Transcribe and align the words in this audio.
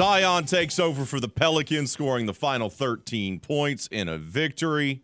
Zion 0.00 0.46
takes 0.46 0.78
over 0.78 1.04
for 1.04 1.20
the 1.20 1.28
Pelicans, 1.28 1.92
scoring 1.92 2.24
the 2.24 2.32
final 2.32 2.70
13 2.70 3.38
points 3.38 3.86
in 3.92 4.08
a 4.08 4.16
victory. 4.16 5.02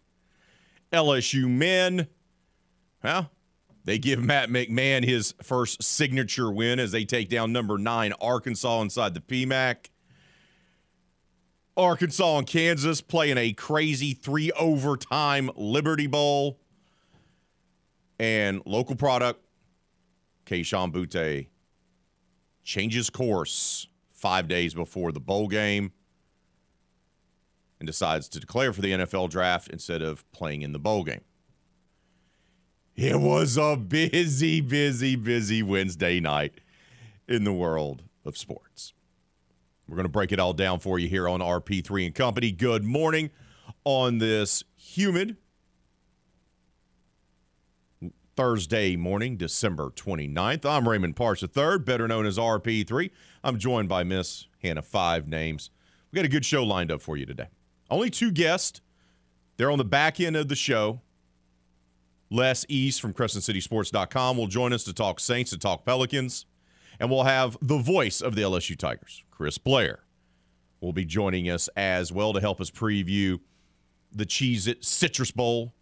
LSU 0.90 1.46
men, 1.46 2.06
well, 3.04 3.30
they 3.84 3.98
give 3.98 4.24
Matt 4.24 4.48
McMahon 4.48 5.04
his 5.04 5.34
first 5.42 5.82
signature 5.82 6.50
win 6.50 6.80
as 6.80 6.92
they 6.92 7.04
take 7.04 7.28
down 7.28 7.52
number 7.52 7.76
nine 7.76 8.14
Arkansas 8.22 8.80
inside 8.80 9.12
the 9.12 9.20
PMAC. 9.20 9.90
Arkansas 11.76 12.38
and 12.38 12.46
Kansas 12.46 13.02
playing 13.02 13.36
a 13.36 13.52
crazy 13.52 14.14
three 14.14 14.50
overtime 14.52 15.50
Liberty 15.56 16.06
Bowl. 16.06 16.58
And 18.18 18.62
local 18.64 18.96
product, 18.96 19.44
Kayshon 20.46 20.90
Boutte 20.90 21.48
changes 22.64 23.10
course 23.10 23.88
five 24.26 24.48
days 24.48 24.74
before 24.74 25.12
the 25.12 25.20
bowl 25.20 25.46
game 25.46 25.92
and 27.78 27.86
decides 27.86 28.28
to 28.28 28.40
declare 28.40 28.72
for 28.72 28.80
the 28.80 28.90
NFL 28.90 29.30
draft 29.30 29.68
instead 29.68 30.02
of 30.02 30.28
playing 30.32 30.62
in 30.62 30.72
the 30.72 30.80
bowl 30.80 31.04
game. 31.04 31.20
It 32.96 33.20
was 33.20 33.56
a 33.56 33.76
busy, 33.76 34.60
busy, 34.60 35.14
busy 35.14 35.62
Wednesday 35.62 36.18
night 36.18 36.54
in 37.28 37.44
the 37.44 37.52
world 37.52 38.02
of 38.24 38.36
sports. 38.36 38.94
We're 39.86 39.94
going 39.94 40.06
to 40.06 40.12
break 40.12 40.32
it 40.32 40.40
all 40.40 40.54
down 40.54 40.80
for 40.80 40.98
you 40.98 41.06
here 41.06 41.28
on 41.28 41.38
RP3 41.38 42.06
and 42.06 42.14
Company. 42.14 42.50
Good 42.50 42.82
morning 42.82 43.30
on 43.84 44.18
this 44.18 44.64
humid 44.74 45.36
Thursday 48.36 48.96
morning, 48.96 49.36
December 49.36 49.90
29th. 49.90 50.66
I'm 50.66 50.86
Raymond 50.86 51.14
Parks 51.14 51.42
III, 51.42 51.78
better 51.78 52.06
known 52.06 52.26
as 52.26 52.36
RP3. 52.36 53.10
I'm 53.46 53.60
joined 53.60 53.88
by 53.88 54.02
Miss 54.02 54.48
Hannah 54.60 54.82
Five 54.82 55.28
Names. 55.28 55.70
We 56.10 56.16
got 56.16 56.24
a 56.24 56.28
good 56.28 56.44
show 56.44 56.64
lined 56.64 56.90
up 56.90 57.00
for 57.00 57.16
you 57.16 57.26
today. 57.26 57.46
Only 57.88 58.10
two 58.10 58.32
guests. 58.32 58.80
They're 59.56 59.70
on 59.70 59.78
the 59.78 59.84
back 59.84 60.18
end 60.18 60.34
of 60.34 60.48
the 60.48 60.56
show. 60.56 61.00
Les 62.28 62.66
East 62.68 63.00
from 63.00 63.14
CrescentCitySports.com 63.14 64.36
will 64.36 64.48
join 64.48 64.72
us 64.72 64.82
to 64.82 64.92
talk 64.92 65.20
Saints, 65.20 65.52
to 65.52 65.58
talk 65.58 65.84
Pelicans. 65.84 66.44
And 66.98 67.08
we'll 67.08 67.22
have 67.22 67.56
the 67.62 67.78
voice 67.78 68.20
of 68.20 68.34
the 68.34 68.42
LSU 68.42 68.76
Tigers, 68.76 69.22
Chris 69.30 69.58
Blair, 69.58 70.00
will 70.80 70.92
be 70.92 71.04
joining 71.04 71.48
us 71.48 71.68
as 71.76 72.10
well 72.10 72.32
to 72.32 72.40
help 72.40 72.60
us 72.60 72.72
preview 72.72 73.38
the 74.10 74.26
Cheez 74.26 74.66
It 74.66 74.84
Citrus 74.84 75.30
Bowl 75.30 75.72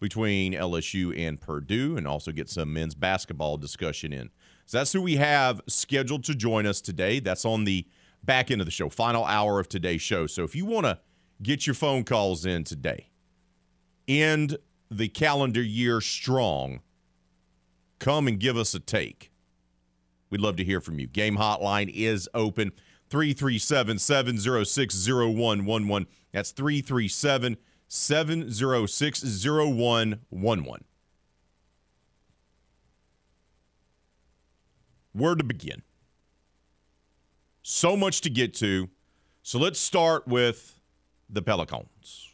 between 0.00 0.52
LSU 0.52 1.18
and 1.18 1.40
Purdue 1.40 1.96
and 1.96 2.06
also 2.06 2.30
get 2.30 2.50
some 2.50 2.74
men's 2.74 2.94
basketball 2.94 3.56
discussion 3.56 4.12
in. 4.12 4.28
So 4.70 4.78
that's 4.78 4.92
who 4.92 5.02
we 5.02 5.16
have 5.16 5.60
scheduled 5.66 6.22
to 6.22 6.34
join 6.36 6.64
us 6.64 6.80
today. 6.80 7.18
That's 7.18 7.44
on 7.44 7.64
the 7.64 7.88
back 8.22 8.52
end 8.52 8.60
of 8.60 8.68
the 8.68 8.70
show, 8.70 8.88
final 8.88 9.24
hour 9.24 9.58
of 9.58 9.68
today's 9.68 10.00
show. 10.00 10.28
So 10.28 10.44
if 10.44 10.54
you 10.54 10.64
want 10.64 10.86
to 10.86 11.00
get 11.42 11.66
your 11.66 11.74
phone 11.74 12.04
calls 12.04 12.46
in 12.46 12.62
today, 12.62 13.10
end 14.06 14.58
the 14.88 15.08
calendar 15.08 15.60
year 15.60 16.00
strong, 16.00 16.82
come 17.98 18.28
and 18.28 18.38
give 18.38 18.56
us 18.56 18.72
a 18.72 18.78
take. 18.78 19.32
We'd 20.30 20.40
love 20.40 20.54
to 20.54 20.64
hear 20.64 20.80
from 20.80 21.00
you. 21.00 21.08
Game 21.08 21.36
hotline 21.36 21.90
is 21.92 22.28
open 22.32 22.70
337 23.08 23.98
706 23.98 25.08
0111. 25.08 26.06
That's 26.30 26.52
337 26.52 27.56
706 27.88 29.44
0111. 29.44 30.84
Where 35.12 35.34
to 35.34 35.44
begin? 35.44 35.82
So 37.62 37.96
much 37.96 38.20
to 38.22 38.30
get 38.30 38.54
to. 38.54 38.88
So 39.42 39.58
let's 39.58 39.80
start 39.80 40.26
with 40.26 40.80
the 41.28 41.42
Pelicans. 41.42 42.28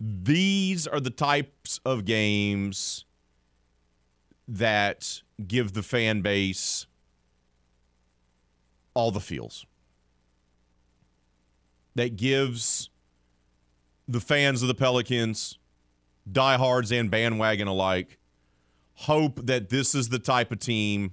These 0.00 0.86
are 0.86 1.00
the 1.00 1.10
types 1.10 1.80
of 1.84 2.04
games 2.04 3.04
that 4.46 5.22
give 5.46 5.72
the 5.72 5.82
fan 5.82 6.20
base 6.20 6.86
all 8.92 9.10
the 9.10 9.20
feels 9.20 9.64
that 11.94 12.16
gives 12.16 12.90
the 14.08 14.20
fans 14.20 14.62
of 14.62 14.68
the 14.68 14.74
Pelicans, 14.74 15.58
diehards 16.30 16.92
and 16.92 17.10
bandwagon 17.10 17.68
alike, 17.68 18.18
hope 18.94 19.46
that 19.46 19.68
this 19.68 19.94
is 19.94 20.08
the 20.08 20.18
type 20.18 20.52
of 20.52 20.58
team 20.58 21.12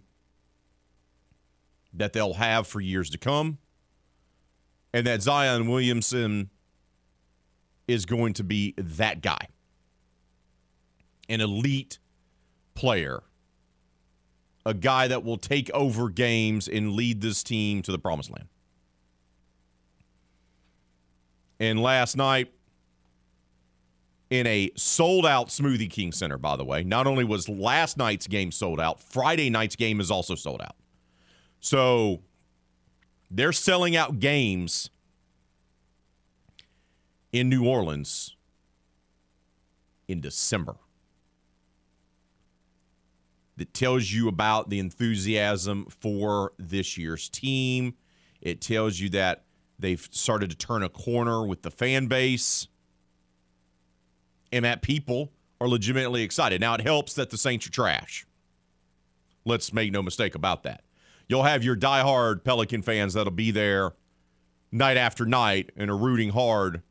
that 1.94 2.14
they'll 2.14 2.36
have 2.36 2.68
for 2.68 2.80
years 2.80 3.10
to 3.10 3.18
come, 3.18 3.58
and 4.94 5.06
that 5.08 5.22
Zion 5.22 5.68
Williamson 5.68 6.50
is 7.88 8.06
going 8.06 8.34
to 8.34 8.44
be 8.44 8.74
that 8.78 9.22
guy, 9.22 9.48
an 11.28 11.42
elite 11.42 12.00
player, 12.76 13.24
a 14.66 14.74
guy 14.74 15.08
that 15.08 15.24
will 15.24 15.38
take 15.38 15.70
over 15.72 16.10
games 16.10 16.68
and 16.68 16.94
lead 16.94 17.22
this 17.22 17.44
team 17.44 17.82
to 17.82 17.92
the 17.92 18.00
promised 18.00 18.32
land. 18.32 18.48
And 21.60 21.82
last 21.82 22.16
night, 22.16 22.52
in 24.32 24.48
a 24.48 24.72
sold 24.76 25.26
out 25.26 25.50
Smoothie 25.50 25.90
King 25.90 26.12
Center, 26.12 26.40
by 26.40 26.56
the 26.56 26.66
way, 26.66 26.84
not 26.84 27.06
only 27.06 27.24
was 27.24 27.48
last 27.48 27.98
night's 27.98 28.26
game 28.26 28.52
sold 28.52 28.80
out, 28.80 29.00
Friday 29.00 29.52
night's 29.52 29.76
game 29.76 30.00
is 30.00 30.10
also 30.10 30.34
sold 30.34 30.62
out. 30.62 30.76
So 31.60 32.22
they're 33.30 33.52
selling 33.52 33.96
out 33.96 34.20
games 34.20 34.90
in 37.32 37.50
New 37.50 37.68
Orleans 37.68 38.36
in 40.08 40.22
December. 40.22 40.76
That 43.58 43.74
tells 43.74 44.12
you 44.12 44.28
about 44.28 44.70
the 44.70 44.80
enthusiasm 44.80 45.86
for 46.00 46.54
this 46.58 46.98
year's 46.98 47.30
team. 47.30 47.94
It 48.42 48.60
tells 48.60 49.00
you 49.00 49.10
that 49.10 49.44
They've 49.82 50.08
started 50.12 50.52
to 50.52 50.56
turn 50.56 50.84
a 50.84 50.90
corner 50.90 51.44
with 51.44 51.64
the 51.64 51.72
fan 51.72 52.06
base. 52.06 52.68
And 54.52 54.66
that 54.66 54.82
people 54.82 55.32
are 55.60 55.68
legitimately 55.68 56.24
excited. 56.24 56.60
Now, 56.60 56.74
it 56.74 56.82
helps 56.82 57.14
that 57.14 57.30
the 57.30 57.38
Saints 57.38 57.68
are 57.68 57.72
trash. 57.72 58.26
Let's 59.46 59.72
make 59.74 59.92
no 59.92 60.02
mistake 60.02 60.36
about 60.36 60.64
that. 60.64 60.84
You'll 61.28 61.44
have 61.44 61.64
your 61.64 61.78
diehard 61.78 62.44
Pelican 62.44 62.82
fans 62.82 63.14
that'll 63.14 63.32
be 63.32 63.52
there 63.52 63.94
night 64.72 64.98
after 64.98 65.26
night 65.26 65.72
and 65.78 65.90
are 65.90 65.98
rooting 65.98 66.32
hard 66.32 66.82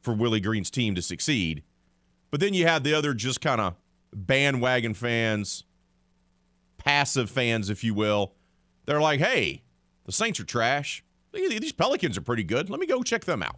for 0.00 0.14
Willie 0.14 0.40
Green's 0.40 0.70
team 0.70 0.94
to 0.94 1.02
succeed. 1.02 1.62
But 2.30 2.40
then 2.40 2.54
you 2.54 2.66
have 2.66 2.84
the 2.84 2.94
other 2.94 3.14
just 3.14 3.40
kind 3.40 3.60
of 3.60 3.74
bandwagon 4.12 4.94
fans, 4.94 5.64
passive 6.78 7.28
fans, 7.30 7.68
if 7.68 7.84
you 7.84 7.94
will. 7.94 8.32
They're 8.86 9.00
like, 9.00 9.20
hey, 9.20 9.62
the 10.04 10.12
Saints 10.12 10.40
are 10.40 10.44
trash. 10.44 11.04
These 11.32 11.72
Pelicans 11.72 12.16
are 12.16 12.22
pretty 12.22 12.44
good. 12.44 12.70
Let 12.70 12.80
me 12.80 12.86
go 12.86 13.02
check 13.02 13.24
them 13.24 13.42
out. 13.42 13.56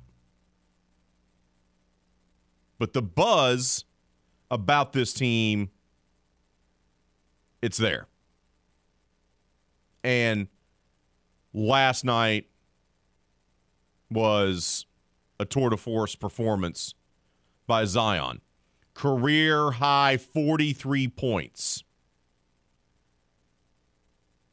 But 2.81 2.95
the 2.95 3.03
buzz 3.03 3.85
about 4.51 4.95
this 4.95 5.13
team, 5.13 5.69
it's 7.61 7.77
there. 7.77 8.07
And 10.03 10.49
last 11.53 12.07
night 12.07 12.47
was 14.11 14.87
a 15.39 15.45
tour 15.45 15.69
de 15.69 15.77
force 15.77 16.15
performance 16.15 16.95
by 17.67 17.85
Zion. 17.85 18.41
career 18.95 19.73
high 19.73 20.17
43 20.17 21.09
points. 21.09 21.85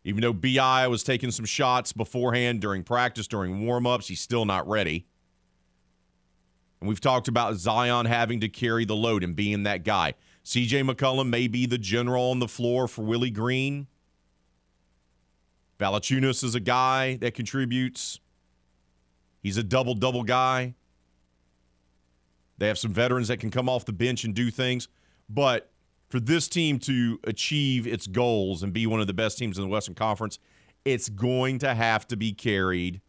Even 0.04 0.22
though 0.22 0.34
BI 0.34 0.86
was 0.88 1.02
taking 1.02 1.32
some 1.32 1.46
shots 1.46 1.94
beforehand 1.94 2.60
during 2.60 2.84
practice, 2.84 3.26
during 3.26 3.62
warmups, 3.62 4.08
he's 4.08 4.20
still 4.20 4.44
not 4.44 4.68
ready. 4.68 5.06
And 6.80 6.88
we've 6.88 7.02
talked 7.02 7.28
about 7.28 7.56
Zion 7.56 8.06
having 8.06 8.40
to 8.42 8.50
carry 8.50 8.86
the 8.86 8.96
load 8.96 9.24
and 9.24 9.36
being 9.36 9.64
that 9.64 9.84
guy. 9.84 10.14
CJ 10.46 10.90
McCollum 10.90 11.30
may 11.30 11.48
be 11.48 11.66
the 11.66 11.78
general 11.78 12.32
on 12.32 12.40
the 12.40 12.48
floor 12.48 12.88
for 12.88 13.04
Willie 13.04 13.32
Green. 13.32 13.88
Valanciunas 15.80 16.44
is 16.44 16.56
a 16.56 16.60
guy 16.60 17.18
that 17.18 17.34
contributes. 17.34 18.20
He's 19.42 19.58
a 19.58 19.64
double 19.64 19.94
double 19.94 20.24
guy. 20.24 20.76
They 22.58 22.68
have 22.68 22.80
some 22.80 22.94
veterans 22.94 23.28
that 23.28 23.40
can 23.40 23.52
come 23.52 23.70
off 23.70 23.86
the 23.86 23.94
bench 23.94 24.24
and 24.24 24.34
do 24.34 24.50
things, 24.50 24.88
but 25.30 25.72
for 26.10 26.20
this 26.20 26.48
team 26.48 26.80
to 26.80 27.20
achieve 27.26 27.86
its 27.86 28.08
goals 28.08 28.64
and 28.64 28.74
be 28.74 28.88
one 28.88 29.00
of 29.00 29.08
the 29.08 29.14
best 29.14 29.38
teams 29.38 29.58
in 29.58 29.64
the 29.64 29.70
Western 29.70 29.94
Conference, 29.94 30.40
it's 30.86 31.10
going 31.10 31.60
to 31.60 31.76
have 31.76 32.08
to 32.08 32.18
be 32.18 32.32
carried 32.32 33.02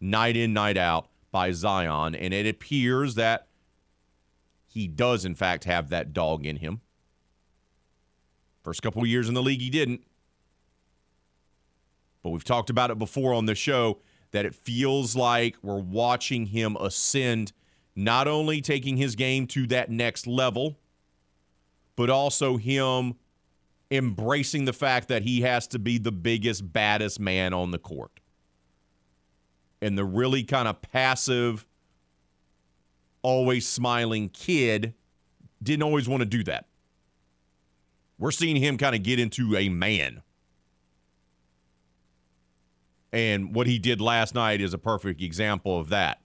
night 0.00 0.36
in, 0.36 0.52
night 0.52 0.76
out 0.76 1.08
by 1.32 1.50
Zion. 1.50 2.14
And 2.14 2.32
it 2.32 2.46
appears 2.46 3.16
that 3.16 3.48
he 4.68 4.86
does, 4.86 5.24
in 5.24 5.34
fact, 5.34 5.64
have 5.64 5.88
that 5.88 6.12
dog 6.12 6.46
in 6.46 6.56
him. 6.56 6.80
First 8.62 8.82
couple 8.82 9.04
years 9.04 9.28
in 9.28 9.34
the 9.34 9.42
league, 9.42 9.60
he 9.60 9.70
didn't. 9.70 10.04
But 12.22 12.30
we've 12.30 12.44
talked 12.44 12.70
about 12.70 12.92
it 12.92 12.98
before 12.98 13.34
on 13.34 13.46
the 13.46 13.56
show 13.56 13.98
that 14.30 14.46
it 14.46 14.54
feels 14.54 15.16
like 15.16 15.56
we're 15.62 15.80
watching 15.80 16.46
him 16.46 16.76
ascend, 16.76 17.52
not 17.96 18.28
only 18.28 18.60
taking 18.60 18.96
his 18.96 19.16
game 19.16 19.48
to 19.48 19.66
that 19.66 19.90
next 19.90 20.28
level 20.28 20.76
but 21.96 22.10
also 22.10 22.56
him 22.56 23.14
embracing 23.90 24.64
the 24.64 24.72
fact 24.72 25.08
that 25.08 25.22
he 25.22 25.42
has 25.42 25.66
to 25.68 25.78
be 25.78 25.98
the 25.98 26.12
biggest, 26.12 26.72
baddest 26.72 27.20
man 27.20 27.52
on 27.52 27.70
the 27.70 27.78
court. 27.78 28.10
And 29.82 29.98
the 29.98 30.04
really 30.04 30.44
kind 30.44 30.68
of 30.68 30.80
passive, 30.80 31.66
always 33.20 33.68
smiling 33.68 34.30
kid 34.30 34.94
didn't 35.62 35.82
always 35.82 36.08
want 36.08 36.22
to 36.22 36.26
do 36.26 36.42
that. 36.44 36.66
We're 38.18 38.30
seeing 38.30 38.56
him 38.56 38.78
kind 38.78 38.94
of 38.94 39.02
get 39.02 39.18
into 39.18 39.56
a 39.56 39.68
man. 39.68 40.22
And 43.12 43.54
what 43.54 43.66
he 43.66 43.78
did 43.78 44.00
last 44.00 44.34
night 44.34 44.60
is 44.60 44.72
a 44.72 44.78
perfect 44.78 45.20
example 45.20 45.78
of 45.78 45.88
that. 45.88 46.20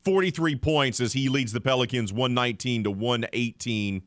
43 0.00 0.56
points 0.56 1.00
as 1.00 1.12
he 1.12 1.28
leads 1.28 1.52
the 1.52 1.60
Pelicans 1.60 2.12
119 2.12 2.84
to 2.84 2.90
118 2.90 4.02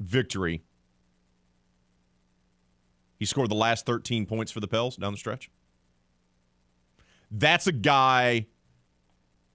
victory. 0.00 0.62
He 3.18 3.24
scored 3.24 3.50
the 3.50 3.54
last 3.54 3.86
13 3.86 4.26
points 4.26 4.52
for 4.52 4.60
the 4.60 4.68
Pels 4.68 4.96
down 4.96 5.12
the 5.12 5.18
stretch. 5.18 5.50
That's 7.30 7.66
a 7.66 7.72
guy 7.72 8.46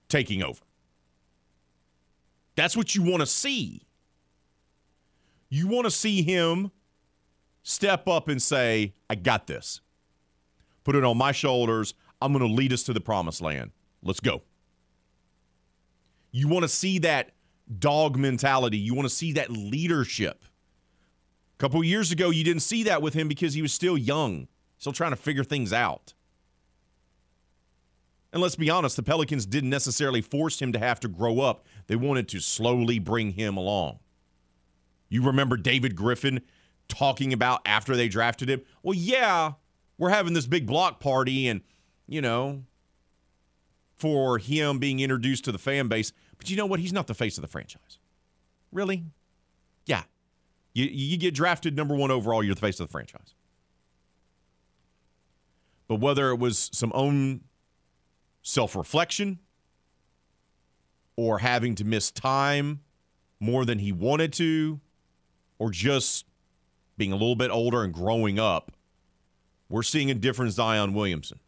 taking 0.08 0.42
over. 0.42 0.60
That's 2.54 2.76
what 2.76 2.94
you 2.94 3.02
want 3.02 3.20
to 3.20 3.26
see. 3.26 3.86
You 5.48 5.68
want 5.68 5.84
to 5.84 5.90
see 5.90 6.22
him 6.22 6.70
step 7.62 8.08
up 8.08 8.28
and 8.28 8.42
say, 8.42 8.94
I 9.08 9.14
got 9.14 9.46
this. 9.46 9.80
Put 10.84 10.96
it 10.96 11.04
on 11.04 11.16
my 11.16 11.32
shoulders. 11.32 11.94
I'm 12.20 12.32
going 12.32 12.46
to 12.46 12.52
lead 12.52 12.72
us 12.72 12.82
to 12.84 12.92
the 12.92 13.00
promised 13.00 13.40
land. 13.40 13.70
Let's 14.02 14.20
go. 14.20 14.42
You 16.30 16.48
want 16.48 16.62
to 16.62 16.68
see 16.68 16.98
that 17.00 17.32
dog 17.78 18.16
mentality. 18.16 18.78
You 18.78 18.94
want 18.94 19.08
to 19.08 19.14
see 19.14 19.32
that 19.32 19.50
leadership. 19.50 20.44
Couple 21.62 21.84
years 21.84 22.10
ago, 22.10 22.30
you 22.30 22.42
didn't 22.42 22.62
see 22.62 22.82
that 22.82 23.02
with 23.02 23.14
him 23.14 23.28
because 23.28 23.54
he 23.54 23.62
was 23.62 23.72
still 23.72 23.96
young, 23.96 24.48
still 24.78 24.92
trying 24.92 25.12
to 25.12 25.16
figure 25.16 25.44
things 25.44 25.72
out. 25.72 26.12
And 28.32 28.42
let's 28.42 28.56
be 28.56 28.68
honest, 28.68 28.96
the 28.96 29.04
Pelicans 29.04 29.46
didn't 29.46 29.70
necessarily 29.70 30.22
force 30.22 30.60
him 30.60 30.72
to 30.72 30.80
have 30.80 30.98
to 30.98 31.08
grow 31.08 31.38
up. 31.38 31.64
They 31.86 31.94
wanted 31.94 32.26
to 32.30 32.40
slowly 32.40 32.98
bring 32.98 33.34
him 33.34 33.56
along. 33.56 34.00
You 35.08 35.22
remember 35.22 35.56
David 35.56 35.94
Griffin 35.94 36.40
talking 36.88 37.32
about 37.32 37.60
after 37.64 37.94
they 37.94 38.08
drafted 38.08 38.50
him? 38.50 38.62
Well, 38.82 38.98
yeah, 38.98 39.52
we're 39.98 40.10
having 40.10 40.32
this 40.32 40.48
big 40.48 40.66
block 40.66 40.98
party 40.98 41.46
and, 41.46 41.60
you 42.08 42.20
know, 42.20 42.64
for 43.94 44.38
him 44.38 44.80
being 44.80 44.98
introduced 44.98 45.44
to 45.44 45.52
the 45.52 45.58
fan 45.58 45.86
base. 45.86 46.12
But 46.38 46.50
you 46.50 46.56
know 46.56 46.66
what? 46.66 46.80
He's 46.80 46.92
not 46.92 47.06
the 47.06 47.14
face 47.14 47.38
of 47.38 47.42
the 47.42 47.46
franchise. 47.46 48.00
Really? 48.72 49.04
Yeah. 49.86 50.02
You, 50.74 50.86
you 50.86 51.16
get 51.18 51.34
drafted 51.34 51.76
number 51.76 51.94
one 51.94 52.10
overall, 52.10 52.42
you're 52.42 52.54
the 52.54 52.60
face 52.60 52.80
of 52.80 52.88
the 52.88 52.92
franchise. 52.92 53.34
But 55.88 55.96
whether 55.96 56.30
it 56.30 56.38
was 56.38 56.70
some 56.72 56.92
own 56.94 57.42
self 58.42 58.74
reflection 58.74 59.38
or 61.16 61.38
having 61.38 61.74
to 61.74 61.84
miss 61.84 62.10
time 62.10 62.80
more 63.40 63.64
than 63.64 63.78
he 63.78 63.92
wanted 63.92 64.32
to, 64.34 64.80
or 65.58 65.70
just 65.70 66.24
being 66.96 67.12
a 67.12 67.16
little 67.16 67.36
bit 67.36 67.50
older 67.50 67.82
and 67.82 67.92
growing 67.92 68.38
up, 68.38 68.72
we're 69.68 69.82
seeing 69.82 70.10
a 70.10 70.14
different 70.14 70.52
Zion 70.52 70.94
Williamson. 70.94 71.38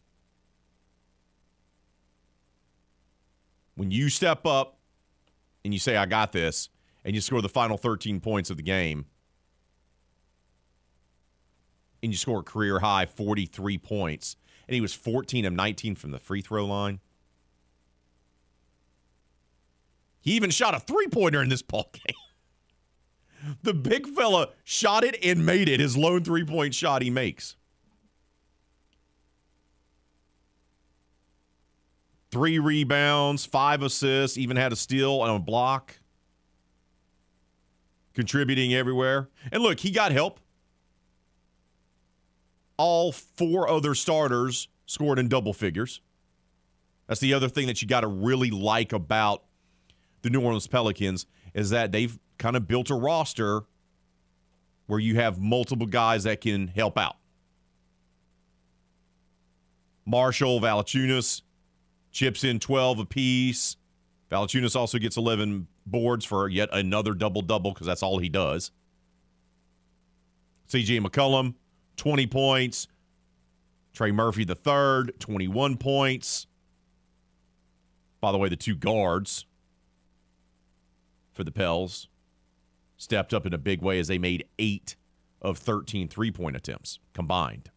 When 3.76 3.90
you 3.90 4.08
step 4.08 4.46
up 4.46 4.78
and 5.64 5.72
you 5.72 5.80
say, 5.80 5.96
I 5.96 6.06
got 6.06 6.32
this, 6.32 6.68
and 7.04 7.14
you 7.14 7.20
score 7.20 7.42
the 7.42 7.48
final 7.48 7.76
13 7.76 8.20
points 8.20 8.50
of 8.50 8.56
the 8.56 8.62
game, 8.62 9.06
and 12.04 12.12
you 12.12 12.16
score 12.16 12.40
a 12.40 12.44
career 12.44 12.78
high 12.80 13.06
43 13.06 13.78
points, 13.78 14.36
and 14.68 14.74
he 14.74 14.80
was 14.80 14.94
14 14.94 15.44
of 15.44 15.52
19 15.52 15.96
from 15.96 16.10
the 16.10 16.18
free 16.18 16.40
throw 16.40 16.64
line. 16.66 17.00
He 20.20 20.32
even 20.32 20.50
shot 20.50 20.74
a 20.74 20.80
three 20.80 21.08
pointer 21.08 21.42
in 21.42 21.48
this 21.48 21.62
ball 21.62 21.90
game. 21.92 23.56
the 23.62 23.74
big 23.74 24.06
fella 24.06 24.50
shot 24.62 25.04
it 25.04 25.16
and 25.22 25.44
made 25.44 25.68
it 25.68 25.80
his 25.80 25.96
lone 25.96 26.22
three 26.22 26.44
point 26.44 26.74
shot 26.74 27.02
he 27.02 27.10
makes. 27.10 27.56
three 32.34 32.58
rebounds, 32.58 33.46
five 33.46 33.80
assists, 33.80 34.36
even 34.36 34.56
had 34.56 34.72
a 34.72 34.76
steal 34.76 35.22
and 35.22 35.36
a 35.36 35.38
block, 35.38 36.00
contributing 38.12 38.74
everywhere. 38.74 39.28
And 39.52 39.62
look, 39.62 39.78
he 39.78 39.92
got 39.92 40.10
help. 40.10 40.40
All 42.76 43.12
four 43.12 43.68
other 43.68 43.94
starters 43.94 44.68
scored 44.86 45.18
in 45.18 45.28
double 45.28 45.52
figures. 45.52 46.00
That's 47.06 47.20
the 47.20 47.34
other 47.34 47.48
thing 47.48 47.66
that 47.66 47.82
you 47.82 47.88
got 47.88 48.00
to 48.00 48.06
really 48.06 48.50
like 48.50 48.92
about 48.92 49.42
the 50.22 50.30
New 50.30 50.40
Orleans 50.40 50.66
Pelicans 50.66 51.26
is 51.52 51.70
that 51.70 51.92
they've 51.92 52.18
kind 52.38 52.56
of 52.56 52.66
built 52.66 52.90
a 52.90 52.94
roster 52.94 53.62
where 54.86 54.98
you 54.98 55.16
have 55.16 55.38
multiple 55.38 55.86
guys 55.86 56.24
that 56.24 56.40
can 56.40 56.68
help 56.68 56.98
out. 56.98 57.16
Marshall, 60.06 60.60
Valanciunas 60.60 61.42
chips 62.10 62.44
in 62.44 62.58
12 62.58 63.00
apiece. 63.00 63.76
Valanciunas 64.30 64.76
also 64.76 64.98
gets 64.98 65.16
11 65.16 65.66
boards 65.86 66.24
for 66.24 66.48
yet 66.48 66.68
another 66.72 67.14
double 67.14 67.42
double 67.42 67.72
because 67.72 67.86
that's 67.86 68.02
all 68.02 68.18
he 68.18 68.28
does. 68.28 68.70
CJ 70.68 71.04
McCollum, 71.06 71.54
20 71.96 72.26
points. 72.26 72.88
Trey 73.92 74.10
Murphy 74.10 74.44
the 74.44 74.56
third, 74.56 75.12
21 75.20 75.76
points. 75.76 76.46
By 78.20 78.32
the 78.32 78.38
way, 78.38 78.48
the 78.48 78.56
two 78.56 78.74
guards 78.74 79.46
for 81.32 81.44
the 81.44 81.52
Pels 81.52 82.08
stepped 82.96 83.34
up 83.34 83.46
in 83.46 83.52
a 83.52 83.58
big 83.58 83.82
way 83.82 83.98
as 83.98 84.08
they 84.08 84.18
made 84.18 84.46
eight 84.58 84.96
of 85.42 85.58
13 85.58 86.08
three 86.08 86.30
point 86.30 86.56
attempts 86.56 86.98
combined. 87.12 87.70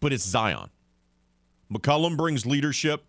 But 0.00 0.12
it's 0.12 0.24
Zion. 0.24 0.70
McCollum 1.70 2.16
brings 2.16 2.46
leadership. 2.46 3.04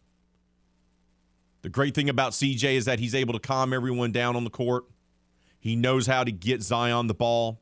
The 1.61 1.69
great 1.69 1.95
thing 1.95 2.09
about 2.09 2.33
CJ 2.33 2.73
is 2.75 2.85
that 2.85 2.99
he's 2.99 3.15
able 3.15 3.33
to 3.33 3.39
calm 3.39 3.71
everyone 3.71 4.11
down 4.11 4.35
on 4.35 4.43
the 4.43 4.49
court. 4.49 4.83
He 5.59 5.75
knows 5.75 6.07
how 6.07 6.23
to 6.23 6.31
get 6.31 6.61
Zion 6.61 7.07
the 7.07 7.13
ball. 7.13 7.60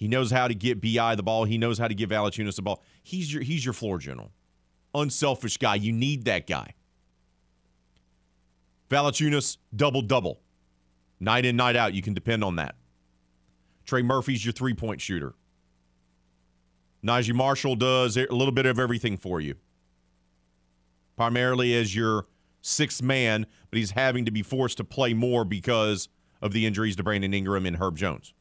He 0.00 0.08
knows 0.08 0.30
how 0.30 0.48
to 0.48 0.54
get 0.54 0.80
BI 0.80 1.14
the 1.14 1.22
ball. 1.22 1.44
He 1.44 1.58
knows 1.58 1.78
how 1.78 1.86
to 1.86 1.94
give 1.94 2.08
Valanciunas 2.08 2.56
the 2.56 2.62
ball. 2.62 2.82
He's 3.02 3.32
your 3.32 3.42
he's 3.42 3.62
your 3.62 3.74
floor 3.74 3.98
general. 3.98 4.32
Unselfish 4.94 5.58
guy. 5.58 5.74
You 5.74 5.92
need 5.92 6.24
that 6.24 6.46
guy. 6.46 6.72
Valanciunas 8.88 9.58
double 9.76 10.00
double. 10.00 10.40
Night 11.20 11.44
in, 11.44 11.54
night 11.54 11.76
out. 11.76 11.92
You 11.92 12.00
can 12.00 12.14
depend 12.14 12.42
on 12.42 12.56
that. 12.56 12.76
Trey 13.84 14.00
Murphy's 14.00 14.42
your 14.42 14.52
three 14.52 14.72
point 14.72 15.02
shooter. 15.02 15.34
Naji 17.04 17.34
Marshall 17.34 17.76
does 17.76 18.16
a 18.16 18.26
little 18.30 18.52
bit 18.52 18.64
of 18.64 18.78
everything 18.78 19.18
for 19.18 19.38
you 19.38 19.56
primarily 21.20 21.74
as 21.74 21.94
your 21.94 22.24
sixth 22.62 23.02
man, 23.02 23.44
but 23.68 23.76
he's 23.76 23.90
having 23.90 24.24
to 24.24 24.30
be 24.30 24.40
forced 24.40 24.78
to 24.78 24.84
play 24.84 25.12
more 25.12 25.44
because 25.44 26.08
of 26.40 26.54
the 26.54 26.64
injuries 26.64 26.96
to 26.96 27.02
Brandon 27.02 27.34
Ingram 27.34 27.66
and 27.66 27.76
Herb 27.76 27.98
Jones. 27.98 28.32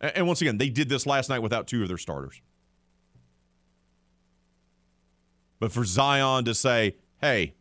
And 0.00 0.26
once 0.26 0.40
again, 0.40 0.58
they 0.58 0.70
did 0.70 0.88
this 0.88 1.06
last 1.06 1.28
night 1.28 1.40
without 1.40 1.66
two 1.66 1.82
of 1.82 1.88
their 1.88 1.98
starters. 1.98 2.40
But 5.60 5.72
for 5.72 5.84
Zion 5.84 6.44
to 6.44 6.54
say, 6.54 6.96
hey, 7.20 7.54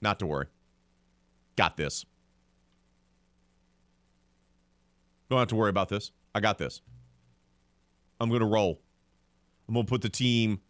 not 0.00 0.18
to 0.18 0.26
worry, 0.26 0.46
got 1.56 1.76
this. 1.76 2.04
Don't 5.30 5.38
have 5.38 5.48
to 5.48 5.56
worry 5.56 5.70
about 5.70 5.88
this. 5.88 6.10
I 6.34 6.40
got 6.40 6.58
this. 6.58 6.80
I'm 8.20 8.28
going 8.28 8.40
to 8.40 8.46
roll. 8.46 8.80
I'm 9.68 9.74
going 9.74 9.86
to 9.86 9.90
put 9.90 10.02
the 10.02 10.08
team 10.08 10.60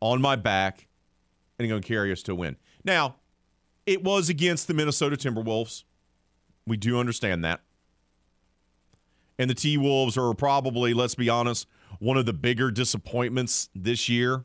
on 0.00 0.20
my 0.20 0.34
back 0.34 0.88
and 1.58 1.66
I'm 1.66 1.68
going 1.68 1.82
to 1.82 1.86
carry 1.86 2.10
us 2.10 2.22
to 2.24 2.34
win. 2.34 2.56
Now, 2.84 3.16
it 3.86 4.02
was 4.02 4.28
against 4.28 4.66
the 4.66 4.74
Minnesota 4.74 5.16
Timberwolves. 5.16 5.84
We 6.66 6.76
do 6.76 6.98
understand 6.98 7.44
that. 7.44 7.60
And 9.42 9.50
the 9.50 9.56
T 9.56 9.76
Wolves 9.76 10.16
are 10.16 10.32
probably, 10.34 10.94
let's 10.94 11.16
be 11.16 11.28
honest, 11.28 11.66
one 11.98 12.16
of 12.16 12.26
the 12.26 12.32
bigger 12.32 12.70
disappointments 12.70 13.68
this 13.74 14.08
year. 14.08 14.44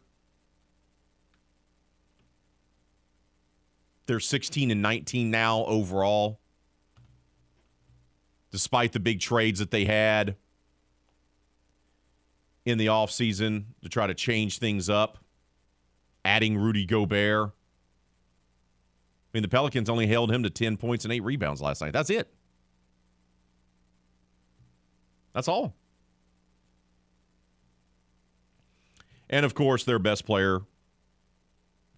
They're 4.08 4.20
16 4.20 4.72
and 4.72 4.82
19 4.82 5.30
now 5.30 5.66
overall, 5.66 6.39
despite 8.50 8.92
the 8.92 9.00
big 9.00 9.20
trades 9.20 9.60
that 9.60 9.70
they 9.70 9.86
had 9.86 10.36
in 12.66 12.80
the 12.80 12.88
offseason 12.88 13.66
to 13.84 13.89
try 13.89 14.08
to 14.08 14.16
change 14.16 14.58
things 14.58 14.89
up, 14.89 15.20
adding 16.25 16.58
Rudy 16.58 16.88
Gobert. 16.88 17.50
I 17.50 17.51
mean, 19.32 19.44
the 19.44 19.48
Pelicans 19.48 19.92
only 19.92 20.08
held 20.08 20.32
him 20.32 20.42
to 20.42 20.50
10 20.50 20.75
points 20.77 21.06
and 21.06 21.13
eight 21.13 21.24
rebounds 21.24 21.62
last 21.62 21.82
night. 21.82 21.94
That's 21.94 22.10
it. 22.10 22.34
That's 25.38 25.48
all. 25.48 25.75
And 29.29 29.46
of 29.46 29.53
course, 29.53 29.84
their 29.84 30.00
best 30.00 30.25
player 30.25 30.62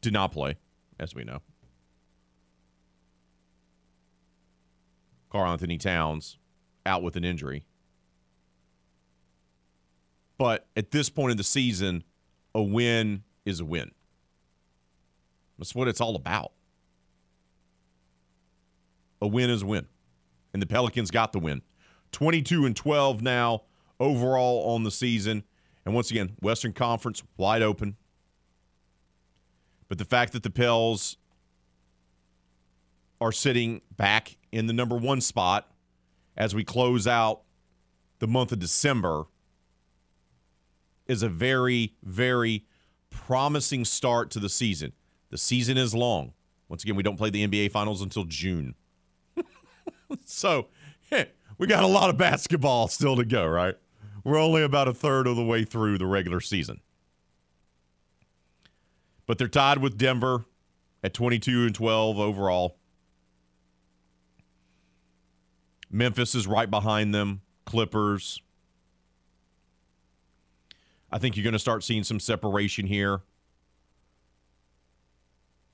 did 0.01 0.12
not 0.12 0.34
play, 0.34 0.58
as 1.00 1.15
we 1.15 1.24
know. 1.24 1.39
Karl-Anthony 5.29 5.77
Towns 5.77 6.38
out 6.86 7.01
with 7.01 7.15
an 7.15 7.24
injury. 7.24 7.63
But 10.38 10.67
at 10.75 10.91
this 10.91 11.10
point 11.10 11.31
in 11.31 11.38
the 11.38 11.46
season, 11.46 12.03
a 12.53 12.62
win 12.62 13.24
is 13.46 13.62
a 13.62 13.65
win. 13.65 13.91
That's 15.58 15.74
what 15.74 15.88
it's 15.88 16.01
all 16.01 16.17
about. 16.17 16.51
A 19.22 19.27
win 19.27 19.50
is 19.50 19.62
a 19.62 19.65
win. 19.65 19.88
And 20.51 20.62
the 20.62 20.67
Pelicans 20.67 21.10
got 21.10 21.31
the 21.31 21.39
win. 21.39 21.62
22 22.11 22.65
and 22.65 22.75
12 22.75 23.21
now 23.21 23.63
overall 23.99 24.73
on 24.73 24.83
the 24.83 24.91
season. 24.91 25.43
And 25.85 25.93
once 25.93 26.11
again, 26.11 26.35
Western 26.41 26.73
Conference 26.73 27.23
wide 27.37 27.61
open. 27.61 27.97
But 29.87 29.97
the 29.97 30.05
fact 30.05 30.33
that 30.33 30.43
the 30.43 30.49
Pels 30.49 31.17
are 33.19 33.31
sitting 33.31 33.81
back 33.97 34.37
in 34.51 34.67
the 34.67 34.73
number 34.73 34.95
one 34.95 35.21
spot 35.21 35.71
as 36.37 36.55
we 36.55 36.63
close 36.63 37.07
out 37.07 37.41
the 38.19 38.27
month 38.27 38.51
of 38.51 38.59
December 38.59 39.25
is 41.07 41.23
a 41.23 41.29
very, 41.29 41.95
very 42.03 42.65
promising 43.09 43.83
start 43.83 44.29
to 44.31 44.39
the 44.39 44.49
season. 44.49 44.93
The 45.31 45.37
season 45.37 45.77
is 45.77 45.93
long. 45.93 46.33
Once 46.67 46.83
again, 46.83 46.95
we 46.95 47.03
don't 47.03 47.17
play 47.17 47.31
the 47.31 47.45
NBA 47.45 47.71
Finals 47.71 48.01
until 48.01 48.25
June. 48.25 48.75
so, 50.25 50.67
we 51.59 51.67
got 51.67 51.83
a 51.83 51.87
lot 51.87 52.09
of 52.09 52.17
basketball 52.17 52.87
still 52.87 53.15
to 53.17 53.25
go, 53.25 53.45
right? 53.45 53.75
We're 54.23 54.39
only 54.39 54.63
about 54.63 54.87
a 54.87 54.93
third 54.93 55.27
of 55.27 55.35
the 55.35 55.43
way 55.43 55.63
through 55.63 55.97
the 55.97 56.07
regular 56.07 56.39
season. 56.39 56.79
But 59.27 59.37
they're 59.37 59.47
tied 59.47 59.77
with 59.77 59.97
Denver 59.97 60.45
at 61.03 61.13
22 61.13 61.65
and 61.65 61.75
12 61.75 62.17
overall. 62.17 62.77
Memphis 65.91 66.33
is 66.33 66.47
right 66.47 66.69
behind 66.69 67.13
them, 67.13 67.41
Clippers. 67.65 68.41
I 71.11 71.17
think 71.17 71.35
you're 71.35 71.43
going 71.43 71.53
to 71.53 71.59
start 71.59 71.83
seeing 71.83 72.03
some 72.03 72.19
separation 72.19 72.87
here. 72.87 73.21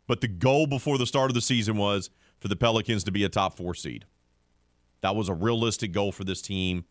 But 0.08 0.22
the 0.22 0.28
goal 0.28 0.66
before 0.68 0.98
the 0.98 1.06
start 1.06 1.30
of 1.30 1.36
the 1.36 1.42
season 1.42 1.78
was 1.78 2.10
for 2.40 2.48
the 2.48 2.56
Pelicans 2.56 3.04
to 3.04 3.12
be 3.12 3.24
a 3.24 3.30
top 3.30 3.56
four 3.56 3.76
seed. 3.76 4.06
That 5.06 5.16
was 5.16 5.30
a 5.30 5.36
realistic 5.36 5.92
goal 5.92 6.12
for 6.12 6.24
this 6.24 6.42
team 6.42 6.86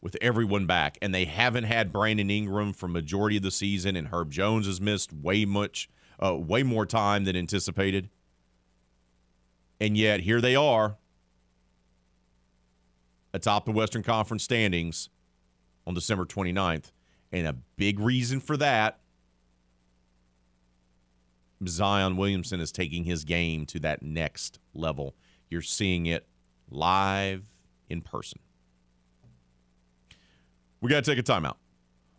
with 0.00 0.16
everyone 0.20 0.66
back. 0.66 0.98
And 1.00 1.14
they 1.14 1.26
haven't 1.26 1.62
had 1.62 1.92
Brandon 1.92 2.28
Ingram 2.28 2.72
for 2.72 2.88
majority 2.88 3.36
of 3.36 3.44
the 3.44 3.52
season, 3.52 3.94
and 3.94 4.08
Herb 4.08 4.32
Jones 4.32 4.66
has 4.66 4.80
missed 4.80 5.12
way 5.12 5.44
much, 5.44 5.88
uh, 6.20 6.34
way 6.34 6.64
more 6.64 6.84
time 6.84 7.22
than 7.22 7.36
anticipated. 7.36 8.10
And 9.80 9.96
yet 9.96 10.22
here 10.22 10.40
they 10.40 10.56
are 10.56 10.96
atop 13.32 13.64
the 13.66 13.70
Western 13.70 14.02
Conference 14.02 14.42
standings 14.42 15.08
on 15.86 15.94
December 15.94 16.24
29th. 16.24 16.90
And 17.30 17.46
a 17.46 17.52
big 17.76 18.00
reason 18.00 18.40
for 18.40 18.56
that, 18.56 18.98
Zion 21.64 22.16
Williamson 22.16 22.58
is 22.58 22.72
taking 22.72 23.04
his 23.04 23.22
game 23.22 23.66
to 23.66 23.78
that 23.78 24.02
next 24.02 24.58
level. 24.74 25.14
You're 25.48 25.62
seeing 25.62 26.06
it 26.06 26.26
live 26.70 27.50
in 27.88 28.00
person. 28.02 28.40
We 30.80 30.90
got 30.90 31.04
to 31.04 31.10
take 31.10 31.18
a 31.18 31.22
timeout. 31.22 31.56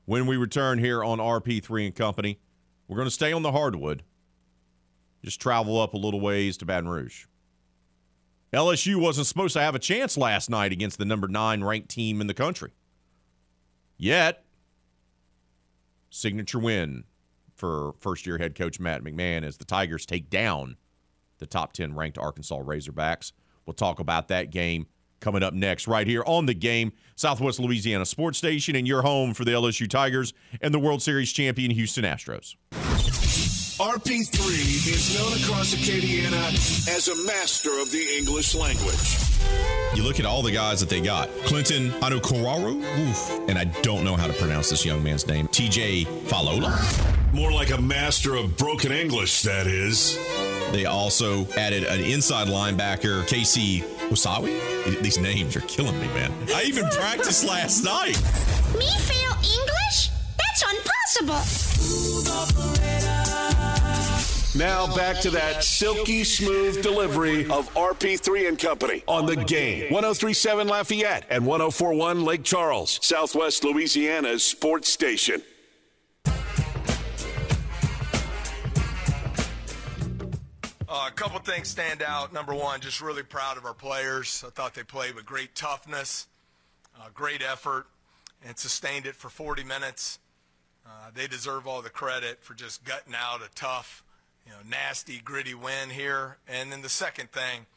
When 0.06 0.26
we 0.26 0.38
return 0.38 0.80
here 0.80 1.04
on 1.04 1.20
RP3 1.20 1.86
and 1.86 1.96
Company, 1.96 2.40
we're 2.88 2.98
going 2.98 3.08
to 3.08 3.12
stay 3.12 3.32
on 3.32 3.44
the 3.44 3.52
hardwood, 3.52 4.04
just 5.24 5.40
travel 5.40 5.80
up 5.80 5.94
a 5.94 5.98
little 5.98 6.20
ways 6.20 6.58
to 6.58 6.66
Baton 6.66 6.90
Rouge. 6.90 7.26
LSU 8.52 8.96
wasn't 8.96 9.28
supposed 9.28 9.54
to 9.54 9.62
have 9.62 9.76
a 9.76 9.80
chance 9.80 10.18
last 10.18 10.50
night 10.50 10.72
against 10.72 10.98
the 10.98 11.06
number 11.06 11.28
nine 11.28 11.64
ranked 11.64 11.90
team 11.90 12.20
in 12.20 12.28
the 12.28 12.34
country. 12.34 12.72
Yet, 13.98 14.44
signature 16.10 16.58
win 16.58 17.04
for 17.54 17.94
first 18.00 18.26
year 18.26 18.40
head 18.40 18.56
coach 18.56 18.80
Matt 18.80 19.04
McMahon 19.04 19.44
as 19.44 19.58
the 19.58 19.66
Tigers 19.66 20.06
take 20.06 20.30
down 20.30 20.78
the 21.38 21.46
top 21.46 21.74
10 21.74 21.94
ranked 21.96 22.18
Arkansas 22.18 22.60
Razorbacks. 22.60 23.34
We'll 23.70 23.76
talk 23.76 24.00
about 24.00 24.30
that 24.30 24.50
game 24.50 24.88
coming 25.20 25.44
up 25.44 25.54
next, 25.54 25.88
right 25.88 26.08
here 26.08 26.24
on 26.26 26.48
the 26.48 26.56
game, 26.56 26.92
Southwest 27.16 27.60
Louisiana 27.60 28.04
Sports 28.04 28.40
Station, 28.40 28.76
and 28.76 28.88
your 28.88 29.04
home 29.04 29.36
for 29.36 29.46
the 29.46 29.52
LSU 29.52 29.88
Tigers 29.88 30.34
and 30.60 30.74
the 30.74 30.80
World 30.80 31.04
Series 31.04 31.32
champion 31.32 31.70
Houston 31.70 32.04
Astros. 32.04 32.56
RP3 32.72 34.88
is 34.88 35.20
known 35.20 35.34
across 35.34 35.76
Acadiana 35.76 36.50
as 36.90 37.10
a 37.10 37.26
master 37.28 37.70
of 37.80 37.92
the 37.92 38.04
English 38.18 38.56
language. 38.56 39.20
You 39.96 40.02
look 40.02 40.20
at 40.20 40.26
all 40.26 40.42
the 40.42 40.52
guys 40.52 40.80
that 40.80 40.90
they 40.90 41.00
got. 41.00 41.30
Clinton 41.46 41.92
Anukoraru, 42.02 42.82
and 43.48 43.60
I 43.60 43.66
don't 43.84 44.04
know 44.04 44.16
how 44.16 44.26
to 44.26 44.34
pronounce 44.34 44.72
this 44.72 44.84
young 44.84 45.04
man's 45.04 45.28
name. 45.28 45.48
TJ 45.50 46.08
Falola. 46.28 46.74
More 47.36 47.52
like 47.52 47.70
a 47.70 47.80
master 47.80 48.34
of 48.34 48.58
broken 48.58 48.92
English, 48.92 49.44
that 49.44 49.68
is. 49.68 50.18
They 50.72 50.86
also 50.86 51.46
added 51.58 51.84
an 51.84 52.02
inside 52.02 52.48
linebacker, 52.48 53.28
Casey 53.28 53.82
Wasawi. 54.10 55.02
These 55.02 55.18
names 55.18 55.56
are 55.56 55.62
killing 55.62 56.00
me, 56.00 56.08
man. 56.08 56.32
I 56.54 56.64
even 56.64 56.88
practiced 56.90 57.46
last 57.46 57.84
night. 57.84 58.18
Me 58.78 58.88
fail 59.00 59.34
English? 59.44 60.10
That's 60.38 60.64
impossible. 60.72 62.50
Now 64.56 64.94
back 64.96 65.20
to 65.22 65.30
that 65.32 65.64
silky 65.64 66.24
smooth 66.24 66.84
delivery 66.84 67.50
of 67.50 67.74
RP3 67.76 68.50
and 68.50 68.60
Company 68.60 69.04
on 69.08 69.26
the 69.26 69.38
game. 69.38 69.92
1037 69.94 70.68
Lafayette 70.68 71.26
and 71.30 71.46
1041 71.46 72.26
Lake 72.26 72.44
Charles, 72.44 73.00
Southwest 73.02 73.64
Louisiana's 73.64 74.44
sports 74.44 74.90
station. 74.90 75.42
Uh, 80.92 81.06
a 81.08 81.12
couple 81.12 81.40
things 81.40 81.68
stand 81.68 82.02
out. 82.02 82.34
Number 82.34 82.52
one, 82.52 82.82
just 82.82 83.00
really 83.00 83.22
proud 83.22 83.58
of 83.58 83.66
our 83.66 83.76
players. 83.76 84.44
I 84.46 84.50
thought 84.50 84.74
they 84.74 84.82
played 84.82 85.14
with 85.14 85.24
great 85.24 85.54
toughness, 85.54 86.26
uh, 87.00 87.10
great 87.14 87.44
effort, 87.44 87.86
and 88.44 88.58
sustained 88.58 89.06
it 89.06 89.16
for 89.16 89.30
40 89.30 89.64
minutes. 89.64 90.18
Uh, 90.84 91.12
they 91.14 91.28
deserve 91.28 91.68
all 91.68 91.84
the 91.84 91.92
credit 91.92 92.40
for 92.42 92.56
just 92.56 92.84
gutting 92.86 93.14
out 93.14 93.42
a 93.44 93.54
tough, 93.54 94.04
you 94.48 94.52
know, 94.52 94.58
nasty, 94.68 95.20
gritty 95.20 95.54
win 95.54 95.92
here. 95.92 96.38
And 96.48 96.72
then 96.72 96.82
the 96.82 96.90
second 96.90 97.32
thing, 97.32 97.68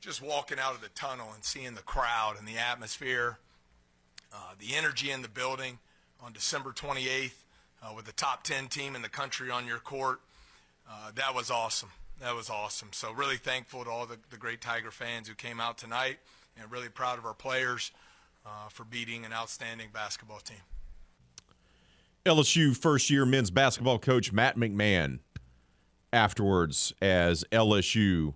just 0.00 0.22
walking 0.22 0.60
out 0.60 0.76
of 0.76 0.80
the 0.80 0.90
tunnel 0.90 1.26
and 1.34 1.42
seeing 1.42 1.74
the 1.74 1.82
crowd 1.82 2.36
and 2.38 2.46
the 2.46 2.58
atmosphere, 2.58 3.38
uh, 4.32 4.52
the 4.60 4.76
energy 4.76 5.10
in 5.10 5.20
the 5.20 5.28
building 5.28 5.80
on 6.22 6.32
December 6.32 6.70
28th 6.70 7.32
uh, 7.82 7.92
with 7.96 8.04
the 8.04 8.12
top 8.12 8.44
10 8.44 8.68
team 8.68 8.94
in 8.94 9.02
the 9.02 9.08
country 9.08 9.50
on 9.50 9.66
your 9.66 9.78
court. 9.78 10.20
uh, 10.88 11.10
that 11.16 11.34
was 11.34 11.50
awesome. 11.50 11.90
That 12.20 12.34
was 12.34 12.48
awesome. 12.48 12.88
So 12.92 13.12
really 13.12 13.36
thankful 13.36 13.84
to 13.84 13.90
all 13.90 14.06
the, 14.06 14.18
the 14.30 14.36
great 14.36 14.60
Tiger 14.60 14.90
fans 14.90 15.28
who 15.28 15.34
came 15.34 15.60
out 15.60 15.76
tonight, 15.76 16.18
and 16.60 16.70
really 16.70 16.88
proud 16.88 17.18
of 17.18 17.26
our 17.26 17.34
players 17.34 17.92
uh, 18.46 18.68
for 18.70 18.84
beating 18.84 19.24
an 19.24 19.32
outstanding 19.32 19.88
basketball 19.92 20.38
team. 20.38 20.56
LSU 22.24 22.76
first 22.76 23.10
year 23.10 23.24
men's 23.24 23.50
basketball 23.50 23.98
coach 23.98 24.32
Matt 24.32 24.56
McMahon 24.56 25.20
afterwards 26.12 26.92
as 27.00 27.44
LSU 27.52 28.34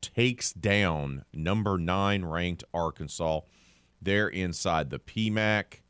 takes 0.00 0.52
down 0.52 1.24
number 1.32 1.78
nine 1.78 2.24
ranked 2.24 2.64
Arkansas. 2.72 3.40
They're 4.00 4.28
inside 4.28 4.90
the 4.90 4.98
PMAC. 4.98 5.80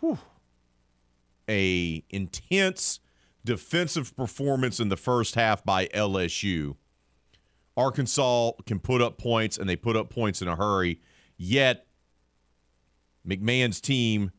Whew. 0.00 0.18
A 1.48 2.02
intense 2.10 3.00
defensive 3.46 4.14
performance 4.14 4.78
in 4.78 4.90
the 4.90 4.96
first 4.96 5.36
half 5.36 5.64
by 5.64 5.86
LSU. 5.86 6.76
Arkansas 7.76 8.52
can 8.66 8.80
put 8.80 9.00
up 9.00 9.16
points 9.16 9.56
and 9.56 9.68
they 9.68 9.76
put 9.76 9.96
up 9.96 10.10
points 10.10 10.42
in 10.42 10.48
a 10.48 10.56
hurry. 10.56 11.00
Yet 11.38 11.86
McMahon's 13.26 13.80
team 13.80 14.32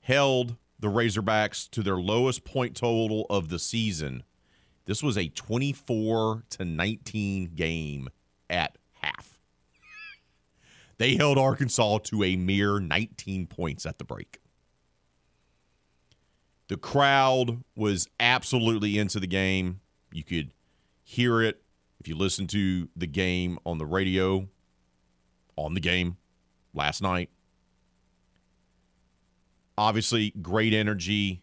held 0.00 0.56
the 0.78 0.88
Razorbacks 0.88 1.70
to 1.70 1.82
their 1.82 1.96
lowest 1.96 2.44
point 2.44 2.76
total 2.76 3.26
of 3.30 3.48
the 3.48 3.58
season. 3.58 4.24
This 4.84 5.02
was 5.02 5.16
a 5.16 5.28
24 5.28 6.44
to 6.50 6.64
19 6.64 7.52
game 7.54 8.08
at 8.50 8.76
half. 9.00 9.38
They 10.98 11.16
held 11.16 11.38
Arkansas 11.38 11.98
to 12.04 12.24
a 12.24 12.36
mere 12.36 12.80
19 12.80 13.46
points 13.46 13.86
at 13.86 13.98
the 13.98 14.04
break. 14.04 14.40
The 16.68 16.76
crowd 16.76 17.62
was 17.76 18.08
absolutely 18.18 18.98
into 18.98 19.20
the 19.20 19.26
game. 19.26 19.80
You 20.12 20.24
could 20.24 20.52
hear 21.04 21.40
it 21.40 21.62
if 22.00 22.08
you 22.08 22.16
listen 22.16 22.46
to 22.48 22.88
the 22.96 23.06
game 23.06 23.58
on 23.64 23.78
the 23.78 23.86
radio 23.86 24.48
on 25.56 25.74
the 25.74 25.80
game 25.80 26.16
last 26.74 27.02
night. 27.02 27.30
Obviously, 29.78 30.32
great 30.42 30.72
energy 30.72 31.42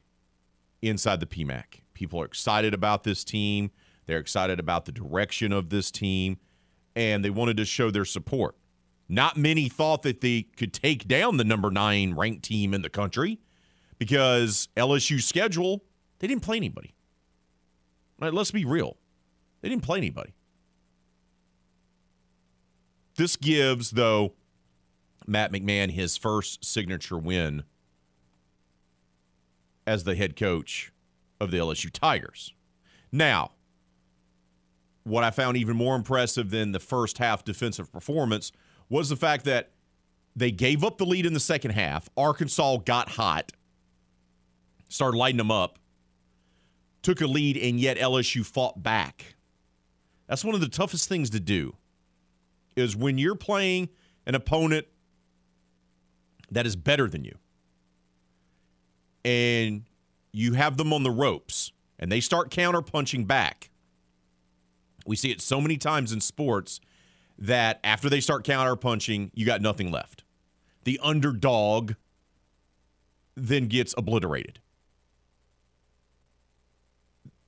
inside 0.81 1.19
the 1.19 1.25
PMAC. 1.25 1.81
People 1.93 2.21
are 2.21 2.25
excited 2.25 2.73
about 2.73 3.03
this 3.03 3.23
team. 3.23 3.71
They're 4.05 4.19
excited 4.19 4.59
about 4.59 4.85
the 4.85 4.91
direction 4.91 5.53
of 5.53 5.69
this 5.69 5.91
team, 5.91 6.37
and 6.95 7.23
they 7.23 7.29
wanted 7.29 7.57
to 7.57 7.65
show 7.65 7.91
their 7.91 8.05
support. 8.05 8.55
Not 9.07 9.37
many 9.37 9.69
thought 9.69 10.01
that 10.03 10.21
they 10.21 10.43
could 10.57 10.73
take 10.73 11.07
down 11.07 11.37
the 11.37 11.43
number 11.43 11.69
nine 11.69 12.13
ranked 12.13 12.43
team 12.43 12.73
in 12.73 12.81
the 12.81 12.89
country 12.89 13.39
because 13.97 14.67
LSU's 14.75 15.25
schedule, 15.25 15.83
they 16.19 16.27
didn't 16.27 16.43
play 16.43 16.57
anybody. 16.57 16.93
Right, 18.19 18.33
let's 18.33 18.51
be 18.51 18.65
real. 18.65 18.97
They 19.62 19.69
didn't 19.69 19.83
play 19.83 19.97
anybody. 19.97 20.33
This 23.15 23.35
gives, 23.35 23.91
though, 23.91 24.33
Matt 25.27 25.51
McMahon 25.51 25.91
his 25.91 26.17
first 26.17 26.65
signature 26.65 27.17
win 27.17 27.63
as 29.85 30.03
the 30.03 30.15
head 30.15 30.35
coach 30.35 30.91
of 31.39 31.51
the 31.51 31.57
LSU 31.57 31.91
Tigers. 31.91 32.53
Now, 33.12 33.51
what 35.03 35.23
I 35.23 35.31
found 35.31 35.57
even 35.57 35.75
more 35.75 35.95
impressive 35.95 36.50
than 36.50 36.71
the 36.71 36.79
first 36.79 37.17
half 37.17 37.43
defensive 37.43 37.91
performance 37.91 38.51
was 38.89 39.09
the 39.09 39.15
fact 39.15 39.45
that 39.45 39.71
they 40.35 40.51
gave 40.51 40.83
up 40.83 40.97
the 40.97 41.05
lead 41.05 41.25
in 41.25 41.33
the 41.33 41.39
second 41.39 41.71
half. 41.71 42.09
Arkansas 42.17 42.77
got 42.77 43.09
hot, 43.09 43.51
started 44.93 45.17
lighting 45.17 45.38
them 45.38 45.50
up, 45.50 45.79
took 47.01 47.19
a 47.21 47.25
lead, 47.25 47.57
and 47.57 47.79
yet 47.79 47.97
LSU 47.97 48.45
fought 48.45 48.83
back. 48.83 49.35
That's 50.27 50.45
one 50.45 50.53
of 50.53 50.62
the 50.62 50.69
toughest 50.69 51.10
things 51.10 51.32
to 51.32 51.39
do. 51.39 51.75
Is 52.75 52.95
when 52.95 53.17
you're 53.17 53.36
playing 53.36 53.89
an 54.25 54.36
opponent 54.36 54.88
that 56.51 56.65
is 56.65 56.75
better 56.75 57.08
than 57.08 57.23
you, 57.23 57.36
and 59.25 59.84
you 60.32 60.53
have 60.53 60.77
them 60.77 60.93
on 60.93 61.03
the 61.03 61.12
ropes, 61.12 61.71
and 61.99 62.12
they 62.12 62.19
start 62.19 62.51
counterpunching 62.51 63.27
back. 63.27 63.69
We 65.06 65.15
see 65.15 65.32
it 65.32 65.41
so 65.41 65.60
many 65.60 65.77
times 65.77 66.12
in 66.12 66.21
sports 66.21 66.79
that 67.38 67.79
after 67.84 68.10
they 68.10 68.19
start 68.21 68.43
counterpunching, 68.45 69.32
you 69.34 69.45
got 69.45 69.62
nothing 69.62 69.91
left. 69.91 70.23
The 70.84 70.99
underdog 71.03 71.93
then 73.36 73.67
gets 73.67 73.93
obliterated. 73.97 74.60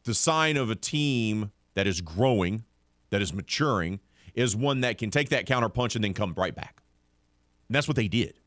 The 0.05 0.13
sign 0.13 0.55
of 0.55 0.69
a 0.69 0.75
team 0.75 1.51
that 1.73 1.87
is 1.87 2.01
growing, 2.01 2.63
that 3.09 3.21
is 3.21 3.33
maturing, 3.33 3.99
is 4.33 4.55
one 4.55 4.81
that 4.81 4.97
can 4.97 5.11
take 5.11 5.29
that 5.29 5.45
counterpunch 5.45 5.95
and 5.95 6.03
then 6.03 6.13
come 6.13 6.33
right 6.37 6.55
back. 6.55 6.81
And 7.67 7.75
that's 7.75 7.87
what 7.87 7.95
they 7.95 8.07
did. 8.07 8.39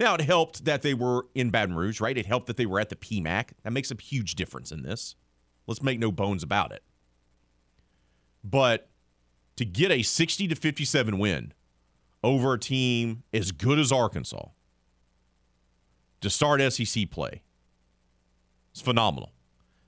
Now, 0.00 0.14
it 0.14 0.20
helped 0.20 0.64
that 0.64 0.82
they 0.82 0.94
were 0.94 1.26
in 1.34 1.50
Baton 1.50 1.76
Rouge, 1.76 2.00
right? 2.00 2.16
It 2.16 2.26
helped 2.26 2.46
that 2.46 2.56
they 2.56 2.66
were 2.66 2.80
at 2.80 2.88
the 2.88 2.96
PMAC. 2.96 3.50
That 3.62 3.72
makes 3.72 3.90
a 3.90 3.96
huge 4.00 4.34
difference 4.34 4.72
in 4.72 4.82
this. 4.82 5.14
Let's 5.66 5.82
make 5.82 5.98
no 5.98 6.10
bones 6.10 6.42
about 6.42 6.72
it. 6.72 6.82
But 8.42 8.88
to 9.56 9.64
get 9.64 9.90
a 9.90 10.02
60 10.02 10.48
to 10.48 10.54
57 10.54 11.18
win 11.18 11.52
over 12.22 12.52
a 12.52 12.58
team 12.58 13.22
as 13.32 13.52
good 13.52 13.78
as 13.78 13.90
Arkansas 13.90 14.48
to 16.20 16.30
start 16.30 16.60
SEC 16.72 17.10
play, 17.10 17.42
it's 18.72 18.80
phenomenal. 18.80 19.32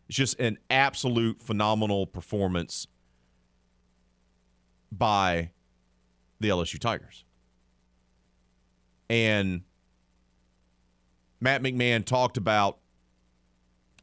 It's 0.09 0.17
just 0.17 0.41
an 0.41 0.59
absolute 0.71 1.43
phenomenal 1.43 2.07
performance 2.07 2.87
by 4.91 5.51
the 6.41 6.49
LSU 6.49 6.79
Tigers. 6.79 7.25
And 9.11 9.63
Matt 11.41 11.63
McMahon 11.63 12.05
talked 12.05 12.37
about 12.37 12.79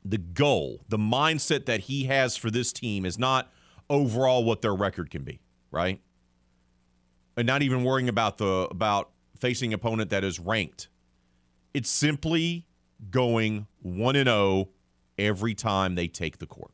the 0.03 0.17
goal, 0.17 0.81
the 0.87 0.97
mindset 0.97 1.65
that 1.65 1.81
he 1.81 2.03
has 2.05 2.37
for 2.37 2.51
this 2.51 2.71
team 2.71 3.05
is 3.05 3.17
not 3.17 3.51
overall 3.89 4.43
what 4.43 4.61
their 4.61 4.75
record 4.75 5.09
can 5.09 5.23
be, 5.23 5.39
right? 5.71 5.99
And 7.35 7.47
not 7.47 7.63
even 7.63 7.83
worrying 7.83 8.07
about 8.07 8.37
the 8.37 8.67
about 8.69 9.09
facing 9.37 9.73
opponent 9.73 10.11
that 10.11 10.23
is 10.23 10.39
ranked. 10.39 10.87
It's 11.73 11.89
simply 11.89 12.67
going 13.09 13.67
1 13.81 14.15
and 14.15 14.27
0 14.27 14.69
every 15.17 15.53
time 15.53 15.95
they 15.95 16.07
take 16.07 16.37
the 16.39 16.45
court. 16.45 16.71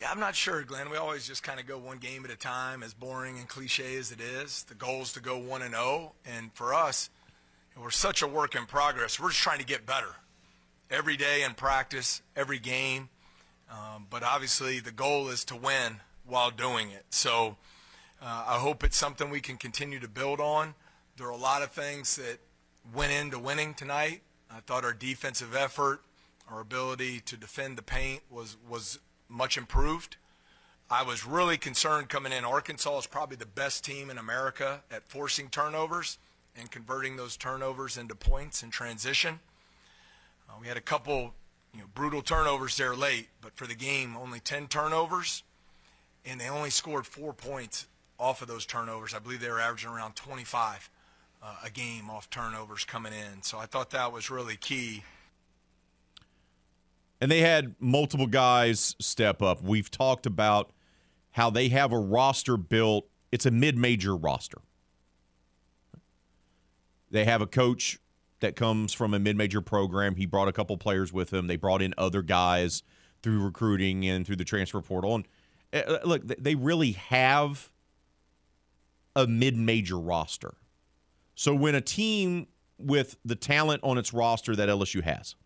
Yeah, 0.00 0.10
I'm 0.10 0.18
not 0.18 0.34
sure, 0.34 0.62
Glenn. 0.64 0.90
We 0.90 0.96
always 0.96 1.26
just 1.26 1.44
kind 1.44 1.60
of 1.60 1.66
go 1.66 1.78
one 1.78 1.98
game 1.98 2.24
at 2.24 2.30
a 2.30 2.36
time, 2.36 2.82
as 2.82 2.92
boring 2.92 3.38
and 3.38 3.48
cliche 3.48 3.96
as 3.96 4.10
it 4.10 4.20
is. 4.20 4.64
The 4.64 4.74
goal 4.74 5.02
is 5.02 5.12
to 5.12 5.20
go 5.20 5.38
1 5.38 5.62
and 5.62 5.74
0, 5.74 6.12
and 6.26 6.52
for 6.54 6.74
us, 6.74 7.08
we're 7.80 7.90
such 7.90 8.20
a 8.22 8.26
work 8.26 8.54
in 8.56 8.66
progress. 8.66 9.20
We're 9.20 9.28
just 9.28 9.40
trying 9.40 9.60
to 9.60 9.64
get 9.64 9.86
better 9.86 10.14
every 10.90 11.16
day 11.16 11.44
in 11.44 11.54
practice, 11.54 12.20
every 12.36 12.58
game. 12.58 13.08
Um, 13.70 14.06
but 14.10 14.22
obviously, 14.22 14.80
the 14.80 14.90
goal 14.90 15.28
is 15.28 15.44
to 15.46 15.56
win 15.56 16.00
while 16.26 16.50
doing 16.50 16.90
it. 16.90 17.04
So 17.10 17.56
uh, 18.20 18.44
I 18.48 18.58
hope 18.58 18.84
it's 18.84 18.96
something 18.96 19.30
we 19.30 19.40
can 19.40 19.56
continue 19.56 20.00
to 20.00 20.08
build 20.08 20.40
on. 20.40 20.74
There 21.16 21.26
are 21.26 21.30
a 21.30 21.36
lot 21.36 21.62
of 21.62 21.70
things 21.70 22.16
that 22.16 22.38
went 22.94 23.12
into 23.12 23.38
winning 23.38 23.74
tonight. 23.74 24.22
I 24.50 24.60
thought 24.60 24.84
our 24.84 24.92
defensive 24.92 25.56
effort, 25.56 26.02
our 26.50 26.60
ability 26.60 27.20
to 27.20 27.36
defend 27.36 27.76
the 27.76 27.82
paint 27.82 28.22
was 28.30 28.56
was 28.68 28.98
much 29.28 29.56
improved. 29.56 30.16
I 30.90 31.02
was 31.02 31.24
really 31.24 31.56
concerned 31.56 32.10
coming 32.10 32.32
in. 32.32 32.44
Arkansas 32.44 32.98
is 32.98 33.06
probably 33.06 33.36
the 33.36 33.46
best 33.46 33.84
team 33.84 34.10
in 34.10 34.18
America 34.18 34.82
at 34.90 35.08
forcing 35.08 35.48
turnovers 35.48 36.18
and 36.56 36.70
converting 36.70 37.16
those 37.16 37.36
turnovers 37.36 37.96
into 37.96 38.14
points 38.14 38.62
in 38.62 38.70
transition. 38.70 39.40
Uh, 40.48 40.54
we 40.60 40.66
had 40.66 40.76
a 40.76 40.82
couple 40.82 41.32
you 41.72 41.80
know, 41.80 41.86
brutal 41.94 42.20
turnovers 42.20 42.76
there 42.76 42.94
late, 42.94 43.28
but 43.40 43.56
for 43.56 43.66
the 43.66 43.74
game, 43.74 44.16
only 44.16 44.38
10 44.40 44.68
turnovers, 44.68 45.42
and 46.26 46.38
they 46.38 46.50
only 46.50 46.68
scored 46.68 47.06
four 47.06 47.32
points 47.32 47.86
off 48.18 48.42
of 48.42 48.48
those 48.48 48.66
turnovers. 48.66 49.14
I 49.14 49.18
believe 49.18 49.40
they 49.40 49.50
were 49.50 49.60
averaging 49.60 49.90
around 49.90 50.14
25 50.14 50.90
uh, 51.42 51.56
a 51.64 51.70
game 51.70 52.10
off 52.10 52.30
turnovers 52.30 52.84
coming 52.84 53.12
in. 53.12 53.42
So 53.42 53.58
I 53.58 53.66
thought 53.66 53.90
that 53.90 54.12
was 54.12 54.30
really 54.30 54.56
key. 54.56 55.02
And 57.22 57.30
they 57.30 57.38
had 57.38 57.76
multiple 57.78 58.26
guys 58.26 58.96
step 58.98 59.42
up. 59.42 59.62
We've 59.62 59.88
talked 59.88 60.26
about 60.26 60.72
how 61.30 61.50
they 61.50 61.68
have 61.68 61.92
a 61.92 61.98
roster 61.98 62.56
built, 62.56 63.06
it's 63.30 63.46
a 63.46 63.50
mid 63.52 63.78
major 63.78 64.16
roster. 64.16 64.58
They 67.12 67.24
have 67.24 67.40
a 67.40 67.46
coach 67.46 68.00
that 68.40 68.56
comes 68.56 68.92
from 68.92 69.14
a 69.14 69.20
mid-major 69.20 69.60
program. 69.60 70.16
He 70.16 70.26
brought 70.26 70.48
a 70.48 70.52
couple 70.52 70.76
players 70.78 71.12
with 71.12 71.32
him. 71.32 71.46
They 71.46 71.54
brought 71.54 71.80
in 71.80 71.94
other 71.96 72.22
guys 72.22 72.82
through 73.22 73.44
recruiting 73.44 74.04
and 74.08 74.26
through 74.26 74.36
the 74.36 74.44
transfer 74.44 74.80
portal. 74.80 75.14
And 75.14 75.26
uh, 75.72 75.98
look, 76.04 76.26
they 76.26 76.56
really 76.56 76.92
have 76.92 77.70
a 79.14 79.28
mid-major 79.28 79.98
roster. 79.98 80.54
So 81.36 81.54
when 81.54 81.76
a 81.76 81.80
team 81.80 82.48
with 82.78 83.16
the 83.24 83.36
talent 83.36 83.84
on 83.84 83.96
its 83.96 84.12
roster 84.12 84.56
that 84.56 84.68
LSU 84.68 85.04
has 85.04 85.36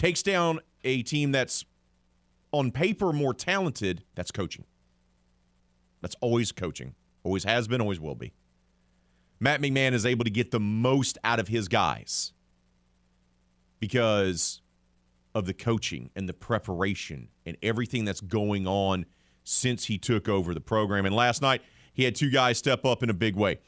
takes 0.00 0.22
down 0.22 0.60
a 0.82 1.02
team 1.02 1.30
that's 1.30 1.66
on 2.52 2.70
paper 2.70 3.12
more 3.12 3.34
talented, 3.34 4.02
that's 4.14 4.30
coaching. 4.30 4.64
That's 6.00 6.16
always 6.22 6.52
coaching. 6.52 6.94
Always 7.22 7.44
has 7.44 7.68
been, 7.68 7.82
always 7.82 8.00
will 8.00 8.14
be. 8.14 8.32
Matt 9.40 9.60
McMahon 9.60 9.92
is 9.92 10.06
able 10.06 10.24
to 10.24 10.30
get 10.30 10.52
the 10.52 10.58
most 10.58 11.18
out 11.22 11.38
of 11.38 11.48
his 11.48 11.68
guys 11.68 12.32
because 13.78 14.62
of 15.34 15.44
the 15.44 15.52
coaching 15.52 16.08
and 16.16 16.26
the 16.26 16.32
preparation 16.32 17.28
and 17.44 17.58
everything 17.62 18.06
that's 18.06 18.22
going 18.22 18.66
on 18.66 19.04
since 19.44 19.84
he 19.84 19.98
took 19.98 20.30
over 20.30 20.54
the 20.54 20.62
program. 20.62 21.04
And 21.04 21.14
last 21.14 21.42
night, 21.42 21.60
he 21.92 22.04
had 22.04 22.14
two 22.14 22.30
guys 22.30 22.56
step 22.56 22.86
up 22.86 23.02
in 23.02 23.10
a 23.10 23.14
big 23.14 23.36
way. 23.36 23.58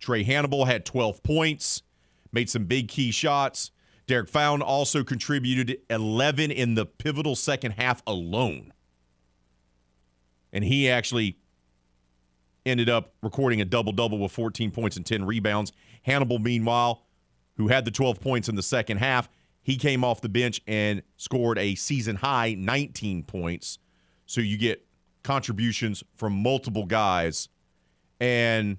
Trae 0.00 0.24
Hannibal 0.24 0.64
had 0.64 0.86
12 0.86 1.22
points, 1.22 1.82
made 2.32 2.48
some 2.48 2.64
big 2.64 2.88
key 2.88 3.10
shots. 3.10 3.72
Derek 4.12 4.28
Fountain 4.28 4.60
also 4.60 5.02
contributed 5.02 5.78
11 5.88 6.50
in 6.50 6.74
the 6.74 6.84
pivotal 6.84 7.34
second 7.34 7.70
half 7.70 8.02
alone. 8.06 8.74
And 10.52 10.62
he 10.62 10.90
actually 10.90 11.38
ended 12.66 12.90
up 12.90 13.14
recording 13.22 13.62
a 13.62 13.64
double 13.64 13.90
double 13.90 14.18
with 14.18 14.30
14 14.30 14.70
points 14.70 14.98
and 14.98 15.06
10 15.06 15.24
rebounds. 15.24 15.72
Hannibal, 16.02 16.38
meanwhile, 16.38 17.06
who 17.56 17.68
had 17.68 17.86
the 17.86 17.90
12 17.90 18.20
points 18.20 18.50
in 18.50 18.54
the 18.54 18.62
second 18.62 18.98
half, 18.98 19.30
he 19.62 19.78
came 19.78 20.04
off 20.04 20.20
the 20.20 20.28
bench 20.28 20.60
and 20.66 21.02
scored 21.16 21.56
a 21.56 21.74
season 21.74 22.16
high 22.16 22.54
19 22.58 23.22
points. 23.22 23.78
So 24.26 24.42
you 24.42 24.58
get 24.58 24.84
contributions 25.22 26.04
from 26.16 26.34
multiple 26.34 26.84
guys. 26.84 27.48
And 28.20 28.76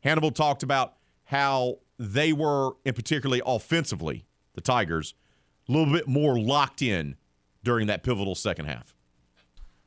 Hannibal 0.00 0.32
talked 0.32 0.64
about 0.64 0.94
how 1.22 1.78
they 2.00 2.32
were, 2.32 2.72
and 2.84 2.96
particularly 2.96 3.42
offensively, 3.46 4.24
the 4.54 4.60
Tigers, 4.60 5.14
a 5.68 5.72
little 5.72 5.92
bit 5.92 6.08
more 6.08 6.38
locked 6.38 6.82
in 6.82 7.16
during 7.62 7.86
that 7.86 8.02
pivotal 8.02 8.34
second 8.34 8.66
half. 8.66 8.94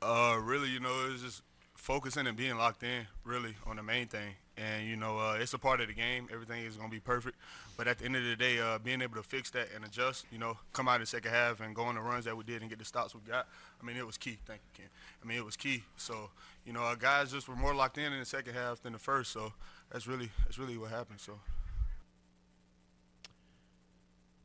Uh, 0.00 0.38
really, 0.42 0.68
you 0.68 0.80
know, 0.80 1.06
it 1.06 1.12
was 1.12 1.22
just 1.22 1.42
focusing 1.74 2.26
and 2.26 2.36
being 2.36 2.56
locked 2.56 2.82
in, 2.82 3.06
really, 3.24 3.56
on 3.66 3.76
the 3.76 3.82
main 3.82 4.06
thing. 4.06 4.34
And, 4.56 4.86
you 4.86 4.96
know, 4.96 5.18
uh, 5.18 5.36
it's 5.40 5.52
a 5.52 5.58
part 5.58 5.80
of 5.80 5.88
the 5.88 5.94
game. 5.94 6.28
Everything 6.32 6.64
is 6.64 6.76
going 6.76 6.88
to 6.88 6.94
be 6.94 7.00
perfect. 7.00 7.36
But 7.76 7.88
at 7.88 7.98
the 7.98 8.04
end 8.04 8.14
of 8.16 8.22
the 8.24 8.36
day, 8.36 8.60
uh, 8.60 8.78
being 8.78 9.02
able 9.02 9.16
to 9.16 9.22
fix 9.22 9.50
that 9.50 9.68
and 9.74 9.84
adjust, 9.84 10.26
you 10.30 10.38
know, 10.38 10.56
come 10.72 10.86
out 10.86 10.96
in 10.96 11.00
the 11.00 11.06
second 11.06 11.32
half 11.32 11.60
and 11.60 11.74
go 11.74 11.82
on 11.82 11.96
the 11.96 12.00
runs 12.00 12.24
that 12.26 12.36
we 12.36 12.44
did 12.44 12.60
and 12.60 12.70
get 12.70 12.78
the 12.78 12.84
stops 12.84 13.14
we 13.14 13.20
got, 13.28 13.48
I 13.82 13.84
mean, 13.84 13.96
it 13.96 14.06
was 14.06 14.16
key. 14.16 14.38
Thank 14.46 14.60
you, 14.62 14.82
Ken. 14.82 14.90
I 15.22 15.26
mean, 15.26 15.38
it 15.38 15.44
was 15.44 15.56
key. 15.56 15.82
So, 15.96 16.30
you 16.64 16.72
know, 16.72 16.80
our 16.80 16.96
guys 16.96 17.32
just 17.32 17.48
were 17.48 17.56
more 17.56 17.74
locked 17.74 17.98
in 17.98 18.12
in 18.12 18.20
the 18.20 18.24
second 18.24 18.54
half 18.54 18.80
than 18.80 18.92
the 18.92 18.98
first. 18.98 19.32
So 19.32 19.52
that's 19.90 20.06
really, 20.06 20.30
that's 20.44 20.58
really 20.58 20.78
what 20.78 20.90
happened. 20.90 21.20
So. 21.20 21.40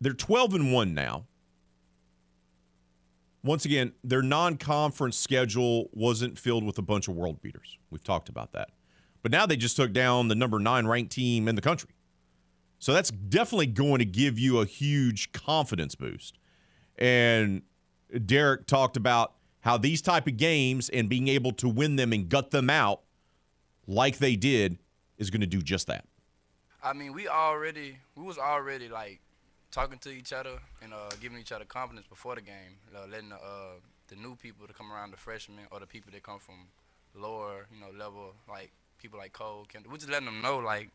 They're 0.01 0.13
12 0.13 0.53
and 0.53 0.73
1 0.73 0.93
now. 0.93 1.25
Once 3.43 3.65
again, 3.65 3.93
their 4.03 4.21
non 4.21 4.57
conference 4.57 5.17
schedule 5.17 5.89
wasn't 5.93 6.37
filled 6.37 6.63
with 6.63 6.77
a 6.77 6.81
bunch 6.81 7.07
of 7.07 7.15
world 7.15 7.41
beaters. 7.41 7.77
We've 7.89 8.03
talked 8.03 8.29
about 8.29 8.51
that. 8.53 8.69
But 9.21 9.31
now 9.31 9.45
they 9.45 9.55
just 9.55 9.75
took 9.75 9.93
down 9.93 10.27
the 10.27 10.35
number 10.35 10.59
nine 10.59 10.87
ranked 10.87 11.11
team 11.11 11.47
in 11.47 11.55
the 11.55 11.61
country. 11.61 11.89
So 12.79 12.93
that's 12.93 13.11
definitely 13.11 13.67
going 13.67 13.99
to 13.99 14.05
give 14.05 14.39
you 14.39 14.59
a 14.59 14.65
huge 14.65 15.31
confidence 15.31 15.95
boost. 15.95 16.37
And 16.97 17.61
Derek 18.25 18.65
talked 18.67 18.97
about 18.97 19.33
how 19.61 19.77
these 19.77 20.01
type 20.01 20.27
of 20.27 20.37
games 20.37 20.89
and 20.89 21.09
being 21.09 21.27
able 21.27 21.51
to 21.53 21.67
win 21.67 21.97
them 21.97 22.13
and 22.13 22.29
gut 22.29 22.51
them 22.51 22.69
out 22.69 23.01
like 23.87 24.17
they 24.17 24.35
did 24.35 24.77
is 25.17 25.29
going 25.29 25.41
to 25.41 25.47
do 25.47 25.61
just 25.61 25.87
that. 25.87 26.05
I 26.81 26.93
mean, 26.93 27.11
we 27.13 27.27
already 27.27 27.97
we 28.15 28.23
was 28.23 28.37
already 28.37 28.87
like 28.87 29.19
talking 29.71 29.99
to 29.99 30.09
each 30.09 30.33
other 30.33 30.59
and 30.81 30.93
uh, 30.93 31.09
giving 31.21 31.37
each 31.37 31.51
other 31.51 31.65
confidence 31.65 32.07
before 32.07 32.35
the 32.35 32.41
game, 32.41 32.77
uh, 32.95 33.05
letting 33.09 33.29
the, 33.29 33.35
uh, 33.35 33.79
the 34.07 34.15
new 34.15 34.35
people 34.35 34.67
to 34.67 34.73
come 34.73 34.91
around, 34.91 35.11
the 35.11 35.17
freshmen 35.17 35.65
or 35.71 35.79
the 35.79 35.87
people 35.87 36.11
that 36.11 36.23
come 36.23 36.39
from 36.39 36.67
lower, 37.15 37.67
you 37.73 37.79
know, 37.79 37.87
level, 37.97 38.33
like 38.47 38.71
people 38.99 39.19
like 39.19 39.33
Cole, 39.33 39.65
Kendall. 39.71 39.91
We 39.91 39.97
just 39.97 40.09
letting 40.09 40.25
them 40.25 40.41
know, 40.41 40.57
like, 40.57 40.89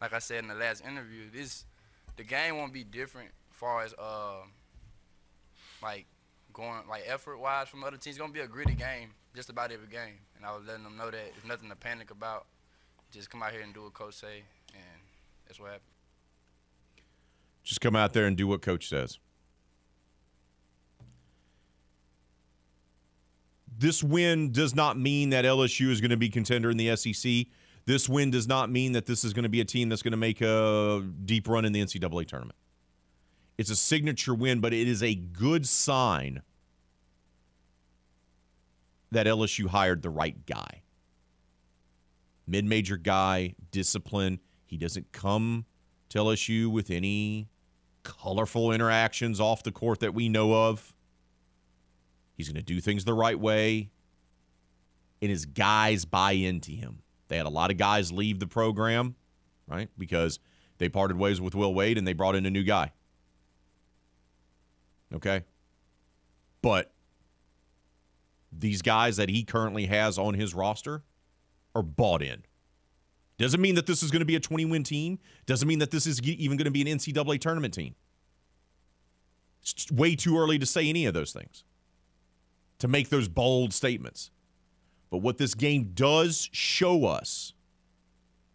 like 0.00 0.12
I 0.12 0.18
said 0.18 0.42
in 0.42 0.48
the 0.48 0.54
last 0.54 0.84
interview, 0.84 1.30
this 1.32 1.64
the 2.16 2.24
game 2.24 2.56
won't 2.56 2.72
be 2.72 2.84
different 2.84 3.30
as 3.50 3.56
far 3.56 3.82
as 3.82 3.94
uh, 3.94 4.42
like 5.82 6.06
going 6.52 6.80
like 6.88 7.04
effort 7.06 7.38
wise 7.38 7.68
from 7.68 7.84
other 7.84 7.96
teams. 7.96 8.16
It's 8.16 8.18
gonna 8.18 8.32
be 8.32 8.40
a 8.40 8.46
gritty 8.48 8.74
game, 8.74 9.10
just 9.34 9.50
about 9.50 9.72
every 9.72 9.88
game. 9.88 10.18
And 10.36 10.44
I 10.44 10.54
was 10.54 10.66
letting 10.66 10.84
them 10.84 10.96
know 10.96 11.06
that 11.06 11.12
there's 11.12 11.46
nothing 11.46 11.68
to 11.70 11.76
panic 11.76 12.10
about. 12.10 12.46
Just 13.12 13.30
come 13.30 13.42
out 13.42 13.52
here 13.52 13.60
and 13.60 13.72
do 13.72 13.82
what 13.82 13.94
coach 13.94 14.14
say, 14.14 14.42
and 14.74 15.00
that's 15.46 15.60
what 15.60 15.70
happened. 15.70 15.93
Just 17.64 17.80
come 17.80 17.96
out 17.96 18.12
there 18.12 18.26
and 18.26 18.36
do 18.36 18.46
what 18.46 18.62
coach 18.62 18.88
says. 18.88 19.18
This 23.76 24.04
win 24.04 24.52
does 24.52 24.74
not 24.74 24.98
mean 24.98 25.30
that 25.30 25.44
LSU 25.44 25.90
is 25.90 26.00
going 26.00 26.10
to 26.10 26.16
be 26.16 26.28
contender 26.28 26.70
in 26.70 26.76
the 26.76 26.94
SEC. 26.94 27.46
This 27.86 28.08
win 28.08 28.30
does 28.30 28.46
not 28.46 28.70
mean 28.70 28.92
that 28.92 29.06
this 29.06 29.24
is 29.24 29.32
going 29.32 29.42
to 29.42 29.48
be 29.48 29.60
a 29.60 29.64
team 29.64 29.88
that's 29.88 30.02
going 30.02 30.12
to 30.12 30.18
make 30.18 30.40
a 30.40 31.04
deep 31.24 31.48
run 31.48 31.64
in 31.64 31.72
the 31.72 31.80
NCAA 31.80 32.26
tournament. 32.26 32.56
It's 33.58 33.70
a 33.70 33.76
signature 33.76 34.34
win, 34.34 34.60
but 34.60 34.72
it 34.72 34.88
is 34.88 35.02
a 35.02 35.14
good 35.14 35.66
sign 35.66 36.42
that 39.10 39.26
LSU 39.26 39.66
hired 39.66 40.02
the 40.02 40.10
right 40.10 40.44
guy. 40.46 40.82
Mid 42.46 42.64
major 42.64 42.96
guy, 42.96 43.54
discipline. 43.70 44.40
He 44.66 44.76
doesn't 44.76 45.12
come 45.12 45.66
to 46.10 46.18
LSU 46.18 46.70
with 46.70 46.90
any 46.90 47.48
colorful 48.04 48.70
interactions 48.70 49.40
off 49.40 49.64
the 49.64 49.72
court 49.72 50.00
that 50.00 50.14
we 50.14 50.28
know 50.28 50.68
of. 50.68 50.94
He's 52.36 52.48
going 52.48 52.56
to 52.56 52.62
do 52.62 52.80
things 52.80 53.04
the 53.04 53.14
right 53.14 53.38
way. 53.38 53.90
And 55.20 55.30
his 55.30 55.46
guys 55.46 56.04
buy 56.04 56.32
into 56.32 56.70
him. 56.70 57.00
They 57.28 57.36
had 57.36 57.46
a 57.46 57.50
lot 57.50 57.70
of 57.70 57.78
guys 57.78 58.12
leave 58.12 58.38
the 58.38 58.46
program, 58.46 59.16
right? 59.66 59.88
Because 59.98 60.38
they 60.78 60.88
parted 60.88 61.16
ways 61.16 61.40
with 61.40 61.54
Will 61.54 61.74
Wade 61.74 61.98
and 61.98 62.06
they 62.06 62.12
brought 62.12 62.34
in 62.34 62.46
a 62.46 62.50
new 62.50 62.62
guy. 62.62 62.92
Okay. 65.12 65.44
But 66.60 66.92
these 68.52 68.82
guys 68.82 69.16
that 69.16 69.28
he 69.28 69.44
currently 69.44 69.86
has 69.86 70.18
on 70.18 70.34
his 70.34 70.54
roster 70.54 71.02
are 71.74 71.82
bought 71.82 72.22
in. 72.22 72.44
Doesn't 73.38 73.60
mean 73.60 73.74
that 73.74 73.86
this 73.86 74.02
is 74.02 74.10
going 74.10 74.20
to 74.20 74.26
be 74.26 74.36
a 74.36 74.40
20 74.40 74.64
win 74.66 74.84
team. 74.84 75.18
Doesn't 75.46 75.66
mean 75.66 75.80
that 75.80 75.90
this 75.90 76.06
is 76.06 76.20
even 76.22 76.56
going 76.56 76.66
to 76.66 76.70
be 76.70 76.82
an 76.82 76.98
NCAA 76.98 77.40
tournament 77.40 77.74
team. 77.74 77.94
It's 79.62 79.90
way 79.90 80.14
too 80.14 80.38
early 80.38 80.58
to 80.58 80.66
say 80.66 80.88
any 80.88 81.06
of 81.06 81.14
those 81.14 81.32
things, 81.32 81.64
to 82.78 82.86
make 82.86 83.08
those 83.08 83.28
bold 83.28 83.72
statements. 83.72 84.30
But 85.10 85.18
what 85.18 85.38
this 85.38 85.54
game 85.54 85.92
does 85.94 86.48
show 86.52 87.06
us 87.06 87.54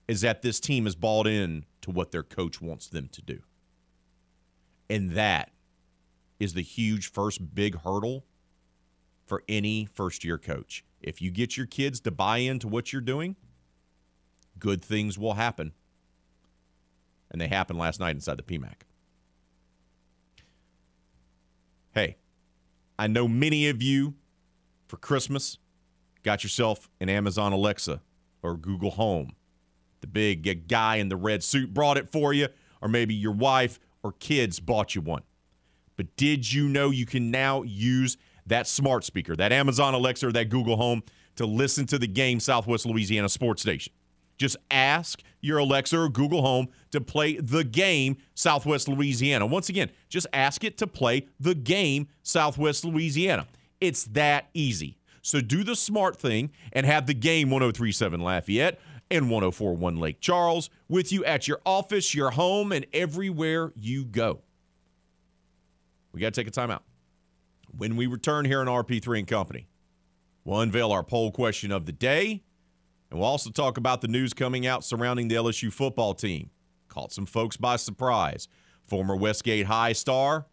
is 0.07 0.21
that 0.21 0.41
this 0.41 0.59
team 0.59 0.87
is 0.87 0.95
bought 0.95 1.27
in 1.27 1.65
to 1.81 1.91
what 1.91 2.11
their 2.11 2.23
coach 2.23 2.61
wants 2.61 2.87
them 2.87 3.09
to 3.11 3.21
do. 3.21 3.41
And 4.89 5.11
that 5.11 5.51
is 6.39 6.53
the 6.53 6.61
huge 6.61 7.11
first 7.11 7.53
big 7.53 7.79
hurdle 7.81 8.25
for 9.25 9.43
any 9.47 9.87
first 9.93 10.23
year 10.23 10.37
coach. 10.37 10.83
If 11.01 11.21
you 11.21 11.31
get 11.31 11.57
your 11.57 11.65
kids 11.65 11.99
to 12.01 12.11
buy 12.11 12.37
into 12.37 12.67
what 12.67 12.91
you're 12.91 13.01
doing, 13.01 13.35
good 14.59 14.83
things 14.83 15.17
will 15.17 15.35
happen. 15.35 15.73
And 17.31 17.39
they 17.39 17.47
happened 17.47 17.79
last 17.79 17.99
night 17.99 18.15
inside 18.15 18.37
the 18.37 18.43
PMAC. 18.43 18.81
Hey, 21.91 22.17
I 22.97 23.07
know 23.07 23.27
many 23.27 23.69
of 23.69 23.81
you 23.81 24.15
for 24.87 24.97
Christmas 24.97 25.57
got 26.23 26.43
yourself 26.43 26.89
an 26.99 27.09
Amazon 27.09 27.53
Alexa 27.53 28.01
or 28.41 28.57
Google 28.57 28.91
Home. 28.91 29.33
The 30.01 30.07
big 30.07 30.67
guy 30.67 30.95
in 30.95 31.09
the 31.09 31.15
red 31.15 31.43
suit 31.43 31.73
brought 31.73 31.97
it 31.97 32.09
for 32.09 32.33
you, 32.33 32.47
or 32.81 32.87
maybe 32.87 33.13
your 33.13 33.33
wife 33.33 33.79
or 34.01 34.13
kids 34.13 34.59
bought 34.59 34.95
you 34.95 35.01
one. 35.01 35.23
But 35.97 36.15
did 36.15 36.51
you 36.53 36.69
know 36.69 36.89
you 36.89 37.05
can 37.05 37.31
now 37.31 37.63
use 37.63 38.17
that 38.45 38.67
smart 38.67 39.03
speaker, 39.03 39.35
that 39.35 39.51
Amazon 39.51 39.93
Alexa 39.93 40.27
or 40.27 40.31
that 40.31 40.49
Google 40.49 40.77
Home, 40.77 41.03
to 41.35 41.45
listen 41.45 41.85
to 41.87 41.99
the 41.99 42.07
game 42.07 42.39
Southwest 42.39 42.85
Louisiana 42.85 43.29
Sports 43.29 43.61
Station? 43.61 43.93
Just 44.39 44.55
ask 44.71 45.21
your 45.41 45.59
Alexa 45.59 45.99
or 45.99 46.09
Google 46.09 46.41
Home 46.41 46.69
to 46.91 47.01
play 47.01 47.37
the 47.37 47.63
game 47.63 48.17
Southwest 48.33 48.87
Louisiana. 48.87 49.45
Once 49.45 49.69
again, 49.69 49.91
just 50.07 50.25
ask 50.33 50.63
it 50.63 50.77
to 50.79 50.87
play 50.87 51.27
the 51.39 51.53
game 51.53 52.07
Southwest 52.23 52.85
Louisiana. 52.85 53.45
It's 53.81 54.05
that 54.05 54.49
easy. 54.53 54.97
So 55.21 55.41
do 55.41 55.63
the 55.63 55.75
smart 55.75 56.17
thing 56.17 56.51
and 56.71 56.85
have 56.85 57.05
the 57.05 57.13
game 57.13 57.49
1037 57.49 58.21
Lafayette 58.21 58.79
and 59.11 59.29
1041 59.29 59.97
Lake 59.97 60.21
Charles 60.21 60.69
with 60.87 61.11
you 61.11 61.25
at 61.25 61.47
your 61.47 61.59
office, 61.65 62.15
your 62.15 62.31
home, 62.31 62.71
and 62.71 62.85
everywhere 62.93 63.73
you 63.75 64.05
go. 64.05 64.39
We 66.13 66.21
got 66.21 66.33
to 66.33 66.43
take 66.43 66.47
a 66.47 66.51
timeout. 66.51 66.81
When 67.77 67.97
we 67.97 68.07
return 68.07 68.45
here 68.45 68.61
on 68.61 68.67
RP3 68.67 69.19
and 69.19 69.27
Company, 69.27 69.67
we'll 70.45 70.61
unveil 70.61 70.91
our 70.91 71.03
poll 71.03 71.31
question 71.31 71.71
of 71.71 71.85
the 71.85 71.91
day 71.91 72.43
and 73.09 73.19
we'll 73.19 73.27
also 73.27 73.49
talk 73.49 73.77
about 73.77 74.01
the 74.01 74.07
news 74.07 74.33
coming 74.33 74.67
out 74.67 74.83
surrounding 74.83 75.27
the 75.27 75.35
LSU 75.35 75.71
football 75.71 76.13
team. 76.13 76.49
Caught 76.87 77.11
some 77.11 77.25
folks 77.25 77.57
by 77.57 77.75
surprise. 77.75 78.47
Former 78.85 79.15
Westgate 79.15 79.67
High 79.67 79.93
star 79.93 80.47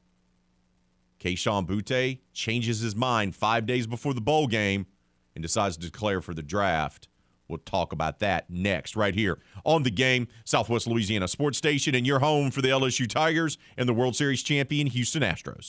Kayshon 1.19 1.66
Boutte 1.66 2.21
changes 2.33 2.81
his 2.81 2.95
mind 2.95 3.35
five 3.35 3.66
days 3.66 3.87
before 3.87 4.14
the 4.14 4.21
bowl 4.21 4.47
game 4.47 4.87
and 5.35 5.42
decides 5.42 5.77
to 5.77 5.87
declare 5.87 6.21
for 6.21 6.35
the 6.35 6.42
draft. 6.42 7.09
We'll 7.49 7.59
talk 7.59 7.92
about 7.92 8.19
that 8.21 8.51
next, 8.51 8.97
right 8.97 9.14
here 9.14 9.38
on 9.64 9.85
the 9.85 9.90
game, 9.90 10.27
Southwest 10.45 10.87
Louisiana 10.87 11.29
Sports 11.29 11.59
Station, 11.59 11.95
and 11.95 12.07
your 12.07 12.19
home 12.19 12.51
for 12.51 12.61
the 12.61 12.69
LSU 12.69 13.09
Tigers 13.09 13.57
and 13.77 13.88
the 13.88 13.95
World 13.95 14.16
Series 14.16 14.42
champion 14.42 14.88
Houston 14.88 15.23
Astros. 15.23 15.69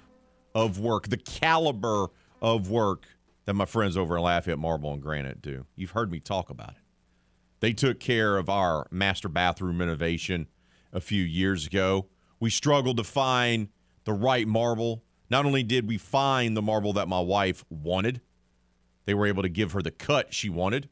of 0.53 0.79
work, 0.79 1.09
the 1.09 1.17
caliber 1.17 2.07
of 2.41 2.69
work 2.69 3.07
that 3.45 3.53
my 3.53 3.65
friends 3.65 3.97
over 3.97 4.17
in 4.17 4.23
Lafayette 4.23 4.59
Marble 4.59 4.93
and 4.93 5.01
Granite 5.01 5.41
do. 5.41 5.65
You've 5.75 5.91
heard 5.91 6.11
me 6.11 6.19
talk 6.19 6.49
about 6.49 6.71
it. 6.71 6.83
They 7.59 7.73
took 7.73 7.99
care 7.99 8.37
of 8.37 8.49
our 8.49 8.87
master 8.91 9.29
bathroom 9.29 9.79
renovation 9.79 10.47
a 10.91 10.99
few 10.99 11.23
years 11.23 11.65
ago. 11.67 12.07
We 12.39 12.49
struggled 12.49 12.97
to 12.97 13.03
find 13.03 13.69
the 14.03 14.13
right 14.13 14.47
marble. 14.47 15.03
Not 15.29 15.45
only 15.45 15.63
did 15.63 15.87
we 15.87 15.97
find 15.97 16.57
the 16.57 16.61
marble 16.61 16.93
that 16.93 17.07
my 17.07 17.19
wife 17.19 17.63
wanted, 17.69 18.21
they 19.05 19.13
were 19.13 19.27
able 19.27 19.43
to 19.43 19.49
give 19.49 19.71
her 19.73 19.81
the 19.81 19.91
cut 19.91 20.33
she 20.33 20.49
wanted. 20.49 20.89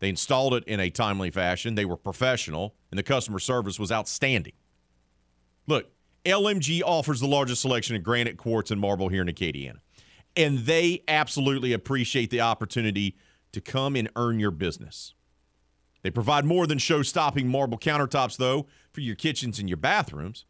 They 0.00 0.08
installed 0.08 0.54
it 0.54 0.64
in 0.64 0.80
a 0.80 0.90
timely 0.90 1.30
fashion. 1.30 1.74
They 1.74 1.84
were 1.84 1.96
professional, 1.96 2.74
and 2.90 2.98
the 2.98 3.02
customer 3.02 3.38
service 3.38 3.78
was 3.78 3.92
outstanding. 3.92 4.54
Look, 5.66 5.90
LMG 6.24 6.82
offers 6.84 7.20
the 7.20 7.26
largest 7.26 7.62
selection 7.62 7.96
of 7.96 8.02
granite, 8.02 8.36
quartz, 8.36 8.70
and 8.70 8.80
marble 8.80 9.08
here 9.08 9.22
in 9.22 9.28
Acadiana. 9.28 9.78
And 10.36 10.60
they 10.60 11.02
absolutely 11.08 11.72
appreciate 11.72 12.30
the 12.30 12.40
opportunity 12.40 13.16
to 13.52 13.60
come 13.60 13.96
and 13.96 14.08
earn 14.16 14.38
your 14.38 14.50
business. 14.50 15.14
They 16.02 16.10
provide 16.10 16.44
more 16.44 16.66
than 16.66 16.78
show 16.78 17.02
stopping 17.02 17.48
marble 17.48 17.78
countertops, 17.78 18.36
though, 18.36 18.66
for 18.92 19.00
your 19.00 19.16
kitchens 19.16 19.58
and 19.58 19.68
your 19.68 19.76
bathrooms. 19.76 20.44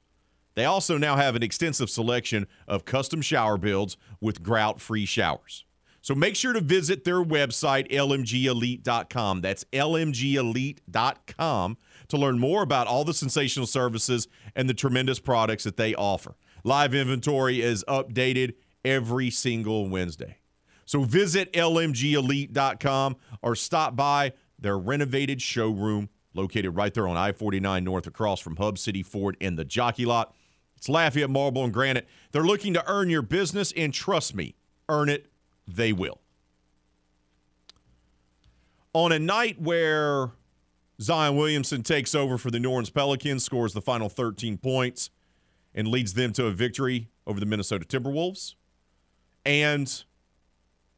They 0.55 0.65
also 0.65 0.99
now 0.99 1.17
have 1.17 1.37
an 1.37 1.43
extensive 1.43 1.91
selection 1.91 2.47
of 2.69 2.85
custom 2.85 3.23
shower 3.23 3.57
builds 3.57 3.97
with 4.21 4.43
grout 4.43 4.81
free 4.81 5.07
showers. 5.07 5.65
So 6.03 6.15
make 6.15 6.35
sure 6.37 6.53
to 6.53 6.61
visit 6.61 7.05
their 7.05 7.23
website, 7.23 7.91
lmgelite.com. 7.91 9.41
That's 9.41 9.65
lmgelite.com 9.65 10.77
to 12.11 12.17
learn 12.17 12.39
more 12.39 12.63
about 12.63 12.87
all 12.87 13.05
the 13.05 13.15
sensational 13.15 13.67
services 13.67 14.29
and 14.55 14.69
the 14.69 14.75
tremendous 14.75 15.19
products 15.19 15.65
that 15.65 15.77
they 15.77 15.95
offer. 15.95 16.37
Live 16.65 16.95
inventory 16.95 17.63
is 17.63 17.85
updated 17.89 18.55
every 18.85 19.31
single 19.31 19.89
Wednesday. 19.89 20.39
So 20.85 21.05
visit 21.05 21.53
lmgelite.com 21.53 23.17
or 23.43 23.55
stop 23.55 23.97
by 23.97 24.33
their 24.59 24.79
renovated 24.79 25.41
showroom 25.41 26.09
located 26.35 26.77
right 26.77 26.93
there 26.93 27.09
on 27.09 27.17
I 27.17 27.33
49 27.33 27.83
North 27.83 28.07
across 28.07 28.41
from 28.41 28.57
Hub 28.57 28.79
City 28.79 29.03
Ford 29.03 29.37
in 29.41 29.57
the 29.57 29.65
Jockey 29.65 30.05
Lot. 30.05 30.35
It's 30.77 30.89
Lafayette 30.89 31.31
Marble 31.31 31.65
and 31.65 31.73
Granite. 31.73 32.09
They're 32.33 32.43
looking 32.43 32.75
to 32.75 32.91
earn 32.91 33.11
your 33.11 33.23
business, 33.23 33.73
and 33.77 33.93
trust 33.93 34.35
me, 34.35 34.55
earn 34.89 35.09
it, 35.09 35.31
they 35.67 35.93
will. 35.93 36.21
On 38.93 39.13
a 39.13 39.19
night 39.19 39.61
where 39.61 40.33
Zion 41.01 41.37
Williamson 41.37 41.83
takes 41.83 42.15
over 42.15 42.37
for 42.37 42.51
the 42.51 42.61
New 42.61 42.69
Orleans 42.71 42.91
Pelicans, 42.91 43.43
scores 43.43 43.73
the 43.73 43.81
final 43.81 44.09
13 44.09 44.59
points, 44.59 45.11
and 45.75 45.89
leads 45.89 46.15
them 46.15 46.33
to 46.35 46.47
a 46.47 46.51
victory 46.51 47.09
over 47.27 47.41
the 47.41 47.47
Minnesota 47.47 47.87
Timberwolves. 47.87 48.55
And 49.47 50.05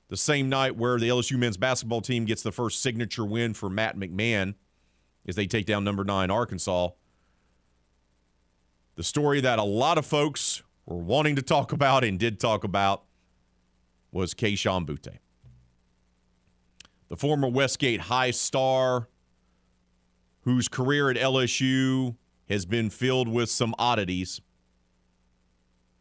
the 0.08 0.16
same 0.16 0.48
night 0.48 0.76
where 0.76 0.98
the 0.98 1.08
LSU 1.08 1.38
men's 1.38 1.56
basketball 1.56 2.00
team 2.00 2.24
gets 2.24 2.42
the 2.42 2.50
first 2.50 2.82
signature 2.82 3.24
win 3.24 3.54
for 3.54 3.70
Matt 3.70 3.96
McMahon 3.96 4.54
as 5.26 5.36
they 5.36 5.46
take 5.46 5.66
down 5.66 5.84
number 5.84 6.04
nine 6.04 6.30
Arkansas. 6.30 6.88
The 8.96 9.04
story 9.04 9.40
that 9.40 9.58
a 9.58 9.64
lot 9.64 9.98
of 9.98 10.04
folks 10.04 10.62
were 10.84 10.96
wanting 10.96 11.36
to 11.36 11.42
talk 11.42 11.72
about 11.72 12.02
and 12.02 12.18
did 12.18 12.40
talk 12.40 12.64
about 12.64 13.04
was 14.10 14.34
Kayshon 14.34 14.84
Boutte. 14.84 15.18
The 17.08 17.16
former 17.16 17.48
Westgate 17.48 18.00
High 18.00 18.32
star 18.32 19.08
whose 20.42 20.68
career 20.68 21.10
at 21.10 21.16
LSU 21.16 22.16
has 22.48 22.66
been 22.66 22.90
filled 22.90 23.28
with 23.28 23.50
some 23.50 23.74
oddities, 23.78 24.40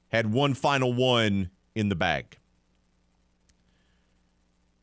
had 0.10 0.32
one 0.32 0.54
final 0.54 0.94
one 0.94 1.50
in 1.76 1.90
the 1.90 1.96
bag. 1.96 2.38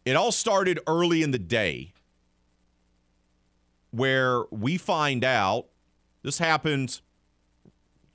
It 0.05 0.17
all 0.17 0.33
started 0.33 0.81
early 0.87 1.23
in 1.23 1.33
the 1.33 1.39
day 1.39 1.93
where 3.91 4.45
we 4.51 4.79
find 4.79 5.25
out 5.25 5.67
this 6.23 6.39
happened 6.39 7.01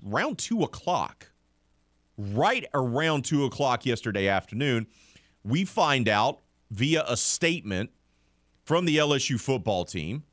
around 0.08 0.38
two 0.38 0.64
o'clock. 0.64 1.30
Right 2.18 2.66
around 2.74 3.26
two 3.26 3.44
o'clock 3.44 3.86
yesterday 3.86 4.28
afternoon, 4.28 4.88
we 5.44 5.66
find 5.66 6.08
out 6.08 6.42
via 6.70 7.04
a 7.08 7.18
statement 7.18 7.90
from 8.64 8.86
the 8.86 8.98
LSU 8.98 9.40
football 9.40 9.84
team 9.84 10.24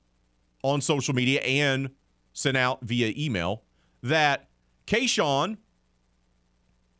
on 0.62 0.80
social 0.80 1.14
media 1.14 1.40
and 1.40 1.90
sent 2.32 2.56
out 2.56 2.82
via 2.82 3.12
email 3.16 3.62
that 4.02 4.48
Kayshon 4.86 5.58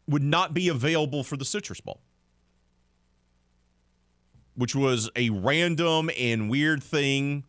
would 0.07 0.23
not 0.23 0.55
be 0.55 0.69
available 0.69 1.23
for 1.23 1.37
the 1.37 1.45
Citrus 1.45 1.81
Bowl, 1.81 2.01
which 4.55 4.75
was 4.75 5.11
a 5.15 5.31
random 5.31 6.11
and 6.19 6.51
weird 6.51 6.83
thing 6.83 7.45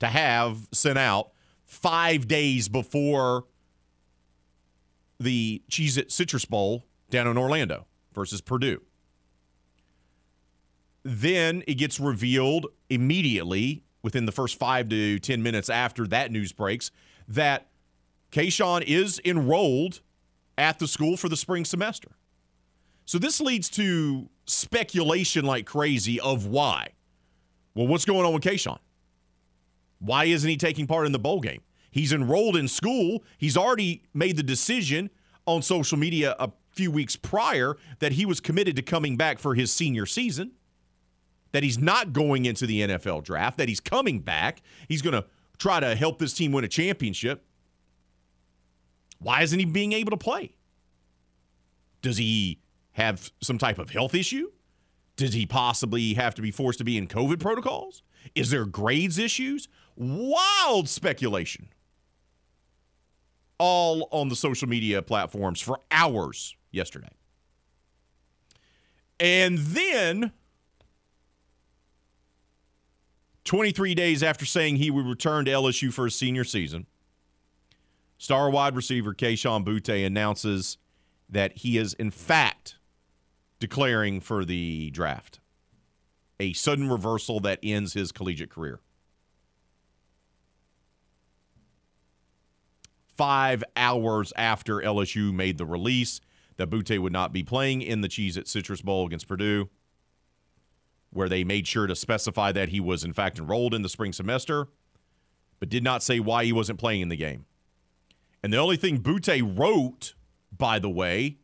to 0.00 0.06
have 0.06 0.68
sent 0.72 0.98
out 0.98 1.30
five 1.64 2.28
days 2.28 2.68
before 2.68 3.44
the 5.18 5.62
Cheez 5.70 5.96
It 5.96 6.12
Citrus 6.12 6.44
Bowl 6.44 6.84
down 7.10 7.26
in 7.26 7.38
Orlando 7.38 7.86
versus 8.12 8.40
Purdue. 8.40 8.82
Then 11.04 11.62
it 11.66 11.74
gets 11.74 12.00
revealed 12.00 12.66
immediately 12.88 13.83
within 14.04 14.26
the 14.26 14.32
first 14.32 14.58
five 14.58 14.88
to 14.90 15.18
10 15.18 15.42
minutes 15.42 15.68
after 15.68 16.06
that 16.06 16.30
news 16.30 16.52
breaks 16.52 16.92
that 17.26 17.66
Kayshon 18.30 18.82
is 18.86 19.20
enrolled 19.24 20.02
at 20.58 20.78
the 20.78 20.86
school 20.86 21.16
for 21.16 21.28
the 21.28 21.36
spring 21.36 21.64
semester. 21.64 22.10
So 23.06 23.18
this 23.18 23.40
leads 23.40 23.68
to 23.70 24.28
speculation 24.44 25.44
like 25.44 25.66
crazy 25.66 26.20
of 26.20 26.46
why. 26.46 26.90
Well, 27.74 27.86
what's 27.86 28.04
going 28.04 28.24
on 28.24 28.34
with 28.34 28.42
Kayshon? 28.42 28.78
Why 29.98 30.26
isn't 30.26 30.48
he 30.48 30.56
taking 30.56 30.86
part 30.86 31.06
in 31.06 31.12
the 31.12 31.18
bowl 31.18 31.40
game? 31.40 31.62
He's 31.90 32.12
enrolled 32.12 32.56
in 32.56 32.68
school. 32.68 33.24
He's 33.38 33.56
already 33.56 34.02
made 34.12 34.36
the 34.36 34.42
decision 34.42 35.10
on 35.46 35.62
social 35.62 35.96
media 35.96 36.36
a 36.38 36.50
few 36.72 36.90
weeks 36.90 37.16
prior 37.16 37.76
that 38.00 38.12
he 38.12 38.26
was 38.26 38.40
committed 38.40 38.76
to 38.76 38.82
coming 38.82 39.16
back 39.16 39.38
for 39.38 39.54
his 39.54 39.72
senior 39.72 40.04
season, 40.04 40.52
that 41.54 41.62
he's 41.62 41.78
not 41.78 42.12
going 42.12 42.46
into 42.46 42.66
the 42.66 42.80
NFL 42.80 43.22
draft, 43.22 43.58
that 43.58 43.68
he's 43.68 43.78
coming 43.78 44.18
back. 44.18 44.60
He's 44.88 45.02
going 45.02 45.12
to 45.12 45.24
try 45.56 45.78
to 45.78 45.94
help 45.94 46.18
this 46.18 46.32
team 46.32 46.50
win 46.50 46.64
a 46.64 46.68
championship. 46.68 47.44
Why 49.20 49.42
isn't 49.42 49.56
he 49.56 49.64
being 49.64 49.92
able 49.92 50.10
to 50.10 50.16
play? 50.16 50.56
Does 52.02 52.16
he 52.16 52.58
have 52.94 53.30
some 53.40 53.56
type 53.56 53.78
of 53.78 53.90
health 53.90 54.16
issue? 54.16 54.50
Does 55.14 55.32
he 55.32 55.46
possibly 55.46 56.14
have 56.14 56.34
to 56.34 56.42
be 56.42 56.50
forced 56.50 56.78
to 56.78 56.84
be 56.84 56.98
in 56.98 57.06
COVID 57.06 57.38
protocols? 57.38 58.02
Is 58.34 58.50
there 58.50 58.64
grades 58.64 59.16
issues? 59.16 59.68
Wild 59.94 60.88
speculation. 60.88 61.68
All 63.60 64.08
on 64.10 64.28
the 64.28 64.34
social 64.34 64.68
media 64.68 65.02
platforms 65.02 65.60
for 65.60 65.78
hours 65.92 66.56
yesterday. 66.72 67.12
And 69.20 69.58
then 69.58 70.32
23 73.44 73.94
days 73.94 74.22
after 74.22 74.44
saying 74.44 74.76
he 74.76 74.90
would 74.90 75.06
return 75.06 75.44
to 75.44 75.50
LSU 75.50 75.92
for 75.92 76.04
his 76.04 76.14
senior 76.14 76.44
season, 76.44 76.86
star 78.18 78.50
wide 78.50 78.74
receiver 78.74 79.14
Kayshon 79.14 79.64
Boutte 79.64 80.04
announces 80.04 80.78
that 81.28 81.58
he 81.58 81.78
is, 81.78 81.94
in 81.94 82.10
fact, 82.10 82.76
declaring 83.58 84.20
for 84.20 84.44
the 84.44 84.90
draft. 84.90 85.40
A 86.40 86.52
sudden 86.52 86.90
reversal 86.90 87.40
that 87.40 87.60
ends 87.62 87.92
his 87.92 88.12
collegiate 88.12 88.50
career. 88.50 88.80
Five 93.06 93.62
hours 93.76 94.32
after 94.36 94.76
LSU 94.78 95.32
made 95.32 95.58
the 95.58 95.66
release, 95.66 96.20
that 96.56 96.70
Boutte 96.70 96.98
would 96.98 97.12
not 97.12 97.32
be 97.32 97.42
playing 97.42 97.82
in 97.82 98.00
the 98.00 98.08
Cheez 98.08 98.36
It 98.36 98.48
Citrus 98.48 98.82
Bowl 98.82 99.06
against 99.06 99.28
Purdue, 99.28 99.68
where 101.14 101.28
they 101.28 101.44
made 101.44 101.66
sure 101.66 101.86
to 101.86 101.94
specify 101.94 102.52
that 102.52 102.70
he 102.70 102.80
was, 102.80 103.04
in 103.04 103.12
fact, 103.12 103.38
enrolled 103.38 103.72
in 103.72 103.82
the 103.82 103.88
spring 103.88 104.12
semester, 104.12 104.66
but 105.60 105.68
did 105.68 105.82
not 105.82 106.02
say 106.02 106.18
why 106.18 106.44
he 106.44 106.52
wasn't 106.52 106.78
playing 106.78 107.00
in 107.00 107.08
the 107.08 107.16
game. 107.16 107.46
And 108.42 108.52
the 108.52 108.58
only 108.58 108.76
thing 108.76 109.00
Boutte 109.00 109.56
wrote, 109.56 110.14
by 110.56 110.78
the 110.78 110.90
way, 110.90 111.38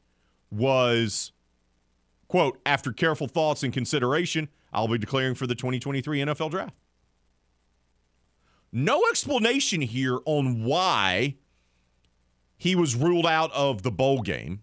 was, 0.50 1.32
quote, 2.26 2.60
after 2.66 2.92
careful 2.92 3.28
thoughts 3.28 3.62
and 3.62 3.72
consideration, 3.72 4.48
I'll 4.72 4.88
be 4.88 4.98
declaring 4.98 5.36
for 5.36 5.46
the 5.46 5.54
2023 5.54 6.18
NFL 6.18 6.50
draft. 6.50 6.74
No 8.72 9.02
explanation 9.08 9.80
here 9.80 10.18
on 10.26 10.64
why 10.64 11.36
he 12.56 12.74
was 12.74 12.96
ruled 12.96 13.26
out 13.26 13.52
of 13.52 13.82
the 13.82 13.90
bowl 13.90 14.20
game. 14.22 14.60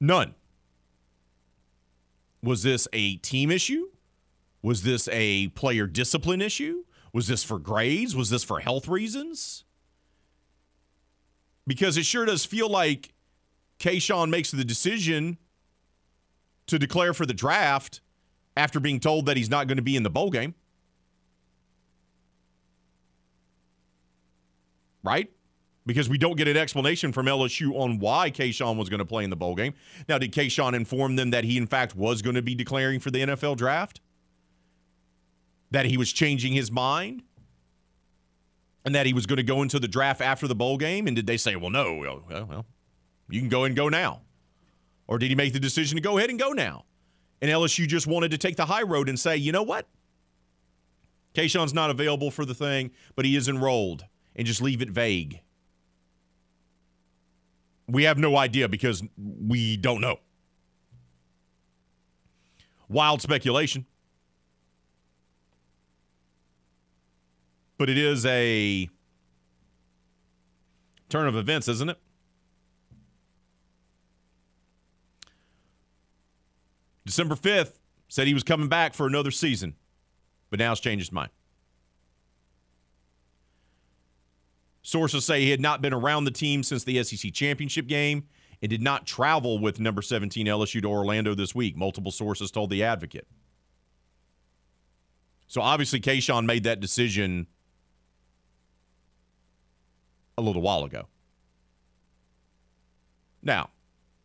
None. 0.00 0.34
Was 2.42 2.62
this 2.62 2.88
a 2.92 3.16
team 3.16 3.50
issue? 3.50 3.88
Was 4.62 4.82
this 4.82 5.08
a 5.12 5.48
player 5.48 5.86
discipline 5.86 6.40
issue? 6.42 6.84
Was 7.12 7.28
this 7.28 7.44
for 7.44 7.58
grades? 7.58 8.16
Was 8.16 8.30
this 8.30 8.42
for 8.44 8.60
health 8.60 8.88
reasons? 8.88 9.64
Because 11.66 11.96
it 11.96 12.04
sure 12.04 12.24
does 12.24 12.44
feel 12.44 12.68
like 12.68 13.12
Kayshon 13.78 14.30
makes 14.30 14.50
the 14.50 14.64
decision 14.64 15.38
to 16.66 16.78
declare 16.78 17.12
for 17.12 17.26
the 17.26 17.34
draft 17.34 18.00
after 18.56 18.80
being 18.80 19.00
told 19.00 19.26
that 19.26 19.36
he's 19.36 19.50
not 19.50 19.66
going 19.66 19.76
to 19.76 19.82
be 19.82 19.96
in 19.96 20.02
the 20.02 20.10
bowl 20.10 20.30
game. 20.30 20.54
Right? 25.04 25.30
Because 25.84 26.08
we 26.08 26.16
don't 26.16 26.36
get 26.36 26.46
an 26.46 26.56
explanation 26.56 27.12
from 27.12 27.26
LSU 27.26 27.74
on 27.74 27.98
why 27.98 28.30
Kayshon 28.30 28.76
was 28.76 28.88
going 28.88 29.00
to 29.00 29.04
play 29.04 29.24
in 29.24 29.30
the 29.30 29.36
bowl 29.36 29.56
game. 29.56 29.74
Now, 30.08 30.18
did 30.18 30.32
Kayshon 30.32 30.74
inform 30.74 31.16
them 31.16 31.30
that 31.30 31.42
he, 31.42 31.56
in 31.56 31.66
fact, 31.66 31.96
was 31.96 32.22
going 32.22 32.36
to 32.36 32.42
be 32.42 32.54
declaring 32.54 33.00
for 33.00 33.10
the 33.10 33.20
NFL 33.20 33.56
draft? 33.56 34.00
That 35.72 35.86
he 35.86 35.96
was 35.96 36.12
changing 36.12 36.52
his 36.52 36.70
mind? 36.70 37.24
And 38.84 38.94
that 38.94 39.06
he 39.06 39.12
was 39.12 39.26
going 39.26 39.38
to 39.38 39.42
go 39.42 39.62
into 39.62 39.80
the 39.80 39.88
draft 39.88 40.20
after 40.20 40.46
the 40.46 40.54
bowl 40.54 40.76
game? 40.76 41.08
And 41.08 41.16
did 41.16 41.26
they 41.26 41.36
say, 41.36 41.56
well, 41.56 41.70
no, 41.70 41.96
well, 41.96 42.22
well 42.28 42.66
you 43.28 43.40
can 43.40 43.48
go 43.48 43.64
and 43.64 43.74
go 43.74 43.88
now? 43.88 44.20
Or 45.08 45.18
did 45.18 45.30
he 45.30 45.34
make 45.34 45.52
the 45.52 45.60
decision 45.60 45.96
to 45.96 46.02
go 46.02 46.18
ahead 46.18 46.30
and 46.30 46.38
go 46.38 46.52
now? 46.52 46.84
And 47.40 47.50
LSU 47.50 47.88
just 47.88 48.06
wanted 48.06 48.30
to 48.30 48.38
take 48.38 48.56
the 48.56 48.66
high 48.66 48.82
road 48.82 49.08
and 49.08 49.18
say, 49.18 49.36
you 49.36 49.50
know 49.50 49.64
what? 49.64 49.88
Kayshon's 51.34 51.74
not 51.74 51.90
available 51.90 52.30
for 52.30 52.44
the 52.44 52.54
thing, 52.54 52.92
but 53.16 53.24
he 53.24 53.36
is 53.36 53.48
enrolled, 53.48 54.04
and 54.36 54.46
just 54.46 54.62
leave 54.62 54.82
it 54.82 54.90
vague. 54.90 55.40
We 57.88 58.04
have 58.04 58.18
no 58.18 58.36
idea 58.36 58.68
because 58.68 59.02
we 59.16 59.76
don't 59.76 60.00
know. 60.00 60.20
Wild 62.88 63.22
speculation. 63.22 63.86
But 67.78 67.90
it 67.90 67.98
is 67.98 68.24
a 68.26 68.88
turn 71.08 71.26
of 71.26 71.36
events, 71.36 71.68
isn't 71.68 71.90
it? 71.90 71.98
December 77.04 77.34
5th 77.34 77.78
said 78.08 78.26
he 78.26 78.34
was 78.34 78.44
coming 78.44 78.68
back 78.68 78.94
for 78.94 79.06
another 79.06 79.30
season, 79.30 79.74
but 80.50 80.58
now 80.58 80.70
has 80.70 80.80
changed 80.80 81.06
his 81.06 81.12
mind. 81.12 81.30
Sources 84.82 85.24
say 85.24 85.40
he 85.42 85.50
had 85.50 85.60
not 85.60 85.80
been 85.80 85.92
around 85.92 86.24
the 86.24 86.30
team 86.30 86.62
since 86.62 86.84
the 86.84 87.02
SEC 87.02 87.32
championship 87.32 87.86
game 87.86 88.24
and 88.60 88.68
did 88.68 88.82
not 88.82 89.06
travel 89.06 89.58
with 89.58 89.80
number 89.80 90.02
17 90.02 90.46
LSU 90.46 90.82
to 90.82 90.88
Orlando 90.88 91.34
this 91.34 91.54
week, 91.54 91.76
multiple 91.76 92.12
sources 92.12 92.50
told 92.50 92.70
the 92.70 92.82
advocate. 92.82 93.26
So 95.46 95.60
obviously, 95.60 96.00
Kayshon 96.00 96.46
made 96.46 96.64
that 96.64 96.80
decision 96.80 97.46
a 100.38 100.42
little 100.42 100.62
while 100.62 100.84
ago. 100.84 101.06
Now, 103.42 103.70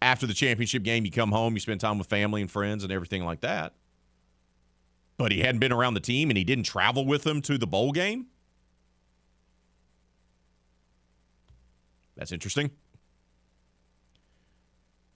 after 0.01 0.27
the 0.27 0.33
championship 0.33 0.83
game, 0.83 1.05
you 1.05 1.11
come 1.11 1.31
home, 1.31 1.53
you 1.53 1.59
spend 1.59 1.81
time 1.81 1.97
with 1.97 2.07
family 2.07 2.41
and 2.41 2.49
friends 2.49 2.83
and 2.83 2.93
everything 2.93 3.25
like 3.25 3.41
that. 3.41 3.73
But 5.17 5.31
he 5.31 5.39
hadn't 5.39 5.59
been 5.59 5.71
around 5.71 5.95
the 5.95 5.99
team 5.99 6.29
and 6.29 6.37
he 6.37 6.43
didn't 6.43 6.65
travel 6.65 7.05
with 7.05 7.23
them 7.23 7.41
to 7.43 7.57
the 7.57 7.67
bowl 7.67 7.91
game. 7.91 8.27
That's 12.17 12.31
interesting. 12.31 12.71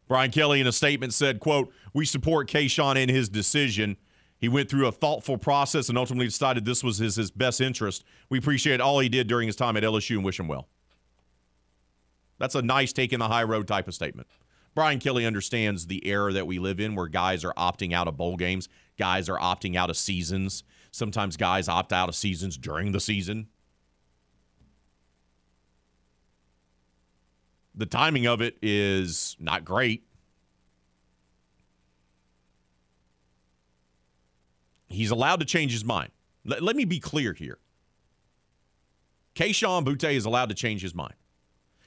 Brian 0.07 0.31
Kelly 0.31 0.59
in 0.59 0.67
a 0.67 0.71
statement 0.71 1.13
said, 1.13 1.39
quote, 1.39 1.71
we 1.93 2.05
support 2.05 2.49
Kayshon 2.49 2.97
in 2.97 3.09
his 3.09 3.29
decision. 3.29 3.97
He 4.37 4.49
went 4.49 4.69
through 4.69 4.87
a 4.87 4.91
thoughtful 4.91 5.37
process 5.37 5.87
and 5.87 5.97
ultimately 5.97 6.25
decided 6.25 6.65
this 6.65 6.83
was 6.83 6.97
his, 6.97 7.15
his 7.15 7.31
best 7.31 7.61
interest. 7.61 8.03
We 8.29 8.37
appreciate 8.37 8.81
all 8.81 8.99
he 8.99 9.07
did 9.07 9.27
during 9.27 9.47
his 9.47 9.55
time 9.55 9.77
at 9.77 9.83
LSU 9.83 10.15
and 10.15 10.25
wish 10.25 10.39
him 10.39 10.47
well. 10.47 10.67
That's 12.39 12.55
a 12.55 12.61
nice 12.61 12.91
taking 12.91 13.19
the 13.19 13.27
high 13.27 13.43
road 13.43 13.67
type 13.67 13.87
of 13.87 13.93
statement. 13.93 14.27
Brian 14.73 14.99
Kelly 14.99 15.25
understands 15.25 15.87
the 15.87 16.05
era 16.07 16.33
that 16.33 16.47
we 16.47 16.59
live 16.59 16.79
in 16.79 16.95
where 16.95 17.07
guys 17.07 17.45
are 17.45 17.53
opting 17.53 17.93
out 17.93 18.07
of 18.07 18.17
bowl 18.17 18.35
games, 18.35 18.67
guys 18.97 19.29
are 19.29 19.37
opting 19.37 19.75
out 19.75 19.89
of 19.89 19.97
seasons. 19.97 20.63
Sometimes 20.91 21.37
guys 21.37 21.69
opt 21.69 21.93
out 21.93 22.09
of 22.09 22.15
seasons 22.15 22.57
during 22.57 22.91
the 22.91 22.99
season. 22.99 23.47
The 27.75 27.85
timing 27.85 28.27
of 28.27 28.41
it 28.41 28.57
is 28.61 29.35
not 29.39 29.63
great. 29.63 30.03
He's 34.87 35.11
allowed 35.11 35.39
to 35.39 35.45
change 35.45 35.71
his 35.71 35.85
mind. 35.85 36.11
Let, 36.43 36.61
let 36.61 36.75
me 36.75 36.85
be 36.85 36.99
clear 36.99 37.33
here. 37.33 37.59
Kayshon 39.35 39.85
Boutte 39.85 40.13
is 40.13 40.25
allowed 40.25 40.49
to 40.49 40.55
change 40.55 40.81
his 40.81 40.93
mind. 40.93 41.13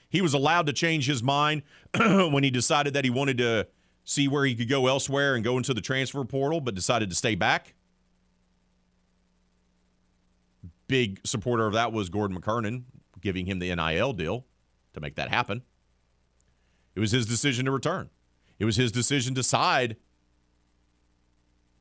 He 0.09 0.23
was 0.23 0.33
allowed 0.33 0.67
to 0.67 0.73
change 0.73 1.07
his 1.07 1.23
mind 1.23 1.63
when 1.95 2.45
he 2.45 2.51
decided 2.51 2.95
that 2.95 3.05
he 3.05 3.11
wanted 3.11 3.39
to 3.39 3.67
see 4.05 4.29
where 4.29 4.45
he 4.45 4.55
could 4.55 4.69
go 4.69 4.87
elsewhere 4.87 5.35
and 5.35 5.45
go 5.45 5.57
into 5.57 5.75
the 5.75 5.81
transfer 5.81 6.25
portal, 6.25 6.61
but 6.61 6.75
decided 6.75 7.11
to 7.11 7.17
stay 7.17 7.35
back. 7.35 7.75
Big 10.87 11.21
supporter 11.27 11.67
of 11.67 11.73
that 11.73 11.93
was 11.93 12.09
Gordon 12.09 12.41
McKernan, 12.41 12.85
giving 13.21 13.47
him 13.47 13.59
the 13.59 13.75
NIL 13.75 14.13
deal 14.13 14.47
to 14.93 15.01
make 15.01 15.17
that 15.17 15.29
happen. 15.29 15.63
It 16.95 17.01
was 17.01 17.11
his 17.11 17.27
decision 17.27 17.65
to 17.65 17.71
return. 17.71 18.11
It 18.59 18.65
was 18.65 18.77
his 18.77 18.93
decision 18.93 19.35
to 19.35 19.41
decide 19.41 19.97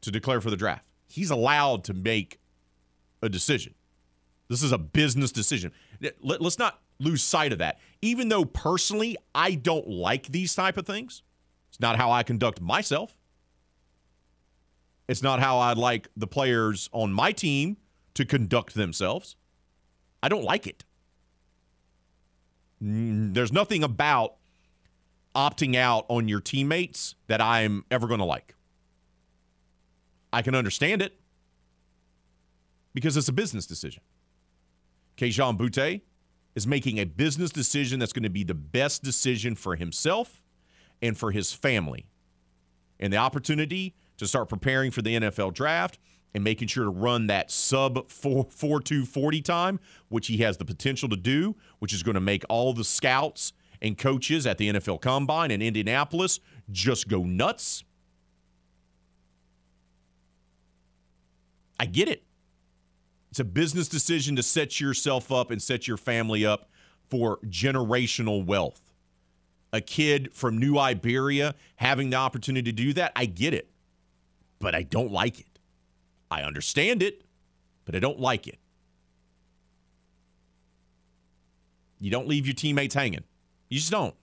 to 0.02 0.12
declare 0.12 0.42
for 0.42 0.50
the 0.50 0.58
draft. 0.58 0.88
He's 1.08 1.30
allowed 1.30 1.84
to 1.86 1.94
make 1.94 2.40
a 3.22 3.30
decision. 3.30 3.74
This 4.50 4.64
is 4.64 4.72
a 4.72 4.78
business 4.78 5.32
decision. 5.32 5.72
Let, 6.22 6.42
us 6.42 6.60
not 6.60 6.80
lose 7.00 7.24
sight 7.24 7.54
of 7.54 7.60
that. 7.60 7.80
Even 8.02 8.30
though 8.30 8.46
personally 8.46 9.18
I 9.34 9.56
don't 9.56 9.88
like 9.88 10.28
these 10.28 10.54
type 10.54 10.78
of 10.78 10.86
things, 10.86 11.24
it's 11.70 11.80
not 11.80 11.96
how 11.96 12.12
I 12.12 12.24
conduct 12.24 12.62
myself. 12.62 13.16
It's 15.08 15.24
not 15.24 15.40
how 15.40 15.60
I'd 15.60 15.78
like 15.78 16.08
the 16.16 16.28
players 16.28 16.90
on 16.92 17.14
my 17.14 17.32
team 17.32 17.78
to 18.14 18.26
conduct 18.26 18.74
themselves. 18.74 19.36
I 20.22 20.30
don't 20.30 20.44
like 20.44 20.68
it. 20.68 20.84
There's 22.80 23.52
nothing 23.52 23.84
about 23.84 24.36
opting 25.36 25.76
out 25.76 26.06
on 26.10 26.28
your 26.28 26.40
teammates 26.40 27.16
that 27.28 27.42
I'm 27.42 27.86
ever 27.90 28.08
going 28.08 28.20
to 28.20 28.26
like. 28.26 28.56
I 30.32 30.42
can 30.42 30.56
understand 30.56 31.02
it 31.02 31.20
because 32.94 33.18
it's 33.18 33.28
a 33.28 33.34
business 33.34 33.66
decision. 33.66 34.04
Kayshon 35.18 35.58
Boutte 35.58 36.02
is 36.56 36.68
making 36.68 37.00
a 37.00 37.06
business 37.06 37.52
decision 37.52 38.00
that's 38.00 38.14
going 38.14 38.24
to 38.24 38.30
be 38.30 38.44
the 38.44 38.54
best 38.54 39.04
decision 39.04 39.56
for 39.56 39.76
himself 39.76 40.42
and 41.02 41.18
for 41.18 41.32
his 41.32 41.54
family. 41.54 42.08
And 43.00 43.12
the 43.12 43.18
opportunity 43.18 43.96
to 44.18 44.28
start 44.28 44.50
preparing 44.50 44.92
for 44.92 45.02
the 45.02 45.16
NFL 45.16 45.54
draft 45.54 46.00
and 46.34 46.44
making 46.44 46.68
sure 46.68 46.86
to 46.86 46.90
run 46.90 47.28
that 47.28 47.52
sub 47.52 48.10
4 48.10 48.46
40 48.50 49.42
time, 49.42 49.80
which 50.10 50.28
he 50.28 50.38
has 50.38 50.58
the 50.58 50.66
potential 50.66 51.10
to 51.10 51.16
do, 51.16 51.56
which 51.80 51.94
is 51.94 52.04
going 52.04 52.16
to 52.16 52.22
make 52.22 52.44
all 52.50 52.74
the 52.74 52.84
scouts 52.84 53.54
and 53.84 53.98
coaches 53.98 54.48
at 54.48 54.58
the 54.58 54.70
NFL 54.70 55.02
Combine 55.02 55.52
in 55.52 55.62
Indianapolis 55.62 56.40
just 56.72 57.10
go 57.10 57.24
nuts. 57.24 57.84
I 61.80 61.86
get 61.86 62.08
it. 62.08 62.24
It's 63.30 63.40
a 63.40 63.44
business 63.44 63.90
decision 63.90 64.36
to 64.38 64.44
set 64.44 64.80
yourself 64.80 65.32
up 65.32 65.52
and 65.52 65.62
set 65.62 65.88
your 65.88 65.98
family 65.98 66.46
up 66.46 66.70
for 67.10 67.40
generational 67.46 68.46
wealth. 68.46 68.94
A 69.74 69.82
kid 69.82 70.34
from 70.34 70.58
New 70.60 70.78
Iberia 70.78 71.56
having 71.76 72.12
the 72.12 72.18
opportunity 72.18 72.72
to 72.72 72.76
do 72.76 72.94
that, 72.94 73.12
I 73.16 73.26
get 73.26 73.54
it. 73.54 73.70
But 74.60 74.76
I 74.76 74.84
don't 74.84 75.12
like 75.12 75.40
it. 75.40 75.60
I 76.32 76.44
understand 76.44 77.04
it, 77.04 77.24
but 77.86 77.96
I 77.96 78.00
don't 78.00 78.20
like 78.20 78.48
it. 78.48 78.60
You 82.00 82.12
don't 82.12 82.28
leave 82.28 82.46
your 82.46 82.54
teammates 82.54 82.96
hanging. 82.96 83.24
You 83.74 83.80
just 83.80 83.92
don't. 83.92 84.14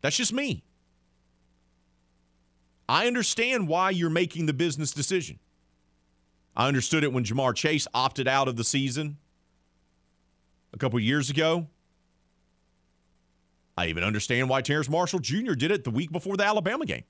That's 0.00 0.16
just 0.16 0.32
me. 0.32 0.64
I 2.88 3.06
understand 3.06 3.68
why 3.68 3.90
you're 3.90 4.08
making 4.08 4.46
the 4.46 4.54
business 4.54 4.92
decision. 4.92 5.38
I 6.56 6.68
understood 6.68 7.04
it 7.04 7.12
when 7.12 7.22
Ja'Marr 7.22 7.54
Chase 7.54 7.86
opted 7.92 8.26
out 8.26 8.48
of 8.48 8.56
the 8.56 8.64
season 8.64 9.18
a 10.72 10.78
couple 10.78 10.98
years 11.00 11.28
ago. 11.28 11.66
I 13.76 13.88
even 13.88 14.04
understand 14.04 14.48
why 14.48 14.62
Terrace 14.62 14.88
Marshall 14.88 15.18
Jr. 15.18 15.52
did 15.52 15.70
it 15.70 15.84
the 15.84 15.90
week 15.90 16.10
before 16.10 16.38
the 16.38 16.46
Alabama 16.46 16.86
game. 16.86 17.04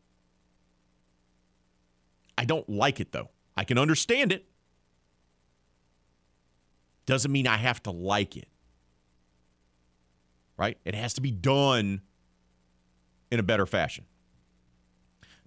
I 2.36 2.44
don't 2.44 2.68
like 2.68 2.98
it 2.98 3.12
though. 3.12 3.28
I 3.56 3.62
can 3.62 3.78
understand 3.78 4.32
it. 4.32 4.46
Doesn't 7.06 7.30
mean 7.30 7.46
I 7.46 7.56
have 7.56 7.80
to 7.84 7.92
like 7.92 8.36
it. 8.36 8.48
Right? 10.58 10.76
It 10.84 10.94
has 10.94 11.14
to 11.14 11.20
be 11.20 11.30
done 11.30 12.02
in 13.30 13.38
a 13.38 13.42
better 13.42 13.64
fashion. 13.64 14.04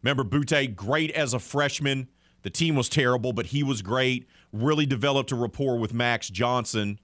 Remember, 0.01 0.23
Boutte, 0.23 0.75
great 0.75 1.11
as 1.11 1.33
a 1.33 1.39
freshman. 1.39 2.07
The 2.43 2.49
team 2.49 2.75
was 2.75 2.89
terrible, 2.89 3.33
but 3.33 3.47
he 3.47 3.61
was 3.61 3.81
great. 3.81 4.27
Really 4.51 4.85
developed 4.85 5.31
a 5.31 5.35
rapport 5.35 5.77
with 5.77 5.93
Max 5.93 6.29
Johnson. 6.29 6.99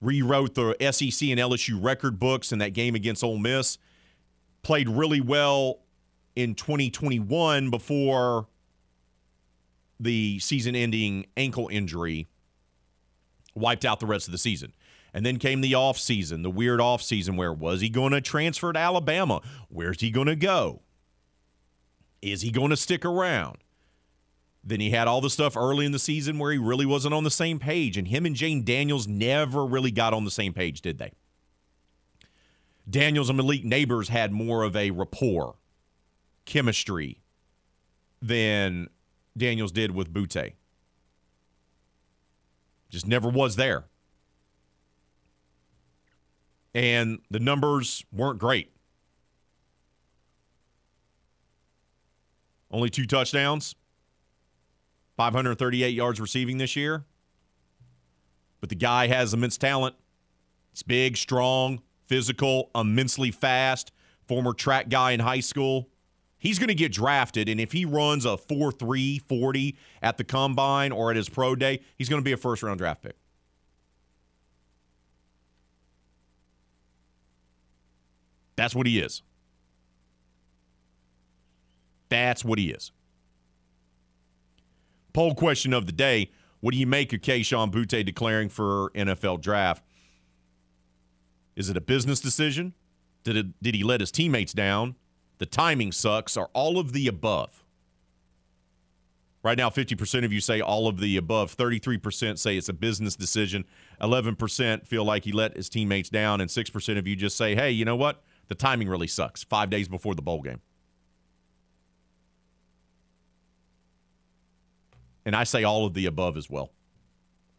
Rewrote 0.00 0.54
the 0.54 0.76
SEC 0.80 1.28
and 1.28 1.40
LSU 1.40 1.82
record 1.82 2.18
books 2.18 2.52
in 2.52 2.58
that 2.60 2.70
game 2.70 2.94
against 2.94 3.22
Ole 3.22 3.38
Miss. 3.38 3.78
Played 4.62 4.88
really 4.88 5.20
well 5.20 5.80
in 6.36 6.54
2021 6.54 7.70
before 7.70 8.46
the 10.00 10.38
season 10.38 10.74
ending 10.74 11.26
ankle 11.36 11.68
injury 11.70 12.26
wiped 13.54 13.84
out 13.84 14.00
the 14.00 14.06
rest 14.06 14.26
of 14.26 14.32
the 14.32 14.38
season. 14.38 14.72
And 15.14 15.24
then 15.24 15.38
came 15.38 15.60
the 15.60 15.76
off 15.76 15.96
season, 15.96 16.42
the 16.42 16.50
weird 16.50 16.80
off 16.80 17.00
season 17.00 17.36
where 17.36 17.52
was 17.52 17.80
he 17.80 17.88
going 17.88 18.10
to 18.12 18.20
transfer 18.20 18.72
to 18.72 18.78
Alabama? 18.78 19.40
Where's 19.68 20.00
he 20.00 20.10
going 20.10 20.26
to 20.26 20.34
go? 20.34 20.82
Is 22.20 22.42
he 22.42 22.50
going 22.50 22.70
to 22.70 22.76
stick 22.76 23.04
around? 23.04 23.58
Then 24.64 24.80
he 24.80 24.90
had 24.90 25.06
all 25.06 25.20
the 25.20 25.30
stuff 25.30 25.56
early 25.56 25.86
in 25.86 25.92
the 25.92 26.00
season 26.00 26.38
where 26.38 26.50
he 26.50 26.58
really 26.58 26.86
wasn't 26.86 27.14
on 27.14 27.22
the 27.22 27.30
same 27.30 27.60
page, 27.60 27.96
and 27.96 28.08
him 28.08 28.26
and 28.26 28.34
Jayden 28.34 28.64
Daniels 28.64 29.06
never 29.06 29.64
really 29.64 29.92
got 29.92 30.12
on 30.12 30.24
the 30.24 30.30
same 30.32 30.52
page, 30.52 30.80
did 30.80 30.98
they? 30.98 31.12
Daniels 32.88 33.28
and 33.28 33.36
Malik 33.36 33.62
Nabers 33.62 34.08
had 34.08 34.32
more 34.32 34.64
of 34.64 34.74
a 34.74 34.90
rapport, 34.90 35.54
chemistry 36.44 37.20
than 38.20 38.88
Daniels 39.36 39.70
did 39.70 39.94
with 39.94 40.12
Boutte. 40.12 40.54
Just 42.88 43.06
never 43.06 43.28
was 43.28 43.56
there. 43.56 43.84
And 46.74 47.20
the 47.30 47.38
numbers 47.38 48.04
weren't 48.12 48.38
great. 48.38 48.72
Only 52.70 52.90
two 52.90 53.06
touchdowns, 53.06 53.76
538 55.16 55.90
yards 55.90 56.20
receiving 56.20 56.58
this 56.58 56.74
year. 56.74 57.04
But 58.60 58.68
the 58.68 58.74
guy 58.74 59.06
has 59.06 59.32
immense 59.32 59.56
talent. 59.56 59.94
He's 60.72 60.82
big, 60.82 61.16
strong, 61.16 61.82
physical, 62.08 62.70
immensely 62.74 63.30
fast, 63.30 63.92
former 64.26 64.52
track 64.52 64.88
guy 64.88 65.12
in 65.12 65.20
high 65.20 65.40
school. 65.40 65.88
He's 66.36 66.58
going 66.58 66.68
to 66.68 66.74
get 66.74 66.92
drafted, 66.92 67.48
and 67.48 67.60
if 67.60 67.72
he 67.72 67.84
runs 67.84 68.24
a 68.24 68.36
4 68.36 68.72
3 68.72 69.18
40 69.18 69.76
at 70.02 70.18
the 70.18 70.24
combine 70.24 70.92
or 70.92 71.10
at 71.10 71.16
his 71.16 71.28
pro 71.28 71.54
day, 71.54 71.80
he's 71.96 72.08
going 72.08 72.20
to 72.20 72.24
be 72.24 72.32
a 72.32 72.36
first 72.36 72.62
round 72.62 72.78
draft 72.78 73.02
pick. 73.02 73.16
That's 78.56 78.74
what 78.74 78.86
he 78.86 79.00
is. 79.00 79.22
That's 82.08 82.44
what 82.44 82.58
he 82.58 82.70
is. 82.70 82.92
Poll 85.12 85.34
question 85.34 85.72
of 85.72 85.86
the 85.86 85.92
day 85.92 86.30
What 86.60 86.72
do 86.72 86.78
you 86.78 86.86
make 86.86 87.12
of 87.12 87.20
Kayshon 87.20 87.72
Boutte 87.72 88.04
declaring 88.04 88.48
for 88.48 88.90
NFL 88.94 89.40
draft? 89.40 89.84
Is 91.56 91.70
it 91.70 91.76
a 91.76 91.80
business 91.80 92.20
decision? 92.20 92.74
Did, 93.22 93.36
it, 93.36 93.62
did 93.62 93.74
he 93.74 93.82
let 93.82 94.00
his 94.00 94.10
teammates 94.10 94.52
down? 94.52 94.96
The 95.38 95.46
timing 95.46 95.92
sucks, 95.92 96.36
Are 96.36 96.50
all 96.52 96.78
of 96.78 96.92
the 96.92 97.08
above? 97.08 97.64
Right 99.44 99.58
now, 99.58 99.68
50% 99.68 100.24
of 100.24 100.32
you 100.32 100.40
say 100.40 100.62
all 100.62 100.88
of 100.88 100.98
the 101.00 101.18
above. 101.18 101.54
33% 101.54 102.38
say 102.38 102.56
it's 102.56 102.70
a 102.70 102.72
business 102.72 103.14
decision. 103.14 103.66
11% 104.00 104.86
feel 104.86 105.04
like 105.04 105.24
he 105.24 105.32
let 105.32 105.54
his 105.54 105.68
teammates 105.68 106.08
down. 106.08 106.40
And 106.40 106.48
6% 106.48 106.98
of 106.98 107.06
you 107.06 107.14
just 107.14 107.36
say, 107.36 107.54
hey, 107.54 107.70
you 107.70 107.84
know 107.84 107.94
what? 107.94 108.22
The 108.54 108.58
timing 108.58 108.88
really 108.88 109.08
sucks. 109.08 109.42
Five 109.42 109.68
days 109.68 109.88
before 109.88 110.14
the 110.14 110.22
bowl 110.22 110.40
game. 110.40 110.60
And 115.26 115.34
I 115.34 115.42
say 115.42 115.64
all 115.64 115.86
of 115.86 115.94
the 115.94 116.06
above 116.06 116.36
as 116.36 116.48
well. 116.48 116.70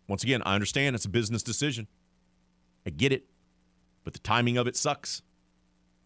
Once 0.07 0.23
again, 0.23 0.41
I 0.45 0.55
understand 0.55 0.95
it's 0.95 1.03
a 1.03 1.09
business 1.09 1.43
decision. 1.43 1.87
I 2.87 2.91
get 2.91 3.11
it. 3.11 3.25
But 4.05 4.13
the 4.13 4.19
timing 4.19 4.55
of 4.55 4.67
it 4.67 4.77
sucks. 4.77 5.21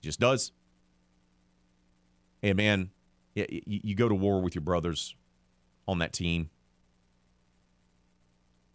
It 0.02 0.06
just 0.06 0.20
does. 0.20 0.54
Hey, 2.42 2.54
man, 2.54 2.90
you 3.36 3.94
go 3.94 4.10
to 4.10 4.16
war 4.16 4.42
with 4.42 4.56
your 4.56 4.64
brothers 4.64 5.14
on 5.88 6.00
that 6.00 6.14
team. 6.14 6.50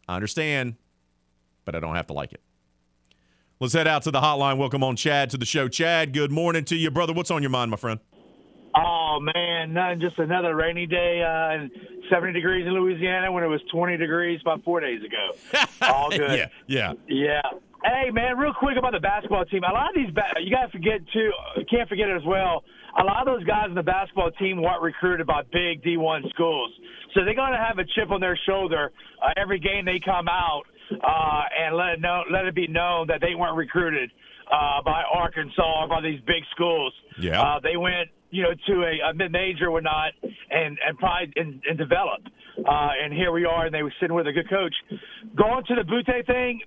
I 0.07 0.15
understand, 0.15 0.77
but 1.65 1.75
I 1.75 1.81
don't 1.81 1.97
have 1.97 2.07
to 2.07 2.13
like 2.13 2.33
it. 2.33 2.44
Let's 3.61 3.73
head 3.73 3.87
out 3.87 4.03
to 4.03 4.11
the 4.11 4.21
hotline. 4.21 4.59
Welcome 4.59 4.83
on 4.83 4.97
Chad 4.97 5.31
to 5.31 5.37
the 5.37 5.47
show. 5.47 5.69
Chad, 5.69 6.13
good 6.13 6.33
morning 6.33 6.65
to 6.65 6.77
you, 6.77 6.91
brother. 6.91 7.13
What's 7.13 7.31
on 7.31 7.41
your 7.43 7.51
mind, 7.51 7.71
my 7.71 7.77
friend? 7.77 8.01
Oh 8.77 9.19
man, 9.21 9.73
nothing. 9.73 10.01
Just 10.01 10.19
another 10.19 10.57
rainy 10.57 10.87
day. 10.87 11.23
Uh, 11.23 11.63
and 11.63 11.71
70 12.11 12.33
degrees 12.33 12.67
in 12.67 12.73
Louisiana 12.75 13.31
when 13.31 13.45
it 13.45 13.47
was 13.47 13.61
20 13.73 13.97
degrees 13.97 14.41
about 14.41 14.65
four 14.65 14.81
days 14.81 15.01
ago. 15.05 15.65
All 15.83 16.11
good. 16.11 16.37
yeah, 16.37 16.49
yeah, 16.67 16.93
yeah. 17.07 17.41
Hey 17.85 18.11
man, 18.11 18.37
real 18.37 18.53
quick 18.59 18.77
about 18.77 18.93
the 18.93 19.01
basketball 19.01 19.45
team. 19.45 19.63
A 19.63 19.73
lot 19.73 19.91
of 19.91 19.95
these, 19.95 20.13
ba- 20.13 20.35
you 20.43 20.51
got 20.51 20.67
to 20.67 20.73
forget 20.73 21.01
too. 21.13 21.31
Can't 21.71 21.89
forget 21.89 22.09
it 22.09 22.17
as 22.17 22.25
well. 22.27 22.65
A 22.99 23.05
lot 23.05 23.27
of 23.27 23.27
those 23.27 23.45
guys 23.45 23.67
in 23.69 23.75
the 23.75 23.83
basketball 23.83 24.31
team 24.33 24.61
weren't 24.61 24.83
recruited 24.83 25.27
by 25.27 25.43
big 25.53 25.83
D1 25.85 26.29
schools, 26.31 26.73
so 27.15 27.25
they're 27.25 27.35
going 27.35 27.53
to 27.53 27.59
have 27.59 27.79
a 27.79 27.85
chip 27.85 28.11
on 28.11 28.21
their 28.21 28.39
shoulder 28.47 28.91
uh, 29.23 29.31
every 29.37 29.59
game 29.61 29.85
they 29.85 30.01
come 30.05 30.27
out 30.29 30.63
uh, 30.93 31.43
and 31.59 31.77
let 31.77 31.89
it 31.95 32.01
know, 32.01 32.23
let 32.31 32.45
it 32.45 32.55
be 32.55 32.67
known 32.67 33.07
that 33.09 33.21
they 33.21 33.35
weren't 33.35 33.57
recruited 33.57 34.11
uh, 34.51 34.83
by 34.83 35.03
Arkansas 35.13 35.83
or 35.83 35.89
by 35.89 36.01
these 36.01 36.21
big 36.27 36.43
schools. 36.53 36.93
Yeah, 37.19 37.41
uh, 37.41 37.61
they 37.61 37.77
went 37.77 38.11
you 38.35 38.43
know, 38.43 38.51
to 38.67 38.83
a, 38.83 39.11
a 39.11 39.15
mid 39.15 39.31
major 39.31 39.69
or 39.69 39.81
not, 39.81 40.13
and 40.23 40.77
and 40.85 40.99
probably 40.99 41.33
and, 41.37 41.63
and 41.69 41.79
develop. 41.79 42.21
Uh, 42.59 42.89
and 43.03 43.13
here 43.13 43.31
we 43.31 43.45
are, 43.45 43.67
and 43.67 43.75
they 43.75 43.83
were 43.85 43.95
sitting 44.01 44.15
with 44.15 44.27
a 44.27 44.33
good 44.33 44.51
coach. 44.51 44.75
Going 45.37 45.65
to 45.67 45.75
the 45.77 45.83
Boutte 45.83 46.27
thing, 46.27 46.61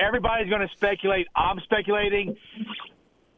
everybody's 0.00 0.48
going 0.48 0.66
to 0.66 0.74
speculate. 0.74 1.26
I'm 1.36 1.60
speculating. 1.64 2.36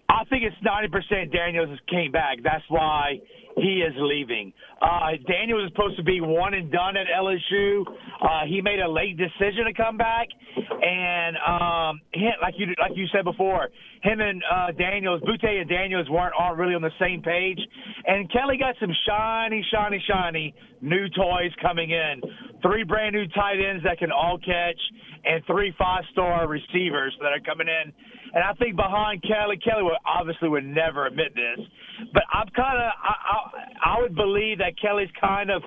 I 0.09 0.25
think 0.31 0.45
it's 0.45 0.57
90% 0.65 1.33
Daniels 1.33 1.79
came 1.89 2.13
back. 2.13 2.39
That's 2.43 2.65
why 2.69 3.21
he 3.57 3.81
is 3.81 3.95
leaving. 3.97 4.53
Uh, 4.81 5.17
Daniel 5.27 5.59
was 5.63 5.71
supposed 5.73 5.97
to 5.97 6.05
be 6.05 6.21
one 6.21 6.53
and 6.53 6.71
done 6.71 6.97
at 6.97 7.07
LSU. 7.09 7.85
Uh, 8.21 8.45
he 8.47 8.61
made 8.61 8.81
a 8.81 8.89
late 8.89 9.17
decision 9.17 9.65
to 9.65 9.73
come 9.73 9.97
back, 9.97 10.29
and 10.57 11.37
um, 11.41 12.01
like 12.43 12.55
you 12.59 12.67
like 12.79 12.93
you 12.95 13.07
said 13.15 13.25
before, 13.25 13.69
him 14.03 14.21
and 14.21 14.43
uh, 14.45 14.73
Daniels, 14.73 15.23
Boutte 15.23 15.49
and 15.49 15.69
Daniels 15.69 16.09
weren't 16.11 16.35
aren't 16.39 16.59
really 16.59 16.75
on 16.75 16.83
the 16.83 16.95
same 17.01 17.23
page. 17.23 17.59
And 18.07 18.31
Kelly 18.31 18.59
got 18.59 18.75
some 18.79 18.93
shiny, 19.09 19.65
shiny, 19.73 20.05
shiny 20.07 20.55
new 20.83 21.09
toys 21.09 21.51
coming 21.63 21.91
in. 21.91 22.21
Three 22.63 22.85
brand 22.85 23.15
new 23.15 23.27
tight 23.29 23.57
ends 23.59 23.83
that 23.85 23.99
can 23.99 24.13
all 24.13 24.39
catch, 24.39 24.81
and 25.25 25.43
three 25.47 25.75
five 25.79 26.05
star 26.13 26.47
receivers 26.47 27.17
that 27.21 27.33
are 27.33 27.41
coming 27.41 27.69
in. 27.69 27.93
And 28.37 28.45
I 28.45 28.53
think 28.61 28.76
behind 28.76 29.22
Kelly, 29.22 29.57
Kelly 29.57 29.82
would 29.82 29.97
obviously 30.05 30.51
would 30.51 30.66
never 30.68 31.07
admit 31.07 31.32
this, 31.34 31.64
but 32.12 32.22
I'm 32.30 32.47
kind 32.53 32.76
of 32.76 32.93
I, 33.01 33.14
I 33.32 33.97
I 33.97 34.01
would 34.03 34.14
believe 34.14 34.59
that 34.59 34.76
Kelly's 34.76 35.09
kind 35.18 35.51
of 35.51 35.62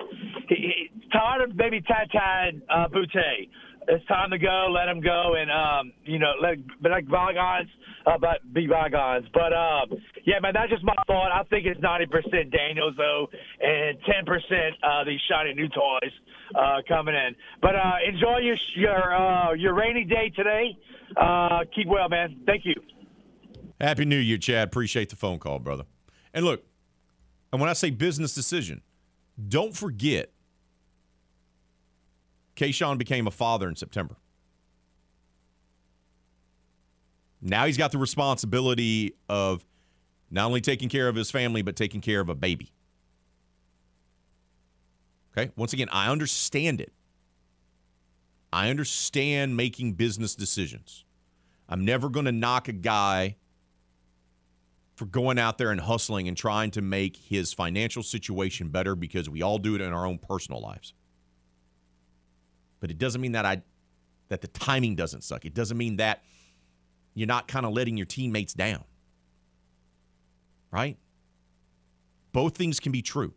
he, 0.48 0.54
he, 0.54 1.10
tired 1.10 1.50
of 1.50 1.56
maybe 1.56 1.82
Tatan 1.82 2.62
uh, 2.70 2.86
Boutte. 2.86 3.50
It's 3.88 4.06
time 4.06 4.30
to 4.30 4.38
go. 4.38 4.70
Let 4.70 4.86
him 4.86 5.02
go, 5.02 5.34
and 5.34 5.50
um, 5.50 5.92
you 6.04 6.20
know, 6.20 6.30
let 6.40 6.58
but 6.80 6.92
like 6.92 7.08
bygones, 7.08 7.66
uh, 8.06 8.18
but 8.20 8.38
be 8.54 8.68
bygones. 8.68 9.26
But 9.34 9.50
um, 9.50 9.90
yeah, 10.24 10.38
man, 10.38 10.52
that's 10.54 10.70
just 10.70 10.84
my 10.84 10.94
thought. 11.08 11.34
I 11.34 11.42
think 11.50 11.66
it's 11.66 11.80
ninety 11.82 12.06
percent 12.06 12.54
Daniels 12.54 12.94
though, 12.96 13.26
and 13.58 13.98
ten 14.06 14.22
percent 14.24 14.78
uh, 14.86 15.02
these 15.02 15.18
shiny 15.26 15.54
new 15.54 15.66
toys 15.66 16.14
uh, 16.54 16.82
coming 16.86 17.14
in. 17.14 17.34
But 17.60 17.76
uh, 17.76 17.92
enjoy 18.06 18.38
your 18.38 18.56
your 18.76 19.14
uh, 19.14 19.52
your 19.52 19.74
rainy 19.74 20.04
day 20.04 20.30
today. 20.34 20.78
Uh, 21.16 21.60
keep 21.74 21.86
well, 21.86 22.08
man. 22.08 22.40
Thank 22.46 22.64
you. 22.64 22.74
Happy 23.80 24.04
New 24.04 24.18
Year, 24.18 24.38
Chad. 24.38 24.68
Appreciate 24.68 25.08
the 25.08 25.16
phone 25.16 25.38
call, 25.38 25.58
brother. 25.58 25.84
And 26.34 26.44
look, 26.44 26.64
and 27.52 27.60
when 27.60 27.70
I 27.70 27.72
say 27.72 27.90
business 27.90 28.34
decision, 28.34 28.82
don't 29.48 29.74
forget 29.76 30.30
Kayshon 32.56 32.98
became 32.98 33.26
a 33.26 33.30
father 33.30 33.68
in 33.68 33.76
September. 33.76 34.16
Now 37.40 37.64
he's 37.64 37.78
got 37.78 37.90
the 37.90 37.98
responsibility 37.98 39.14
of 39.28 39.64
Not 40.30 40.46
only 40.46 40.60
taking 40.60 40.88
care 40.88 41.08
of 41.08 41.16
his 41.16 41.30
family, 41.30 41.62
but 41.62 41.74
taking 41.74 42.00
care 42.00 42.20
of 42.20 42.28
a 42.28 42.34
baby. 42.34 42.70
Okay. 45.36 45.52
Once 45.56 45.72
again, 45.72 45.88
I 45.92 46.10
understand 46.10 46.80
it. 46.80 46.92
I 48.52 48.68
understand 48.68 49.56
making 49.56 49.92
business 49.94 50.34
decisions. 50.34 51.04
I'm 51.68 51.84
never 51.84 52.08
going 52.08 52.26
to 52.26 52.32
knock 52.32 52.66
a 52.68 52.72
guy 52.72 53.36
for 54.96 55.06
going 55.06 55.38
out 55.38 55.56
there 55.56 55.70
and 55.70 55.80
hustling 55.80 56.28
and 56.28 56.36
trying 56.36 56.70
to 56.72 56.82
make 56.82 57.16
his 57.16 57.54
financial 57.54 58.02
situation 58.02 58.68
better 58.68 58.94
because 58.94 59.30
we 59.30 59.40
all 59.40 59.58
do 59.58 59.74
it 59.74 59.80
in 59.80 59.92
our 59.92 60.04
own 60.04 60.18
personal 60.18 60.60
lives. 60.60 60.92
But 62.80 62.90
it 62.90 62.98
doesn't 62.98 63.20
mean 63.20 63.32
that 63.32 63.46
I 63.46 63.62
that 64.28 64.40
the 64.40 64.48
timing 64.48 64.96
doesn't 64.96 65.22
suck. 65.22 65.44
It 65.44 65.54
doesn't 65.54 65.76
mean 65.76 65.96
that 65.96 66.22
you're 67.14 67.26
not 67.26 67.48
kind 67.48 67.66
of 67.66 67.72
letting 67.72 67.96
your 67.96 68.06
teammates 68.06 68.52
down. 68.52 68.84
Right? 70.70 70.96
Both 72.32 72.56
things 72.56 72.78
can 72.78 72.92
be 72.92 73.02
true. 73.02 73.34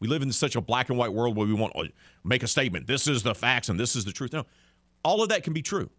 We 0.00 0.08
live 0.08 0.22
in 0.22 0.32
such 0.32 0.54
a 0.56 0.60
black 0.60 0.90
and 0.90 0.98
white 0.98 1.12
world 1.12 1.36
where 1.36 1.46
we 1.46 1.54
want 1.54 1.72
to 1.74 1.90
make 2.24 2.42
a 2.42 2.48
statement. 2.48 2.86
This 2.86 3.06
is 3.06 3.22
the 3.22 3.34
facts 3.34 3.68
and 3.68 3.78
this 3.78 3.96
is 3.96 4.04
the 4.04 4.12
truth. 4.12 4.32
No, 4.32 4.44
all 5.04 5.22
of 5.22 5.28
that 5.30 5.42
can 5.42 5.52
be 5.52 5.62
true. 5.62 5.90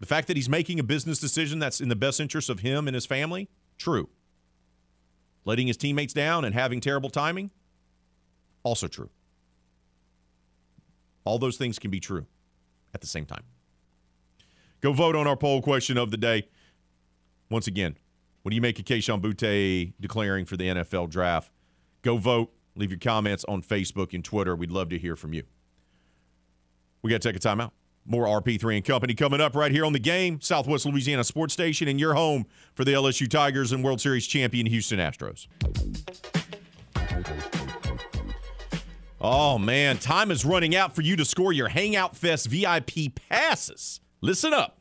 The 0.00 0.06
fact 0.06 0.28
that 0.28 0.36
he's 0.36 0.48
making 0.48 0.78
a 0.78 0.82
business 0.82 1.18
decision 1.18 1.58
that's 1.58 1.80
in 1.80 1.88
the 1.88 1.96
best 1.96 2.20
interest 2.20 2.50
of 2.50 2.60
him 2.60 2.86
and 2.86 2.94
his 2.94 3.06
family, 3.06 3.48
true. 3.78 4.08
Letting 5.44 5.66
his 5.66 5.76
teammates 5.76 6.12
down 6.12 6.44
and 6.44 6.54
having 6.54 6.80
terrible 6.80 7.10
timing, 7.10 7.50
also 8.62 8.86
true. 8.86 9.10
All 11.24 11.38
those 11.38 11.56
things 11.56 11.78
can 11.78 11.90
be 11.90 12.00
true 12.00 12.26
at 12.94 13.00
the 13.00 13.06
same 13.06 13.26
time. 13.26 13.42
Go 14.80 14.92
vote 14.92 15.16
on 15.16 15.26
our 15.26 15.36
poll 15.36 15.60
question 15.62 15.98
of 15.98 16.10
the 16.10 16.16
day. 16.16 16.48
Once 17.50 17.66
again, 17.66 17.96
what 18.42 18.50
do 18.50 18.54
you 18.54 18.62
make 18.62 18.78
of 18.78 18.84
Kayshon 18.84 19.20
Boutte 19.20 19.94
declaring 20.00 20.44
for 20.44 20.56
the 20.56 20.68
NFL 20.68 21.10
draft? 21.10 21.50
Go 22.02 22.16
vote. 22.16 22.52
Leave 22.74 22.90
your 22.90 22.98
comments 22.98 23.44
on 23.48 23.62
Facebook 23.62 24.14
and 24.14 24.24
Twitter. 24.24 24.54
We'd 24.54 24.70
love 24.70 24.88
to 24.90 24.98
hear 24.98 25.16
from 25.16 25.32
you. 25.32 25.42
We 27.02 27.10
got 27.10 27.20
to 27.22 27.32
take 27.32 27.36
a 27.36 27.46
timeout. 27.46 27.72
More 28.06 28.24
RP3 28.24 28.76
and 28.76 28.84
Company 28.84 29.14
coming 29.14 29.40
up 29.40 29.54
right 29.54 29.70
here 29.70 29.84
on 29.84 29.92
the 29.92 29.98
game, 29.98 30.40
Southwest 30.40 30.86
Louisiana 30.86 31.24
Sports 31.24 31.52
Station, 31.52 31.88
and 31.88 32.00
your 32.00 32.14
home 32.14 32.46
for 32.74 32.84
the 32.84 32.92
LSU 32.92 33.28
Tigers 33.28 33.72
and 33.72 33.84
World 33.84 34.00
Series 34.00 34.26
champion 34.26 34.64
Houston 34.66 34.98
Astros. 34.98 35.46
Oh 39.20 39.58
man, 39.58 39.98
time 39.98 40.30
is 40.30 40.44
running 40.44 40.74
out 40.76 40.94
for 40.94 41.02
you 41.02 41.16
to 41.16 41.24
score 41.24 41.52
your 41.52 41.68
Hangout 41.68 42.16
Fest 42.16 42.46
VIP 42.46 43.14
passes. 43.28 44.00
Listen 44.20 44.54
up. 44.54 44.77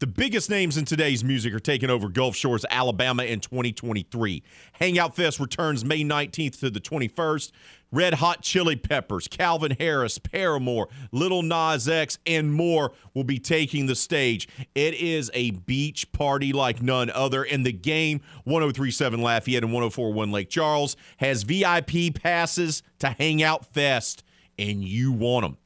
The 0.00 0.06
biggest 0.06 0.48
names 0.48 0.76
in 0.76 0.84
today's 0.84 1.24
music 1.24 1.52
are 1.52 1.58
taking 1.58 1.90
over 1.90 2.08
Gulf 2.08 2.36
Shores, 2.36 2.64
Alabama 2.70 3.24
in 3.24 3.40
2023. 3.40 4.44
Hangout 4.74 5.16
Fest 5.16 5.40
returns 5.40 5.84
May 5.84 6.04
19th 6.04 6.60
to 6.60 6.70
the 6.70 6.78
21st. 6.78 7.50
Red 7.90 8.14
Hot 8.14 8.40
Chili 8.40 8.76
Peppers, 8.76 9.26
Calvin 9.26 9.74
Harris, 9.80 10.18
Paramore, 10.18 10.88
Lil 11.10 11.42
Nas 11.42 11.88
X, 11.88 12.18
and 12.26 12.54
more 12.54 12.92
will 13.12 13.24
be 13.24 13.40
taking 13.40 13.86
the 13.86 13.96
stage. 13.96 14.46
It 14.76 14.94
is 14.94 15.32
a 15.34 15.50
beach 15.50 16.12
party 16.12 16.52
like 16.52 16.80
none 16.80 17.10
other. 17.10 17.42
And 17.42 17.66
the 17.66 17.72
game, 17.72 18.20
1037 18.44 19.20
Lafayette 19.20 19.64
and 19.64 19.72
1041 19.72 20.30
Lake 20.30 20.48
Charles, 20.48 20.96
has 21.16 21.42
VIP 21.42 22.14
passes 22.14 22.84
to 23.00 23.08
Hangout 23.08 23.66
Fest, 23.66 24.22
and 24.56 24.84
you 24.84 25.10
want 25.10 25.44
them. 25.44 25.56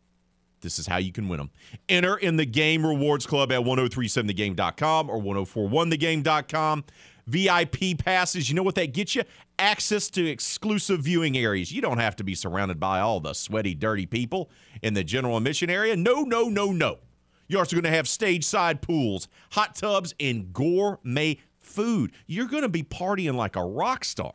This 0.62 0.78
is 0.78 0.86
how 0.86 0.96
you 0.96 1.12
can 1.12 1.28
win 1.28 1.38
them. 1.38 1.50
Enter 1.88 2.16
in 2.16 2.36
the 2.36 2.46
Game 2.46 2.86
Rewards 2.86 3.26
Club 3.26 3.52
at 3.52 3.60
1037thegame.com 3.60 5.10
or 5.10 5.20
1041thegame.com. 5.20 6.84
VIP 7.26 7.98
passes, 7.98 8.48
you 8.48 8.56
know 8.56 8.62
what 8.62 8.74
that 8.74 8.92
gets 8.92 9.14
you? 9.14 9.22
Access 9.58 10.10
to 10.10 10.26
exclusive 10.26 11.00
viewing 11.00 11.36
areas. 11.36 11.70
You 11.70 11.80
don't 11.80 11.98
have 11.98 12.16
to 12.16 12.24
be 12.24 12.34
surrounded 12.34 12.80
by 12.80 13.00
all 13.00 13.20
the 13.20 13.32
sweaty, 13.32 13.74
dirty 13.74 14.06
people 14.06 14.50
in 14.82 14.94
the 14.94 15.04
general 15.04 15.36
admission 15.36 15.70
area. 15.70 15.94
No, 15.94 16.22
no, 16.22 16.48
no, 16.48 16.72
no. 16.72 16.98
You're 17.46 17.60
also 17.60 17.76
going 17.76 17.84
to 17.84 17.90
have 17.90 18.08
stage 18.08 18.44
side 18.44 18.80
pools, 18.80 19.28
hot 19.50 19.76
tubs, 19.76 20.14
and 20.18 20.52
gourmet 20.52 21.38
food. 21.60 22.12
You're 22.26 22.46
going 22.46 22.62
to 22.62 22.68
be 22.68 22.82
partying 22.82 23.34
like 23.34 23.56
a 23.56 23.64
rock 23.64 24.04
star. 24.04 24.32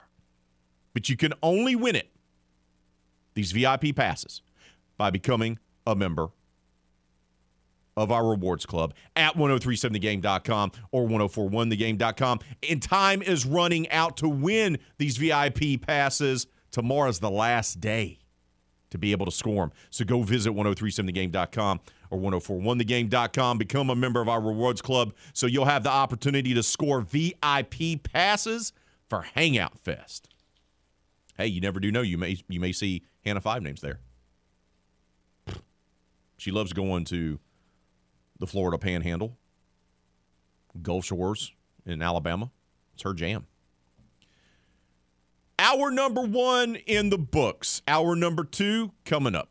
But 0.93 1.09
you 1.09 1.17
can 1.17 1.33
only 1.43 1.75
win 1.75 1.95
it, 1.95 2.09
these 3.33 3.51
VIP 3.51 3.95
passes, 3.95 4.41
by 4.97 5.09
becoming 5.09 5.59
a 5.87 5.95
member 5.95 6.27
of 7.95 8.11
our 8.11 8.27
rewards 8.27 8.65
club 8.65 8.93
at 9.15 9.35
1037thegame.com 9.35 10.71
or 10.91 11.07
1041thegame.com. 11.07 12.39
And 12.69 12.81
time 12.81 13.23
is 13.23 13.45
running 13.45 13.89
out 13.89 14.17
to 14.17 14.29
win 14.29 14.77
these 14.99 15.17
VIP 15.17 15.81
passes. 15.81 16.45
Tomorrow's 16.69 17.19
the 17.19 17.31
last 17.31 17.79
day 17.79 18.19
to 18.91 18.97
be 18.97 19.11
able 19.11 19.25
to 19.25 19.31
score 19.31 19.63
them. 19.63 19.71
So 19.89 20.05
go 20.05 20.21
visit 20.21 20.53
1037thegame.com 20.53 21.79
or 22.11 22.19
1041thegame.com. 22.19 23.57
Become 23.57 23.89
a 23.89 23.95
member 23.95 24.21
of 24.21 24.29
our 24.29 24.41
rewards 24.41 24.81
club 24.81 25.13
so 25.33 25.47
you'll 25.47 25.65
have 25.65 25.83
the 25.83 25.89
opportunity 25.89 26.53
to 26.53 26.61
score 26.61 27.01
VIP 27.01 28.03
passes 28.03 28.73
for 29.09 29.23
Hangout 29.33 29.79
Fest. 29.79 30.29
Hey, 31.35 31.47
you 31.47 31.61
never 31.61 31.79
do 31.79 31.91
know. 31.91 32.01
You 32.01 32.17
may 32.17 32.37
you 32.47 32.59
may 32.59 32.71
see 32.71 33.03
Hannah 33.23 33.41
Five 33.41 33.61
names 33.61 33.81
there. 33.81 33.99
She 36.37 36.51
loves 36.51 36.73
going 36.73 37.05
to 37.05 37.39
the 38.39 38.47
Florida 38.47 38.77
Panhandle, 38.77 39.37
Gulf 40.81 41.05
Shores 41.05 41.51
in 41.85 42.01
Alabama. 42.01 42.51
It's 42.93 43.03
her 43.03 43.13
jam. 43.13 43.47
Hour 45.59 45.89
number 45.89 46.21
one 46.21 46.75
in 46.75 47.09
the 47.09 47.17
books. 47.17 47.81
Hour 47.87 48.15
number 48.15 48.43
two 48.43 48.91
coming 49.05 49.35
up 49.35 49.49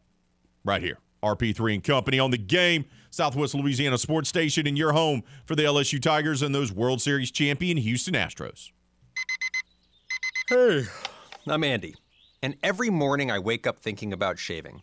right 0.65 0.83
here. 0.83 0.99
RP3 1.23 1.75
and 1.75 1.85
Company 1.85 2.21
on 2.21 2.31
the 2.31 2.39
game, 2.39 2.85
Southwest 3.11 3.55
Louisiana 3.55 3.99
Sports 3.99 4.29
Station, 4.29 4.67
and 4.67 4.79
your 4.79 4.93
home 4.93 5.23
for 5.45 5.57
the 5.57 5.65
LSU 5.65 6.01
Tigers 6.01 6.43
and 6.43 6.55
those 6.55 6.73
World 6.73 7.01
Series 7.01 7.33
champion 7.33 7.77
Houston 7.77 8.15
Astros. 8.15 8.71
Hey, 10.49 10.85
I'm 11.49 11.65
Andy, 11.65 11.97
and 12.43 12.57
every 12.63 12.91
morning 12.91 13.33
I 13.33 13.41
wake 13.41 13.67
up 13.67 13.81
thinking 13.81 14.13
about 14.13 14.39
shaving. 14.39 14.83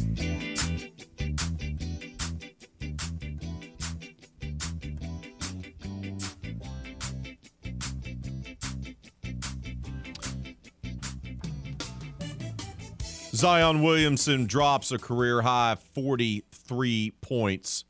Zion 13.41 13.81
Williamson 13.81 14.45
drops 14.45 14.91
a 14.91 14.99
career 14.99 15.41
high 15.41 15.75
43 15.95 17.13
points 17.21 17.85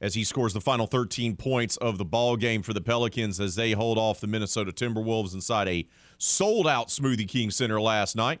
as 0.00 0.14
he 0.14 0.24
scores 0.24 0.52
the 0.52 0.60
final 0.60 0.88
13 0.88 1.36
points 1.36 1.76
of 1.76 1.96
the 1.96 2.04
ball 2.04 2.36
game 2.36 2.60
for 2.60 2.72
the 2.72 2.80
Pelicans 2.80 3.38
as 3.38 3.54
they 3.54 3.70
hold 3.70 3.98
off 3.98 4.20
the 4.20 4.26
Minnesota 4.26 4.72
Timberwolves 4.72 5.32
inside 5.32 5.68
a 5.68 5.86
sold 6.18 6.66
out 6.66 6.88
Smoothie 6.88 7.28
King 7.28 7.52
Center 7.52 7.80
last 7.80 8.16
night. 8.16 8.40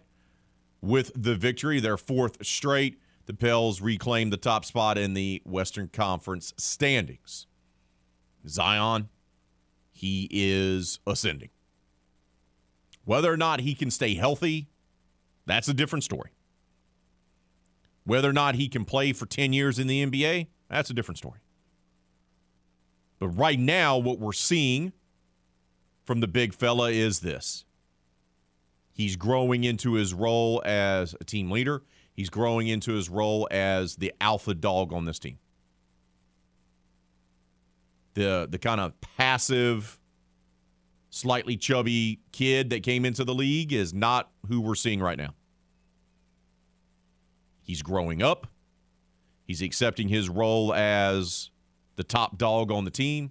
With 0.80 1.12
the 1.14 1.36
victory, 1.36 1.78
their 1.78 1.96
fourth 1.96 2.44
straight, 2.44 2.98
the 3.26 3.34
Pels 3.34 3.80
reclaim 3.80 4.30
the 4.30 4.36
top 4.36 4.64
spot 4.64 4.98
in 4.98 5.14
the 5.14 5.40
Western 5.44 5.86
Conference 5.86 6.52
standings. 6.56 7.46
Zion, 8.48 9.08
he 9.92 10.26
is 10.32 10.98
ascending. 11.06 11.50
Whether 13.04 13.32
or 13.32 13.36
not 13.36 13.60
he 13.60 13.76
can 13.76 13.92
stay 13.92 14.14
healthy, 14.14 14.66
that's 15.46 15.68
a 15.68 15.74
different 15.74 16.04
story. 16.04 16.30
Whether 18.04 18.28
or 18.28 18.32
not 18.32 18.54
he 18.54 18.68
can 18.68 18.84
play 18.84 19.12
for 19.12 19.26
10 19.26 19.52
years 19.52 19.78
in 19.78 19.86
the 19.86 20.04
NBA, 20.04 20.48
that's 20.68 20.90
a 20.90 20.94
different 20.94 21.18
story. 21.18 21.40
But 23.18 23.28
right 23.28 23.58
now, 23.58 23.96
what 23.96 24.18
we're 24.18 24.32
seeing 24.32 24.92
from 26.04 26.20
the 26.20 26.28
big 26.28 26.54
fella 26.54 26.90
is 26.90 27.20
this 27.20 27.64
he's 28.92 29.16
growing 29.16 29.64
into 29.64 29.94
his 29.94 30.12
role 30.14 30.62
as 30.64 31.14
a 31.20 31.24
team 31.24 31.50
leader, 31.50 31.82
he's 32.12 32.30
growing 32.30 32.68
into 32.68 32.92
his 32.92 33.08
role 33.08 33.48
as 33.50 33.96
the 33.96 34.12
alpha 34.20 34.54
dog 34.54 34.92
on 34.92 35.04
this 35.06 35.18
team. 35.18 35.38
the 38.14 38.46
the 38.50 38.58
kind 38.58 38.80
of 38.80 38.98
passive, 39.00 39.98
slightly 41.14 41.56
chubby 41.56 42.18
kid 42.32 42.70
that 42.70 42.82
came 42.82 43.04
into 43.04 43.22
the 43.22 43.32
league 43.32 43.72
is 43.72 43.94
not 43.94 44.32
who 44.48 44.60
we're 44.60 44.74
seeing 44.74 45.00
right 45.00 45.16
now. 45.16 45.32
He's 47.62 47.82
growing 47.82 48.20
up. 48.20 48.48
He's 49.46 49.62
accepting 49.62 50.08
his 50.08 50.28
role 50.28 50.74
as 50.74 51.50
the 51.94 52.02
top 52.02 52.36
dog 52.36 52.72
on 52.72 52.84
the 52.84 52.90
team, 52.90 53.30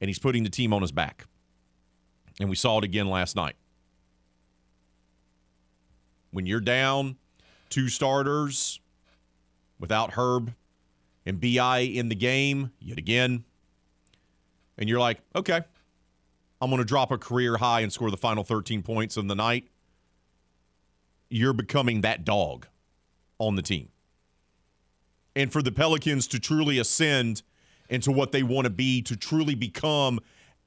and 0.00 0.08
he's 0.08 0.18
putting 0.18 0.44
the 0.44 0.50
team 0.50 0.72
on 0.72 0.80
his 0.80 0.92
back. 0.92 1.26
And 2.40 2.48
we 2.48 2.56
saw 2.56 2.78
it 2.78 2.84
again 2.84 3.10
last 3.10 3.36
night. 3.36 3.56
When 6.30 6.46
you're 6.46 6.60
down 6.60 7.16
two 7.68 7.90
starters 7.90 8.80
without 9.78 10.12
Herb 10.12 10.54
and 11.26 11.38
BI 11.38 11.80
in 11.80 12.08
the 12.08 12.14
game 12.14 12.70
yet 12.80 12.96
again, 12.96 13.44
and 14.78 14.88
you're 14.88 15.00
like, 15.00 15.18
okay, 15.34 15.62
I'm 16.60 16.70
going 16.70 16.78
to 16.80 16.86
drop 16.86 17.10
a 17.10 17.18
career 17.18 17.58
high 17.58 17.80
and 17.80 17.92
score 17.92 18.10
the 18.10 18.16
final 18.16 18.44
13 18.44 18.82
points 18.82 19.16
in 19.16 19.26
the 19.26 19.34
night, 19.34 19.68
you're 21.28 21.52
becoming 21.52 22.00
that 22.00 22.24
dog 22.24 22.66
on 23.38 23.56
the 23.56 23.62
team. 23.62 23.88
And 25.34 25.52
for 25.52 25.60
the 25.60 25.72
Pelicans 25.72 26.26
to 26.28 26.40
truly 26.40 26.78
ascend 26.78 27.42
into 27.90 28.10
what 28.10 28.32
they 28.32 28.42
want 28.42 28.64
to 28.64 28.70
be, 28.70 29.02
to 29.02 29.16
truly 29.16 29.54
become 29.54 30.18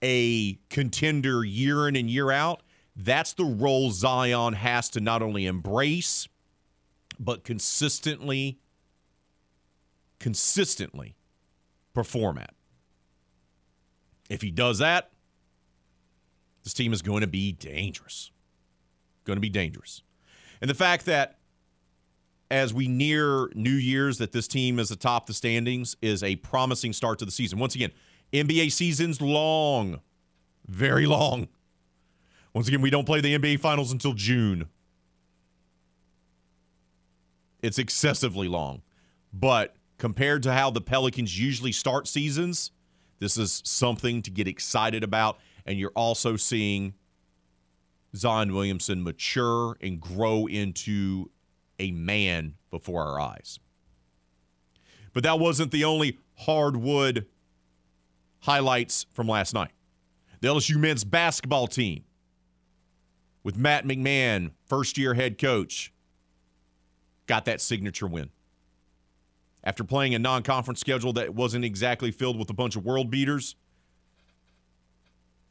a 0.03 0.59
contender 0.69 1.43
year 1.43 1.87
in 1.87 1.95
and 1.95 2.09
year 2.09 2.29
out, 2.29 2.61
that's 2.95 3.33
the 3.33 3.45
role 3.45 3.91
Zion 3.91 4.53
has 4.53 4.89
to 4.91 4.99
not 4.99 5.21
only 5.21 5.45
embrace, 5.45 6.27
but 7.19 7.43
consistently, 7.43 8.59
consistently 10.19 11.15
perform 11.93 12.37
at. 12.37 12.53
If 14.29 14.41
he 14.41 14.51
does 14.51 14.77
that, 14.77 15.11
this 16.63 16.73
team 16.73 16.93
is 16.93 17.01
going 17.01 17.21
to 17.21 17.27
be 17.27 17.51
dangerous. 17.51 18.31
Going 19.25 19.37
to 19.37 19.41
be 19.41 19.49
dangerous. 19.49 20.01
And 20.61 20.69
the 20.69 20.75
fact 20.75 21.05
that 21.05 21.39
as 22.51 22.73
we 22.73 22.87
near 22.87 23.49
New 23.53 23.69
Year's 23.69 24.17
that 24.17 24.31
this 24.31 24.47
team 24.47 24.79
is 24.79 24.91
atop 24.91 25.27
the 25.27 25.33
standings 25.33 25.95
is 26.01 26.23
a 26.23 26.35
promising 26.37 26.93
start 26.93 27.19
to 27.19 27.25
the 27.25 27.31
season. 27.31 27.59
Once 27.59 27.75
again, 27.75 27.91
NBA 28.33 28.71
season's 28.71 29.21
long, 29.21 30.01
very 30.67 31.05
long. 31.05 31.47
Once 32.53 32.67
again, 32.67 32.81
we 32.81 32.89
don't 32.89 33.05
play 33.05 33.21
the 33.21 33.37
NBA 33.37 33.59
Finals 33.59 33.91
until 33.91 34.13
June. 34.13 34.67
It's 37.61 37.77
excessively 37.77 38.47
long. 38.47 38.81
But 39.31 39.75
compared 39.97 40.43
to 40.43 40.53
how 40.53 40.71
the 40.71 40.81
Pelicans 40.81 41.39
usually 41.39 41.71
start 41.71 42.07
seasons, 42.07 42.71
this 43.19 43.37
is 43.37 43.61
something 43.65 44.21
to 44.23 44.31
get 44.31 44.47
excited 44.47 45.03
about. 45.03 45.37
And 45.69 45.77
you're 45.77 45.91
also 45.95 46.35
seeing 46.35 46.95
Zion 48.15 48.55
Williamson 48.55 49.03
mature 49.03 49.77
and 49.79 50.01
grow 50.01 50.47
into 50.47 51.29
a 51.77 51.91
man 51.91 52.55
before 52.71 53.05
our 53.05 53.19
eyes. 53.19 53.59
But 55.13 55.21
that 55.21 55.39
wasn't 55.39 55.69
the 55.71 55.85
only 55.85 56.17
hardwood 56.39 57.27
highlights 58.39 59.05
from 59.13 59.27
last 59.27 59.53
night. 59.53 59.69
The 60.41 60.47
LSU 60.47 60.77
men's 60.77 61.03
basketball 61.03 61.67
team 61.67 62.03
with 63.43 63.55
Matt 63.55 63.85
McMahon, 63.85 64.53
first 64.65 64.97
year 64.97 65.13
head 65.13 65.37
coach, 65.37 65.93
got 67.27 67.45
that 67.45 67.61
signature 67.61 68.07
win. 68.07 68.31
After 69.63 69.83
playing 69.83 70.15
a 70.15 70.19
non 70.19 70.41
conference 70.41 70.79
schedule 70.79 71.13
that 71.13 71.35
wasn't 71.35 71.63
exactly 71.63 72.09
filled 72.09 72.39
with 72.39 72.49
a 72.49 72.55
bunch 72.55 72.75
of 72.75 72.85
world 72.85 73.11
beaters, 73.11 73.55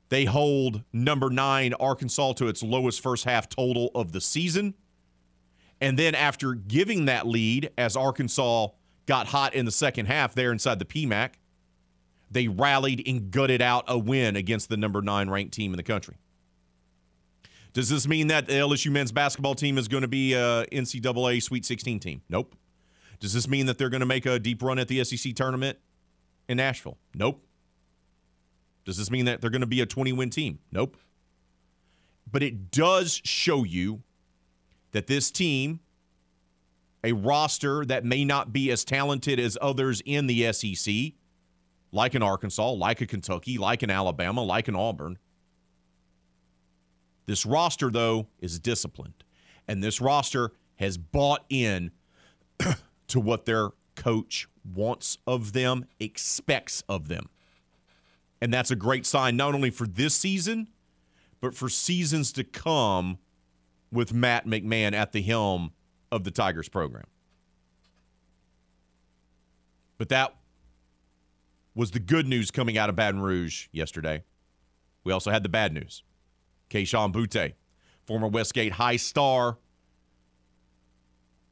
they 0.09 0.25
hold 0.25 0.83
number 0.93 1.31
nine 1.31 1.75
Arkansas 1.75 2.35
to 2.35 2.49
its 2.49 2.63
lowest 2.63 3.01
first 3.01 3.25
half 3.25 3.49
total 3.49 3.91
of 3.95 4.13
the 4.13 4.21
season. 4.21 4.75
And 5.81 5.99
then 5.99 6.15
after 6.15 6.55
giving 6.55 7.05
that 7.05 7.27
lead, 7.27 7.71
as 7.79 7.97
Arkansas 7.97 8.69
got 9.07 9.29
hot 9.29 9.55
in 9.55 9.65
the 9.65 9.71
second 9.71 10.07
half 10.07 10.35
there 10.35 10.51
inside 10.51 10.79
the 10.79 10.85
PMAC, 10.85 11.35
they 12.31 12.49
rallied 12.49 13.07
and 13.07 13.31
gutted 13.31 13.63
out 13.63 13.85
a 13.87 13.99
win 13.99 14.37
against 14.37 14.69
the 14.69 14.77
number 14.77 15.01
nine 15.03 15.31
ranked 15.31 15.55
team 15.55 15.73
in 15.73 15.77
the 15.77 15.83
country. 15.83 16.17
Does 17.73 17.89
this 17.89 18.09
mean 18.09 18.29
that 18.29 18.47
the 18.47 18.55
LSU 18.55 18.91
men's 18.91 19.13
basketball 19.13 19.55
team 19.55 19.79
is 19.79 19.89
going 19.89 20.03
to 20.03 20.09
be 20.09 20.35
a 20.35 20.65
NCAA 20.73 21.43
Sweet 21.43 21.65
16 21.65 22.01
team? 22.01 22.23
Nope. 22.29 22.55
Does 23.21 23.33
this 23.33 23.49
mean 23.49 23.67
that 23.67 23.79
they're 23.79 23.89
going 23.89 24.01
to 24.01 24.07
make 24.07 24.27
a 24.27 24.39
deep 24.39 24.63
run 24.63 24.79
at 24.79 24.89
the 24.89 25.05
SEC 25.05 25.35
tournament 25.35 25.79
in 26.49 26.57
Nashville? 26.57 26.99
Nope. 27.15 27.45
Does 28.89 28.97
this 28.97 29.11
mean 29.11 29.27
that 29.27 29.43
they're 29.43 29.51
going 29.51 29.61
to 29.61 29.67
be 29.67 29.83
a 29.83 29.87
20 29.87 30.15
win 30.15 30.31
team? 30.31 30.61
Nope. 30.73 30.97
But 32.33 32.43
it 32.43 32.71
does 32.71 33.21
show 33.23 33.63
you 33.63 34.03
that 34.93 35.07
this 35.07 35.31
team, 35.31 35.81
a 37.05 37.13
roster 37.13 37.85
that 37.85 38.07
may 38.07 38.25
not 38.25 38.51
be 38.51 38.71
as 38.71 38.87
talented 38.87 39.39
as 39.39 39.59
others 39.61 40.01
in 40.07 40.27
the 40.27 40.51
SEC, 40.55 41.13
like 41.93 42.15
in 42.15 42.23
Arkansas, 42.23 42.71
like 42.71 43.03
a 43.03 43.07
Kentucky, 43.07 43.59
like 43.59 43.83
in 43.83 43.91
Alabama, 43.91 44.43
like 44.43 44.69
in 44.69 44.75
Auburn. 44.75 45.19
This 47.27 47.45
roster, 47.45 47.91
though, 47.91 48.29
is 48.41 48.59
disciplined. 48.59 49.23
And 49.69 49.85
this 49.85 50.01
roster 50.01 50.53
has 50.77 50.97
bought 50.97 51.45
in 51.51 51.91
to 53.09 53.21
what 53.21 53.45
their 53.45 53.69
coach 53.97 54.49
wants 54.65 55.19
of 55.27 55.53
them, 55.53 55.85
expects 56.01 56.83
of 56.89 57.09
them. 57.09 57.29
And 58.41 58.53
that's 58.53 58.71
a 58.71 58.77
great 58.77 59.05
sign, 59.05 59.37
not 59.37 59.55
only 59.55 59.71
for 59.71 59.87
this 59.87 60.15
season, 60.15 60.69
but 61.41 61.55
for 61.55 61.69
seasons 61.69 62.33
to 62.33 62.45
come 62.45 63.19
with 63.91 64.13
Matt 64.13 64.47
McMahon 64.47 64.93
at 64.93 65.13
the 65.13 65.23
helm 65.23 65.73
of 66.13 66.25
the 66.25 66.31
Tigers 66.31 66.69
program. 66.69 67.07
But 69.97 70.09
that 70.11 70.35
was 71.75 71.91
the 71.91 72.01
good 72.01 72.27
news 72.27 72.51
coming 72.51 72.79
out 72.79 72.89
of 72.89 72.97
Baton 72.97 73.21
Rouge 73.21 73.69
yesterday. 73.73 74.23
We 75.05 75.13
also 75.13 75.31
had 75.31 75.43
the 75.43 75.49
bad 75.49 75.73
news. 75.73 76.03
Kayshon 76.71 77.13
Boutte, 77.13 77.55
former 78.05 78.29
Westgate 78.29 78.73
High 78.73 78.97
star, 78.97 79.59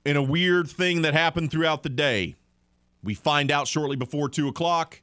in 0.05 0.17
a 0.17 0.23
weird 0.23 0.69
thing 0.69 1.03
that 1.03 1.15
happened 1.15 1.51
throughout 1.51 1.83
the 1.83 1.89
day. 1.89 2.37
We 3.03 3.15
find 3.15 3.51
out 3.51 3.67
shortly 3.67 3.97
before 3.97 4.29
2 4.29 4.49
o'clock 4.49 5.01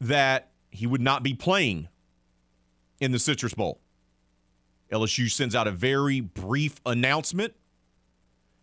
that 0.00 0.50
he 0.76 0.86
would 0.86 1.00
not 1.00 1.22
be 1.22 1.34
playing 1.34 1.88
in 3.00 3.12
the 3.12 3.18
Citrus 3.18 3.54
Bowl. 3.54 3.80
LSU 4.92 5.30
sends 5.30 5.54
out 5.54 5.66
a 5.66 5.72
very 5.72 6.20
brief 6.20 6.80
announcement. 6.84 7.54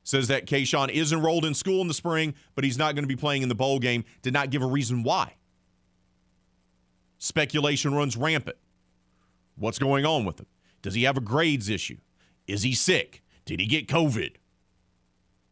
Says 0.04 0.28
that 0.28 0.46
Kayshon 0.46 0.90
is 0.90 1.14
enrolled 1.14 1.46
in 1.46 1.54
school 1.54 1.82
in 1.82 1.88
the 1.88 1.94
spring, 1.94 2.36
but 2.56 2.64
he's 2.64 2.78
not 2.78 2.94
going 2.94 3.04
to 3.04 3.08
be 3.08 3.16
playing 3.16 3.42
in 3.42 3.50
the 3.50 3.56
bowl 3.56 3.80
game. 3.80 4.04
Did 4.22 4.34
not 4.34 4.50
give 4.50 4.62
a 4.62 4.68
reason 4.68 5.02
why. 5.02 5.36
Speculation 7.20 7.96
runs 7.96 8.18
rampant. 8.18 8.58
What's 9.56 9.80
going 9.80 10.06
on 10.06 10.26
with 10.26 10.40
him? 10.40 10.48
Does 10.82 10.94
he 10.94 11.04
have 11.04 11.18
a 11.18 11.22
grades 11.22 11.70
issue? 11.70 11.98
Is 12.48 12.64
he 12.64 12.74
sick? 12.74 13.24
Did 13.46 13.62
he 13.62 13.66
get 13.66 13.88
COVID? 13.88 14.36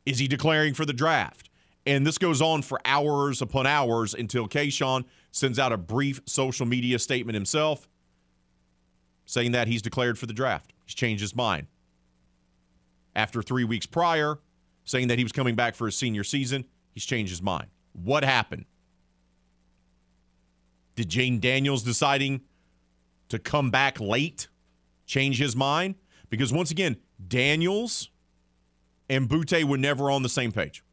Is 0.05 0.19
he 0.19 0.27
declaring 0.27 0.73
for 0.73 0.85
the 0.85 0.93
draft? 0.93 1.49
And 1.85 2.05
this 2.05 2.17
goes 2.17 2.41
on 2.41 2.61
for 2.61 2.79
hours 2.85 3.41
upon 3.41 3.65
hours 3.65 4.13
until 4.13 4.47
Kayshon 4.47 5.05
sends 5.31 5.57
out 5.57 5.71
a 5.71 5.77
brief 5.77 6.21
social 6.25 6.65
media 6.65 6.99
statement 6.99 7.33
himself 7.33 7.87
saying 9.25 9.53
that 9.53 9.67
he's 9.67 9.81
declared 9.81 10.19
for 10.19 10.25
the 10.25 10.33
draft. 10.33 10.73
He's 10.85 10.95
changed 10.95 11.21
his 11.21 11.35
mind. 11.35 11.67
After 13.15 13.41
three 13.41 13.63
weeks 13.63 13.85
prior, 13.85 14.39
saying 14.83 15.07
that 15.07 15.17
he 15.17 15.23
was 15.23 15.31
coming 15.31 15.55
back 15.55 15.75
for 15.75 15.85
his 15.85 15.95
senior 15.95 16.23
season, 16.23 16.65
he's 16.91 17.05
changed 17.05 17.29
his 17.29 17.41
mind. 17.41 17.67
What 17.93 18.23
happened? 18.23 18.65
Did 20.95 21.09
Jayden 21.09 21.39
Daniels 21.39 21.83
deciding 21.83 22.41
to 23.29 23.39
come 23.39 23.71
back 23.71 23.99
late 23.99 24.49
change 25.05 25.37
his 25.39 25.55
mind? 25.55 25.95
Because 26.29 26.51
once 26.51 26.71
again, 26.71 26.97
Daniels 27.25 28.09
and 29.09 29.29
Boutte 29.29 29.63
were 29.63 29.77
never 29.77 30.11
on 30.11 30.23
the 30.23 30.29
same 30.29 30.51
page. 30.51 30.83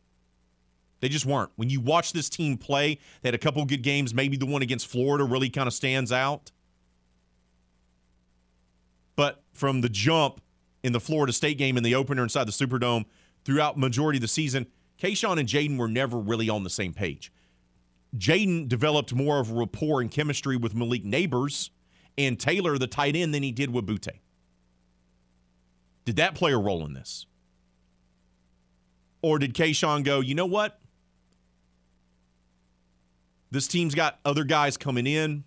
They 1.01 1.09
just 1.09 1.27
weren't. 1.27 1.51
When 1.57 1.71
you 1.71 1.81
watch 1.81 2.13
this 2.13 2.29
team 2.29 2.57
play, 2.57 2.99
they 3.23 3.29
had 3.29 3.35
a 3.35 3.39
couple 3.39 3.65
good 3.65 3.83
games. 3.83 4.13
Maybe 4.13 4.37
the 4.37 4.47
one 4.47 4.63
against 4.63 4.87
Florida 4.87 5.25
really 5.25 5.49
kind 5.49 5.67
of 5.67 5.75
stands 5.75 6.11
out. 6.11 6.51
But 9.15 9.43
from 9.53 9.81
the 9.81 9.89
jump 9.89 10.41
in 10.83 10.93
the 10.93 11.01
Florida 11.01 11.33
State 11.33 11.59
game 11.59 11.77
in 11.77 11.83
the 11.83 11.95
opener 11.95 12.23
inside 12.23 12.45
the 12.45 12.53
Superdome 12.53 13.05
throughout 13.45 13.79
majority 13.79 14.19
of 14.19 14.23
the 14.23 14.29
season, 14.29 14.67
Kayshon 15.01 15.39
and 15.39 15.49
Jayden 15.49 15.79
were 15.79 15.89
never 15.89 16.19
really 16.19 16.49
on 16.49 16.65
the 16.65 16.71
same 16.71 16.93
page. 16.93 17.33
Jayden 18.17 18.69
developed 18.69 19.15
more 19.15 19.39
of 19.39 19.51
a 19.51 19.55
rapport 19.55 20.01
and 20.01 20.11
chemistry 20.11 20.57
with 20.57 20.75
Malik 20.75 21.05
Nabers 21.05 21.71
and 22.17 22.39
Taylor, 22.39 22.79
the 22.79 22.87
tight 22.87 23.15
end, 23.15 23.35
than 23.35 23.43
he 23.43 23.53
did 23.53 23.71
with 23.71 23.87
Boutte. 23.87 24.19
Did 26.05 26.17
that 26.17 26.35
play 26.35 26.53
a 26.53 26.59
role 26.59 26.85
in 26.87 26.95
this? 26.95 27.27
Or 29.21 29.39
did 29.39 29.55
Kayshon 29.55 30.05
go, 30.05 30.21
you 30.21 30.35
know 30.35 30.47
what? 30.47 30.81
This 33.51 33.67
team's 33.67 33.95
got 33.95 34.19
other 34.25 34.45
guys 34.45 34.77
coming 34.77 35.07
in. 35.07 35.45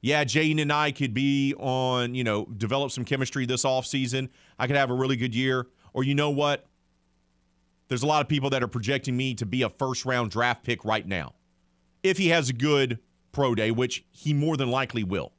Yeah, 0.00 0.24
Jayden 0.24 0.60
and 0.60 0.72
I 0.72 0.92
could 0.92 1.14
be 1.14 1.54
on, 1.54 2.14
you 2.14 2.24
know, 2.24 2.44
develop 2.44 2.90
some 2.90 3.04
chemistry 3.04 3.46
this 3.46 3.64
offseason. 3.64 4.28
I 4.58 4.66
could 4.66 4.76
have 4.76 4.90
a 4.90 4.94
really 4.94 5.16
good 5.16 5.34
year. 5.34 5.66
Or 5.94 6.04
you 6.04 6.14
know 6.14 6.30
what? 6.30 6.66
There's 7.88 8.02
a 8.02 8.06
lot 8.06 8.20
of 8.20 8.28
people 8.28 8.50
that 8.50 8.62
are 8.62 8.68
projecting 8.68 9.16
me 9.16 9.34
to 9.34 9.46
be 9.46 9.62
a 9.62 9.70
first 9.70 10.04
round 10.04 10.30
draft 10.30 10.62
pick 10.62 10.84
right 10.84 11.06
now. 11.06 11.34
If 12.02 12.18
he 12.18 12.28
has 12.28 12.50
a 12.50 12.52
good 12.52 12.98
pro 13.32 13.54
day, 13.54 13.70
which 13.70 14.04
he 14.10 14.32
more 14.32 14.56
than 14.56 14.70
likely 14.70 15.04
will. 15.04 15.32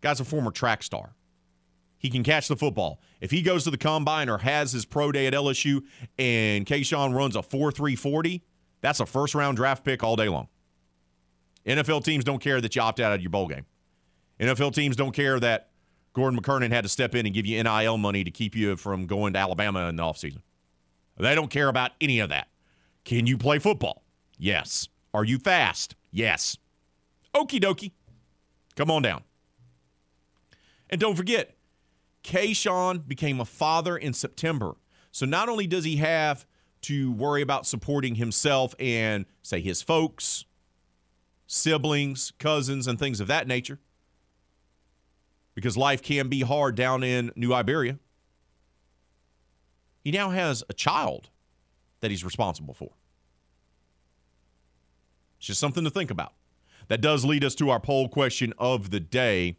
Guy's 0.00 0.20
a 0.20 0.24
former 0.24 0.50
track 0.50 0.82
star. 0.82 1.14
He 1.98 2.10
can 2.10 2.22
catch 2.22 2.48
the 2.48 2.56
football. 2.56 3.00
If 3.20 3.30
he 3.30 3.42
goes 3.42 3.64
to 3.64 3.70
the 3.70 3.78
combine 3.78 4.28
or 4.28 4.38
has 4.38 4.72
his 4.72 4.84
pro 4.84 5.10
day 5.10 5.26
at 5.26 5.32
LSU 5.34 5.82
and 6.18 6.66
Kayshon 6.66 7.14
runs 7.14 7.34
a 7.34 7.42
4 7.42 7.72
3 7.72 7.96
40, 7.96 8.42
that's 8.80 9.00
a 9.00 9.06
first 9.06 9.34
round 9.34 9.56
draft 9.56 9.84
pick 9.84 10.02
all 10.02 10.16
day 10.16 10.28
long. 10.28 10.48
NFL 11.66 12.04
teams 12.04 12.24
don't 12.24 12.38
care 12.38 12.60
that 12.60 12.76
you 12.76 12.82
opt 12.82 13.00
out 13.00 13.12
of 13.12 13.20
your 13.20 13.30
bowl 13.30 13.48
game. 13.48 13.66
NFL 14.38 14.74
teams 14.74 14.96
don't 14.96 15.12
care 15.12 15.40
that 15.40 15.70
Gordon 16.12 16.40
McKernan 16.40 16.70
had 16.70 16.84
to 16.84 16.88
step 16.88 17.14
in 17.14 17.26
and 17.26 17.34
give 17.34 17.46
you 17.46 17.62
NIL 17.62 17.98
money 17.98 18.24
to 18.24 18.30
keep 18.30 18.54
you 18.54 18.76
from 18.76 19.06
going 19.06 19.32
to 19.32 19.38
Alabama 19.38 19.88
in 19.88 19.96
the 19.96 20.02
offseason. 20.02 20.42
They 21.18 21.34
don't 21.34 21.50
care 21.50 21.68
about 21.68 21.92
any 22.00 22.20
of 22.20 22.28
that. 22.28 22.48
Can 23.04 23.26
you 23.26 23.38
play 23.38 23.58
football? 23.58 24.02
Yes. 24.38 24.88
Are 25.14 25.24
you 25.24 25.38
fast? 25.38 25.96
Yes. 26.10 26.58
Okie 27.34 27.60
dokie. 27.60 27.92
Come 28.76 28.90
on 28.90 29.02
down. 29.02 29.22
And 30.90 31.00
don't 31.00 31.16
forget, 31.16 31.56
Kayshon 32.22 33.06
became 33.06 33.40
a 33.40 33.44
father 33.44 33.96
in 33.96 34.12
September. 34.12 34.76
So 35.12 35.24
not 35.26 35.48
only 35.48 35.66
does 35.66 35.84
he 35.84 35.96
have 35.96 36.46
to 36.82 37.12
worry 37.12 37.42
about 37.42 37.66
supporting 37.66 38.16
himself 38.16 38.74
and, 38.78 39.26
say, 39.42 39.60
his 39.60 39.82
folks, 39.82 40.44
siblings, 41.46 42.32
cousins, 42.38 42.86
and 42.86 42.98
things 42.98 43.20
of 43.20 43.26
that 43.28 43.48
nature, 43.48 43.78
because 45.54 45.76
life 45.76 46.02
can 46.02 46.28
be 46.28 46.40
hard 46.42 46.74
down 46.74 47.02
in 47.02 47.32
New 47.34 47.52
Iberia. 47.52 47.98
He 50.04 50.10
now 50.10 50.30
has 50.30 50.62
a 50.68 50.72
child 50.72 51.30
that 52.00 52.10
he's 52.10 52.24
responsible 52.24 52.74
for. 52.74 52.90
It's 55.38 55.46
just 55.46 55.60
something 55.60 55.84
to 55.84 55.90
think 55.90 56.10
about. 56.10 56.34
That 56.88 57.00
does 57.00 57.24
lead 57.24 57.42
us 57.42 57.54
to 57.56 57.70
our 57.70 57.80
poll 57.80 58.08
question 58.08 58.52
of 58.58 58.90
the 58.90 59.00
day. 59.00 59.56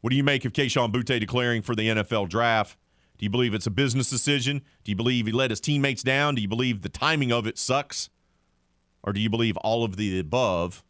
What 0.00 0.10
do 0.10 0.16
you 0.16 0.24
make 0.24 0.44
of 0.44 0.52
Kayshon 0.52 0.92
Boutte 0.92 1.20
declaring 1.20 1.62
for 1.62 1.76
the 1.76 1.88
NFL 1.88 2.28
draft? 2.28 2.76
Do 3.20 3.26
you 3.26 3.30
believe 3.30 3.52
it's 3.52 3.66
a 3.66 3.70
business 3.70 4.08
decision? 4.08 4.62
Do 4.82 4.90
you 4.90 4.96
believe 4.96 5.26
he 5.26 5.32
let 5.32 5.50
his 5.50 5.60
teammates 5.60 6.02
down? 6.02 6.36
Do 6.36 6.40
you 6.40 6.48
believe 6.48 6.80
the 6.80 6.88
timing 6.88 7.30
of 7.30 7.46
it 7.46 7.58
sucks? 7.58 8.08
Or 9.02 9.12
do 9.12 9.20
you 9.20 9.28
believe 9.28 9.58
all 9.58 9.84
of 9.84 9.96
the 9.96 10.18
above? 10.18 10.82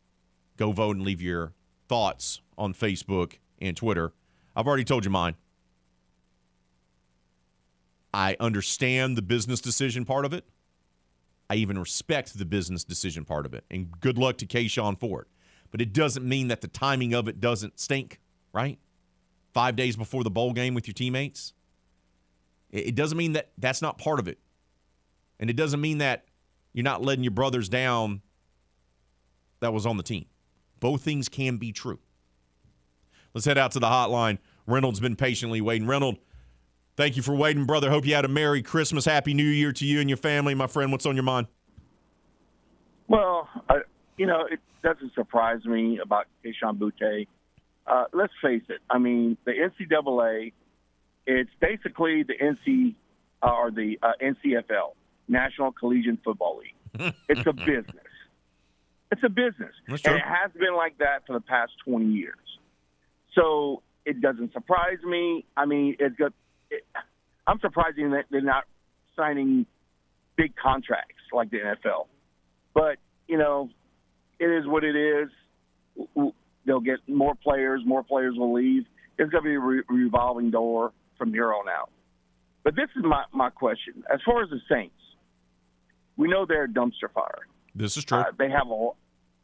Go 0.56 0.70
vote 0.70 0.94
and 0.94 1.04
leave 1.04 1.20
your 1.20 1.54
thoughts 1.88 2.40
on 2.56 2.72
Facebook 2.72 3.38
and 3.60 3.76
Twitter. 3.76 4.12
I've 4.54 4.68
already 4.68 4.84
told 4.84 5.04
you 5.04 5.10
mine. 5.10 5.34
I 8.14 8.36
understand 8.38 9.16
the 9.16 9.22
business 9.22 9.60
decision 9.60 10.04
part 10.04 10.24
of 10.24 10.32
it. 10.32 10.44
I 11.48 11.56
even 11.56 11.80
respect 11.80 12.38
the 12.38 12.44
business 12.44 12.84
decision 12.84 13.24
part 13.24 13.44
of 13.44 13.54
it. 13.54 13.64
And 13.72 14.00
good 14.00 14.18
luck 14.18 14.38
to 14.38 14.46
Kayshon 14.46 15.00
Ford. 15.00 15.26
But 15.72 15.80
it 15.80 15.92
doesn't 15.92 16.24
mean 16.24 16.46
that 16.46 16.60
the 16.60 16.68
timing 16.68 17.12
of 17.12 17.26
it 17.26 17.40
doesn't 17.40 17.80
stink, 17.80 18.20
right? 18.52 18.78
Five 19.52 19.74
days 19.74 19.96
before 19.96 20.22
the 20.22 20.30
bowl 20.30 20.52
game 20.52 20.74
with 20.74 20.86
your 20.86 20.94
teammates. 20.94 21.54
It 22.70 22.94
doesn't 22.94 23.18
mean 23.18 23.32
that 23.32 23.50
that's 23.58 23.82
not 23.82 23.98
part 23.98 24.20
of 24.20 24.28
it. 24.28 24.38
And 25.38 25.50
it 25.50 25.56
doesn't 25.56 25.80
mean 25.80 25.98
that 25.98 26.24
you're 26.72 26.84
not 26.84 27.02
letting 27.02 27.24
your 27.24 27.32
brothers 27.32 27.68
down 27.68 28.22
that 29.60 29.72
was 29.72 29.86
on 29.86 29.96
the 29.96 30.02
team. 30.02 30.26
Both 30.78 31.02
things 31.02 31.28
can 31.28 31.56
be 31.56 31.72
true. 31.72 31.98
Let's 33.34 33.44
head 33.44 33.58
out 33.58 33.72
to 33.72 33.80
the 33.80 33.86
hotline. 33.86 34.38
Reynolds 34.66 35.00
been 35.00 35.16
patiently 35.16 35.60
waiting. 35.60 35.86
Reynolds, 35.86 36.18
thank 36.96 37.16
you 37.16 37.22
for 37.22 37.34
waiting, 37.34 37.64
brother. 37.64 37.90
Hope 37.90 38.06
you 38.06 38.14
had 38.14 38.24
a 38.24 38.28
Merry 38.28 38.62
Christmas, 38.62 39.04
Happy 39.04 39.34
New 39.34 39.42
Year 39.42 39.72
to 39.72 39.84
you 39.84 40.00
and 40.00 40.08
your 40.08 40.16
family, 40.16 40.54
my 40.54 40.66
friend. 40.66 40.92
What's 40.92 41.06
on 41.06 41.16
your 41.16 41.24
mind? 41.24 41.46
Well, 43.08 43.48
I, 43.68 43.80
you 44.16 44.26
know, 44.26 44.46
it 44.50 44.60
doesn't 44.82 45.14
surprise 45.14 45.64
me 45.64 45.98
about 45.98 46.26
Kayshon 46.44 46.78
Boutte. 46.78 47.26
Uh, 47.86 48.04
let's 48.12 48.32
face 48.42 48.62
it. 48.68 48.78
I 48.88 48.98
mean, 48.98 49.36
the 49.44 49.52
NCAA, 49.52 50.52
it's 51.38 51.50
basically 51.60 52.22
the 52.22 52.34
NC 52.34 52.94
uh, 53.42 53.50
or 53.50 53.70
the 53.70 53.98
uh, 54.02 54.12
NCFL, 54.20 54.94
National 55.28 55.72
Collegiate 55.72 56.18
Football 56.24 56.58
League. 56.58 57.14
it's 57.28 57.46
a 57.46 57.52
business. 57.52 57.96
It's 59.12 59.22
a 59.24 59.28
business, 59.28 59.74
and 59.88 60.16
it 60.16 60.22
has 60.22 60.52
been 60.52 60.74
like 60.76 60.98
that 60.98 61.26
for 61.26 61.32
the 61.32 61.40
past 61.40 61.72
twenty 61.84 62.06
years. 62.12 62.36
So 63.34 63.82
it 64.04 64.20
doesn't 64.20 64.52
surprise 64.52 64.98
me. 65.04 65.44
I 65.56 65.66
mean, 65.66 65.96
it's 65.98 66.16
good. 66.16 66.32
It, 66.70 66.84
I'm 67.46 67.58
surprised 67.60 67.96
that 67.96 68.24
they're 68.30 68.40
not 68.40 68.64
signing 69.16 69.66
big 70.36 70.54
contracts 70.56 71.22
like 71.32 71.50
the 71.50 71.58
NFL. 71.58 72.06
But 72.72 72.98
you 73.26 73.36
know, 73.38 73.70
it 74.38 74.46
is 74.46 74.66
what 74.66 74.84
it 74.84 74.96
is. 74.96 75.28
They'll 76.64 76.80
get 76.80 77.00
more 77.08 77.34
players. 77.34 77.82
More 77.84 78.02
players 78.02 78.34
will 78.36 78.52
leave. 78.52 78.84
It's 79.18 79.30
going 79.30 79.44
to 79.44 79.48
be 79.48 79.54
a 79.54 79.60
re- 79.60 79.82
revolving 79.88 80.50
door 80.50 80.92
from 81.20 81.32
here 81.34 81.52
on 81.52 81.68
out. 81.68 81.90
But 82.64 82.74
this 82.74 82.88
is 82.96 83.04
my, 83.04 83.24
my 83.32 83.50
question. 83.50 84.02
As 84.12 84.20
far 84.24 84.42
as 84.42 84.48
the 84.48 84.60
Saints, 84.70 84.94
we 86.16 86.28
know 86.28 86.46
they're 86.46 86.64
a 86.64 86.68
dumpster 86.68 87.12
fire. 87.14 87.46
This 87.74 87.96
is 87.96 88.04
true. 88.04 88.18
Uh, 88.18 88.24
they 88.38 88.50
have 88.50 88.68
a 88.68 88.90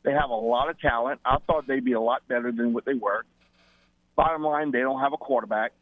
they 0.03 0.12
have 0.12 0.31
a 0.31 0.35
lot 0.35 0.70
of 0.70 0.81
talent. 0.81 1.20
I 1.24 1.37
thought 1.47 1.66
they'd 1.66 1.85
be 1.85 1.93
a 1.93 2.01
lot 2.01 2.27
better 2.29 2.53
than 2.53 2.72
what 2.72 2.85
they 2.85 2.95
were. 2.95 3.24
Bottom 4.14 4.43
line, 4.43 4.70
they 4.70 4.81
don't 4.81 5.01
have 5.01 5.12
a 5.12 5.16
quarterback. 5.16 5.72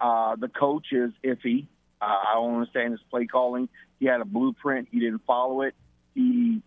Uh, 0.00 0.36
the 0.36 0.48
coach 0.48 0.86
is 0.92 1.10
iffy. 1.24 1.66
Uh, 2.00 2.04
I 2.04 2.34
don't 2.34 2.54
understand 2.54 2.92
his 2.92 3.00
play 3.10 3.26
calling. 3.26 3.68
He 4.00 4.06
had 4.06 4.20
a 4.20 4.24
blueprint. 4.24 4.88
He 4.90 5.00
didn't 5.00 5.22
follow 5.26 5.62
it. 5.62 5.74
He 6.14 6.62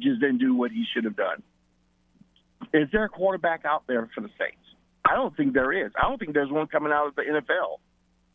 just 0.00 0.20
didn't 0.20 0.38
do 0.38 0.54
what 0.54 0.70
he 0.72 0.84
should 0.92 1.04
have 1.04 1.16
done. 1.16 1.42
Is 2.72 2.88
there 2.90 3.04
a 3.04 3.08
quarterback 3.08 3.64
out 3.64 3.84
there 3.86 4.08
for 4.14 4.20
the 4.20 4.30
Saints? 4.38 4.56
I 5.04 5.14
don't 5.14 5.36
think 5.36 5.52
there 5.52 5.72
is. 5.72 5.92
I 6.00 6.08
don't 6.08 6.18
think 6.18 6.34
there's 6.34 6.50
one 6.50 6.66
coming 6.66 6.92
out 6.92 7.08
of 7.08 7.14
the 7.14 7.22
NFL. 7.22 7.78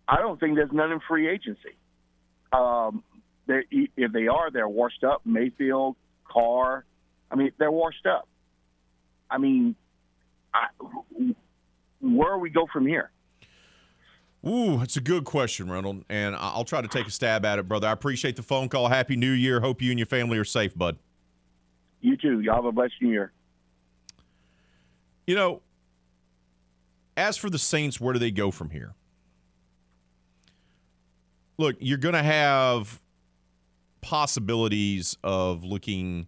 I 0.07 0.17
don't 0.17 0.39
think 0.39 0.55
there's 0.55 0.71
none 0.71 0.91
in 0.91 0.99
free 1.07 1.27
agency. 1.27 1.77
Um, 2.51 3.03
if 3.47 4.11
they 4.11 4.27
are, 4.27 4.51
they're 4.51 4.69
washed 4.69 5.03
up. 5.03 5.21
Mayfield, 5.25 5.95
Carr. 6.25 6.85
I 7.31 7.35
mean, 7.35 7.51
they're 7.57 7.71
washed 7.71 8.05
up. 8.05 8.27
I 9.29 9.37
mean, 9.37 9.75
I, 10.53 10.67
where 12.01 12.37
we 12.37 12.49
go 12.49 12.67
from 12.71 12.85
here? 12.85 13.11
Ooh, 14.47 14.77
that's 14.77 14.95
a 14.95 15.01
good 15.01 15.25
question, 15.25 15.69
Reynolds, 15.69 16.05
and 16.09 16.35
I'll 16.35 16.63
try 16.63 16.81
to 16.81 16.87
take 16.87 17.07
a 17.07 17.11
stab 17.11 17.43
at 17.43 17.59
it, 17.59 17.67
brother. 17.67 17.87
I 17.87 17.91
appreciate 17.91 18.37
the 18.37 18.43
phone 18.43 18.69
call. 18.69 18.87
Happy 18.87 19.15
New 19.17 19.31
Year. 19.31 19.59
Hope 19.59 19.81
you 19.81 19.91
and 19.91 19.99
your 19.99 20.05
family 20.05 20.37
are 20.37 20.45
safe, 20.45 20.77
bud. 20.77 20.97
You 22.01 22.15
too. 22.15 22.39
Y'all 22.39 22.55
have 22.55 22.65
a 22.65 22.71
blessed 22.71 22.93
New 23.01 23.09
Year. 23.09 23.33
You 25.27 25.35
know, 25.35 25.61
as 27.19 27.35
for 27.35 27.49
the 27.49 27.59
Saints, 27.59 27.99
where 27.99 28.13
do 28.13 28.19
they 28.19 28.31
go 28.31 28.49
from 28.49 28.69
here? 28.69 28.95
Look, 31.57 31.75
you're 31.79 31.97
going 31.97 32.15
to 32.15 32.23
have 32.23 33.01
possibilities 34.01 35.17
of 35.21 35.65
looking 35.65 36.27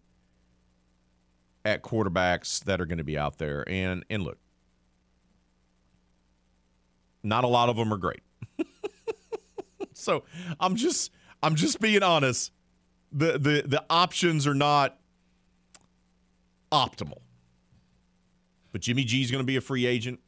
at 1.64 1.82
quarterbacks 1.82 2.64
that 2.66 2.82
are 2.82 2.86
going 2.86 2.98
to 2.98 3.04
be 3.06 3.18
out 3.18 3.38
there, 3.38 3.64
and 3.68 4.04
and 4.10 4.24
look, 4.24 4.38
not 7.24 7.46
a 7.46 7.48
lot 7.48 7.70
of 7.70 7.78
them 7.78 7.94
are 7.94 7.98
great. 7.98 8.22
so 9.94 10.24
I'm 10.60 10.76
just 10.76 11.12
I'm 11.42 11.56
just 11.56 11.80
being 11.80 12.04
honest. 12.04 12.52
The 13.14 13.34
the 13.34 13.64
the 13.66 13.86
options 13.90 14.46
are 14.46 14.56
not 14.56 15.00
optimal. 16.72 17.20
But 18.74 18.82
Jimmy 18.82 19.06
G 19.06 19.22
is 19.22 19.32
going 19.32 19.44
to 19.44 19.48
be 19.48 19.56
a 19.56 19.62
free 19.62 19.86
agent. 19.86 20.20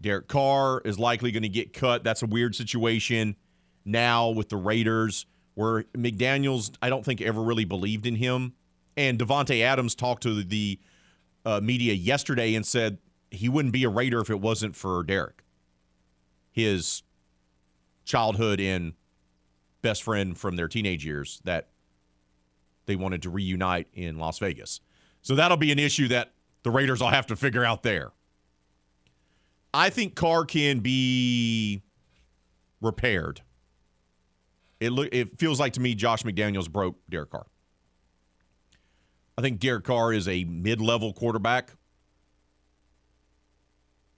Derek 0.00 0.28
Carr 0.28 0.82
is 0.84 0.98
likely 0.98 1.32
going 1.32 1.42
to 1.42 1.48
get 1.48 1.72
cut. 1.72 2.04
That's 2.04 2.22
a 2.22 2.26
weird 2.26 2.54
situation 2.54 3.36
now 3.84 4.30
with 4.30 4.48
the 4.48 4.56
Raiders, 4.56 5.26
where 5.54 5.84
McDaniels, 5.96 6.76
I 6.82 6.90
don't 6.90 7.04
think 7.04 7.20
ever 7.20 7.42
really 7.42 7.64
believed 7.64 8.06
in 8.06 8.16
him. 8.16 8.54
And 8.96 9.18
Davante 9.18 9.62
Adams 9.62 9.94
talked 9.94 10.22
to 10.24 10.42
the 10.42 10.78
uh, 11.44 11.60
media 11.62 11.94
yesterday 11.94 12.54
and 12.54 12.66
said 12.66 12.98
he 13.30 13.48
wouldn't 13.48 13.72
be 13.72 13.84
a 13.84 13.88
Raider 13.88 14.20
if 14.20 14.30
it 14.30 14.40
wasn't 14.40 14.76
for 14.76 15.02
Derek 15.02 15.42
his 16.56 17.02
childhood 18.06 18.58
and 18.60 18.94
best 19.82 20.02
friend 20.02 20.38
from 20.38 20.56
their 20.56 20.68
teenage 20.68 21.04
years 21.04 21.42
that 21.44 21.68
they 22.86 22.96
wanted 22.96 23.20
to 23.22 23.28
reunite 23.28 23.88
in 23.92 24.18
Las 24.18 24.38
Vegas. 24.38 24.80
So 25.20 25.34
that'll 25.34 25.58
be 25.58 25.70
an 25.70 25.78
issue 25.78 26.08
that 26.08 26.32
the 26.62 26.70
Raiders 26.70 27.00
will 27.00 27.10
have 27.10 27.26
to 27.26 27.36
figure 27.36 27.64
out 27.64 27.82
there. 27.82 28.12
I 29.76 29.90
think 29.90 30.14
Carr 30.14 30.46
can 30.46 30.80
be 30.80 31.82
repaired. 32.80 33.42
It 34.80 34.90
it 35.12 35.38
feels 35.38 35.60
like 35.60 35.74
to 35.74 35.80
me 35.80 35.94
Josh 35.94 36.22
McDaniels 36.22 36.70
broke 36.70 36.96
Derek 37.10 37.30
Carr. 37.30 37.46
I 39.36 39.42
think 39.42 39.60
Derek 39.60 39.84
Carr 39.84 40.14
is 40.14 40.28
a 40.28 40.44
mid 40.44 40.80
level 40.80 41.12
quarterback. 41.12 41.72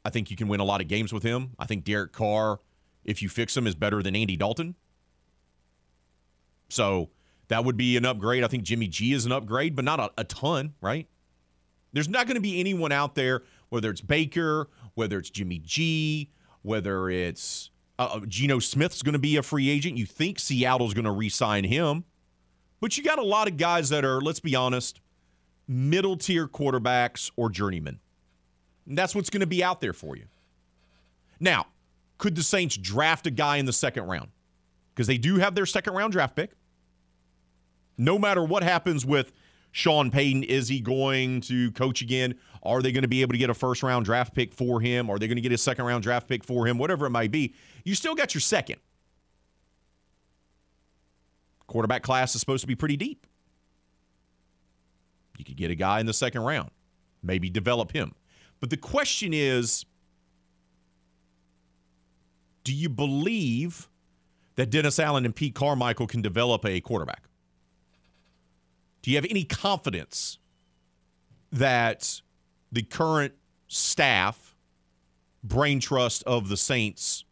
I 0.04 0.11
think 0.11 0.30
you 0.30 0.36
can 0.36 0.46
win 0.46 0.61
a 0.61 0.64
lot 0.64 0.80
of 0.80 0.86
games 0.86 1.12
with 1.12 1.24
him. 1.24 1.56
I 1.59 1.66
think 1.66 1.82
Derek 1.82 2.12
Carr, 2.12 2.61
if 3.04 3.20
you 3.20 3.28
fix 3.28 3.56
him, 3.56 3.66
is 3.66 3.74
better 3.74 4.00
than 4.00 4.14
Andy 4.14 4.36
Dalton. 4.36 4.76
So 6.68 7.11
that 7.48 7.64
would 7.64 7.76
be 7.76 7.96
an 7.96 8.06
upgrade. 8.06 8.44
I 8.44 8.46
think 8.46 8.62
Jimmy 8.62 8.86
G 8.86 9.12
is 9.12 9.26
an 9.26 9.32
upgrade, 9.32 9.74
but 9.74 9.84
not 9.84 9.98
a, 9.98 10.11
a 10.18 10.24
ton, 10.24 10.74
right? 10.80 11.09
There's 11.92 12.09
not 12.09 12.26
going 12.26 12.36
to 12.36 12.40
be 12.40 12.61
anyone 12.61 12.92
out 12.92 13.14
there, 13.16 13.42
whether 13.70 13.90
it's 13.90 14.00
Baker, 14.00 14.68
whether 14.99 15.16
it's 15.18 15.30
Jimmy 15.30 15.61
G, 15.61 16.30
whether 16.62 17.09
it's 17.09 17.70
uh, 17.99 18.11
uh 18.14 18.20
Geno 18.26 18.59
Smith's 18.59 19.03
going 19.03 19.12
to 19.12 19.18
be 19.18 19.36
a 19.36 19.42
free 19.42 19.70
agent. 19.70 19.96
You 19.96 20.05
think 20.05 20.38
Seattle's 20.38 20.92
going 20.92 21.05
to 21.05 21.12
re 21.12 21.28
sign 21.28 21.64
him. 21.64 22.05
But 22.80 22.96
you 22.96 23.05
got 23.05 23.18
a 23.18 23.24
lot 23.24 23.49
of 23.49 23.57
guys 23.57 23.88
that 23.88 24.05
are, 24.05 24.20
let's 24.20 24.40
be 24.40 24.55
honest, 24.55 25.01
middle 25.66 26.16
tier 26.16 26.46
quarterbacks 26.46 27.30
or 27.36 27.49
journeymen. 27.49 28.01
And 28.86 28.99
that's 28.99 29.14
what's 29.14 29.30
going 29.30 29.40
to 29.40 29.46
be 29.46 29.62
out 29.62 29.80
there 29.80 29.92
for 29.92 30.16
you. 30.16 30.24
Now, 31.40 31.66
could 32.18 32.34
the 32.34 32.42
Saints 32.42 32.76
draft 32.76 33.26
a 33.26 33.30
guy 33.30 33.57
in 33.57 33.66
the 33.66 33.72
second 33.72 34.05
round? 34.05 34.30
Because 34.94 35.07
they 35.07 35.18
do 35.18 35.36
have 35.36 35.55
their 35.55 35.66
second 35.66 35.94
round 35.94 36.12
draft 36.12 36.34
pick. 36.34 36.53
No 37.96 38.18
matter 38.18 38.42
what 38.42 38.62
happens 38.62 39.05
with 39.05 39.32
Sean 39.72 40.11
Payton, 40.11 40.44
is 40.44 40.68
he 40.68 40.80
going 40.80 41.40
to 41.42 41.70
coach 41.72 42.01
again? 42.01 42.34
Are 42.62 42.82
they 42.82 42.92
going 42.92 43.02
to 43.02 43.09
be 43.09 43.22
able 43.22 43.32
to 43.32 43.38
get 43.38 43.50
a 43.50 43.54
first 43.54 43.82
round 43.82 44.04
draft 44.04 44.34
pick 44.34 44.52
for 44.52 44.80
him? 44.80 45.11
Are 45.11 45.18
they 45.18 45.26
going 45.26 45.36
to 45.36 45.42
get 45.42 45.52
a 45.52 45.59
second 45.59 45.84
round 45.84 46.02
draft 46.02 46.28
pick 46.28 46.44
for 46.44 46.66
him? 46.66 46.78
Whatever 46.78 47.06
it 47.06 47.11
might 47.11 47.30
be, 47.30 47.54
you 47.84 47.94
still 47.94 48.14
got 48.14 48.34
your 48.34 48.40
second. 48.40 48.80
Quarterback 51.66 52.02
class 52.02 52.34
is 52.34 52.40
supposed 52.40 52.62
to 52.62 52.66
be 52.66 52.74
pretty 52.74 52.96
deep. 52.96 53.26
You 55.36 55.44
could 55.44 55.56
get 55.56 55.70
a 55.70 55.74
guy 55.74 56.00
in 56.00 56.06
the 56.06 56.14
second 56.14 56.42
round, 56.42 56.70
maybe 57.22 57.48
develop 57.48 57.92
him. 57.92 58.14
But 58.61 58.70
the 58.70 58.76
question 58.76 59.32
is 59.32 59.84
do 62.64 62.74
you 62.74 62.88
believe 62.88 63.88
that 64.56 64.68
Dennis 64.68 64.98
Allen 64.98 65.24
and 65.24 65.34
Pete 65.34 65.54
Carmichael 65.54 66.06
can 66.06 66.20
develop 66.20 66.66
a 66.66 66.80
quarterback? 66.80 67.22
Do 69.00 69.11
you 69.11 69.16
have 69.16 69.26
any 69.30 69.44
confidence 69.44 70.38
that 71.52 72.20
the 72.72 72.82
current 72.82 73.34
staff, 73.66 74.54
brain 75.42 75.80
trust 75.80 76.22
of 76.24 76.48
the 76.48 76.56
Saints, 76.56 77.24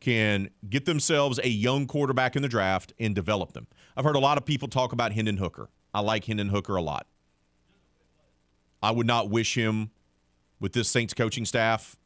can 0.00 0.50
get 0.68 0.84
themselves 0.84 1.40
a 1.42 1.48
young 1.48 1.86
quarterback 1.86 2.36
in 2.36 2.42
the 2.42 2.48
draft 2.48 2.92
and 2.98 3.14
develop 3.14 3.52
them? 3.52 3.66
I've 3.96 4.04
heard 4.04 4.16
a 4.16 4.20
lot 4.20 4.38
of 4.38 4.44
people 4.44 4.68
talk 4.68 4.92
about 4.92 5.12
Hendon 5.12 5.38
Hooker. 5.38 5.70
I 5.92 6.00
like 6.00 6.24
Hendon 6.24 6.48
Hooker 6.48 6.76
a 6.76 6.82
lot. 6.82 7.06
I 8.82 8.90
would 8.90 9.06
not 9.06 9.30
wish 9.30 9.56
him 9.56 9.90
with 10.60 10.72
this 10.72 10.88
Saints 10.88 11.14
coaching 11.14 11.46
staff, 11.46 11.96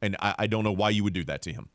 and 0.00 0.16
I, 0.20 0.34
I 0.40 0.46
don't 0.46 0.62
know 0.62 0.72
why 0.72 0.90
you 0.90 1.02
would 1.02 1.12
do 1.12 1.24
that 1.24 1.42
to 1.42 1.52
him. 1.52 1.68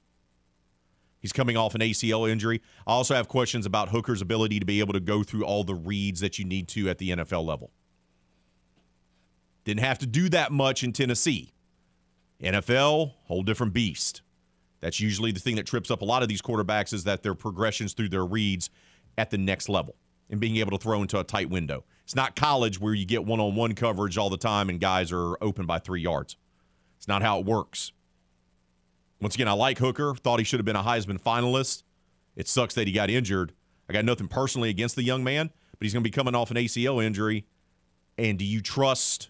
He's 1.19 1.33
coming 1.33 1.57
off 1.57 1.73
an 1.73 1.81
ACL 1.81 2.29
injury. 2.29 2.61
I 2.85 2.91
also 2.91 3.15
have 3.15 3.27
questions 3.27 3.65
about 3.65 3.89
Hooker's 3.89 4.21
ability 4.21 4.59
to 4.59 4.65
be 4.65 4.79
able 4.79 4.93
to 4.93 4.99
go 4.99 5.23
through 5.23 5.43
all 5.43 5.63
the 5.63 5.73
reads 5.73 6.19
that 6.19 6.37
you 6.37 6.45
need 6.45 6.67
to 6.69 6.87
at 6.87 6.99
the 6.99 7.09
NFL 7.09 7.43
level. 7.43 7.71
Didn't 9.65 9.83
have 9.83 9.99
to 9.99 10.05
do 10.05 10.29
that 10.29 10.51
much 10.51 10.83
in 10.83 10.93
Tennessee. 10.93 11.53
NFL, 12.41 13.13
whole 13.25 13.43
different 13.43 13.73
beast. 13.73 14.21
That's 14.79 14.99
usually 14.99 15.31
the 15.31 15.39
thing 15.39 15.55
that 15.55 15.65
trips 15.65 15.89
up 15.89 16.01
a 16.01 16.05
lot 16.05 16.21
of 16.21 16.29
these 16.29 16.41
quarterbacks 16.41 16.93
is 16.93 17.05
that 17.05 17.23
their 17.23 17.33
progressions 17.33 17.93
through 17.93 18.09
their 18.09 18.25
reads 18.25 18.69
at 19.17 19.31
the 19.31 19.37
next 19.37 19.67
level 19.67 19.95
and 20.29 20.39
being 20.39 20.57
able 20.57 20.77
to 20.77 20.77
throw 20.77 21.01
into 21.01 21.19
a 21.19 21.23
tight 21.23 21.49
window. 21.49 21.83
It's 22.03 22.15
not 22.15 22.35
college 22.35 22.79
where 22.79 22.93
you 22.93 23.05
get 23.05 23.25
one 23.25 23.39
on 23.39 23.55
one 23.55 23.73
coverage 23.73 24.17
all 24.17 24.29
the 24.29 24.37
time 24.37 24.69
and 24.69 24.79
guys 24.79 25.11
are 25.11 25.35
open 25.41 25.65
by 25.65 25.79
three 25.79 26.01
yards. 26.01 26.37
It's 26.97 27.07
not 27.07 27.23
how 27.23 27.39
it 27.39 27.45
works. 27.45 27.91
Once 29.21 29.33
again, 29.33 29.47
I 29.47 29.53
like 29.53 29.79
Hooker. 29.79 30.13
Thought 30.13 30.39
he 30.39 30.45
should 30.45 30.59
have 30.59 30.65
been 30.65 30.75
a 30.75 30.83
Heisman 30.83 31.19
finalist. 31.19 31.83
It 32.35 32.47
sucks 32.47 32.75
that 32.75 32.85
he 32.85 32.93
got 32.93 33.09
injured. 33.09 33.53
I 33.89 33.93
got 33.93 34.05
nothing 34.05 34.27
personally 34.27 34.69
against 34.69 34.95
the 34.95 35.03
young 35.03 35.23
man, 35.23 35.49
but 35.71 35.85
he's 35.85 35.93
going 35.93 36.03
to 36.03 36.07
be 36.07 36.13
coming 36.13 36.35
off 36.35 36.51
an 36.51 36.57
ACL 36.57 37.03
injury. 37.03 37.45
And 38.17 38.37
do 38.37 38.45
you 38.45 38.61
trust 38.61 39.29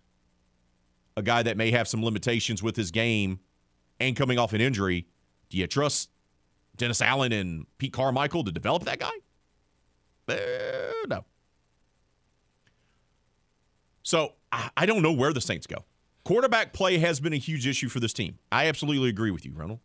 a 1.17 1.21
guy 1.21 1.43
that 1.43 1.57
may 1.57 1.71
have 1.71 1.87
some 1.87 2.03
limitations 2.03 2.61
with 2.61 2.75
his 2.75 2.91
game 2.91 3.39
and 3.99 4.15
coming 4.15 4.37
off 4.37 4.53
an 4.53 4.61
injury? 4.61 5.07
Do 5.49 5.57
you 5.57 5.67
trust 5.67 6.09
Dennis 6.75 7.01
Allen 7.01 7.31
and 7.31 7.65
Pete 7.77 7.93
Carmichael 7.93 8.43
to 8.43 8.51
develop 8.51 8.83
that 8.85 8.99
guy? 8.99 9.11
Uh, 10.27 11.07
no. 11.07 11.25
So 14.03 14.33
I 14.51 14.85
don't 14.85 15.01
know 15.01 15.11
where 15.11 15.33
the 15.33 15.41
Saints 15.41 15.67
go. 15.67 15.85
Quarterback 16.23 16.73
play 16.73 16.97
has 16.97 17.19
been 17.19 17.33
a 17.33 17.37
huge 17.37 17.67
issue 17.67 17.89
for 17.89 17.99
this 17.99 18.13
team. 18.13 18.39
I 18.51 18.67
absolutely 18.67 19.09
agree 19.09 19.31
with 19.31 19.45
you, 19.45 19.53
Ronald. 19.53 19.79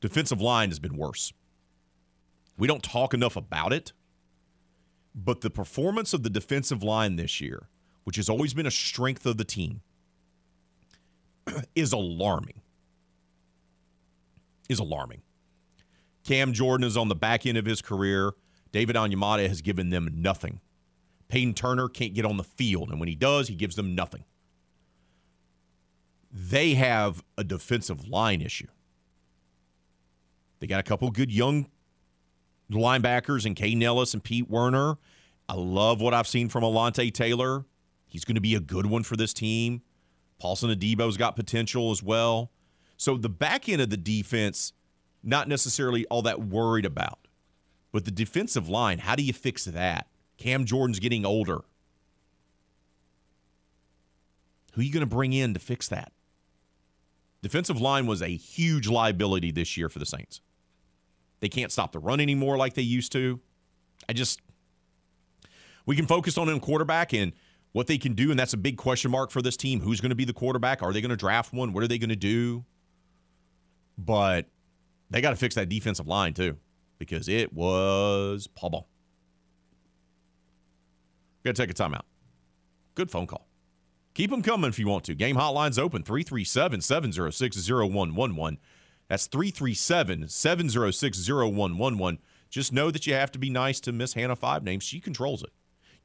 Defensive 0.00 0.40
line 0.40 0.68
has 0.70 0.78
been 0.78 0.96
worse. 0.96 1.32
We 2.58 2.66
don't 2.66 2.82
talk 2.82 3.14
enough 3.14 3.36
about 3.36 3.72
it, 3.72 3.92
but 5.14 5.40
the 5.40 5.50
performance 5.50 6.12
of 6.12 6.22
the 6.22 6.30
defensive 6.30 6.82
line 6.82 7.16
this 7.16 7.40
year, 7.40 7.68
which 8.06 8.14
has 8.14 8.28
always 8.28 8.54
been 8.54 8.66
a 8.66 8.70
strength 8.70 9.26
of 9.26 9.36
the 9.36 9.44
team, 9.44 9.80
is 11.74 11.92
alarming. 11.92 12.60
Is 14.68 14.78
alarming. 14.78 15.22
Cam 16.22 16.52
Jordan 16.52 16.86
is 16.86 16.96
on 16.96 17.08
the 17.08 17.16
back 17.16 17.46
end 17.46 17.58
of 17.58 17.66
his 17.66 17.82
career. 17.82 18.32
David 18.70 18.94
Onyemata 18.94 19.48
has 19.48 19.60
given 19.60 19.90
them 19.90 20.08
nothing. 20.14 20.60
Payton 21.26 21.54
Turner 21.54 21.88
can't 21.88 22.14
get 22.14 22.24
on 22.24 22.36
the 22.36 22.44
field, 22.44 22.90
and 22.90 23.00
when 23.00 23.08
he 23.08 23.16
does, 23.16 23.48
he 23.48 23.56
gives 23.56 23.74
them 23.74 23.96
nothing. 23.96 24.24
They 26.30 26.74
have 26.74 27.24
a 27.36 27.42
defensive 27.42 28.06
line 28.06 28.40
issue. 28.40 28.68
They 30.60 30.68
got 30.68 30.78
a 30.78 30.84
couple 30.84 31.10
good 31.10 31.32
young 31.32 31.66
linebackers 32.70 33.46
in 33.46 33.56
Kaden 33.56 33.82
Elliss 33.82 34.14
and 34.14 34.22
Pete 34.22 34.48
Werner. 34.48 34.96
I 35.48 35.54
love 35.54 36.00
what 36.00 36.14
I've 36.14 36.28
seen 36.28 36.48
from 36.48 36.62
Alontae 36.62 37.12
Taylor. 37.12 37.64
He's 38.16 38.24
going 38.24 38.36
to 38.36 38.40
be 38.40 38.54
a 38.54 38.60
good 38.60 38.86
one 38.86 39.02
for 39.02 39.14
this 39.14 39.34
team. 39.34 39.82
Paulson 40.38 40.70
Adebo's 40.70 41.18
got 41.18 41.36
potential 41.36 41.90
as 41.90 42.02
well. 42.02 42.50
So 42.96 43.18
the 43.18 43.28
back 43.28 43.68
end 43.68 43.82
of 43.82 43.90
the 43.90 43.98
defense, 43.98 44.72
not 45.22 45.48
necessarily 45.48 46.06
all 46.06 46.22
that 46.22 46.40
worried 46.40 46.86
about. 46.86 47.18
But 47.92 48.06
the 48.06 48.10
defensive 48.10 48.70
line, 48.70 49.00
how 49.00 49.16
do 49.16 49.22
you 49.22 49.34
fix 49.34 49.66
that? 49.66 50.06
Cam 50.38 50.64
Jordan's 50.64 50.98
getting 50.98 51.26
older. 51.26 51.60
Who 54.72 54.80
are 54.80 54.84
you 54.84 54.92
going 54.94 55.00
to 55.00 55.14
bring 55.14 55.34
in 55.34 55.52
to 55.52 55.60
fix 55.60 55.86
that? 55.88 56.10
Defensive 57.42 57.82
line 57.82 58.06
was 58.06 58.22
a 58.22 58.28
huge 58.28 58.88
liability 58.88 59.50
this 59.50 59.76
year 59.76 59.90
for 59.90 59.98
the 59.98 60.06
Saints. 60.06 60.40
They 61.40 61.50
can't 61.50 61.70
stop 61.70 61.92
the 61.92 61.98
run 61.98 62.20
anymore 62.20 62.56
like 62.56 62.72
they 62.72 62.80
used 62.80 63.12
to. 63.12 63.40
I 64.08 64.14
just 64.14 64.40
we 65.84 65.96
can 65.96 66.06
focus 66.06 66.38
on 66.38 66.46
them 66.46 66.60
quarterback 66.60 67.12
and 67.12 67.34
what 67.72 67.86
they 67.86 67.98
can 67.98 68.14
do, 68.14 68.30
and 68.30 68.38
that's 68.38 68.52
a 68.52 68.58
big 68.58 68.76
question 68.76 69.10
mark 69.10 69.30
for 69.30 69.42
this 69.42 69.56
team. 69.56 69.80
Who's 69.80 70.00
going 70.00 70.10
to 70.10 70.16
be 70.16 70.24
the 70.24 70.32
quarterback? 70.32 70.82
Are 70.82 70.92
they 70.92 71.00
going 71.00 71.10
to 71.10 71.16
draft 71.16 71.52
one? 71.52 71.72
What 71.72 71.82
are 71.84 71.88
they 71.88 71.98
going 71.98 72.10
to 72.10 72.16
do? 72.16 72.64
But 73.98 74.46
they 75.10 75.20
got 75.20 75.30
to 75.30 75.36
fix 75.36 75.54
that 75.54 75.68
defensive 75.68 76.06
line 76.06 76.34
too, 76.34 76.56
because 76.98 77.28
it 77.28 77.52
was 77.52 78.48
pawball. 78.48 78.86
Got 81.44 81.54
to 81.54 81.62
take 81.66 81.70
a 81.70 81.74
timeout. 81.74 82.02
Good 82.94 83.10
phone 83.10 83.26
call. 83.26 83.46
Keep 84.14 84.30
them 84.30 84.42
coming 84.42 84.68
if 84.68 84.78
you 84.78 84.88
want 84.88 85.04
to. 85.04 85.14
Game 85.14 85.36
hotline's 85.36 85.78
open 85.78 86.02
337 86.02 86.80
706 86.80 87.68
0111. 87.68 88.58
That's 89.08 89.26
337 89.26 90.28
706 90.28 91.28
0111. 91.28 92.18
Just 92.48 92.72
know 92.72 92.90
that 92.90 93.06
you 93.06 93.12
have 93.12 93.30
to 93.32 93.38
be 93.38 93.50
nice 93.50 93.78
to 93.80 93.92
Miss 93.92 94.14
Hannah 94.14 94.34
Five 94.34 94.64
Names. 94.64 94.84
She 94.84 95.00
controls 95.00 95.42
it. 95.42 95.50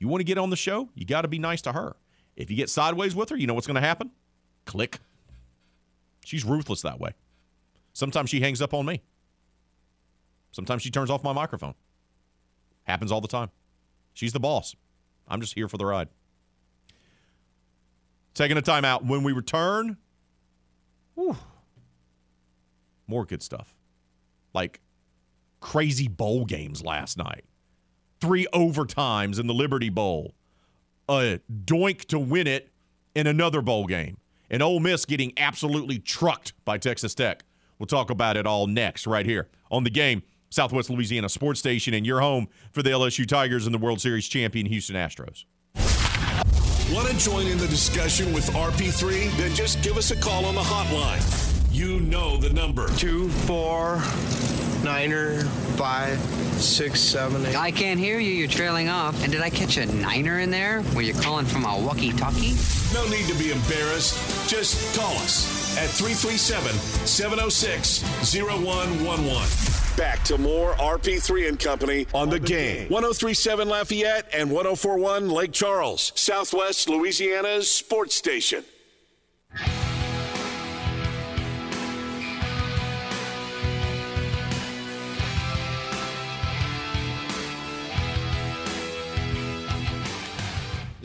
You 0.02 0.08
want 0.08 0.22
to 0.22 0.26
get 0.26 0.40
on 0.40 0.50
the 0.50 0.56
show? 0.56 0.90
You 0.96 1.06
got 1.06 1.22
to 1.22 1.28
be 1.28 1.38
nice 1.38 1.62
to 1.62 1.74
her. 1.74 1.96
If 2.36 2.50
you 2.50 2.58
get 2.58 2.72
sideways 2.72 3.14
with 3.14 3.30
her, 3.30 3.38
you 3.38 3.46
know 3.46 3.54
what's 3.54 3.68
going 3.68 3.76
to 3.76 3.88
happen? 3.88 4.10
Click. 4.66 4.98
She's 6.26 6.44
ruthless 6.44 6.82
that 6.82 7.00
way. 7.00 7.12
Sometimes 7.94 8.32
she 8.32 8.42
hangs 8.42 8.64
up 8.64 8.74
on 8.74 8.88
me. 8.88 9.04
Sometimes 10.54 10.82
she 10.82 10.90
turns 10.90 11.12
off 11.12 11.24
my 11.24 11.34
microphone. 11.34 11.76
Happens 12.86 13.12
all 13.12 13.22
the 13.22 13.28
time. 13.28 13.52
She's 14.16 14.34
the 14.34 14.40
boss. 14.40 14.76
I'm 15.28 15.40
just 15.40 15.54
here 15.54 15.68
for 15.68 15.78
the 15.78 15.86
ride. 15.86 16.08
Taking 18.34 18.58
a 18.58 18.62
timeout. 18.64 19.06
When 19.06 19.22
we 19.22 19.34
return, 19.34 19.98
whew, 21.14 21.38
more 23.06 23.24
good 23.24 23.44
stuff. 23.44 23.76
Like 24.52 24.82
crazy 25.60 26.08
bowl 26.08 26.46
games 26.46 26.84
last 26.84 27.20
night. 27.20 27.46
Three 28.22 28.48
overtimes 28.54 29.40
in 29.40 29.48
the 29.48 29.54
Liberty 29.54 29.90
Bowl. 29.90 30.36
A 31.10 31.40
doink 31.66 32.06
to 32.06 32.20
win 32.20 32.48
it 32.48 32.72
in 33.16 33.28
another 33.28 33.62
bowl 33.62 33.88
game. 33.88 34.18
And 34.50 34.62
Ole 34.62 34.80
Miss 34.80 35.06
getting 35.06 35.34
absolutely 35.38 35.98
trucked 36.00 36.54
by 36.64 36.78
Texas 36.78 37.16
Tech. 37.16 37.44
We'll 37.80 37.88
talk 37.88 38.10
about 38.12 38.38
it 38.38 38.46
all 38.46 38.68
next, 38.68 39.08
right 39.08 39.26
here 39.26 39.50
on 39.72 39.84
the 39.84 39.90
game 39.90 40.22
Southwest 40.52 40.90
Louisiana 40.90 41.30
Sports 41.30 41.60
Station, 41.60 41.94
and 41.94 42.06
your 42.06 42.20
home 42.20 42.48
for 42.72 42.84
the 42.84 42.92
LSU 42.92 43.26
Tigers 43.26 43.66
and 43.66 43.74
the 43.74 43.80
World 43.80 44.02
Series 44.02 44.28
champion 44.28 44.66
Houston 44.68 44.96
Astros. 44.96 45.46
Want 46.94 47.08
to 47.08 47.18
join 47.18 47.48
in 47.48 47.58
the 47.58 47.68
discussion 47.68 48.34
with 48.34 48.48
RP3? 48.50 49.32
Then 49.38 49.56
just 49.56 49.82
give 49.82 49.98
us 49.98 50.12
a 50.12 50.16
call 50.16 50.46
on 50.46 50.56
the 50.56 50.62
hotline. 50.62 51.74
You 51.74 52.02
know 52.02 52.36
the 52.36 52.52
number. 52.52 52.90
Two, 52.98 53.30
four, 53.30 54.04
niner, 54.84 55.40
five, 55.78 56.20
six, 56.62 57.00
seven, 57.00 57.46
eight. 57.46 57.56
I 57.56 57.72
can't 57.72 58.00
hear 58.00 58.20
you. 58.20 58.32
You're 58.32 58.48
trailing 58.48 58.90
off. 58.90 59.22
And 59.24 59.32
did 59.32 59.42
I 59.42 59.50
catch 59.50 59.78
a 59.78 59.86
niner 59.86 60.40
in 60.40 60.52
there? 60.52 60.84
Were 60.96 61.02
you 61.02 61.14
calling 61.14 61.46
from 61.46 61.66
a 61.66 61.80
walkie-talkie? 61.80 62.56
No 62.94 63.08
need 63.10 63.28
to 63.28 63.36
be 63.36 63.52
embarrassed. 63.52 64.50
Just 64.50 64.96
call 64.98 65.14
us 65.18 65.78
at 65.78 65.90
337 65.90 66.74
706 67.06 68.04
0111. 68.36 69.72
Back 69.98 70.24
to 70.26 70.38
more 70.38 70.74
RP3 70.74 71.50
and 71.50 71.60
Company 71.60 72.08
on 72.14 72.30
the 72.30 72.40
game. 72.40 72.90
1037 72.90 73.68
Lafayette 73.68 74.28
and 74.34 74.50
1041 74.52 75.30
Lake 75.30 75.52
Charles, 75.52 76.12
Southwest 76.16 76.90
Louisiana's 76.90 77.70
sports 77.70 78.16
station. 78.16 78.64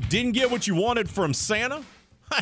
Didn't 0.08 0.32
get 0.32 0.52
what 0.52 0.68
you 0.68 0.76
wanted 0.76 1.10
from 1.10 1.34
Santa? 1.34 1.82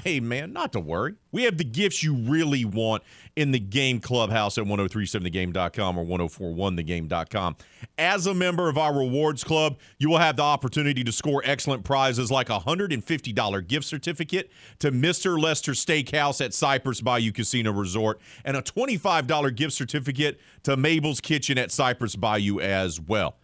Hey, 0.03 0.19
man, 0.19 0.55
not 0.55 0.73
to 0.73 0.81
worry. 0.81 1.15
We 1.31 1.43
have 1.43 1.59
the 1.59 1.65
gifts 1.65 2.03
you 2.03 2.15
really 2.15 2.65
want 2.65 3.03
in 3.37 3.51
the 3.51 3.59
game 3.59 4.01
clubhouse 4.01 4.57
at 4.57 4.65
1037thegame.com 4.65 5.99
or 5.99 6.07
1041thegame.com. 6.07 7.57
As 7.99 8.27
a 8.27 8.33
member 8.33 8.71
of 8.71 8.79
our 8.79 8.99
rewards 8.99 9.45
club, 9.45 9.79
you 9.99 10.09
will 10.09 10.17
have 10.17 10.37
the 10.37 10.43
opportunity 10.43 11.05
to 11.05 11.13
score 11.13 11.43
excellent 11.45 11.85
prizes 11.85 12.31
like 12.31 12.49
a 12.49 12.59
$150 12.59 13.69
gift 13.69 13.85
certificate 13.85 14.51
to 14.79 14.91
Mr. 14.91 15.39
Lester 15.39 15.73
Steakhouse 15.73 16.43
at 16.43 16.55
Cypress 16.55 17.03
Bayou 17.03 17.31
Casino 17.31 17.71
Resort 17.71 18.23
and 18.47 18.57
a 18.57 18.63
$25 18.63 19.55
gift 19.55 19.75
certificate 19.75 20.41
to 20.63 20.79
Mabel's 20.79 21.21
Kitchen 21.21 21.59
at 21.59 21.71
Cypress 21.71 22.17
Bayou 22.17 22.59
as 22.59 22.99
well. 23.03 23.37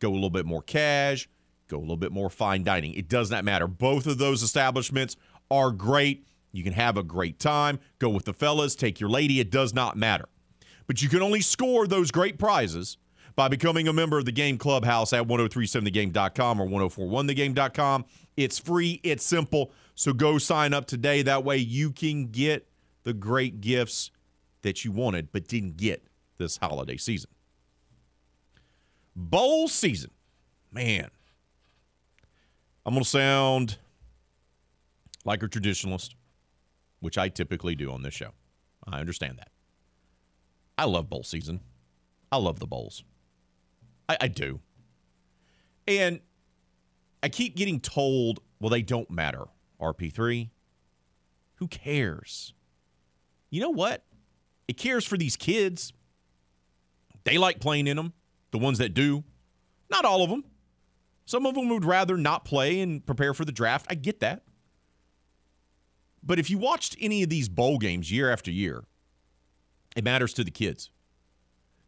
Go 0.00 0.10
a 0.10 0.14
little 0.14 0.28
bit 0.28 0.44
more 0.44 0.62
cash, 0.62 1.28
go 1.68 1.78
a 1.78 1.80
little 1.80 1.96
bit 1.96 2.12
more 2.12 2.30
fine 2.30 2.64
dining. 2.64 2.94
It 2.94 3.08
does 3.08 3.30
not 3.30 3.44
matter. 3.44 3.66
Both 3.66 4.06
of 4.06 4.18
those 4.18 4.42
establishments 4.42 5.16
are 5.50 5.70
great. 5.70 6.26
You 6.52 6.64
can 6.64 6.72
have 6.72 6.96
a 6.96 7.02
great 7.02 7.38
time. 7.38 7.78
Go 7.98 8.08
with 8.08 8.24
the 8.24 8.32
fellas, 8.32 8.74
take 8.74 9.00
your 9.00 9.10
lady. 9.10 9.40
It 9.40 9.50
does 9.50 9.74
not 9.74 9.96
matter. 9.96 10.26
But 10.86 11.02
you 11.02 11.08
can 11.08 11.22
only 11.22 11.42
score 11.42 11.86
those 11.86 12.10
great 12.10 12.38
prizes 12.38 12.96
by 13.36 13.48
becoming 13.48 13.86
a 13.86 13.92
member 13.92 14.18
of 14.18 14.24
the 14.24 14.32
Game 14.32 14.58
Clubhouse 14.58 15.12
at 15.12 15.26
1037thegame.com 15.26 16.60
or 16.60 16.66
1041thegame.com. 16.66 18.04
It's 18.36 18.58
free, 18.58 19.00
it's 19.04 19.24
simple. 19.24 19.72
So 19.94 20.12
go 20.12 20.38
sign 20.38 20.72
up 20.72 20.86
today. 20.86 21.22
That 21.22 21.44
way 21.44 21.58
you 21.58 21.92
can 21.92 22.26
get 22.26 22.66
the 23.04 23.12
great 23.12 23.60
gifts 23.60 24.10
that 24.62 24.84
you 24.84 24.92
wanted 24.92 25.30
but 25.32 25.46
didn't 25.46 25.76
get 25.76 26.04
this 26.38 26.56
holiday 26.56 26.96
season. 26.96 27.30
Bowl 29.14 29.68
season. 29.68 30.10
Man. 30.72 31.10
I'm 32.88 32.94
going 32.94 33.04
to 33.04 33.10
sound 33.10 33.76
like 35.26 35.42
a 35.42 35.46
traditionalist, 35.46 36.14
which 37.00 37.18
I 37.18 37.28
typically 37.28 37.74
do 37.74 37.92
on 37.92 38.00
this 38.00 38.14
show. 38.14 38.30
I 38.86 38.98
understand 38.98 39.36
that. 39.36 39.50
I 40.78 40.86
love 40.86 41.10
bowl 41.10 41.22
season. 41.22 41.60
I 42.32 42.38
love 42.38 42.60
the 42.60 42.66
bowls. 42.66 43.04
I, 44.08 44.16
I 44.22 44.28
do. 44.28 44.60
And 45.86 46.20
I 47.22 47.28
keep 47.28 47.56
getting 47.56 47.78
told, 47.78 48.40
well, 48.58 48.70
they 48.70 48.80
don't 48.80 49.10
matter. 49.10 49.44
RP3. 49.78 50.48
Who 51.56 51.68
cares? 51.68 52.54
You 53.50 53.60
know 53.60 53.68
what? 53.68 54.02
It 54.66 54.78
cares 54.78 55.04
for 55.04 55.18
these 55.18 55.36
kids. 55.36 55.92
They 57.24 57.36
like 57.36 57.60
playing 57.60 57.86
in 57.86 57.98
them, 57.98 58.14
the 58.50 58.56
ones 58.56 58.78
that 58.78 58.94
do. 58.94 59.24
Not 59.90 60.06
all 60.06 60.24
of 60.24 60.30
them. 60.30 60.42
Some 61.28 61.44
of 61.44 61.54
them 61.54 61.68
would 61.68 61.84
rather 61.84 62.16
not 62.16 62.46
play 62.46 62.80
and 62.80 63.04
prepare 63.04 63.34
for 63.34 63.44
the 63.44 63.52
draft. 63.52 63.84
I 63.90 63.96
get 63.96 64.20
that. 64.20 64.44
But 66.22 66.38
if 66.38 66.48
you 66.48 66.56
watched 66.56 66.96
any 66.98 67.22
of 67.22 67.28
these 67.28 67.50
bowl 67.50 67.76
games 67.76 68.10
year 68.10 68.32
after 68.32 68.50
year, 68.50 68.84
it 69.94 70.04
matters 70.04 70.32
to 70.32 70.42
the 70.42 70.50
kids. 70.50 70.88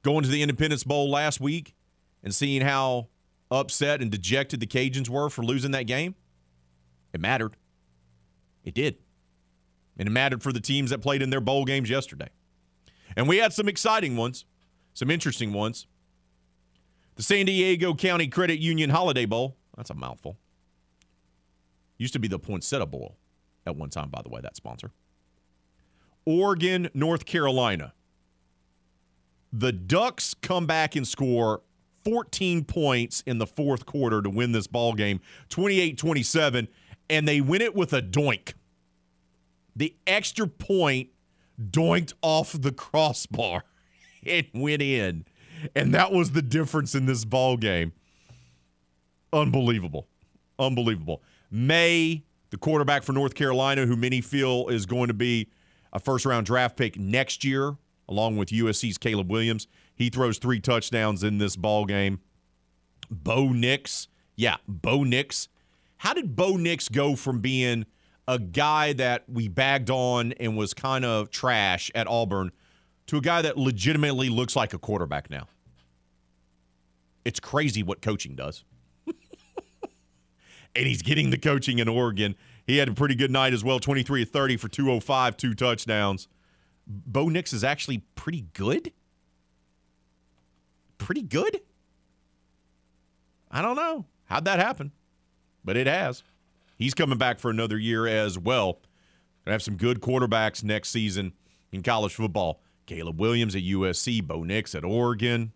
Going 0.03 0.24
to 0.24 0.28
the 0.28 0.43
Independence 0.43 0.84
Bowl 0.84 1.09
last 1.09 1.41
week 1.41 1.74
and 2.22 2.34
seeing 2.34 2.61
how 2.61 3.09
upset 3.51 4.03
and 4.03 4.11
dejected 4.11 4.61
the 4.61 4.66
Cajuns 4.66 5.09
were 5.09 5.30
for 5.30 5.43
losing 5.43 5.70
that 5.70 5.84
game, 5.86 6.16
it 7.14 7.20
mattered. 7.22 7.57
It 8.62 8.74
did. 8.74 8.99
And 9.99 10.07
it 10.07 10.12
mattered 10.12 10.43
for 10.43 10.53
the 10.53 10.61
teams 10.61 10.91
that 10.91 11.01
played 11.01 11.22
in 11.22 11.30
their 11.30 11.41
bowl 11.41 11.64
games 11.64 11.88
yesterday. 11.88 12.28
And 13.16 13.26
we 13.26 13.38
had 13.38 13.55
some 13.55 13.70
exciting 13.70 14.18
ones, 14.18 14.45
some 14.93 15.11
interesting 15.11 15.55
ones. 15.55 15.86
The 17.20 17.24
San 17.24 17.44
Diego 17.44 17.92
County 17.94 18.28
Credit 18.28 18.60
Union 18.60 18.88
Holiday 18.88 19.26
Bowl, 19.26 19.58
that's 19.76 19.90
a 19.90 19.94
mouthful. 19.94 20.38
Used 21.98 22.14
to 22.14 22.18
be 22.18 22.28
the 22.28 22.38
Poinsettia 22.38 22.86
Bowl 22.86 23.18
at 23.66 23.76
one 23.76 23.90
time, 23.90 24.08
by 24.08 24.22
the 24.22 24.30
way, 24.30 24.40
that 24.40 24.56
sponsor. 24.56 24.90
Oregon, 26.24 26.88
North 26.94 27.26
Carolina. 27.26 27.92
The 29.52 29.70
Ducks 29.70 30.32
come 30.32 30.66
back 30.66 30.96
and 30.96 31.06
score 31.06 31.60
14 32.06 32.64
points 32.64 33.22
in 33.26 33.36
the 33.36 33.46
fourth 33.46 33.84
quarter 33.84 34.22
to 34.22 34.30
win 34.30 34.52
this 34.52 34.66
ball 34.66 34.94
game, 34.94 35.20
28-27, 35.50 36.68
and 37.10 37.28
they 37.28 37.42
win 37.42 37.60
it 37.60 37.74
with 37.74 37.92
a 37.92 38.00
doink. 38.00 38.54
The 39.76 39.94
extra 40.06 40.46
point 40.46 41.10
doinked 41.62 42.14
off 42.22 42.52
the 42.58 42.72
crossbar. 42.72 43.64
It 44.22 44.48
went 44.54 44.80
in. 44.80 45.26
And 45.74 45.94
that 45.94 46.12
was 46.12 46.32
the 46.32 46.42
difference 46.42 46.94
in 46.94 47.06
this 47.06 47.24
ball 47.24 47.56
game. 47.56 47.92
Unbelievable. 49.32 50.06
Unbelievable. 50.58 51.22
Maye 51.50 52.24
the 52.50 52.58
quarterback 52.58 53.02
for 53.02 53.12
North 53.12 53.34
Carolina, 53.34 53.86
who 53.86 53.96
many 53.96 54.20
feel 54.20 54.68
is 54.68 54.84
going 54.84 55.08
to 55.08 55.14
be 55.14 55.48
a 55.92 56.00
first 56.00 56.26
round 56.26 56.46
draft 56.46 56.76
pick 56.76 56.98
next 56.98 57.44
year, 57.44 57.76
along 58.08 58.36
with 58.36 58.48
USC's 58.48 58.98
Caleb 58.98 59.30
Williams. 59.30 59.66
He 59.94 60.11
throws 60.11 60.38
three 60.38 60.61
touchdowns 60.61 61.22
in 61.22 61.38
this 61.38 61.56
ball 61.56 61.84
game. 61.86 62.20
Bo 63.11 63.48
Nix, 63.48 64.08
yeah, 64.36 64.56
Bo 64.66 65.04
Nix. 65.04 65.48
How 65.98 66.14
did 66.14 66.34
Bo 66.34 66.56
Nix 66.56 66.88
go 66.88 67.14
from 67.16 67.40
being 67.40 67.86
a 68.26 68.38
guy 68.38 68.92
that 68.94 69.24
we 69.28 69.48
bagged 69.48 69.90
on 69.90 70.32
and 70.32 70.56
was 70.56 70.74
kind 70.74 71.04
of 71.04 71.30
trash 71.30 71.90
at 71.94 72.06
Auburn 72.06 72.52
to 73.11 73.16
a 73.16 73.20
guy 73.20 73.42
that 73.42 73.58
legitimately 73.58 74.28
looks 74.28 74.54
like 74.54 74.72
a 74.72 74.78
quarterback 74.78 75.30
now? 75.30 75.48
It's 77.24 77.40
crazy 77.40 77.82
what 77.82 78.00
coaching 78.00 78.34
does 78.34 78.64
and 80.74 80.86
he's 80.86 81.02
getting 81.02 81.30
the 81.30 81.38
coaching 81.38 81.80
in 81.80 81.88
Oregon. 81.88 82.36
He 82.66 82.76
had 82.76 82.88
a 82.88 82.94
pretty 82.94 83.16
good 83.16 83.30
night 83.30 83.52
as 83.52 83.64
well 83.64 83.80
23 83.80 84.24
30 84.24 84.56
for 84.56 84.68
205, 84.68 85.36
two 85.36 85.54
touchdowns. 85.54 86.28
Bo 86.86 87.28
Nix 87.28 87.52
is 87.52 87.64
actually 87.64 88.04
pretty 88.14 88.46
good. 88.52 88.92
Pretty 90.98 91.22
good? 91.22 91.61
I 93.50 93.61
don't 93.61 93.76
know. 93.76 94.06
How'd 94.26 94.44
that 94.44 94.61
happen? 94.61 94.92
But 95.64 95.76
it 95.76 95.88
has. 95.88 96.22
He's 96.76 96.94
coming 96.94 97.18
back 97.18 97.40
for 97.40 97.50
another 97.50 97.76
year 97.76 98.06
as 98.06 98.38
well. 98.38 98.80
Gonna 99.44 99.54
have 99.54 99.62
some 99.62 99.76
good 99.76 100.00
quarterbacks 100.00 100.62
next 100.62 100.90
season 100.90 101.32
in 101.72 101.82
college 101.82 102.14
football. 102.14 102.62
Caleb 102.91 103.20
Williams 103.20 103.55
at 103.55 103.62
USC, 103.62 104.20
Bo 104.20 104.43
Nix 104.43 104.74
at 104.74 104.84
Oregon, 104.84 105.53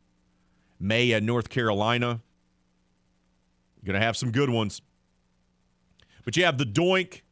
Maye 0.79 1.15
at 1.15 1.25
North 1.25 1.49
Carolina. 1.49 2.21
You're 3.83 3.93
Gonna 3.93 4.05
have 4.05 4.17
some 4.17 4.31
good 4.31 4.51
ones. 4.51 4.81
But 6.25 6.37
you 6.37 6.45
have 6.45 6.59
the 6.59 6.65
doink. 6.65 7.23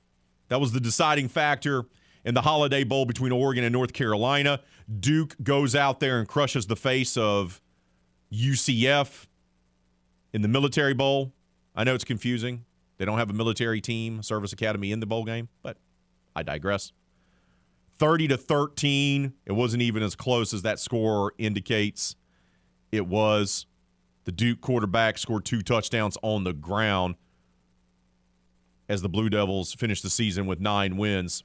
That 0.49 0.61
was 0.61 0.73
the 0.73 0.81
deciding 0.81 1.29
factor 1.29 1.85
in 2.25 2.35
the 2.35 2.41
Holiday 2.41 2.83
Bowl 2.83 3.05
between 3.07 3.31
Oregon 3.31 3.63
and 3.63 3.73
North 3.73 3.93
Carolina. 3.93 4.61
Duke 4.99 5.37
goes 5.41 5.77
out 5.77 6.01
there 6.01 6.19
and 6.19 6.27
crushes 6.27 6.67
the 6.67 6.75
face 6.75 7.17
of 7.17 7.61
UCF 8.33 9.29
in 10.33 10.43
the 10.43 10.49
Military 10.49 10.95
Bowl. 10.95 11.33
I 11.77 11.85
know 11.85 11.95
it's 11.95 12.03
confusing. 12.03 12.65
They 12.99 13.05
don't 13.05 13.19
have 13.19 13.31
a 13.31 13.35
military 13.35 13.81
team, 13.81 14.21
service 14.25 14.53
academy 14.53 14.91
in 14.91 14.99
the 14.99 15.07
bowl 15.07 15.25
game, 15.25 15.49
but 15.63 15.77
I 16.35 16.43
digress. 16.43 16.91
30 18.03 18.27
to 18.27 18.37
13. 18.37 19.33
It 19.47 19.53
wasn't 19.53 19.81
even 19.81 20.03
as 20.03 20.17
close 20.17 20.53
as 20.53 20.63
that 20.63 20.81
score 20.81 21.35
indicates. 21.39 22.17
It 22.91 23.07
was. 23.07 23.67
The 24.25 24.33
Duke 24.33 24.61
quarterback 24.61 25.19
scored 25.19 25.45
two 25.45 25.63
touchdowns 25.63 26.19
on 26.21 26.43
the 26.43 26.53
ground 26.53 27.15
as 28.89 29.03
the 29.03 29.09
Blue 29.09 29.31
Devils 29.31 29.73
finished 29.75 30.03
the 30.03 30.11
season 30.11 30.47
with 30.47 30.59
nine 30.59 30.97
wins. 30.97 31.45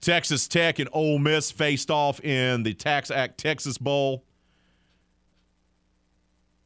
Texas 0.00 0.48
Tech 0.48 0.78
and 0.78 0.88
Ole 0.94 1.18
Miss 1.18 1.50
faced 1.50 1.90
off 1.90 2.18
in 2.20 2.62
the 2.62 2.72
TaxAct 2.72 3.36
Texas 3.36 3.76
Bowl. 3.76 4.24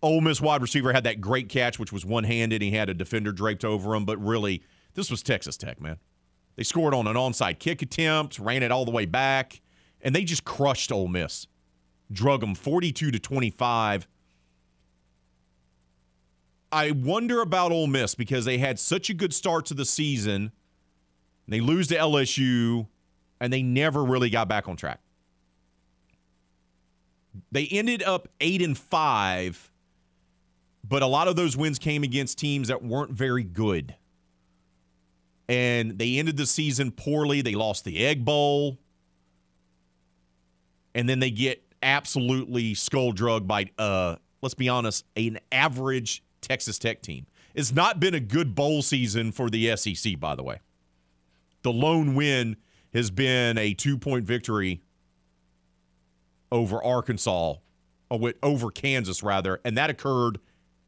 Ole 0.01 0.21
Miss 0.21 0.41
wide 0.41 0.63
receiver 0.63 0.93
had 0.93 1.03
that 1.03 1.21
great 1.21 1.49
catch, 1.49 1.81
which 1.81 1.93
was 1.93 2.07
one 2.07 2.23
handed. 2.23 2.63
He 2.63 2.71
had 2.71 2.89
a 2.89 2.95
defender 2.95 3.33
draped 3.33 3.65
over 3.65 3.97
him, 3.97 4.05
but 4.05 4.19
really, 4.19 4.63
this 4.95 5.11
was 5.11 5.25
Texas 5.25 5.57
Tech, 5.57 5.81
man. 5.81 5.97
They 6.57 6.63
scored 6.63 6.95
on 6.95 7.07
an 7.07 7.17
onside 7.17 7.59
kick 7.59 7.83
attempt, 7.83 8.39
ran 8.39 8.63
it 8.63 8.73
all 8.73 8.85
the 8.85 8.91
way 8.91 9.05
back, 9.07 9.61
and 10.01 10.15
they 10.15 10.25
just 10.25 10.45
crushed 10.45 10.91
Ole 10.91 11.09
Miss. 11.09 11.47
Drug 12.11 12.41
them 12.41 12.55
42 12.55 13.11
to 13.11 13.19
25. 13.19 14.09
I 16.73 16.91
wonder 16.91 17.41
about 17.43 17.73
Ole 17.73 17.87
Miss 17.87 18.15
because 18.15 18.45
they 18.45 18.59
had 18.59 18.79
such 18.79 19.11
a 19.11 19.15
good 19.15 19.35
start 19.35 19.67
to 19.67 19.75
the 19.75 19.85
season. 19.85 20.51
They 21.47 21.61
lose 21.61 21.89
to 21.89 21.97
LSU, 21.97 22.89
and 23.41 23.53
they 23.53 23.63
never 23.63 24.05
really 24.05 24.31
got 24.31 24.49
back 24.49 24.69
on 24.69 24.77
track. 24.77 25.01
They 27.53 27.67
ended 27.67 28.03
up 28.03 28.29
eight 28.41 28.63
and 28.63 28.77
five, 28.77 29.71
but 30.83 31.03
a 31.03 31.07
lot 31.07 31.29
of 31.29 31.37
those 31.37 31.57
wins 31.57 31.79
came 31.79 32.03
against 32.03 32.39
teams 32.39 32.69
that 32.69 32.83
weren't 32.83 33.13
very 33.13 33.45
good. 33.45 33.95
And 35.49 35.99
they 35.99 36.19
ended 36.19 36.37
the 36.37 36.47
season 36.47 36.91
poorly. 36.91 37.41
They 37.43 37.55
lost 37.55 37.85
the 37.85 38.05
Egg 38.05 38.25
Bowl. 38.25 38.79
And 40.95 41.09
then 41.09 41.21
they 41.21 41.31
get 41.31 41.63
absolutely 41.83 42.75
skull 42.75 43.13
drugged 43.13 43.47
by, 43.47 43.71
uh, 43.79 44.17
let's 44.43 44.55
be 44.55 44.69
honest, 44.69 45.05
an 45.17 45.39
average 45.53 46.23
Texas 46.41 46.79
Tech 46.79 47.03
team. 47.03 47.27
It's 47.55 47.73
not 47.73 48.01
been 48.01 48.15
a 48.15 48.21
good 48.21 48.55
bowl 48.55 48.83
season 48.83 49.33
for 49.33 49.49
the 49.49 49.77
SEC, 49.77 50.19
by 50.19 50.35
the 50.35 50.43
way. 50.43 50.61
The 51.63 51.73
lone 51.73 52.15
win 52.15 52.57
has 52.93 53.11
been 53.11 53.59
a 53.59 53.75
two 53.75 53.99
point 53.99 54.25
victory 54.25 54.83
over 56.53 56.83
Arkansas, 56.83 57.55
over 58.11 58.71
Kansas, 58.71 59.23
rather, 59.23 59.61
and 59.65 59.77
that 59.77 59.91
occurred 59.91 60.39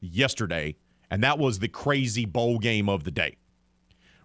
yesterday, 0.00 0.76
and 1.10 1.22
that 1.22 1.38
was 1.38 1.58
the 1.58 1.68
crazy 1.68 2.24
bowl 2.24 2.58
game 2.58 2.88
of 2.88 3.04
the 3.04 3.10
day. 3.10 3.36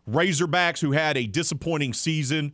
Razorbacks, 0.09 0.81
who 0.81 0.91
had 0.91 1.17
a 1.17 1.25
disappointing 1.25 1.93
season, 1.93 2.53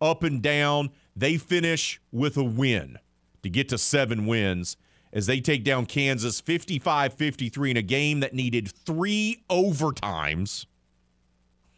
up 0.00 0.22
and 0.22 0.42
down, 0.42 0.90
they 1.14 1.36
finish 1.36 2.00
with 2.10 2.36
a 2.36 2.44
win 2.44 2.98
to 3.42 3.48
get 3.48 3.68
to 3.70 3.78
seven 3.78 4.26
wins 4.26 4.76
as 5.12 5.26
they 5.26 5.40
take 5.40 5.64
down 5.64 5.86
Kansas 5.86 6.40
55 6.40 7.14
53 7.14 7.70
in 7.70 7.76
a 7.76 7.82
game 7.82 8.20
that 8.20 8.34
needed 8.34 8.68
three 8.68 9.42
overtimes. 9.48 10.66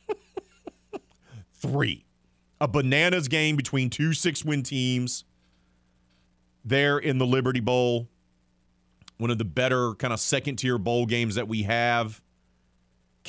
three. 1.53 2.05
A 2.61 2.67
bananas 2.67 3.29
game 3.29 3.55
between 3.55 3.91
two 3.91 4.13
six 4.13 4.45
win 4.45 4.63
teams 4.63 5.25
there 6.65 6.99
in 6.99 7.19
the 7.19 7.27
Liberty 7.27 7.61
Bowl. 7.61 8.09
One 9.19 9.31
of 9.31 9.39
the 9.39 9.45
better 9.45 9.95
kind 9.95 10.13
of 10.13 10.21
second 10.21 10.57
tier 10.57 10.79
bowl 10.79 11.07
games 11.07 11.37
that 11.37 11.49
we 11.49 11.63
have. 11.63 12.21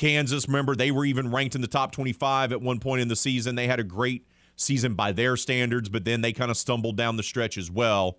Kansas, 0.00 0.48
remember, 0.48 0.74
they 0.74 0.90
were 0.90 1.04
even 1.04 1.30
ranked 1.30 1.54
in 1.54 1.60
the 1.60 1.66
top 1.66 1.92
25 1.92 2.52
at 2.52 2.62
one 2.62 2.80
point 2.80 3.02
in 3.02 3.08
the 3.08 3.16
season. 3.16 3.54
They 3.54 3.66
had 3.66 3.78
a 3.78 3.84
great 3.84 4.26
season 4.56 4.94
by 4.94 5.12
their 5.12 5.36
standards, 5.36 5.90
but 5.90 6.06
then 6.06 6.22
they 6.22 6.32
kind 6.32 6.50
of 6.50 6.56
stumbled 6.56 6.96
down 6.96 7.18
the 7.18 7.22
stretch 7.22 7.58
as 7.58 7.70
well. 7.70 8.16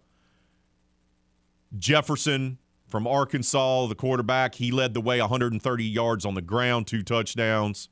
Jefferson 1.76 2.60
from 2.88 3.08
Arkansas, 3.08 3.88
the 3.88 3.96
quarterback, 3.96 4.54
he 4.54 4.70
led 4.70 4.94
the 4.94 5.02
way 5.02 5.20
130 5.20 5.84
yards 5.84 6.24
on 6.24 6.36
the 6.36 6.42
ground, 6.44 6.86
two 6.86 7.02
touchdowns. 7.02 7.90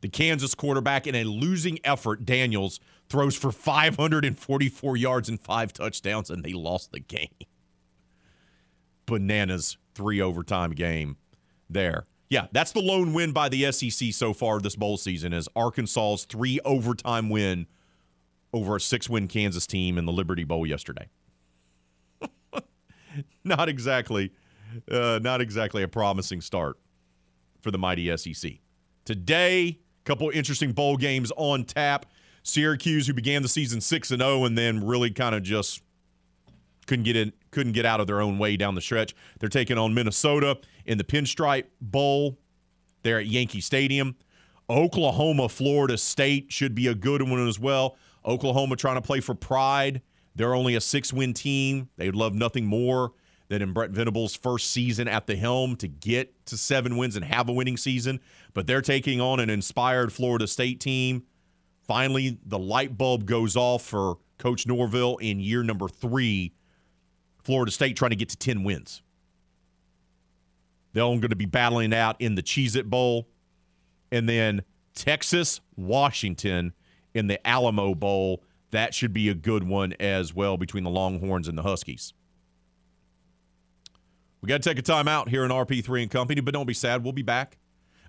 The 0.00 0.08
Kansas 0.08 0.54
quarterback 0.54 1.06
in 1.06 1.14
a 1.14 1.24
losing 1.24 1.80
effort, 1.84 2.24
Daniels, 2.24 2.80
throws 3.10 3.36
for 3.36 3.52
544 3.52 4.96
yards 4.96 5.28
and 5.28 5.38
five 5.38 5.74
touchdowns, 5.74 6.30
and 6.30 6.42
they 6.42 6.54
lost 6.54 6.92
the 6.92 7.00
game. 7.00 7.28
Bananas 9.04 9.76
three 9.94 10.22
overtime 10.22 10.70
game 10.70 11.18
there. 11.72 12.06
Yeah, 12.28 12.46
that's 12.52 12.72
the 12.72 12.80
lone 12.80 13.12
win 13.12 13.32
by 13.32 13.48
the 13.48 13.70
SEC 13.72 14.12
so 14.12 14.32
far 14.32 14.60
this 14.60 14.76
bowl 14.76 14.96
season 14.96 15.32
is 15.32 15.48
Arkansas's 15.56 16.24
three 16.24 16.60
overtime 16.64 17.28
win 17.28 17.66
over 18.52 18.76
a 18.76 18.80
six-win 18.80 19.28
Kansas 19.28 19.66
team 19.66 19.98
in 19.98 20.06
the 20.06 20.12
Liberty 20.12 20.44
Bowl 20.44 20.66
yesterday. 20.66 21.08
not 23.44 23.68
exactly, 23.68 24.32
uh, 24.90 25.18
not 25.22 25.40
exactly 25.40 25.82
a 25.82 25.88
promising 25.88 26.40
start 26.40 26.76
for 27.60 27.70
the 27.70 27.78
mighty 27.78 28.16
SEC. 28.16 28.52
Today, 29.04 29.66
a 29.68 30.04
couple 30.04 30.30
interesting 30.30 30.72
bowl 30.72 30.96
games 30.96 31.32
on 31.36 31.64
tap. 31.64 32.06
Syracuse, 32.42 33.06
who 33.06 33.12
began 33.12 33.42
the 33.42 33.48
season 33.48 33.80
six 33.80 34.10
and 34.10 34.22
zero, 34.22 34.44
and 34.44 34.56
then 34.56 34.86
really 34.86 35.10
kind 35.10 35.34
of 35.34 35.42
just 35.42 35.82
couldn't 36.86 37.04
get 37.04 37.16
in, 37.16 37.32
couldn't 37.50 37.72
get 37.72 37.86
out 37.86 38.00
of 38.00 38.06
their 38.06 38.20
own 38.20 38.38
way 38.38 38.56
down 38.56 38.74
the 38.74 38.80
stretch. 38.80 39.14
They're 39.38 39.48
taking 39.48 39.78
on 39.78 39.94
Minnesota 39.94 40.58
in 40.86 40.98
the 40.98 41.04
Pinstripe 41.04 41.66
Bowl. 41.80 42.38
There 43.02 43.18
at 43.18 43.26
Yankee 43.26 43.60
Stadium. 43.60 44.16
Oklahoma, 44.68 45.48
Florida 45.48 45.96
State 45.98 46.52
should 46.52 46.74
be 46.74 46.86
a 46.86 46.94
good 46.94 47.22
one 47.22 47.46
as 47.48 47.58
well. 47.58 47.96
Oklahoma 48.24 48.76
trying 48.76 48.96
to 48.96 49.02
play 49.02 49.20
for 49.20 49.34
pride. 49.34 50.02
They're 50.36 50.54
only 50.54 50.74
a 50.74 50.80
six-win 50.80 51.34
team. 51.34 51.88
They 51.96 52.06
would 52.06 52.14
love 52.14 52.34
nothing 52.34 52.66
more 52.66 53.12
than 53.48 53.62
in 53.62 53.72
Brent 53.72 53.92
Venables' 53.92 54.36
first 54.36 54.70
season 54.70 55.08
at 55.08 55.26
the 55.26 55.34
helm 55.34 55.74
to 55.76 55.88
get 55.88 56.46
to 56.46 56.56
seven 56.56 56.96
wins 56.96 57.16
and 57.16 57.24
have 57.24 57.48
a 57.48 57.52
winning 57.52 57.76
season. 57.76 58.20
But 58.54 58.66
they're 58.66 58.82
taking 58.82 59.20
on 59.20 59.40
an 59.40 59.50
inspired 59.50 60.12
Florida 60.12 60.46
State 60.46 60.78
team 60.78 61.24
Finally, 61.90 62.38
the 62.46 62.56
light 62.56 62.96
bulb 62.96 63.26
goes 63.26 63.56
off 63.56 63.82
for 63.82 64.18
Coach 64.38 64.64
Norvell 64.64 65.16
in 65.16 65.40
year 65.40 65.64
number 65.64 65.88
three. 65.88 66.52
Florida 67.42 67.72
State 67.72 67.96
trying 67.96 68.10
to 68.10 68.16
get 68.16 68.28
to 68.30 68.36
10 68.36 68.64
wins. 68.64 69.02
They're 70.92 71.04
going 71.04 71.20
to 71.20 71.36
be 71.36 71.46
battling 71.46 71.94
out 71.94 72.16
in 72.20 72.34
the 72.34 72.42
Cheez 72.42 72.76
It 72.76 72.90
Bowl. 72.90 73.28
And 74.10 74.28
then 74.28 74.62
Texas, 74.94 75.60
Washington 75.76 76.72
in 77.14 77.28
the 77.28 77.44
Alamo 77.46 77.94
Bowl. 77.94 78.42
That 78.72 78.94
should 78.94 79.12
be 79.12 79.28
a 79.28 79.34
good 79.34 79.64
one 79.64 79.94
as 80.00 80.34
well 80.34 80.56
between 80.56 80.84
the 80.84 80.90
Longhorns 80.90 81.48
and 81.48 81.56
the 81.56 81.62
Huskies. 81.62 82.12
We 84.40 84.48
got 84.48 84.62
to 84.62 84.68
take 84.68 84.78
a 84.78 84.82
time 84.82 85.06
out 85.06 85.28
here 85.28 85.44
in 85.44 85.50
RP3 85.50 86.02
and 86.02 86.10
Company, 86.10 86.40
but 86.40 86.54
don't 86.54 86.66
be 86.66 86.74
sad. 86.74 87.04
We'll 87.04 87.12
be 87.12 87.22
back. 87.22 87.58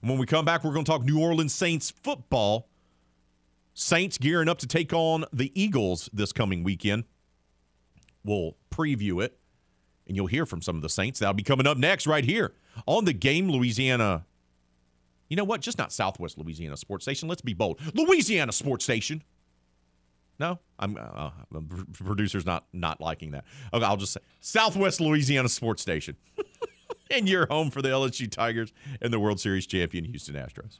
And 0.02 0.10
when 0.10 0.20
we 0.20 0.26
come 0.26 0.46
back, 0.46 0.64
we're 0.64 0.74
going 0.74 0.86
to 0.86 0.92
talk 0.92 1.04
New 1.04 1.20
Orleans 1.20 1.54
Saints 1.54 1.92
football 1.92 2.68
Saints 3.74 4.18
gearing 4.18 4.50
up 4.50 4.58
to 4.60 4.68
take 4.68 4.94
on 4.94 5.26
the 5.32 5.52
Eagles 5.60 6.10
this 6.12 6.34
coming 6.34 6.64
weekend. 6.64 7.06
We'll 8.24 8.56
preview 8.72 9.24
it, 9.24 9.38
and 10.08 10.16
you'll 10.16 10.28
hear 10.28 10.46
from 10.46 10.62
some 10.62 10.76
of 10.76 10.82
the 10.82 10.90
Saints. 10.90 11.20
That'll 11.20 11.34
be 11.34 11.44
coming 11.44 11.68
up 11.68 11.78
next, 11.78 12.08
right 12.08 12.24
here 12.24 12.54
on 12.86 13.06
the 13.06 13.14
game, 13.14 13.50
Louisiana. 13.50 14.26
You 15.30 15.38
know 15.38 15.44
what? 15.44 15.62
Just 15.62 15.78
not 15.78 15.92
Southwest 15.92 16.38
Louisiana 16.38 16.78
Sports 16.78 17.06
Station. 17.06 17.30
Let's 17.30 17.42
be 17.42 17.54
bold. 17.54 17.80
Louisiana 17.96 18.52
Sports 18.52 18.84
Station. 18.84 19.24
No, 20.40 20.60
I'm 20.80 20.98
uh, 21.00 21.30
the 21.52 21.62
producer's 21.94 22.46
not 22.46 22.66
not 22.74 23.00
liking 23.00 23.32
that. 23.32 23.46
Okay, 23.74 23.86
I'll 23.86 23.98
just 23.98 24.14
say 24.14 24.22
Southwest 24.40 25.00
Louisiana 25.00 25.48
Sports 25.48 25.84
Station, 25.84 26.18
and 27.12 27.30
you're 27.30 27.46
home 27.46 27.70
for 27.70 27.82
the 27.82 27.90
LSU 27.90 28.30
Tigers 28.30 28.74
and 29.02 29.14
the 29.14 29.20
World 29.20 29.40
Series 29.40 29.68
champion 29.68 30.04
Houston 30.04 30.36
Astros. 30.36 30.80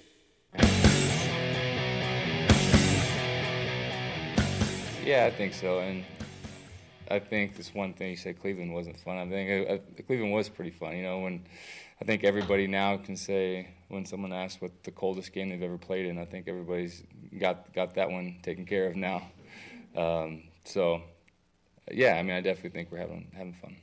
Yeah, 5.11 5.25
I 5.25 5.31
think 5.31 5.53
so. 5.53 5.79
And 5.79 6.05
I 7.09 7.19
think 7.19 7.57
this 7.57 7.73
one 7.75 7.91
thing 7.91 8.11
you 8.11 8.15
said 8.15 8.39
Cleveland 8.39 8.73
wasn't 8.73 8.97
fun. 8.97 9.17
I 9.17 9.27
think 9.27 9.69
uh, 9.69 9.73
uh, 9.73 10.03
Cleveland 10.07 10.31
was 10.31 10.47
pretty 10.47 10.71
fun. 10.71 10.95
You 10.95 11.03
know, 11.03 11.19
when 11.19 11.43
I 12.01 12.05
think 12.05 12.23
everybody 12.23 12.65
now 12.65 12.95
can 12.95 13.17
say 13.17 13.67
when 13.89 14.05
someone 14.05 14.31
asks 14.31 14.61
what 14.61 14.71
the 14.83 14.91
coldest 14.91 15.33
game 15.33 15.49
they've 15.49 15.61
ever 15.61 15.77
played 15.77 16.05
in, 16.05 16.17
I 16.17 16.23
think 16.23 16.47
everybody's 16.47 17.03
got 17.37 17.73
got 17.73 17.95
that 17.95 18.09
one 18.09 18.37
taken 18.41 18.65
care 18.65 18.87
of 18.87 18.95
now. 18.95 19.29
Um, 19.97 20.43
so, 20.63 21.01
yeah, 21.91 22.13
I 22.13 22.23
mean, 22.23 22.37
I 22.37 22.39
definitely 22.39 22.69
think 22.69 22.89
we're 22.89 22.99
having 22.99 23.29
having 23.35 23.55
fun. 23.55 23.75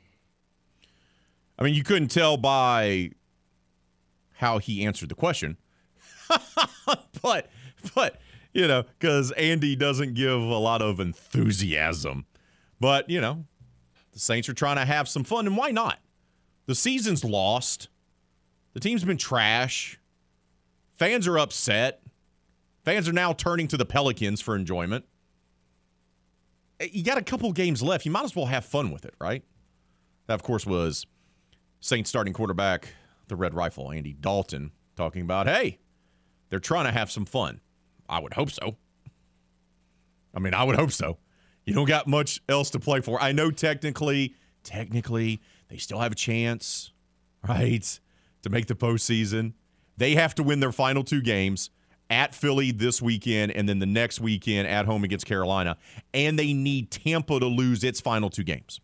I 1.59 1.63
mean, 1.63 1.75
you 1.75 1.85
couldn't 1.85 2.09
tell 2.09 2.39
by 2.39 3.11
how 4.33 4.57
he 4.57 4.83
answered 4.83 5.11
the 5.11 5.15
question, 5.15 5.59
but 7.21 7.51
but 7.95 8.19
you 8.59 8.67
know, 8.67 8.83
because 8.83 9.31
Andy 9.33 9.77
doesn't 9.77 10.15
give 10.15 10.41
a 10.41 10.59
lot 10.59 10.83
of 10.83 10.99
enthusiasm. 10.99 12.27
But, 12.81 13.09
you 13.09 13.21
know, 13.21 13.45
the 14.13 14.19
Saints 14.19 14.49
are 14.49 14.55
trying 14.55 14.77
to 14.77 14.85
have 14.85 15.09
some 15.09 15.23
fun, 15.23 15.47
and 15.47 15.57
why 15.57 15.71
not? 15.71 16.01
The 16.67 16.75
season's 16.75 17.25
lost. 17.25 17.89
The 18.73 18.81
team's 18.81 19.05
been 19.05 19.17
trash. 19.17 20.01
Fans 20.97 21.29
are 21.29 21.39
upset. 21.39 22.03
Fans 22.85 23.09
are 23.09 23.13
now 23.13 23.33
turning 23.33 23.69
to 23.69 23.77
the 23.77 23.85
Pelicans 23.85 24.41
for 24.41 24.57
enjoyment. 24.57 25.05
Eh, 26.81 26.89
you 26.91 27.05
got 27.05 27.17
a 27.17 27.23
couple 27.23 27.53
games 27.53 27.81
left. 27.81 28.05
You 28.05 28.11
might 28.11 28.25
as 28.25 28.35
well 28.35 28.47
have 28.47 28.65
fun 28.65 28.91
with 28.91 29.05
it, 29.05 29.15
right? 29.21 29.45
That, 30.27 30.35
of 30.35 30.43
course, 30.43 30.67
was 30.67 31.07
Saints 31.79 32.11
starting 32.11 32.33
quarterback, 32.33 32.89
the 33.29 33.37
Red 33.37 33.55
Rifle, 33.55 33.93
Andy 33.93 34.15
Dalton, 34.15 34.73
talking 34.97 35.23
about, 35.23 35.47
hey, 35.47 35.79
they're 36.49 36.59
trying 36.59 36.87
to 36.87 36.93
have 36.93 37.09
some 37.09 37.25
fun. 37.25 37.61
I 38.09 38.19
would 38.21 38.35
hope 38.35 38.51
so. 38.51 38.77
I 40.35 40.41
mean, 40.41 40.55
I 40.55 40.65
would 40.65 40.77
hope 40.77 40.93
so. 40.93 41.19
You 41.65 41.75
don't 41.75 41.89
got 41.89 42.07
much 42.07 42.41
else 42.49 42.71
to 42.71 42.81
play 42.81 43.01
for. 43.01 43.21
I 43.21 43.33
know 43.33 43.51
technically, 43.51 44.35
technically, 44.63 45.41
they 45.69 45.77
still 45.77 46.01
have 46.01 46.13
a 46.13 46.17
chance, 46.17 46.93
right, 47.47 48.01
to 48.43 48.51
make 48.51 48.67
the 48.67 48.75
postseason. 48.75 49.53
They 49.97 50.15
have 50.15 50.35
to 50.37 50.43
win 50.43 50.61
their 50.61 50.73
final 50.73 51.05
two 51.05 51.21
games 51.21 51.71
at 52.11 52.35
Philly 52.35 52.71
this 52.71 53.03
weekend 53.03 53.53
and 53.53 53.69
then 53.69 53.81
the 53.81 53.87
next 53.87 54.21
weekend 54.21 54.69
at 54.69 54.87
home 54.87 55.05
against 55.05 55.27
Carolina. 55.27 55.77
And 56.15 56.39
they 56.39 56.53
need 56.53 56.91
Tampa 56.91 57.39
to 57.39 57.47
lose 57.47 57.85
its 57.85 58.01
final 58.01 58.31
two 58.31 58.45
games. 58.45 58.81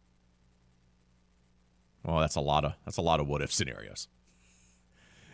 Well, 2.04 2.20
that's 2.20 2.36
a 2.36 2.40
lot 2.40 2.64
of 2.64 2.74
that's 2.84 2.98
a 2.98 3.02
lot 3.02 3.20
of 3.20 3.26
what 3.26 3.42
if 3.42 3.52
scenarios. 3.52 4.08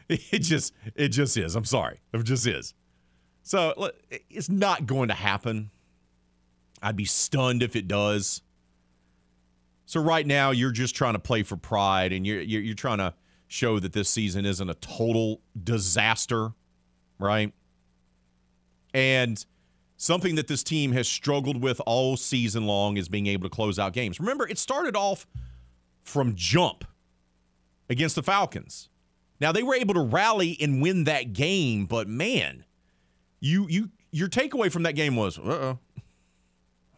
It 0.09 0.41
just 0.41 0.75
it 0.97 1.11
just 1.11 1.37
is. 1.37 1.55
I'm 1.55 1.65
sorry. 1.65 2.01
It 2.13 2.25
just 2.25 2.45
is. 2.45 2.75
So 3.51 3.91
it's 4.29 4.49
not 4.49 4.87
going 4.87 5.09
to 5.09 5.15
happen. 5.15 5.73
I'd 6.81 6.95
be 6.95 7.05
stunned 7.05 7.65
if 7.65 7.75
it 7.75 7.89
does. 7.89 8.43
So 9.87 10.01
right 10.01 10.25
now 10.25 10.53
you're 10.53 10.71
just 10.71 10.95
trying 10.95 11.15
to 11.15 11.19
play 11.19 11.43
for 11.43 11.57
pride 11.57 12.13
and 12.13 12.25
you're 12.25 12.41
you're, 12.43 12.63
you're 12.63 12.77
trying 12.77 12.99
to 12.99 13.13
show 13.49 13.81
that 13.81 13.93
this 13.93 14.09
season 14.09 14.47
isn't 14.47 14.71
a 14.71 14.75
total 14.75 15.41
disaster, 15.65 16.53
right? 17.19 17.53
And 18.95 19.45
something 19.97 20.37
that 20.37 20.47
this 20.47 20.63
team 20.63 20.93
has 20.93 21.09
struggled 21.09 21.61
with 21.61 21.81
all 21.87 22.17
season 22.17 22.69
long 22.69 22.99
is 22.99 23.09
being 23.09 23.27
able 23.27 23.49
to 23.49 23.53
close 23.53 23.81
out 23.81 23.95
games. 23.95 24.21
Remember, 24.21 24.47
it 24.47 24.59
started 24.59 24.95
off 24.95 25.27
from 26.05 26.37
jump 26.37 26.85
against 27.89 28.15
the 28.15 28.23
Falcons. 28.23 28.91
Now 29.41 29.51
they 29.51 29.65
were 29.65 29.75
able 29.75 29.95
to 29.95 30.03
rally 30.03 30.57
and 30.61 30.81
win 30.81 31.03
that 31.03 31.33
game, 31.33 31.87
but 31.87 32.07
man, 32.07 32.65
you 33.41 33.67
you 33.69 33.91
your 34.13 34.29
takeaway 34.29 34.71
from 34.71 34.85
that 34.85 34.95
game 34.95 35.17
was, 35.17 35.39
uh 35.39 35.75
oh, 35.75 35.79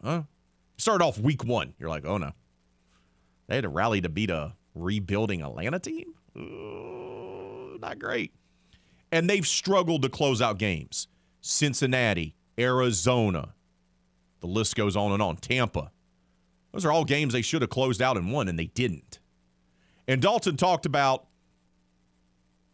uh, 0.02 0.22
started 0.76 1.04
off 1.04 1.18
week 1.18 1.44
one. 1.44 1.74
You're 1.78 1.88
like, 1.88 2.04
oh 2.04 2.18
no, 2.18 2.32
they 3.46 3.56
had 3.56 3.62
to 3.62 3.68
rally 3.68 4.00
to 4.00 4.08
beat 4.08 4.30
a 4.30 4.54
rebuilding 4.74 5.42
Atlanta 5.42 5.78
team. 5.78 6.14
Not 7.80 7.98
great, 7.98 8.32
and 9.10 9.28
they've 9.28 9.46
struggled 9.46 10.02
to 10.02 10.08
close 10.08 10.40
out 10.42 10.58
games. 10.58 11.08
Cincinnati, 11.40 12.36
Arizona, 12.58 13.54
the 14.40 14.46
list 14.46 14.76
goes 14.76 14.96
on 14.96 15.12
and 15.12 15.20
on. 15.20 15.36
Tampa, 15.36 15.90
those 16.72 16.84
are 16.84 16.92
all 16.92 17.04
games 17.04 17.32
they 17.32 17.42
should 17.42 17.62
have 17.62 17.70
closed 17.70 18.00
out 18.00 18.16
and 18.16 18.32
won, 18.32 18.48
and 18.48 18.58
they 18.58 18.66
didn't. 18.66 19.18
And 20.08 20.22
Dalton 20.22 20.56
talked 20.56 20.86
about 20.86 21.26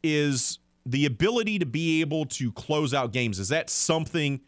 is 0.02 0.58
the 0.88 1.04
ability 1.04 1.58
to 1.58 1.66
be 1.66 2.00
able 2.00 2.24
to 2.24 2.50
close 2.52 2.94
out 2.94 3.12
games. 3.12 3.38
Is 3.38 3.50
that 3.50 3.68
something 3.68 4.40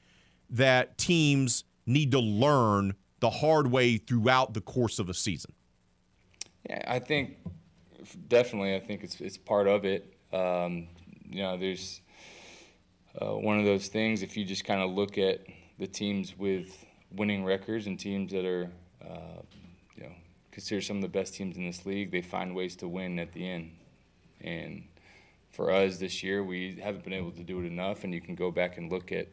that 0.49 0.97
teams 0.97 1.65
need 1.87 2.11
to 2.13 2.19
learn 2.19 2.95
the 3.21 3.29
hard 3.29 3.71
way 3.71 3.99
throughout 3.99 4.55
the 4.55 4.61
course 4.63 4.99
of 4.99 5.11
a 5.11 5.15
season? 5.15 5.53
Yeah, 6.69 6.83
I 6.87 6.99
think 6.99 7.37
definitely. 8.29 8.75
I 8.75 8.81
think 8.81 9.05
it's 9.05 9.21
it's 9.21 9.37
part 9.37 9.67
of 9.67 9.85
it. 9.85 10.15
Um, 10.33 10.89
you 11.29 11.43
know, 11.43 11.59
there's 11.59 12.01
uh, 13.21 13.35
one 13.37 13.59
of 13.59 13.67
those 13.67 13.89
things. 13.89 14.23
If 14.23 14.37
you 14.37 14.45
just 14.45 14.65
kind 14.65 14.81
of 14.81 14.91
look 14.91 15.19
at 15.19 15.41
the 15.79 15.87
teams 15.87 16.39
with 16.39 16.85
winning 17.11 17.45
records 17.45 17.87
and 17.87 17.99
teams 17.99 18.33
that 18.33 18.45
are, 18.45 18.71
uh, 19.05 19.43
you 19.97 20.05
know, 20.05 20.13
considered 20.53 20.83
some 20.83 20.97
of 20.97 21.03
the 21.03 21.09
best 21.09 21.35
teams 21.35 21.57
in 21.57 21.67
this 21.67 21.85
league, 21.85 22.11
they 22.11 22.23
find 22.23 22.55
ways 22.55 22.77
to 22.77 22.89
win 22.89 23.19
at 23.19 23.33
the 23.33 23.47
end. 23.47 23.73
And 24.41 24.85
for 25.61 25.71
us 25.71 25.99
this 25.99 26.23
year, 26.23 26.43
we 26.43 26.81
haven't 26.83 27.05
been 27.05 27.13
able 27.13 27.33
to 27.33 27.43
do 27.43 27.61
it 27.61 27.67
enough. 27.67 28.03
And 28.03 28.15
you 28.15 28.21
can 28.23 28.35
go 28.35 28.51
back 28.51 28.79
and 28.79 28.91
look 28.91 29.13
at 29.13 29.29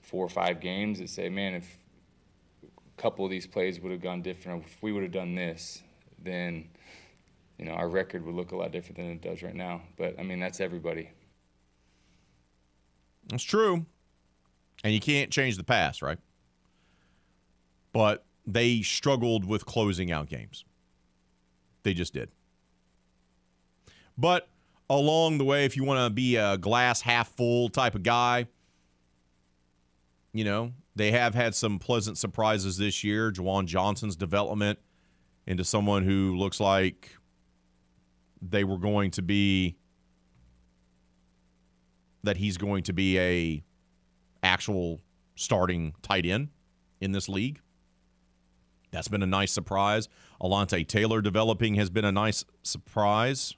four 0.00 0.24
or 0.24 0.28
five 0.28 0.60
games 0.60 1.00
and 1.00 1.10
say, 1.10 1.28
man, 1.28 1.54
if 1.54 1.78
a 2.62 3.02
couple 3.02 3.24
of 3.24 3.30
these 3.32 3.44
plays 3.44 3.80
would 3.80 3.90
have 3.90 4.00
gone 4.00 4.22
different, 4.22 4.64
if 4.64 4.80
we 4.84 4.92
would 4.92 5.02
have 5.02 5.10
done 5.10 5.34
this, 5.34 5.82
then 6.22 6.68
you 7.58 7.64
know 7.64 7.72
our 7.72 7.88
record 7.88 8.24
would 8.24 8.36
look 8.36 8.52
a 8.52 8.56
lot 8.56 8.70
different 8.70 8.98
than 8.98 9.06
it 9.06 9.20
does 9.20 9.42
right 9.42 9.56
now. 9.56 9.82
But 9.98 10.16
I 10.16 10.22
mean, 10.22 10.38
that's 10.38 10.60
everybody. 10.60 11.10
That's 13.26 13.42
true. 13.42 13.84
And 14.84 14.94
you 14.94 15.00
can't 15.00 15.32
change 15.32 15.56
the 15.56 15.64
past, 15.64 16.02
right? 16.02 16.18
But 17.92 18.24
they 18.46 18.82
struggled 18.82 19.44
with 19.44 19.66
closing 19.66 20.12
out 20.12 20.28
games. 20.28 20.64
They 21.82 21.94
just 21.94 22.14
did. 22.14 22.30
But 24.16 24.48
along 24.98 25.38
the 25.38 25.44
way, 25.44 25.64
if 25.64 25.76
you 25.76 25.84
want 25.84 26.06
to 26.06 26.10
be 26.10 26.36
a 26.36 26.58
glass 26.58 27.00
half 27.00 27.28
full 27.28 27.68
type 27.68 27.94
of 27.94 28.02
guy, 28.02 28.46
you 30.32 30.44
know, 30.44 30.72
they 30.94 31.10
have 31.12 31.34
had 31.34 31.54
some 31.54 31.78
pleasant 31.78 32.18
surprises 32.18 32.76
this 32.76 33.02
year. 33.02 33.32
Juwan 33.32 33.66
Johnson's 33.66 34.16
development 34.16 34.78
into 35.46 35.64
someone 35.64 36.04
who 36.04 36.36
looks 36.36 36.60
like 36.60 37.16
they 38.40 38.64
were 38.64 38.78
going 38.78 39.10
to 39.12 39.22
be 39.22 39.76
that 42.22 42.36
he's 42.36 42.56
going 42.56 42.82
to 42.84 42.92
be 42.92 43.18
a 43.18 43.64
actual 44.42 45.00
starting 45.34 45.94
tight 46.02 46.26
end 46.26 46.48
in 47.00 47.12
this 47.12 47.28
league. 47.28 47.60
That's 48.90 49.08
been 49.08 49.22
a 49.22 49.26
nice 49.26 49.52
surprise. 49.52 50.08
Alontae 50.40 50.86
Taylor 50.86 51.22
developing 51.22 51.76
has 51.76 51.88
been 51.88 52.04
a 52.04 52.12
nice 52.12 52.44
surprise 52.62 53.54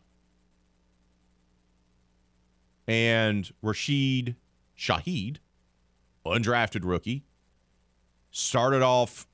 and 2.87 3.51
Rashid 3.63 4.37
Shaheed, 4.79 5.39
undrafted 6.27 6.85
rookie, 6.85 7.25
started 8.31 8.83
off 8.83 9.27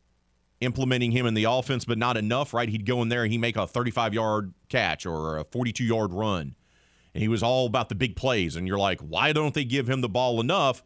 implementing 0.60 1.12
him 1.12 1.26
in 1.26 1.34
the 1.34 1.44
offense, 1.44 1.84
but 1.84 1.98
not 1.98 2.16
enough, 2.16 2.52
right? 2.52 2.68
He'd 2.68 2.86
go 2.86 3.02
in 3.02 3.08
there 3.08 3.22
and 3.22 3.32
he'd 3.32 3.38
make 3.38 3.56
a 3.56 3.66
35 3.66 4.14
yard 4.14 4.52
catch 4.68 5.06
or 5.06 5.38
a 5.38 5.44
42 5.44 5.84
yard 5.84 6.12
run. 6.12 6.54
And 7.14 7.22
he 7.22 7.28
was 7.28 7.42
all 7.42 7.66
about 7.66 7.88
the 7.88 7.94
big 7.94 8.14
plays. 8.14 8.54
And 8.56 8.68
you're 8.68 8.78
like, 8.78 9.00
why 9.00 9.32
don't 9.32 9.54
they 9.54 9.64
give 9.64 9.88
him 9.88 10.00
the 10.00 10.08
ball 10.08 10.40
enough? 10.40 10.84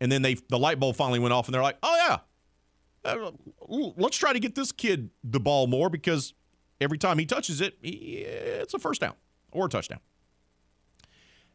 And 0.00 0.12
then 0.12 0.22
they 0.22 0.34
the 0.34 0.58
light 0.58 0.78
bulb 0.78 0.96
finally 0.96 1.18
went 1.18 1.32
off 1.32 1.46
and 1.46 1.54
they're 1.54 1.62
like, 1.62 1.78
oh, 1.82 1.96
yeah, 2.06 3.10
uh, 3.10 3.30
let's 3.68 4.16
try 4.16 4.32
to 4.32 4.40
get 4.40 4.54
this 4.54 4.72
kid 4.72 5.10
the 5.22 5.40
ball 5.40 5.66
more 5.66 5.88
because 5.88 6.34
every 6.80 6.98
time 6.98 7.18
he 7.18 7.26
touches 7.26 7.60
it, 7.60 7.76
he, 7.80 8.24
it's 8.26 8.74
a 8.74 8.78
first 8.78 9.00
down 9.00 9.14
or 9.50 9.66
a 9.66 9.68
touchdown. 9.68 10.00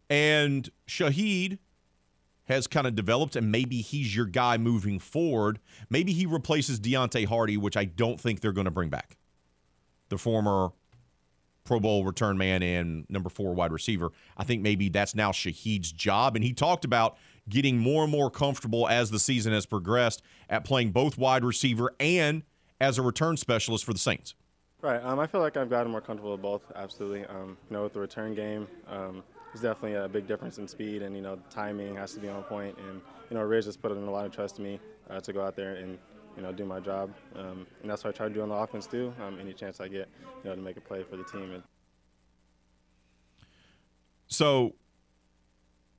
And 0.10 0.70
Shaheed 0.88 1.60
has 2.46 2.66
kind 2.66 2.88
of 2.88 2.96
developed, 2.96 3.36
and 3.36 3.52
maybe 3.52 3.82
he's 3.82 4.16
your 4.16 4.26
guy 4.26 4.58
moving 4.58 5.00
forward. 5.00 5.60
Maybe 5.90 6.14
he 6.14 6.26
replaces 6.26 6.80
Deonte 6.80 7.28
Harty, 7.28 7.58
which 7.58 7.78
I 7.78 7.86
don't 7.86 8.20
think 8.20 8.42
they're 8.42 8.52
going 8.52 8.66
to 8.66 8.72
bring 8.72 8.90
back. 8.90 9.18
The 10.10 10.18
former 10.18 10.72
Pro 11.64 11.80
Bowl 11.80 12.04
return 12.04 12.36
man 12.40 12.64
and 12.64 13.06
number 13.10 13.30
four 13.30 13.54
wide 13.54 13.72
receiver. 13.72 14.10
I 14.36 14.44
think 14.44 14.64
maybe 14.64 14.90
that's 14.90 15.14
now 15.14 15.32
Shaheed's 15.32 15.92
job. 15.92 16.36
And 16.36 16.44
he 16.44 16.52
talked 16.52 16.84
about 16.84 17.18
getting 17.48 17.78
more 17.78 18.04
and 18.04 18.12
more 18.12 18.32
comfortable 18.32 18.88
as 18.88 19.12
the 19.12 19.20
season 19.20 19.54
has 19.54 19.68
progressed 19.68 20.24
at 20.50 20.66
playing 20.66 20.90
both 20.90 21.20
wide 21.20 21.46
receiver 21.46 21.94
and 22.00 22.42
as 22.82 22.98
a 22.98 23.04
return 23.04 23.38
specialist 23.38 23.86
for 23.86 23.94
the 23.94 24.00
Saints. 24.00 24.34
Right. 24.82 25.04
Um, 25.04 25.20
I 25.20 25.28
feel 25.28 25.42
like 25.42 25.58
I've 25.58 25.70
gotten 25.70 25.92
more 25.92 26.02
comfortable 26.02 26.32
with 26.32 26.42
both, 26.42 26.64
absolutely. 26.76 27.26
Um, 27.26 27.58
you 27.70 27.76
know, 27.76 27.84
with 27.84 27.94
the 27.94 28.00
return 28.00 28.34
game, 28.34 28.68
um, 28.88 29.24
there's 29.52 29.62
definitely 29.62 29.96
a 29.96 30.08
big 30.08 30.28
difference 30.28 30.58
in 30.58 30.68
speed, 30.68 31.02
and 31.02 31.16
you 31.16 31.22
know, 31.22 31.40
timing 31.50 31.96
has 31.96 32.14
to 32.14 32.20
be 32.20 32.30
on 32.30 32.44
point. 32.44 32.78
And 32.78 33.02
you 33.30 33.38
know, 33.38 33.44
Riz 33.44 33.66
just 33.66 33.82
put 33.82 33.92
in 33.92 33.98
a 33.98 34.12
lot 34.12 34.26
of 34.26 34.32
trust 34.32 34.60
in 34.60 34.64
me 34.64 34.80
uh, 35.10 35.20
to 35.22 35.34
go 35.34 35.44
out 35.44 35.56
there 35.56 35.76
and 35.76 35.98
you 36.36 36.44
know 36.44 36.52
do 36.52 36.66
my 36.66 36.80
job, 36.80 37.12
um, 37.36 37.66
and 37.82 37.90
that's 37.90 38.04
what 38.04 38.14
I 38.14 38.18
try 38.18 38.28
to 38.28 38.34
do 38.34 38.42
on 38.42 38.50
the 38.50 38.56
offense 38.56 38.86
too. 38.86 39.14
Um, 39.26 39.40
any 39.40 39.54
chance 39.54 39.80
I 39.80 39.88
get, 39.88 40.08
you 40.44 40.50
know, 40.50 40.56
to 40.56 40.62
make 40.62 40.78
a 40.78 40.82
play 40.82 41.04
for 41.04 41.18
the 41.18 41.24
team. 41.24 41.64
So, 44.28 44.76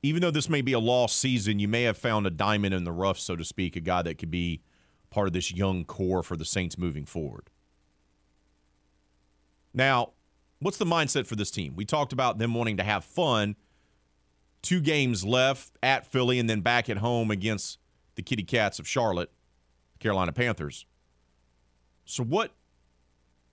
even 0.02 0.22
though 0.22 0.30
this 0.30 0.48
may 0.48 0.62
be 0.62 0.72
a 0.72 0.78
lost 0.78 1.18
season, 1.18 1.58
you 1.58 1.66
may 1.66 1.82
have 1.82 1.98
found 1.98 2.26
a 2.26 2.30
diamond 2.30 2.72
in 2.72 2.84
the 2.84 2.92
rough, 2.92 3.18
so 3.18 3.34
to 3.34 3.44
speak, 3.44 3.74
a 3.74 3.80
guy 3.80 4.02
that 4.02 4.18
could 4.18 4.30
be 4.30 4.62
part 5.10 5.26
of 5.26 5.32
this 5.32 5.52
young 5.52 5.84
core 5.84 6.22
for 6.22 6.36
the 6.36 6.44
Saints 6.44 6.78
moving 6.78 7.04
forward. 7.04 7.50
Now, 9.74 10.12
what's 10.60 10.76
the 10.76 10.84
mindset 10.84 11.26
for 11.26 11.36
this 11.36 11.50
team? 11.50 11.74
We 11.74 11.84
talked 11.84 12.12
about 12.12 12.38
them 12.38 12.54
wanting 12.54 12.76
to 12.76 12.84
have 12.84 13.04
fun. 13.04 13.56
Two 14.62 14.80
games 14.80 15.24
left 15.24 15.72
at 15.82 16.06
Philly 16.06 16.38
and 16.38 16.48
then 16.48 16.60
back 16.60 16.88
at 16.88 16.98
home 16.98 17.30
against 17.30 17.78
the 18.14 18.22
Kitty 18.22 18.42
Cats 18.42 18.78
of 18.78 18.86
Charlotte, 18.86 19.30
Carolina 19.98 20.32
Panthers. 20.32 20.86
So 22.04 22.22
what 22.22 22.52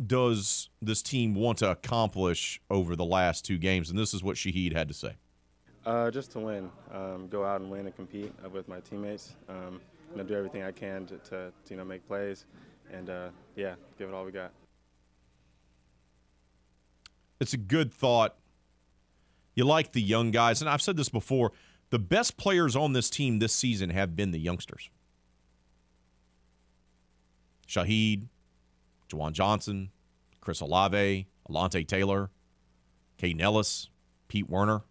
does 0.05 0.69
this 0.81 1.01
team 1.01 1.33
want 1.33 1.57
to 1.59 1.71
accomplish 1.71 2.61
over 2.69 2.95
the 2.95 3.05
last 3.05 3.45
two 3.45 3.57
games? 3.57 3.89
And 3.89 3.97
this 3.97 4.13
is 4.13 4.21
what 4.21 4.35
Shaheed 4.35 4.73
had 4.73 4.87
to 4.89 4.93
say. 4.93 5.13
Uh, 5.85 6.11
just 6.11 6.31
to 6.31 6.39
win, 6.39 6.69
um, 6.93 7.27
go 7.29 7.45
out 7.45 7.61
and 7.61 7.71
win 7.71 7.85
and 7.85 7.95
compete 7.95 8.33
with 8.51 8.67
my 8.67 8.81
teammates. 8.81 9.35
Um, 9.47 9.79
you 10.11 10.17
know, 10.17 10.23
do 10.23 10.35
everything 10.35 10.63
I 10.63 10.71
can 10.71 11.05
to, 11.05 11.17
to, 11.17 11.29
to 11.29 11.51
you 11.69 11.77
know 11.77 11.85
make 11.85 12.05
plays, 12.07 12.45
and 12.91 13.09
uh, 13.09 13.29
yeah, 13.55 13.75
give 13.97 14.09
it 14.09 14.13
all 14.13 14.25
we 14.25 14.31
got. 14.31 14.51
It's 17.39 17.53
a 17.53 17.57
good 17.57 17.93
thought. 17.93 18.35
You 19.55 19.65
like 19.65 19.91
the 19.91 20.01
young 20.01 20.31
guys, 20.31 20.61
and 20.61 20.69
I've 20.69 20.81
said 20.81 20.97
this 20.97 21.09
before. 21.09 21.51
The 21.89 21.99
best 21.99 22.37
players 22.37 22.75
on 22.75 22.93
this 22.93 23.09
team 23.09 23.39
this 23.39 23.53
season 23.53 23.89
have 23.91 24.15
been 24.15 24.31
the 24.31 24.39
youngsters. 24.39 24.89
Shaheed, 27.67 28.27
Juwan 29.09 29.31
Johnson, 29.31 29.89
Chris 30.41 30.61
Olave, 30.61 31.27
Alontae 31.49 31.87
Taylor, 31.87 32.29
Kaden 33.17 33.41
Elliss, 33.41 33.89
Pete 34.27 34.49
Werner. 34.49 34.81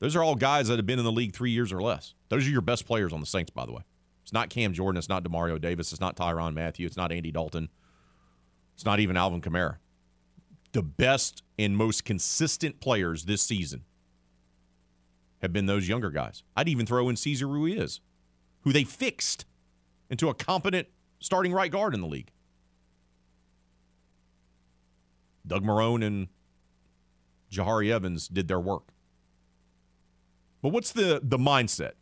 Those 0.00 0.16
are 0.16 0.22
all 0.22 0.34
guys 0.34 0.68
that 0.68 0.76
have 0.76 0.86
been 0.86 0.98
in 0.98 1.04
the 1.04 1.12
league 1.12 1.34
three 1.34 1.50
years 1.50 1.72
or 1.72 1.80
less. 1.82 2.14
Those 2.28 2.46
are 2.46 2.50
your 2.50 2.60
best 2.60 2.86
players 2.86 3.12
on 3.12 3.20
the 3.20 3.26
Saints, 3.26 3.50
by 3.50 3.64
the 3.64 3.72
way. 3.72 3.82
It's 4.22 4.32
not 4.32 4.50
Cam 4.50 4.72
Jordan. 4.72 4.98
It's 4.98 5.08
not 5.08 5.22
Demario 5.22 5.60
Davis. 5.60 5.92
It's 5.92 6.00
not 6.00 6.16
Tyrann 6.16 6.54
Mathieu. 6.54 6.86
It's 6.86 6.96
not 6.96 7.12
Andy 7.12 7.30
Dalton. 7.30 7.68
It's 8.74 8.84
not 8.84 9.00
even 9.00 9.16
Alvin 9.16 9.40
Kamara. 9.40 9.76
The 10.74 10.82
best 10.82 11.44
and 11.56 11.76
most 11.76 12.04
consistent 12.04 12.80
players 12.80 13.24
this 13.24 13.42
season 13.42 13.84
have 15.40 15.52
been 15.52 15.66
those 15.66 15.88
younger 15.88 16.10
guys. 16.10 16.42
I'd 16.56 16.68
even 16.68 16.84
throw 16.84 17.08
in 17.08 17.14
Cesar 17.14 17.46
Ruiz, 17.46 18.00
who 18.62 18.72
they 18.72 18.82
fixed 18.82 19.46
into 20.10 20.28
a 20.28 20.34
competent 20.34 20.88
starting 21.20 21.52
right 21.52 21.70
guard 21.70 21.94
in 21.94 22.00
the 22.00 22.08
league. 22.08 22.32
Doug 25.46 25.62
Marrone 25.62 26.04
and 26.04 26.28
Jahri 27.52 27.90
Evans 27.90 28.26
did 28.26 28.48
their 28.48 28.58
work. 28.58 28.88
But 30.60 30.70
what's 30.70 30.90
the 30.90 31.20
the 31.22 31.38
mindset? 31.38 31.92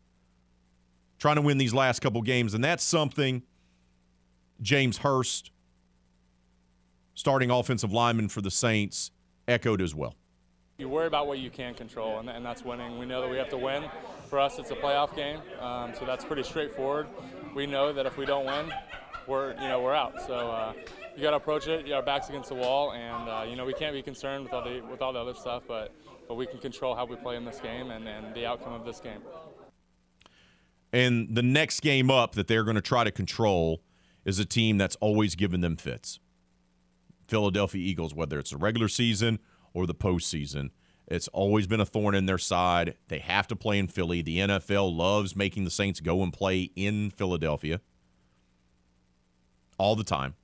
Trying 1.18 1.36
to 1.36 1.42
win 1.42 1.58
these 1.58 1.74
last 1.74 2.00
couple 2.00 2.22
games, 2.22 2.54
and 2.54 2.64
that's 2.64 2.82
something 2.82 3.42
James 4.60 4.98
Hurst, 4.98 5.51
starting 7.14 7.50
offensive 7.50 7.92
lineman 7.92 8.28
for 8.28 8.40
the 8.40 8.50
Saints, 8.50 9.10
echoed 9.48 9.82
as 9.82 9.94
well. 9.94 10.14
You 10.78 10.88
worry 10.88 11.06
about 11.06 11.26
what 11.26 11.38
you 11.38 11.50
can 11.50 11.74
control, 11.74 12.18
and, 12.18 12.28
and 12.28 12.44
that's 12.44 12.64
winning. 12.64 12.98
We 12.98 13.06
know 13.06 13.20
that 13.20 13.30
we 13.30 13.36
have 13.36 13.50
to 13.50 13.58
win. 13.58 13.84
For 14.28 14.40
us, 14.40 14.58
it's 14.58 14.70
a 14.70 14.74
playoff 14.74 15.14
game, 15.14 15.40
um, 15.60 15.92
so 15.94 16.04
that's 16.04 16.24
pretty 16.24 16.42
straightforward. 16.42 17.06
We 17.54 17.66
know 17.66 17.92
that 17.92 18.06
if 18.06 18.16
we 18.16 18.24
don't 18.24 18.46
win, 18.46 18.72
we're 19.26 19.52
you 19.52 19.68
know 19.68 19.80
we're 19.80 19.94
out. 19.94 20.20
So 20.26 20.34
uh, 20.34 20.72
you 21.14 21.22
got 21.22 21.30
to 21.30 21.36
approach 21.36 21.68
it. 21.68 21.86
You 21.86 21.94
our 21.94 22.02
backs 22.02 22.30
against 22.30 22.48
the 22.48 22.54
wall, 22.54 22.92
and 22.92 23.28
uh, 23.28 23.44
you 23.48 23.56
know 23.56 23.64
we 23.64 23.74
can't 23.74 23.94
be 23.94 24.02
concerned 24.02 24.44
with 24.44 24.52
all 24.54 24.64
the 24.64 24.80
with 24.90 25.02
all 25.02 25.12
the 25.12 25.18
other 25.18 25.34
stuff, 25.34 25.62
but 25.68 25.92
but 26.26 26.36
we 26.36 26.46
can 26.46 26.58
control 26.58 26.94
how 26.94 27.04
we 27.04 27.16
play 27.16 27.36
in 27.36 27.44
this 27.44 27.60
game 27.60 27.90
and, 27.90 28.08
and 28.08 28.34
the 28.34 28.46
outcome 28.46 28.72
of 28.72 28.84
this 28.84 29.00
game. 29.00 29.20
And 30.92 31.34
the 31.34 31.42
next 31.42 31.80
game 31.80 32.10
up 32.10 32.34
that 32.36 32.48
they're 32.48 32.64
going 32.64 32.76
to 32.76 32.82
try 32.82 33.04
to 33.04 33.10
control 33.10 33.82
is 34.24 34.38
a 34.38 34.44
team 34.44 34.78
that's 34.78 34.96
always 34.96 35.34
given 35.34 35.60
them 35.60 35.76
fits. 35.76 36.20
Philadelphia 37.32 37.82
Eagles, 37.82 38.14
whether 38.14 38.38
it's 38.38 38.50
the 38.50 38.58
regular 38.58 38.88
season 38.88 39.38
or 39.72 39.86
the 39.86 39.94
postseason, 39.94 40.68
it's 41.06 41.28
always 41.28 41.66
been 41.66 41.80
a 41.80 41.86
thorn 41.86 42.14
in 42.14 42.26
their 42.26 42.36
side. 42.36 42.94
They 43.08 43.20
have 43.20 43.48
to 43.48 43.56
play 43.56 43.78
in 43.78 43.88
Philly. 43.88 44.20
The 44.20 44.36
NFL 44.36 44.94
loves 44.94 45.34
making 45.34 45.64
the 45.64 45.70
Saints 45.70 45.98
go 46.00 46.22
and 46.22 46.30
play 46.30 46.70
in 46.76 47.10
Philadelphia 47.10 47.80
all 49.78 49.96
the 49.96 50.04
time. 50.04 50.34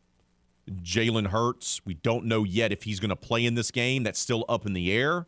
Jalen 0.82 1.26
Hurts, 1.26 1.82
we 1.84 1.92
don't 1.92 2.24
know 2.24 2.44
yet 2.44 2.72
if 2.72 2.84
he's 2.84 3.00
going 3.00 3.10
to 3.10 3.16
play 3.16 3.44
in 3.44 3.54
this 3.54 3.70
game. 3.70 4.02
That's 4.02 4.18
still 4.18 4.46
up 4.48 4.64
in 4.64 4.72
the 4.72 4.90
air. 4.90 5.26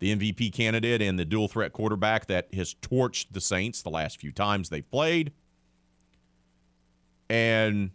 The 0.00 0.12
MVP 0.14 0.52
candidate 0.52 1.00
and 1.00 1.20
the 1.20 1.24
dual 1.24 1.46
threat 1.46 1.72
quarterback 1.72 2.26
that 2.26 2.52
has 2.52 2.74
torched 2.74 3.26
the 3.30 3.40
Saints 3.40 3.80
the 3.80 3.90
last 3.90 4.20
few 4.20 4.32
times 4.32 4.70
they've 4.70 4.90
played. 4.90 5.32
And 7.30 7.92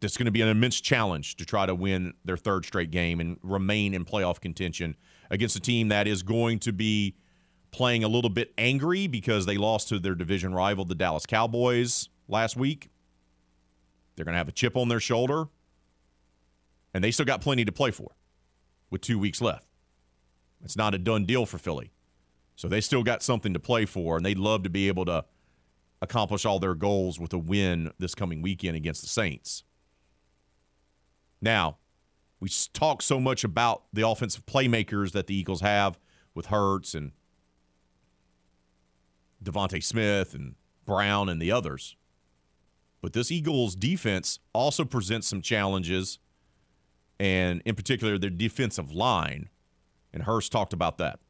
it's 0.00 0.16
going 0.16 0.26
to 0.26 0.32
be 0.32 0.40
an 0.40 0.48
immense 0.48 0.80
challenge 0.80 1.36
to 1.36 1.44
try 1.44 1.66
to 1.66 1.74
win 1.74 2.14
their 2.24 2.36
third 2.36 2.64
straight 2.64 2.90
game 2.90 3.20
and 3.20 3.38
remain 3.42 3.94
in 3.94 4.04
playoff 4.04 4.40
contention 4.40 4.96
against 5.30 5.56
a 5.56 5.60
team 5.60 5.88
that 5.88 6.06
is 6.06 6.22
going 6.22 6.58
to 6.60 6.72
be 6.72 7.16
playing 7.70 8.04
a 8.04 8.08
little 8.08 8.30
bit 8.30 8.52
angry 8.56 9.06
because 9.06 9.46
they 9.46 9.56
lost 9.56 9.88
to 9.88 9.98
their 9.98 10.14
division 10.14 10.54
rival, 10.54 10.84
the 10.84 10.94
Dallas 10.94 11.26
Cowboys, 11.26 12.08
last 12.28 12.56
week. 12.56 12.88
They're 14.16 14.24
going 14.24 14.34
to 14.34 14.38
have 14.38 14.48
a 14.48 14.52
chip 14.52 14.76
on 14.76 14.88
their 14.88 15.00
shoulder, 15.00 15.46
and 16.92 17.04
they 17.04 17.10
still 17.10 17.26
got 17.26 17.40
plenty 17.40 17.64
to 17.64 17.72
play 17.72 17.90
for 17.90 18.12
with 18.90 19.00
two 19.00 19.18
weeks 19.18 19.40
left. 19.40 19.68
It's 20.64 20.76
not 20.76 20.94
a 20.94 20.98
done 20.98 21.24
deal 21.24 21.46
for 21.46 21.58
Philly. 21.58 21.92
So 22.56 22.66
they 22.66 22.80
still 22.80 23.04
got 23.04 23.22
something 23.22 23.52
to 23.52 23.60
play 23.60 23.84
for, 23.86 24.16
and 24.16 24.26
they'd 24.26 24.38
love 24.38 24.64
to 24.64 24.70
be 24.70 24.88
able 24.88 25.04
to 25.04 25.24
accomplish 26.02 26.44
all 26.44 26.58
their 26.58 26.74
goals 26.74 27.20
with 27.20 27.32
a 27.32 27.38
win 27.38 27.92
this 27.98 28.14
coming 28.14 28.42
weekend 28.42 28.76
against 28.76 29.02
the 29.02 29.08
Saints. 29.08 29.62
Now, 31.40 31.78
we 32.40 32.48
talk 32.72 33.02
so 33.02 33.18
much 33.18 33.44
about 33.44 33.84
the 33.92 34.06
offensive 34.06 34.46
playmakers 34.46 35.12
that 35.12 35.26
the 35.26 35.34
Eagles 35.34 35.60
have 35.60 35.98
with 36.34 36.46
Hurts 36.46 36.94
and 36.94 37.12
DeVonta 39.42 39.82
Smith 39.82 40.34
and 40.34 40.54
Brown 40.84 41.28
and 41.28 41.40
the 41.40 41.52
others. 41.52 41.96
But 43.00 43.12
this 43.12 43.30
Eagles 43.30 43.76
defense 43.76 44.40
also 44.52 44.84
presents 44.84 45.28
some 45.28 45.42
challenges, 45.42 46.18
and 47.20 47.62
in 47.64 47.74
particular, 47.74 48.18
their 48.18 48.30
defensive 48.30 48.90
line. 48.90 49.48
And 50.12 50.24
Hurst 50.24 50.50
talked 50.50 50.72
about 50.72 50.98
that. 50.98 51.20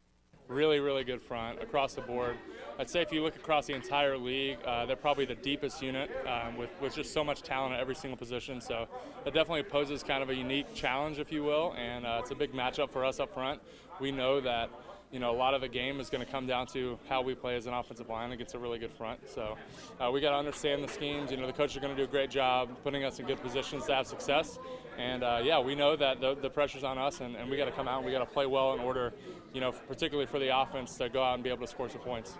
Really, 0.48 0.80
really 0.80 1.04
good 1.04 1.20
front 1.20 1.62
across 1.62 1.92
the 1.92 2.00
board. 2.00 2.34
I'd 2.78 2.88
say 2.88 3.02
if 3.02 3.12
you 3.12 3.22
look 3.22 3.36
across 3.36 3.66
the 3.66 3.74
entire 3.74 4.16
league, 4.16 4.56
uh, 4.64 4.86
they're 4.86 4.96
probably 4.96 5.26
the 5.26 5.34
deepest 5.34 5.82
unit 5.82 6.10
um, 6.26 6.56
with, 6.56 6.70
with 6.80 6.94
just 6.94 7.12
so 7.12 7.22
much 7.22 7.42
talent 7.42 7.74
at 7.74 7.80
every 7.80 7.94
single 7.94 8.16
position. 8.16 8.62
So 8.62 8.88
it 9.26 9.34
definitely 9.34 9.64
poses 9.64 10.02
kind 10.02 10.22
of 10.22 10.30
a 10.30 10.34
unique 10.34 10.74
challenge, 10.74 11.18
if 11.18 11.30
you 11.30 11.42
will, 11.42 11.74
and 11.76 12.06
uh, 12.06 12.20
it's 12.22 12.30
a 12.30 12.34
big 12.34 12.54
matchup 12.54 12.90
for 12.90 13.04
us 13.04 13.20
up 13.20 13.34
front. 13.34 13.60
We 14.00 14.10
know 14.10 14.40
that 14.40 14.70
you 15.12 15.18
know, 15.18 15.30
a 15.30 15.36
lot 15.36 15.54
of 15.54 15.60
the 15.60 15.68
game 15.68 16.00
is 16.00 16.10
going 16.10 16.24
to 16.24 16.30
come 16.30 16.46
down 16.46 16.66
to 16.66 16.98
how 17.08 17.22
we 17.22 17.34
play 17.34 17.56
as 17.56 17.66
an 17.66 17.72
offensive 17.72 18.08
line 18.08 18.32
against 18.32 18.54
a 18.54 18.58
really 18.58 18.78
good 18.78 18.92
front. 18.92 19.20
So 19.28 19.56
uh, 20.00 20.10
we 20.10 20.20
got 20.20 20.30
to 20.30 20.36
understand 20.36 20.84
the 20.84 20.88
schemes. 20.88 21.30
You 21.30 21.38
know, 21.38 21.46
the 21.46 21.52
coaches 21.52 21.76
are 21.76 21.80
going 21.80 21.94
to 21.94 22.02
do 22.02 22.04
a 22.04 22.10
great 22.10 22.30
job 22.30 22.68
putting 22.84 23.04
us 23.04 23.18
in 23.18 23.26
good 23.26 23.40
positions 23.40 23.86
to 23.86 23.94
have 23.94 24.06
success. 24.06 24.58
And 24.98 25.22
uh, 25.22 25.40
yeah, 25.44 25.60
we 25.60 25.76
know 25.76 25.94
that 25.94 26.20
the, 26.20 26.34
the 26.34 26.50
pressure's 26.50 26.82
on 26.82 26.98
us, 26.98 27.20
and, 27.20 27.36
and 27.36 27.48
we 27.48 27.56
got 27.56 27.66
to 27.66 27.70
come 27.70 27.86
out 27.86 27.98
and 27.98 28.06
we 28.06 28.10
got 28.10 28.18
to 28.18 28.26
play 28.26 28.46
well 28.46 28.74
in 28.74 28.80
order, 28.80 29.12
you 29.54 29.60
know, 29.60 29.70
particularly 29.70 30.26
for 30.26 30.40
the 30.40 30.56
offense 30.56 30.96
to 30.96 31.08
go 31.08 31.22
out 31.22 31.34
and 31.34 31.44
be 31.44 31.50
able 31.50 31.64
to 31.64 31.68
score 31.68 31.88
some 31.88 32.00
points. 32.00 32.36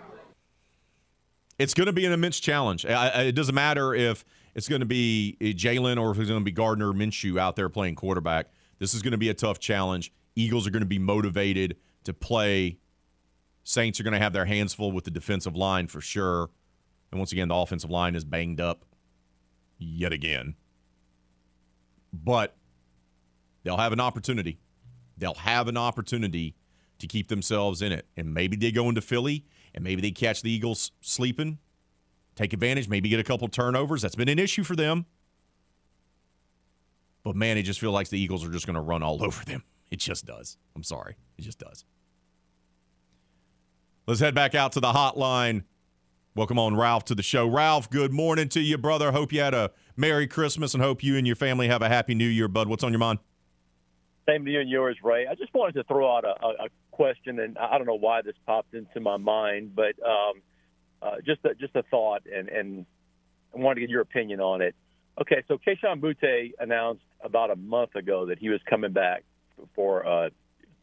It's 1.57 1.73
going 1.73 1.87
to 1.87 1.93
be 1.93 2.05
an 2.05 2.11
immense 2.11 2.39
challenge. 2.39 2.85
It 2.85 3.33
doesn't 3.33 3.55
matter 3.55 3.93
if 3.93 4.25
it's 4.55 4.67
going 4.67 4.81
to 4.81 4.85
be 4.85 5.37
Jalen 5.39 5.99
or 5.99 6.11
if 6.11 6.19
it's 6.19 6.29
going 6.29 6.41
to 6.41 6.45
be 6.45 6.51
Gardner 6.51 6.91
Minshew 6.91 7.39
out 7.39 7.55
there 7.55 7.69
playing 7.69 7.95
quarterback. 7.95 8.47
This 8.77 8.93
is 8.93 9.01
going 9.01 9.11
to 9.11 9.17
be 9.17 9.29
a 9.29 9.33
tough 9.33 9.59
challenge. 9.59 10.11
Eagles 10.35 10.67
are 10.67 10.71
going 10.71 10.81
to 10.81 10.87
be 10.87 10.99
motivated 10.99 11.77
to 12.03 12.13
play. 12.13 12.77
Saints 13.63 13.99
are 13.99 14.03
going 14.03 14.13
to 14.13 14.19
have 14.19 14.33
their 14.33 14.45
hands 14.45 14.73
full 14.73 14.91
with 14.91 15.05
the 15.05 15.11
defensive 15.11 15.55
line 15.55 15.87
for 15.87 16.01
sure. 16.01 16.49
And 17.11 17.19
once 17.19 17.31
again, 17.31 17.47
the 17.47 17.55
offensive 17.55 17.89
line 17.89 18.15
is 18.15 18.23
banged 18.25 18.61
up 18.61 18.85
yet 19.77 20.11
again. 20.13 20.55
But 22.11 22.55
they'll 23.63 23.77
have 23.77 23.93
an 23.93 23.99
opportunity. 23.99 24.59
They'll 25.17 25.33
have 25.35 25.67
an 25.67 25.77
opportunity 25.77 26.55
to 26.99 27.07
keep 27.07 27.27
themselves 27.27 27.81
in 27.81 27.91
it. 27.91 28.05
And 28.17 28.33
maybe 28.33 28.55
they 28.55 28.71
go 28.71 28.89
into 28.89 29.01
Philly 29.01 29.45
and 29.73 29.83
maybe 29.83 30.01
they 30.01 30.11
catch 30.11 30.41
the 30.41 30.51
Eagles 30.51 30.91
sleeping, 31.01 31.59
take 32.35 32.53
advantage, 32.53 32.87
maybe 32.87 33.09
get 33.09 33.19
a 33.19 33.23
couple 33.23 33.47
turnovers. 33.47 34.01
That's 34.01 34.15
been 34.15 34.29
an 34.29 34.39
issue 34.39 34.63
for 34.63 34.75
them. 34.75 35.05
But 37.23 37.35
man, 37.35 37.57
it 37.57 37.63
just 37.63 37.79
feels 37.79 37.93
like 37.93 38.09
the 38.09 38.19
Eagles 38.19 38.45
are 38.45 38.51
just 38.51 38.65
going 38.65 38.75
to 38.75 38.81
run 38.81 39.03
all 39.03 39.23
over 39.25 39.43
them. 39.45 39.63
It 39.91 39.99
just 39.99 40.25
does. 40.25 40.57
I'm 40.75 40.83
sorry. 40.83 41.15
It 41.37 41.41
just 41.41 41.59
does. 41.59 41.83
Let's 44.07 44.19
head 44.19 44.33
back 44.33 44.55
out 44.55 44.71
to 44.73 44.79
the 44.79 44.91
hotline. 44.91 45.63
Welcome 46.39 46.57
on 46.57 46.77
Ralph 46.77 47.03
to 47.05 47.15
the 47.15 47.21
show. 47.21 47.45
Ralph, 47.45 47.89
good 47.89 48.13
morning 48.13 48.47
to 48.47 48.61
you, 48.61 48.77
brother. 48.77 49.11
Hope 49.11 49.33
you 49.33 49.41
had 49.41 49.53
a 49.53 49.71
Merry 49.97 50.25
Christmas 50.25 50.73
and 50.73 50.81
hope 50.81 51.03
you 51.03 51.17
and 51.17 51.27
your 51.27 51.35
family 51.35 51.67
have 51.67 51.81
a 51.81 51.89
Happy 51.89 52.15
New 52.15 52.29
Year, 52.29 52.47
bud. 52.47 52.69
What's 52.69 52.81
on 52.81 52.93
your 52.93 52.99
mind? 52.99 53.19
Same 54.25 54.45
to 54.45 54.51
you 54.51 54.61
and 54.61 54.69
yours, 54.69 54.95
Ray. 55.03 55.27
I 55.27 55.35
just 55.35 55.53
wanted 55.53 55.73
to 55.73 55.83
throw 55.83 56.09
out 56.09 56.23
a, 56.23 56.29
a 56.47 56.69
question, 56.91 57.41
and 57.41 57.57
I 57.57 57.77
don't 57.77 57.85
know 57.85 57.97
why 57.97 58.21
this 58.21 58.35
popped 58.45 58.73
into 58.73 59.01
my 59.01 59.17
mind, 59.17 59.75
but 59.75 59.95
um, 60.01 60.41
uh, 61.01 61.15
just 61.25 61.43
a, 61.43 61.55
just 61.55 61.75
a 61.75 61.83
thought, 61.91 62.21
and, 62.33 62.47
and 62.47 62.85
I 63.53 63.59
wanted 63.59 63.75
to 63.75 63.81
get 63.81 63.89
your 63.89 63.99
opinion 63.99 64.39
on 64.39 64.61
it. 64.61 64.75
Okay, 65.19 65.43
so 65.49 65.57
Kayshon 65.57 65.99
Boutte 65.99 66.53
announced 66.57 67.03
about 67.21 67.51
a 67.51 67.57
month 67.57 67.95
ago 67.95 68.27
that 68.27 68.39
he 68.39 68.47
was 68.47 68.61
coming 68.65 68.93
back 68.93 69.25
for 69.75 70.05
uh, 70.07 70.29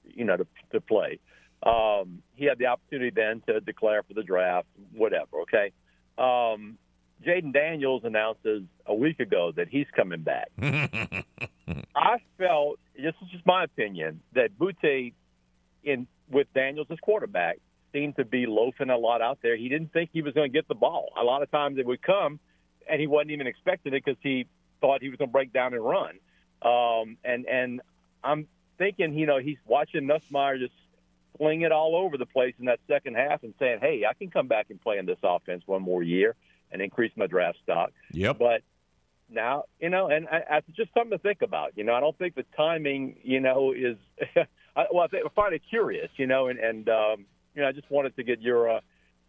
you 0.05 0.27
know 0.27 0.37
to, 0.37 0.47
to 0.73 0.83
play. 0.83 1.19
Um, 1.63 2.23
he 2.35 2.45
had 2.45 2.59
the 2.59 2.67
opportunity 2.67 3.11
then 3.15 3.43
to 3.47 3.61
declare 3.61 4.03
for 4.03 4.15
the 4.15 4.23
draft, 4.23 4.69
whatever. 4.93 5.41
Okay, 5.43 5.73
um, 6.19 6.79
Jayden 7.25 7.53
Daniels 7.53 8.03
announces 8.05 8.63
a 8.85 8.95
week 8.95 9.21
ago 9.21 9.53
that 9.57 9.69
he's 9.69 9.87
coming 9.95 10.23
back. 10.23 10.51
I 11.95 12.19
felt 12.39 12.79
this 12.95 13.15
is 13.23 13.29
just 13.31 13.47
my 13.47 13.65
opinion 13.65 14.21
that 14.35 14.59
Boutte 14.59 15.13
in 15.83 16.07
with 16.31 16.53
Daniels 16.55 16.89
as 16.91 16.99
quarterback 17.01 17.59
seemed 17.93 18.17
to 18.17 18.25
be 18.25 18.47
loafing 18.47 18.91
a 18.91 18.97
lot 18.97 19.23
out 19.23 19.39
there. 19.43 19.57
He 19.57 19.69
didn't 19.69 19.93
think 19.93 20.11
he 20.13 20.23
was 20.23 20.35
going 20.35 20.51
to 20.51 20.53
get 20.53 20.69
the 20.69 20.75
ball. 20.75 21.09
A 21.19 21.23
lot 21.23 21.43
of 21.43 21.51
times 21.51 21.79
it 21.79 21.87
would 21.87 22.03
come, 22.03 22.39
and 22.89 23.01
he 23.01 23.07
wasn't 23.07 23.31
even 23.31 23.47
expecting 23.47 23.95
it 23.95 24.05
because 24.05 24.19
he 24.23 24.47
thought 24.81 25.01
he 25.01 25.09
was 25.09 25.17
going 25.17 25.29
to 25.29 25.33
break 25.33 25.53
down 25.53 25.73
and 25.73 25.85
run. 25.85 26.19
Um, 26.63 27.17
and 27.25 27.47
and 27.47 27.81
I'm 28.23 28.47
thinking, 28.79 29.15
you 29.15 29.27
know, 29.27 29.39
he's 29.39 29.59
watching 29.65 30.03
Nussmeier 30.03 30.59
just 30.59 30.75
fling 31.39 31.63
it 31.63 31.73
all 31.73 31.97
over 31.97 32.17
the 32.17 32.27
place 32.27 32.55
in 32.59 32.67
that 32.67 32.81
second 32.89 33.17
half 33.17 33.43
and 33.43 33.55
saying, 33.59 33.79
"Hey, 33.81 34.05
I 34.09 34.15
can 34.15 34.31
come 34.31 34.49
back 34.49 34.67
and 34.71 34.81
play 34.81 34.99
in 34.99 35.07
this 35.07 35.19
offense 35.23 35.63
one 35.67 35.83
more 35.83 36.03
year 36.03 36.35
and 36.71 36.83
increase 36.83 37.13
my 37.17 37.27
draft 37.27 37.59
stock." 37.63 37.93
Yep. 38.13 38.39
But 38.39 38.63
now, 39.29 39.65
you 39.81 39.91
know, 39.91 40.09
and 40.09 40.29
I, 40.29 40.43
I, 40.51 40.57
it's 40.59 40.77
just 40.77 40.93
something 40.95 41.17
to 41.17 41.19
think 41.19 41.43
about. 41.43 41.73
You 41.77 41.85
know, 41.85 41.95
I 41.95 42.01
don't 42.01 42.17
think 42.19 42.35
the 42.35 42.45
timing, 42.57 43.17
you 43.23 43.41
know, 43.41 43.73
is. 43.73 43.97
I, 44.77 44.85
well, 44.93 45.05
I, 45.05 45.07
think, 45.09 45.25
I 45.25 45.31
find 45.35 45.55
it 45.55 45.63
curious, 45.69 46.11
you 46.17 46.27
know, 46.27 46.49
and 46.49 46.59
and 46.59 46.89
um, 46.89 47.27
you 47.55 47.63
know, 47.63 47.69
I 47.69 47.73
just 47.73 47.91
wanted 47.91 48.15
to 48.17 48.23
get 48.23 48.41
your 48.41 48.77
uh, 48.77 48.81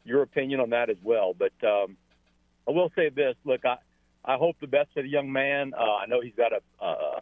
your 0.04 0.22
opinion 0.22 0.60
on 0.60 0.72
that 0.72 0.90
as 0.90 0.98
well. 1.04 1.34
But 1.34 1.54
um, 1.66 1.98
I 2.68 2.72
will 2.72 2.92
say 2.96 3.10
this: 3.10 3.36
look, 3.46 3.66
I 3.66 3.78
I 4.26 4.36
hope 4.36 4.58
the 4.60 4.68
best 4.68 4.90
for 4.94 5.02
the 5.02 5.10
young 5.10 5.32
man. 5.32 5.74
Uh, 5.74 5.96
I 5.96 6.06
know 6.06 6.22
he's 6.22 6.36
got 6.36 6.52
a, 6.52 6.62
a, 6.84 7.22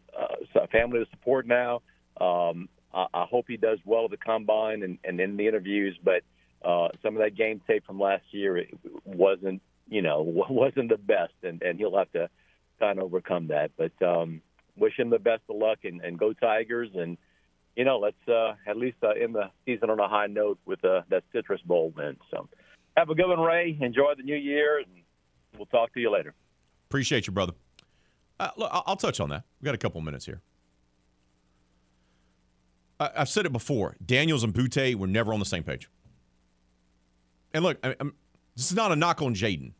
a 0.61 0.67
family 0.67 1.03
to 1.03 1.09
support 1.11 1.45
now. 1.45 1.81
Um, 2.19 2.67
I, 2.95 3.07
I 3.13 3.25
hope 3.25 3.45
he 3.47 3.57
does 3.57 3.79
well 3.85 4.05
at 4.05 4.11
the 4.11 4.17
combine 4.17 4.81
and, 4.83 4.97
and 5.03 5.19
in 5.19 5.37
the 5.37 5.47
interviews. 5.47 5.97
But 6.03 6.23
uh, 6.63 6.89
some 7.03 7.15
of 7.15 7.21
that 7.21 7.35
game 7.35 7.61
tape 7.67 7.85
from 7.85 7.99
last 7.99 8.23
year 8.31 8.57
it 8.57 8.69
wasn't, 9.03 9.61
you 9.87 10.01
know, 10.01 10.21
wasn't 10.49 10.89
the 10.89 10.97
best, 10.97 11.33
and, 11.43 11.61
and 11.61 11.77
he'll 11.77 11.97
have 11.97 12.11
to 12.13 12.29
kind 12.79 12.99
of 12.99 13.05
overcome 13.05 13.47
that. 13.47 13.71
But 13.77 13.93
um, 14.05 14.41
wish 14.77 14.97
him 14.97 15.09
the 15.09 15.19
best 15.19 15.43
of 15.49 15.57
luck 15.57 15.79
and, 15.83 16.01
and 16.01 16.17
go 16.17 16.33
Tigers 16.33 16.89
and 16.95 17.17
you 17.75 17.83
know, 17.83 17.99
let's 17.99 18.15
uh, 18.27 18.53
at 18.67 18.77
least 18.77 18.97
uh, 19.03 19.09
end 19.09 19.35
the 19.35 19.49
season 19.65 19.89
on 19.89 19.99
a 19.99 20.07
high 20.07 20.27
note 20.27 20.57
with 20.65 20.83
uh, 20.85 21.01
that 21.09 21.23
Citrus 21.33 21.61
Bowl 21.61 21.91
win. 21.95 22.17
So, 22.31 22.47
have 22.95 23.09
a 23.09 23.15
good 23.15 23.27
one, 23.27 23.39
Ray. 23.41 23.77
Enjoy 23.81 24.13
the 24.15 24.23
new 24.23 24.35
year, 24.35 24.77
and 24.77 24.87
we'll 25.57 25.65
talk 25.65 25.93
to 25.93 25.99
you 25.99 26.09
later. 26.09 26.33
Appreciate 26.89 27.27
you, 27.27 27.33
brother. 27.33 27.53
Uh, 28.39 28.49
look, 28.57 28.69
I'll 28.71 28.95
touch 28.95 29.19
on 29.19 29.29
that. 29.29 29.43
We've 29.59 29.65
got 29.65 29.75
a 29.75 29.77
couple 29.77 29.99
minutes 30.01 30.25
here. 30.25 30.41
I- 33.13 33.19
have 33.19 33.29
said 33.29 33.45
it 33.45 33.51
before. 33.51 33.95
Daniels 34.05 34.43
and 34.43 34.53
Boutte 34.53 34.95
were 34.95 35.07
never 35.07 35.33
on 35.33 35.39
the 35.39 35.45
same 35.45 35.63
page. 35.63 35.89
And 37.53 37.63
look, 37.63 37.77
I- 37.83 37.95
this 38.55 38.67
is 38.69 38.73
not 38.73 38.91
a 38.91 38.95
knock 38.95 39.21
on 39.21 39.35
Jayden. 39.35 39.73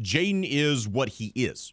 Jayden 0.00 0.46
is 0.48 0.88
what 0.88 1.08
he 1.10 1.32
is. 1.34 1.72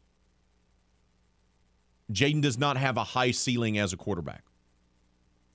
Jayden 2.12 2.42
does 2.42 2.58
not 2.58 2.78
have 2.78 2.98
a 2.98 3.04
high 3.04 3.32
ceiling 3.32 3.78
as 3.78 3.94
a 3.94 3.98
quarterback. 3.98 4.44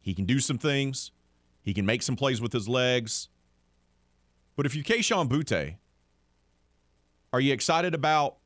He 0.00 0.14
can 0.14 0.26
do 0.26 0.38
some 0.40 0.58
things. 0.58 1.12
He 1.62 1.72
can 1.72 1.86
make 1.86 2.02
some 2.02 2.16
plays 2.16 2.40
with 2.40 2.52
his 2.52 2.68
legs. 2.68 3.28
But 4.56 4.66
if 4.66 4.74
you're 4.74 4.84
Kayshon 4.84 5.28
Boutte, 5.28 5.76
are 7.32 7.40
you 7.40 7.52
excited 7.52 7.94
about 7.94 8.38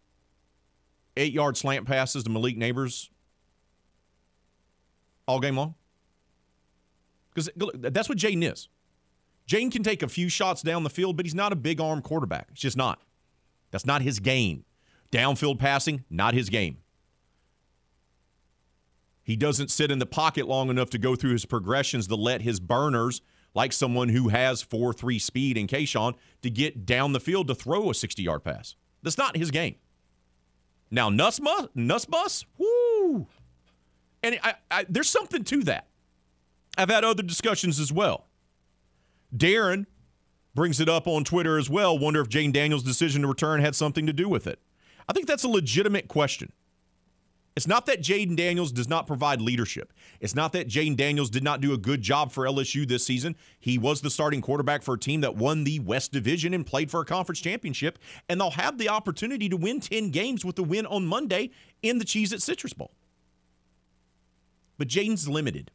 eight 1.17 1.33
yard 1.33 1.57
slant 1.57 1.87
passes 1.87 2.23
to 2.25 2.31
Malik 2.31 2.57
Nabers 2.57 3.11
all 5.27 5.41
game 5.41 5.57
long? 5.57 5.75
Because 7.37 7.51
that's 7.75 8.09
what 8.09 8.17
Jayden 8.17 8.51
is. 8.51 8.69
Jayden 9.47 9.71
can 9.71 9.83
take 9.83 10.03
a 10.03 10.09
few 10.09 10.29
shots 10.29 10.63
down 10.63 10.83
the 10.85 10.91
field, 10.91 11.17
but 11.17 11.27
he's 11.27 11.35
not 11.35 11.53
a 11.53 11.57
big 11.57 11.81
arm 11.81 12.01
quarterback. 12.01 12.49
It's 12.51 12.61
just 12.63 12.77
not. 12.77 13.01
That's 13.71 13.85
not 13.85 14.01
his 14.01 14.21
game. 14.21 14.65
Downfield 15.13 15.59
passing, 15.59 16.05
not 16.09 16.35
his 16.35 16.49
game. 16.49 16.79
He 19.23 19.37
doesn't 19.37 19.71
sit 19.71 19.91
in 19.91 19.99
the 19.99 20.07
pocket 20.07 20.49
long 20.49 20.71
enough 20.71 20.89
to 20.91 20.99
go 20.99 21.15
through 21.15 21.33
his 21.33 21.45
progressions 21.45 22.07
to 22.07 22.17
let 22.17 22.43
his 22.43 22.59
burners, 22.59 23.21
like 23.55 23.73
someone 23.73 24.09
who 24.09 24.29
has 24.29 24.63
4 24.63 24.93
3 24.93 25.19
speed 25.19 25.59
in 25.59 25.67
Kayshon, 25.67 26.15
to 26.43 26.51
get 26.51 26.87
down 26.87 27.13
the 27.13 27.21
field 27.21 27.49
to 27.49 27.55
throw 27.55 27.91
a 27.91 27.95
60 27.95 28.23
yard 28.23 28.45
pass. 28.45 28.77
That's 29.03 29.19
not 29.19 29.37
his 29.37 29.51
game. 29.51 29.77
Now, 30.91 31.11
Nussma, 31.11 31.69
Nussbus, 31.77 32.45
woo. 32.57 33.27
And 34.23 34.39
I, 34.43 34.55
I, 34.71 34.87
there's 34.89 35.11
something 35.11 35.45
to 35.45 35.65
that. 35.65 35.89
I've 36.77 36.90
had 36.90 37.05
other 37.05 37.23
discussions 37.23 37.81
as 37.81 37.93
well. 37.93 38.27
Darren 39.35 39.86
brings 40.55 40.81
it 40.81 40.89
up 40.89 41.07
on 41.07 41.24
Twitter 41.24 41.59
as 41.59 41.70
well. 41.70 41.98
Wonder 41.98 42.20
if 42.20 42.28
Jayden 42.28 42.53
Daniels' 42.53 42.82
decision 42.82 43.23
to 43.23 43.28
return 43.28 43.61
had 43.61 43.74
something 43.74 44.07
to 44.07 44.12
do 44.12 44.28
with 44.28 44.47
it. 44.47 44.59
I 45.09 45.12
think 45.12 45.27
that's 45.27 45.44
a 45.44 45.48
legitimate 45.48 46.09
question. 46.09 46.53
It's 47.55 47.66
not 47.66 47.86
that 47.86 48.03
Jayden 48.03 48.36
Daniels 48.36 48.70
does 48.70 48.89
not 48.89 49.07
provide 49.07 49.40
leadership. 49.40 49.94
It's 50.20 50.35
not 50.35 50.53
that 50.53 50.69
Jayden 50.69 50.94
Daniels 50.94 51.31
did 51.31 51.43
not 51.43 51.62
do 51.62 51.73
a 51.73 51.78
good 51.78 52.03
job 52.03 52.31
for 52.31 52.44
LSU 52.44 52.86
this 52.86 53.07
season. 53.07 53.35
He 53.59 53.78
was 53.78 54.03
the 54.03 54.11
starting 54.11 54.43
quarterback 54.43 54.82
for 54.82 54.94
a 54.94 54.98
team 54.98 55.23
that 55.23 55.36
won 55.36 55.65
the 55.65 55.81
West 55.81 56.12
Division 56.12 56.53
and 56.53 56.66
played 56.66 56.90
for 56.90 57.01
a 57.01 57.07
conference 57.07 57.40
championship, 57.40 57.98
and 58.28 58.39
they'll 58.39 58.51
have 58.51 58.77
the 58.77 58.90
opportunity 58.90 59.48
to 59.48 59.57
win 59.57 59.81
10 59.81 60.11
games 60.11 60.44
with 60.44 60.57
the 60.57 60.65
win 60.65 60.85
on 60.85 61.07
Monday 61.07 61.51
in 61.82 61.97
the 61.97 62.05
Cheez-It 62.05 62.43
Citrus 62.43 62.74
Bowl. 62.74 62.93
But 64.77 64.89
Jayden's 64.89 65.27
limited. 65.27 65.70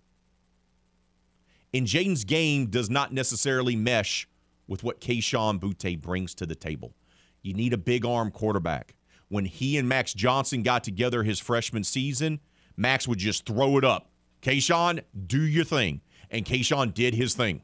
And 1.74 1.88
Jayden's 1.88 2.24
game 2.24 2.68
does 2.68 2.90
not 2.90 3.14
necessarily 3.14 3.76
mesh 3.76 4.28
with 4.68 4.84
what 4.84 5.00
Kayshon 5.00 5.60
Boutte 5.60 6.02
brings 6.02 6.36
to 6.36 6.46
the 6.46 6.56
table. 6.56 6.94
You 7.42 7.54
need 7.54 7.74
a 7.74 7.78
big 7.78 8.06
arm 8.06 8.32
quarterback 8.32 8.96
when 9.32 9.46
he 9.46 9.78
and 9.78 9.88
Max 9.88 10.14
Johnson 10.14 10.62
got 10.62 10.84
together 10.84 11.24
his 11.24 11.40
freshman 11.40 11.86
season, 11.86 12.42
Max 12.76 13.08
would 13.08 13.18
just 13.18 13.46
throw 13.46 13.78
it 13.78 13.86
up. 13.86 14.10
Kayshon, 14.42 15.00
do 15.26 15.42
your 15.42 15.64
thing. 15.64 16.02
And 16.30 16.44
Kayshon 16.44 16.94
did 16.94 17.14
his 17.16 17.34
thing 17.34 17.62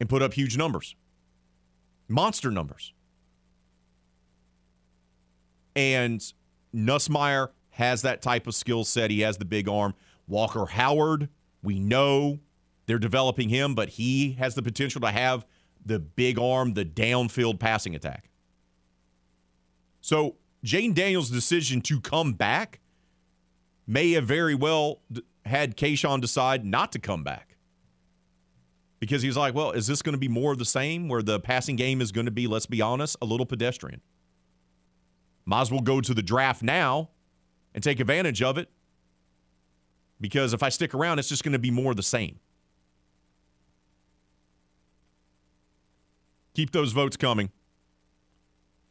and 0.00 0.08
put 0.08 0.20
up 0.20 0.34
huge 0.34 0.56
numbers, 0.56 0.96
monster 2.08 2.50
numbers. 2.50 2.92
And 5.76 6.20
Nussmeier 6.74 7.50
has 7.70 8.02
that 8.02 8.20
type 8.20 8.48
of 8.48 8.56
skill 8.56 8.84
set. 8.84 9.12
He 9.12 9.20
has 9.20 9.36
the 9.38 9.44
big 9.44 9.68
arm. 9.68 9.94
Walker 10.26 10.66
Howard, 10.66 11.28
we 11.62 11.78
know 11.78 12.40
they're 12.88 12.98
developing 12.98 13.50
him, 13.50 13.74
but 13.74 13.90
he 13.90 14.32
has 14.32 14.54
the 14.54 14.62
potential 14.62 15.02
to 15.02 15.10
have 15.10 15.46
the 15.84 15.98
big 15.98 16.38
arm, 16.38 16.72
the 16.72 16.86
downfield 16.86 17.60
passing 17.60 17.94
attack. 17.94 18.30
So 20.00 20.36
Jayden 20.64 20.94
Daniels' 20.94 21.28
decision 21.28 21.82
to 21.82 22.00
come 22.00 22.32
back 22.32 22.80
may 23.86 24.12
have 24.12 24.24
very 24.24 24.54
well 24.54 25.02
had 25.44 25.76
Kayshon 25.76 26.22
decide 26.22 26.64
not 26.64 26.90
to 26.92 26.98
come 26.98 27.22
back. 27.22 27.56
Because 29.00 29.20
he's 29.20 29.36
like, 29.36 29.54
well, 29.54 29.70
is 29.72 29.86
this 29.86 30.00
going 30.00 30.14
to 30.14 30.18
be 30.18 30.26
more 30.26 30.52
of 30.52 30.58
the 30.58 30.64
same 30.64 31.08
where 31.08 31.22
the 31.22 31.38
passing 31.38 31.76
game 31.76 32.00
is 32.00 32.10
going 32.10 32.24
to 32.24 32.32
be, 32.32 32.46
let's 32.46 32.66
be 32.66 32.80
honest, 32.80 33.16
a 33.20 33.26
little 33.26 33.46
pedestrian? 33.46 34.00
Might 35.44 35.60
as 35.60 35.70
well 35.70 35.80
go 35.80 36.00
to 36.00 36.14
the 36.14 36.22
draft 36.22 36.62
now 36.62 37.10
and 37.74 37.84
take 37.84 38.00
advantage 38.00 38.42
of 38.42 38.56
it. 38.56 38.70
Because 40.20 40.54
if 40.54 40.62
I 40.62 40.70
stick 40.70 40.94
around, 40.94 41.18
it's 41.18 41.28
just 41.28 41.44
going 41.44 41.52
to 41.52 41.58
be 41.58 41.70
more 41.70 41.90
of 41.90 41.96
the 41.98 42.02
same. 42.02 42.40
Keep 46.58 46.72
those 46.72 46.90
votes 46.90 47.16
coming 47.16 47.52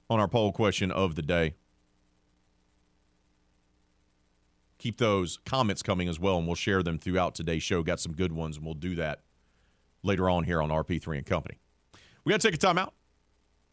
on 0.10 0.22
our 0.22 0.30
poll 0.30 0.54
question 0.54 0.90
of 0.90 1.16
the 1.16 1.22
day. 1.22 1.56
Keep 4.78 5.00
those 5.00 5.40
comments 5.46 5.84
coming 5.84 6.08
as 6.08 6.18
well, 6.18 6.38
and 6.38 6.48
we'll 6.48 6.56
share 6.56 6.82
them 6.82 6.98
throughout 6.98 7.36
today's 7.36 7.64
show. 7.64 7.84
Got 7.84 8.00
some 8.00 8.14
good 8.14 8.32
ones, 8.32 8.56
and 8.56 8.66
we'll 8.66 8.74
do 8.74 8.96
that 8.96 9.20
later 10.02 10.30
on 10.30 10.46
here 10.46 10.62
on 10.62 10.70
RP3 10.70 11.18
and 11.18 11.26
Company. 11.26 11.60
We 12.24 12.32
got 12.32 12.40
to 12.40 12.48
take 12.48 12.56
a 12.56 12.58
time 12.58 12.78
out. 12.78 12.94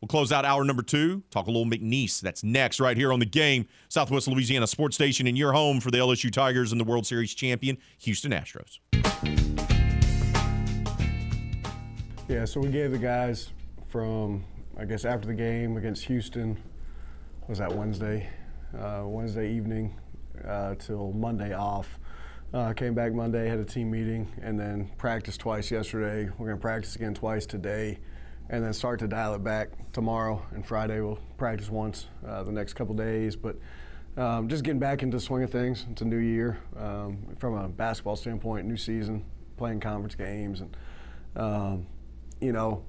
We'll 0.00 0.08
close 0.08 0.32
out 0.32 0.44
hour 0.44 0.64
number 0.64 0.82
two, 0.82 1.22
talk 1.30 1.46
a 1.46 1.52
little 1.52 1.64
McNeese. 1.64 2.20
That's 2.20 2.42
next, 2.42 2.80
right 2.80 2.96
here 2.96 3.12
on 3.12 3.20
the 3.20 3.26
game. 3.26 3.68
Southwest 3.88 4.26
Louisiana 4.26 4.66
Sports 4.66 4.96
Station 4.96 5.28
in 5.28 5.36
your 5.36 5.52
home 5.52 5.78
for 5.78 5.92
the 5.92 5.98
LSU 5.98 6.32
Tigers 6.32 6.72
and 6.72 6.80
the 6.80 6.84
World 6.84 7.06
Series 7.06 7.32
champion, 7.32 7.78
Houston 7.98 8.32
Astros. 8.32 8.80
Yeah, 12.26 12.44
so 12.44 12.58
we 12.58 12.70
gave 12.70 12.90
the 12.90 12.98
guys 12.98 13.52
from 13.94 14.44
I 14.76 14.84
guess 14.86 15.04
after 15.04 15.28
the 15.28 15.34
game 15.34 15.76
against 15.76 16.04
Houston, 16.06 16.60
was 17.46 17.58
that 17.58 17.72
Wednesday, 17.72 18.28
uh, 18.76 19.02
Wednesday 19.04 19.54
evening 19.54 19.94
uh, 20.44 20.74
till 20.74 21.12
Monday 21.12 21.52
off. 21.54 22.00
Uh, 22.52 22.72
came 22.72 22.92
back 22.92 23.12
Monday, 23.12 23.48
had 23.48 23.60
a 23.60 23.64
team 23.64 23.92
meeting, 23.92 24.26
and 24.42 24.58
then 24.58 24.90
practiced 24.98 25.38
twice 25.38 25.70
yesterday. 25.70 26.28
We're 26.38 26.46
going 26.46 26.58
to 26.58 26.60
practice 26.60 26.96
again 26.96 27.14
twice 27.14 27.46
today, 27.46 28.00
and 28.50 28.64
then 28.64 28.72
start 28.72 28.98
to 28.98 29.06
dial 29.06 29.32
it 29.36 29.44
back 29.44 29.68
tomorrow 29.92 30.44
and 30.50 30.66
Friday. 30.66 31.00
We'll 31.00 31.20
practice 31.38 31.70
once 31.70 32.08
uh, 32.26 32.42
the 32.42 32.50
next 32.50 32.72
couple 32.72 32.96
days, 32.96 33.36
but 33.36 33.54
um, 34.16 34.48
just 34.48 34.64
getting 34.64 34.80
back 34.80 35.04
into 35.04 35.18
the 35.18 35.22
swing 35.22 35.44
of 35.44 35.50
things. 35.50 35.86
It's 35.92 36.02
a 36.02 36.04
new 36.04 36.18
year 36.18 36.58
um, 36.76 37.36
from 37.38 37.54
a 37.54 37.68
basketball 37.68 38.16
standpoint, 38.16 38.66
new 38.66 38.76
season, 38.76 39.24
playing 39.56 39.78
conference 39.78 40.16
games, 40.16 40.62
and 40.62 40.76
um, 41.36 41.86
you 42.40 42.50
know, 42.50 42.84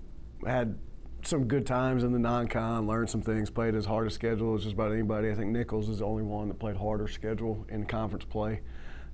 had 0.48 0.80
some 1.28 1.46
good 1.48 1.66
times 1.66 2.04
in 2.04 2.12
the 2.12 2.20
non-con, 2.20 2.88
learned 2.88 3.10
some 3.10 3.22
things, 3.22 3.50
played 3.50 3.76
as 3.76 3.86
hard 3.86 4.08
a 4.08 4.10
schedule 4.10 4.56
as 4.56 4.64
just 4.64 4.74
about 4.74 4.92
anybody. 4.92 5.30
I 5.30 5.36
think 5.36 5.52
Nicholls 5.52 5.90
is 5.90 6.00
the 6.00 6.06
only 6.06 6.24
one 6.24 6.48
that 6.48 6.60
played 6.60 6.78
harder 6.78 7.08
schedule 7.08 7.66
in 7.70 7.86
conference 7.86 8.26
play. 8.26 8.62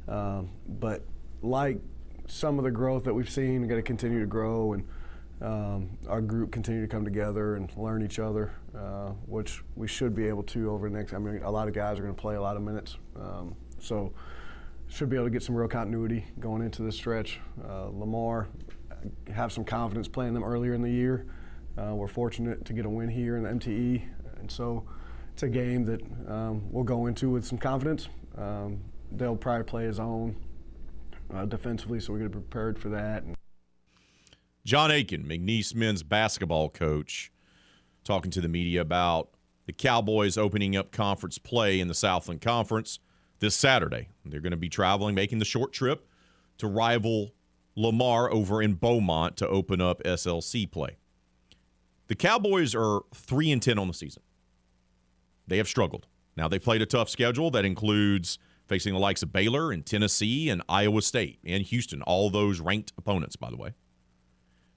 Um, 0.07 0.49
but 0.67 1.03
like 1.41 1.79
some 2.27 2.57
of 2.57 2.63
the 2.63 2.71
growth 2.71 3.03
that 3.05 3.13
we've 3.13 3.29
seen, 3.29 3.67
got 3.67 3.75
to 3.75 3.81
continue 3.81 4.19
to 4.19 4.25
grow 4.25 4.73
and 4.73 4.87
um, 5.41 5.97
our 6.07 6.21
group 6.21 6.51
continue 6.51 6.81
to 6.81 6.87
come 6.87 7.03
together 7.03 7.55
and 7.55 7.75
learn 7.75 8.03
each 8.03 8.19
other, 8.19 8.51
uh, 8.77 9.09
which 9.25 9.63
we 9.75 9.87
should 9.87 10.15
be 10.15 10.27
able 10.27 10.43
to 10.43 10.69
over 10.69 10.89
the 10.89 10.95
next. 10.95 11.13
I 11.13 11.17
mean, 11.17 11.41
a 11.43 11.49
lot 11.49 11.67
of 11.67 11.73
guys 11.73 11.97
are 11.97 12.03
going 12.03 12.15
to 12.15 12.21
play 12.21 12.35
a 12.35 12.41
lot 12.41 12.55
of 12.55 12.61
minutes, 12.61 12.97
um, 13.15 13.55
so 13.79 14.13
should 14.87 15.09
be 15.09 15.15
able 15.15 15.25
to 15.25 15.31
get 15.31 15.41
some 15.41 15.55
real 15.55 15.69
continuity 15.69 16.25
going 16.39 16.61
into 16.61 16.83
this 16.83 16.95
stretch. 16.95 17.39
Uh, 17.67 17.85
Lamar 17.85 18.49
have 19.33 19.51
some 19.51 19.63
confidence 19.63 20.07
playing 20.07 20.33
them 20.33 20.43
earlier 20.43 20.73
in 20.73 20.81
the 20.81 20.91
year. 20.91 21.25
Uh, 21.77 21.95
we're 21.95 22.07
fortunate 22.07 22.65
to 22.65 22.73
get 22.73 22.85
a 22.85 22.89
win 22.89 23.09
here 23.09 23.37
in 23.37 23.43
the 23.43 23.49
MTE, 23.49 24.01
and 24.39 24.51
so 24.51 24.83
it's 25.33 25.43
a 25.43 25.49
game 25.49 25.85
that 25.85 26.01
um, 26.27 26.63
we'll 26.71 26.83
go 26.83 27.05
into 27.07 27.29
with 27.29 27.45
some 27.45 27.57
confidence. 27.57 28.09
Um, 28.37 28.81
they'll 29.11 29.35
probably 29.35 29.63
play 29.63 29.85
his 29.85 29.99
own 29.99 30.35
uh, 31.33 31.45
defensively, 31.45 31.99
so 31.99 32.11
we're 32.13 32.19
going 32.19 32.31
to 32.31 32.37
be 32.37 32.43
prepared 32.43 32.77
for 32.77 32.89
that. 32.89 33.23
John 34.65 34.91
Aiken, 34.91 35.23
McNeese 35.23 35.73
men's 35.73 36.03
basketball 36.03 36.69
coach, 36.69 37.31
talking 38.03 38.31
to 38.31 38.41
the 38.41 38.47
media 38.47 38.81
about 38.81 39.29
the 39.65 39.73
Cowboys 39.73 40.37
opening 40.37 40.75
up 40.75 40.91
conference 40.91 41.37
play 41.37 41.79
in 41.79 41.87
the 41.87 41.93
Southland 41.93 42.41
Conference 42.41 42.99
this 43.39 43.55
Saturday. 43.55 44.09
They're 44.25 44.41
going 44.41 44.51
to 44.51 44.57
be 44.57 44.69
traveling, 44.69 45.15
making 45.15 45.39
the 45.39 45.45
short 45.45 45.73
trip 45.73 46.07
to 46.57 46.67
rival 46.67 47.33
Lamar 47.75 48.31
over 48.31 48.61
in 48.61 48.73
Beaumont 48.73 49.37
to 49.37 49.47
open 49.47 49.81
up 49.81 50.03
SLC 50.03 50.69
play. 50.69 50.97
The 52.11 52.15
Cowboys 52.15 52.75
are 52.75 53.03
3 53.15 53.53
and 53.53 53.61
10 53.61 53.79
on 53.79 53.87
the 53.87 53.93
season. 53.93 54.21
They 55.47 55.55
have 55.55 55.67
struggled. 55.69 56.07
Now 56.35 56.49
they 56.49 56.59
played 56.59 56.81
a 56.81 56.85
tough 56.85 57.07
schedule 57.07 57.51
that 57.51 57.63
includes 57.63 58.37
facing 58.67 58.91
the 58.91 58.99
likes 58.99 59.23
of 59.23 59.31
Baylor 59.31 59.71
and 59.71 59.85
Tennessee 59.85 60.49
and 60.49 60.61
Iowa 60.67 61.03
State 61.03 61.39
and 61.45 61.63
Houston, 61.63 62.01
all 62.01 62.29
those 62.29 62.59
ranked 62.59 62.91
opponents 62.97 63.37
by 63.37 63.49
the 63.49 63.55
way. 63.55 63.75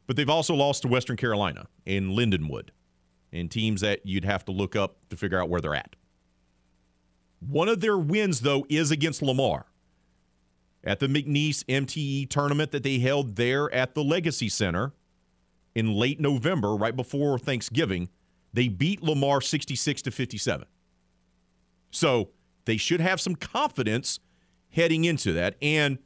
But 0.06 0.14
they've 0.14 0.30
also 0.30 0.54
lost 0.54 0.82
to 0.82 0.88
Western 0.88 1.16
Carolina 1.16 1.66
and 1.84 2.12
Lindenwood 2.12 2.68
and 3.32 3.50
teams 3.50 3.80
that 3.80 4.06
you'd 4.06 4.24
have 4.24 4.44
to 4.44 4.52
look 4.52 4.76
up 4.76 4.98
to 5.08 5.16
figure 5.16 5.42
out 5.42 5.48
where 5.48 5.60
they're 5.60 5.74
at. 5.74 5.96
One 7.40 7.68
of 7.68 7.80
their 7.80 7.98
wins, 7.98 8.42
though, 8.42 8.64
is 8.68 8.92
against 8.92 9.22
Lamar 9.22 9.66
at 10.84 11.00
the 11.00 11.08
McNeese 11.08 11.64
MTE 11.64 12.30
tournament 12.30 12.70
that 12.70 12.84
they 12.84 13.00
held 13.00 13.34
there 13.34 13.74
at 13.74 13.96
the 13.96 14.04
Legacy 14.04 14.48
Center 14.48 14.92
in 15.74 15.92
late 15.94 16.20
November, 16.20 16.74
right 16.74 16.94
before 16.94 17.38
Thanksgiving. 17.38 18.08
They 18.52 18.68
beat 18.68 19.02
Lamar 19.02 19.40
66 19.40 20.02
to 20.02 20.10
57. 20.10 20.66
So 21.90 22.30
they 22.64 22.76
should 22.76 23.00
have 23.00 23.20
some 23.20 23.34
confidence 23.34 24.20
heading 24.70 25.04
into 25.04 25.32
that. 25.32 25.56
And 25.60 25.98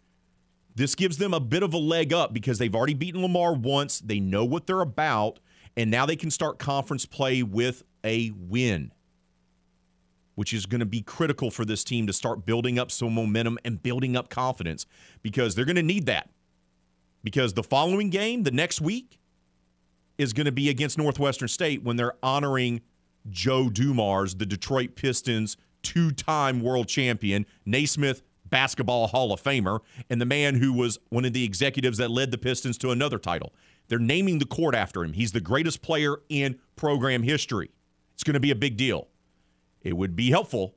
this 0.74 0.95
gives 0.95 1.19
them 1.19 1.35
a 1.35 1.40
bit 1.40 1.62
of 1.62 1.74
a 1.74 1.78
leg 1.78 2.12
up 2.12 2.32
because 2.32 2.59
they've 2.59 2.74
already 2.74 2.95
beaten 2.95 3.20
Lamar 3.20 3.55
once. 3.55 4.01
They 4.01 4.20
know 4.20 4.45
what 4.45 4.66
they're 4.66 4.81
about. 4.81 5.40
And 5.77 5.90
now 5.90 6.07
they 6.07 6.16
can 6.16 6.31
start 6.31 6.59
conference 6.59 7.05
play 7.07 7.43
with 7.43 7.82
a 8.05 8.32
win 8.35 8.93
which 10.39 10.53
is 10.53 10.66
going 10.66 10.78
to 10.78 10.86
be 10.86 11.03
critical 11.03 11.51
for 11.51 11.65
this 11.65 11.82
team 11.82 12.07
to 12.07 12.12
start 12.12 12.47
building 12.47 12.78
up 12.78 12.93
some 12.93 13.12
momentum 13.12 13.59
and 13.65 13.82
building 13.82 14.16
up 14.16 14.28
confidence 14.28 14.86
because 15.20 15.57
they're 15.57 15.65
going 15.65 15.74
to 15.74 15.82
need 15.82 16.07
that. 16.07 16.31
Because 17.24 17.55
the 17.55 17.65
following 17.65 18.09
game, 18.09 18.45
the 18.45 18.53
next 18.53 18.81
week, 18.81 19.19
is 20.19 20.32
going 20.32 20.47
to 20.47 20.53
be 20.53 20.69
against 20.69 20.99
Northwestern 20.99 21.49
State 21.49 21.82
when 21.82 21.97
they're 21.97 22.16
honoring 22.23 22.82
Joe 23.31 23.70
Dumars, 23.70 24.35
the 24.35 24.47
Detroit 24.47 24.97
Pistons 24.97 25.57
two 25.82 26.11
time 26.11 26.61
world 26.61 26.89
champion, 26.89 27.47
Naismith 27.65 28.23
Basketball 28.45 29.07
Hall 29.07 29.32
of 29.32 29.43
Famer, 29.43 29.81
and 30.11 30.20
the 30.20 30.27
man 30.27 30.57
who 30.57 30.73
was 30.73 30.99
one 31.11 31.24
of 31.24 31.32
the 31.32 31.45
executives 31.45 31.99
that 31.99 32.11
led 32.11 32.31
the 32.31 32.39
Pistons 32.39 32.77
to 32.78 32.90
another 32.90 33.19
title. 33.19 33.55
They're 33.89 33.99
naming 33.99 34.39
the 34.39 34.47
court 34.47 34.74
after 34.74 35.05
him. 35.05 35.12
He's 35.12 35.32
the 35.32 35.40
greatest 35.40 35.81
player 35.81 36.16
in 36.28 36.59
program 36.77 37.23
history. 37.23 37.70
It's 38.15 38.24
going 38.24 38.35
to 38.35 38.40
be 38.40 38.51
a 38.51 38.57
big 38.57 38.77
deal 38.77 39.09
it 39.82 39.97
would 39.97 40.16
be 40.16 40.31
helpful 40.31 40.74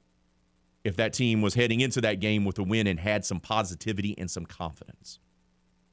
if 0.84 0.96
that 0.96 1.14
team 1.14 1.42
was 1.42 1.56
heading 1.56 1.82
into 1.82 2.02
that 2.02 2.20
game 2.20 2.46
with 2.46 2.58
a 2.60 2.64
win 2.64 2.88
and 2.88 3.00
had 3.00 3.26
some 3.26 3.40
positivity 3.40 4.16
and 4.18 4.30
some 4.30 4.46
confidence. 4.46 5.20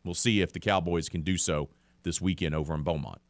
We'll 0.05 0.15
see 0.15 0.41
if 0.41 0.53
the 0.53 0.61
Cowboys 0.61 1.09
can 1.09 1.23
do 1.23 1.37
so 1.37 1.69
this 2.03 2.21
weekend 2.21 2.55
over 2.55 2.75
in 2.75 2.83
Beaumont. 2.83 3.21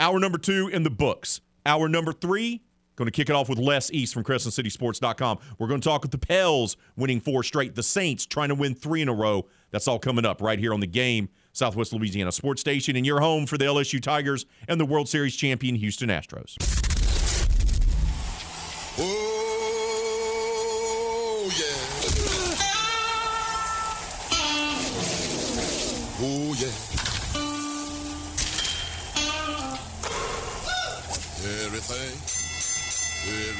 Hour 0.00 0.20
number 0.20 0.38
two 0.38 0.68
in 0.68 0.84
the 0.84 0.90
books. 0.90 1.40
Hour 1.66 1.88
number 1.88 2.12
three, 2.12 2.62
going 2.96 3.06
to 3.06 3.12
kick 3.12 3.28
it 3.28 3.34
off 3.34 3.48
with 3.48 3.58
Les 3.58 3.90
East 3.90 4.14
from 4.14 4.24
CrescentCitySports.com. 4.24 5.38
We're 5.58 5.66
going 5.66 5.80
to 5.80 5.88
talk 5.88 6.02
with 6.02 6.12
the 6.12 6.18
Pels 6.18 6.76
winning 6.96 7.20
four 7.20 7.42
straight, 7.42 7.74
the 7.74 7.82
Saints 7.82 8.24
trying 8.24 8.48
to 8.48 8.54
win 8.54 8.74
three 8.74 9.02
in 9.02 9.08
a 9.08 9.14
row. 9.14 9.46
That's 9.70 9.88
all 9.88 9.98
coming 9.98 10.24
up 10.24 10.40
right 10.40 10.58
here 10.58 10.72
on 10.72 10.80
the 10.80 10.86
game, 10.86 11.28
Southwest 11.52 11.92
Louisiana 11.92 12.32
Sports 12.32 12.60
Station, 12.60 12.96
and 12.96 13.04
your 13.04 13.20
home 13.20 13.46
for 13.46 13.58
the 13.58 13.64
LSU 13.64 14.00
Tigers 14.00 14.46
and 14.68 14.80
the 14.80 14.86
World 14.86 15.08
Series 15.08 15.34
champion 15.36 15.74
Houston 15.74 16.08
Astros. 16.08 16.56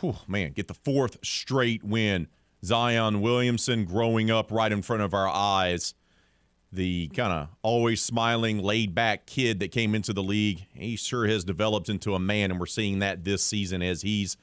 Whew, 0.00 0.16
man, 0.26 0.52
get 0.52 0.68
the 0.68 0.74
fourth 0.74 1.18
straight 1.22 1.84
win. 1.84 2.28
Zion 2.64 3.20
Williamson 3.20 3.84
growing 3.84 4.30
up 4.30 4.50
right 4.50 4.70
in 4.70 4.82
front 4.82 5.02
of 5.02 5.14
our 5.14 5.28
eyes. 5.28 5.94
The 6.72 7.08
kind 7.08 7.32
of 7.32 7.48
always 7.62 8.00
smiling, 8.00 8.58
laid 8.62 8.94
back 8.94 9.26
kid 9.26 9.60
that 9.60 9.72
came 9.72 9.94
into 9.94 10.12
the 10.12 10.22
league. 10.22 10.66
He 10.72 10.96
sure 10.96 11.26
has 11.26 11.44
developed 11.44 11.88
into 11.88 12.14
a 12.14 12.20
man, 12.20 12.50
and 12.50 12.60
we're 12.60 12.66
seeing 12.66 13.00
that 13.00 13.24
this 13.24 13.42
season 13.42 13.82
as 13.82 14.02
he's 14.02 14.36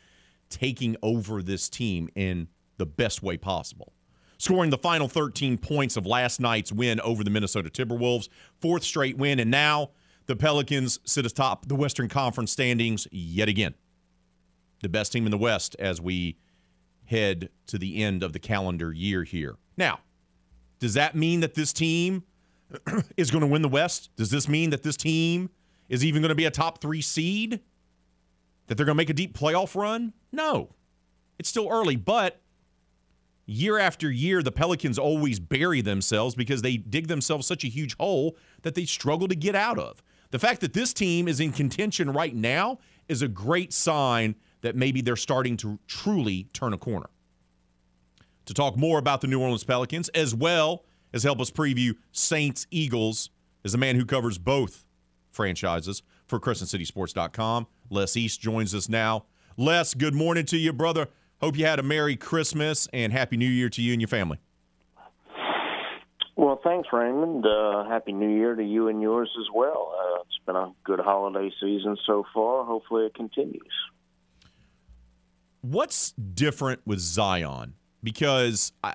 taking 0.49 0.95
over 1.01 1.41
this 1.41 1.69
team 1.69 2.09
in 2.15 2.49
the 2.77 2.85
best 2.85 3.23
way 3.23 3.37
possible. 3.37 3.93
Scoring 4.37 4.69
the 4.69 4.77
final 4.77 5.07
13 5.07 5.57
points 5.57 5.97
of 5.97 6.05
last 6.05 6.39
night's 6.39 6.71
win 6.71 6.99
over 6.99 7.23
the 7.23 7.29
Minnesota 7.29 7.69
Timberwolves, 7.69 8.29
fourth 8.59 8.83
straight 8.83 9.17
win, 9.17 9.39
and 9.39 9.49
now 9.49 9.91
the 10.27 10.35
Pelicans 10.35 10.99
sit 11.05 11.25
atop 11.25 11.67
the 11.67 11.75
Western 11.75 12.09
Conference 12.09 12.51
standings 12.51 13.07
yet 13.11 13.47
again. 13.47 13.73
The 14.81 14.89
best 14.89 15.11
team 15.11 15.25
in 15.25 15.31
the 15.31 15.37
West 15.37 15.75
as 15.79 15.99
we 15.99 16.37
head 17.05 17.49
to 17.67 17.77
the 17.77 18.03
end 18.03 18.23
of 18.23 18.33
the 18.33 18.39
calendar 18.39 18.91
year 18.91 19.23
here. 19.23 19.55
Now, 19.75 19.99
does 20.79 20.93
that 20.93 21.15
mean 21.15 21.39
that 21.39 21.55
this 21.55 21.73
team 21.73 22.23
is 23.17 23.31
going 23.31 23.41
to 23.41 23.47
win 23.47 23.61
the 23.61 23.69
West? 23.69 24.09
Does 24.15 24.29
this 24.29 24.47
mean 24.47 24.69
that 24.69 24.83
this 24.83 24.97
team 24.97 25.49
is 25.89 26.03
even 26.05 26.21
going 26.21 26.29
to 26.29 26.35
be 26.35 26.45
a 26.45 26.51
top 26.51 26.81
three 26.81 27.01
seed? 27.01 27.61
That 28.67 28.75
they're 28.75 28.85
going 28.85 28.95
to 28.95 29.01
make 29.01 29.09
a 29.09 29.13
deep 29.13 29.37
playoff 29.37 29.75
run? 29.75 30.13
No. 30.31 30.75
It's 31.39 31.49
still 31.49 31.69
early, 31.71 31.95
but 31.95 32.41
year 33.45 33.79
after 33.79 34.11
year, 34.11 34.43
the 34.43 34.51
Pelicans 34.51 34.99
always 34.99 35.39
bury 35.39 35.81
themselves 35.81 36.35
because 36.35 36.61
they 36.61 36.77
dig 36.77 37.07
themselves 37.07 37.47
such 37.47 37.63
a 37.63 37.67
huge 37.67 37.95
hole 37.97 38.35
that 38.63 38.75
they 38.75 38.85
struggle 38.85 39.27
to 39.27 39.35
get 39.35 39.55
out 39.55 39.79
of. 39.79 40.03
The 40.31 40.39
fact 40.39 40.61
that 40.61 40.73
this 40.73 40.93
team 40.93 41.27
is 41.27 41.39
in 41.39 41.53
contention 41.53 42.11
right 42.11 42.35
now 42.35 42.79
is 43.07 43.21
a 43.21 43.27
great 43.29 43.71
sign 43.71 44.35
that 44.61 44.75
maybe 44.75 45.01
they're 45.01 45.15
starting 45.15 45.57
to 45.57 45.79
truly 45.87 46.47
turn 46.53 46.73
a 46.73 46.77
corner. 46.77 47.09
To 48.45 48.53
talk 48.53 48.77
more 48.77 48.97
about 48.97 49.21
the 49.21 49.27
New 49.27 49.41
Orleans 49.41 49.63
Pelicans, 49.63 50.09
as 50.09 50.33
well 50.33 50.85
as 51.13 51.23
help 51.23 51.39
us 51.39 51.51
preview 51.51 51.95
Saints 52.11 52.65
Eagles, 52.71 53.29
is 53.63 53.73
a 53.73 53.77
man 53.77 53.95
who 53.95 54.05
covers 54.05 54.37
both 54.37 54.85
franchises 55.31 56.01
for 56.27 56.39
CrescentCitySports.com. 56.39 57.67
Les 57.89 58.15
East 58.17 58.41
joins 58.41 58.73
us 58.73 58.89
now. 58.89 59.25
Les, 59.57 59.93
good 59.93 60.13
morning 60.13 60.45
to 60.45 60.57
you, 60.57 60.71
brother. 60.73 61.07
Hope 61.41 61.57
you 61.57 61.65
had 61.65 61.79
a 61.79 61.83
Merry 61.83 62.15
Christmas 62.15 62.87
and 62.93 63.11
Happy 63.13 63.37
New 63.37 63.49
Year 63.49 63.69
to 63.69 63.81
you 63.81 63.93
and 63.93 64.01
your 64.01 64.07
family. 64.07 64.39
Well, 66.35 66.59
thanks, 66.63 66.87
Raymond. 66.93 67.45
Uh, 67.45 67.85
Happy 67.89 68.11
New 68.13 68.29
Year 68.29 68.55
to 68.55 68.63
you 68.63 68.87
and 68.87 69.01
yours 69.01 69.29
as 69.39 69.47
well. 69.53 69.93
Uh, 69.97 70.21
It's 70.21 70.39
been 70.45 70.55
a 70.55 70.71
good 70.83 70.99
holiday 70.99 71.51
season 71.59 71.97
so 72.05 72.23
far. 72.33 72.63
Hopefully, 72.63 73.07
it 73.07 73.15
continues. 73.15 73.73
What's 75.69 76.13
different 76.13 76.79
with 76.85 76.99
Zion? 76.99 77.73
Because 78.01 78.71
I, 78.85 78.93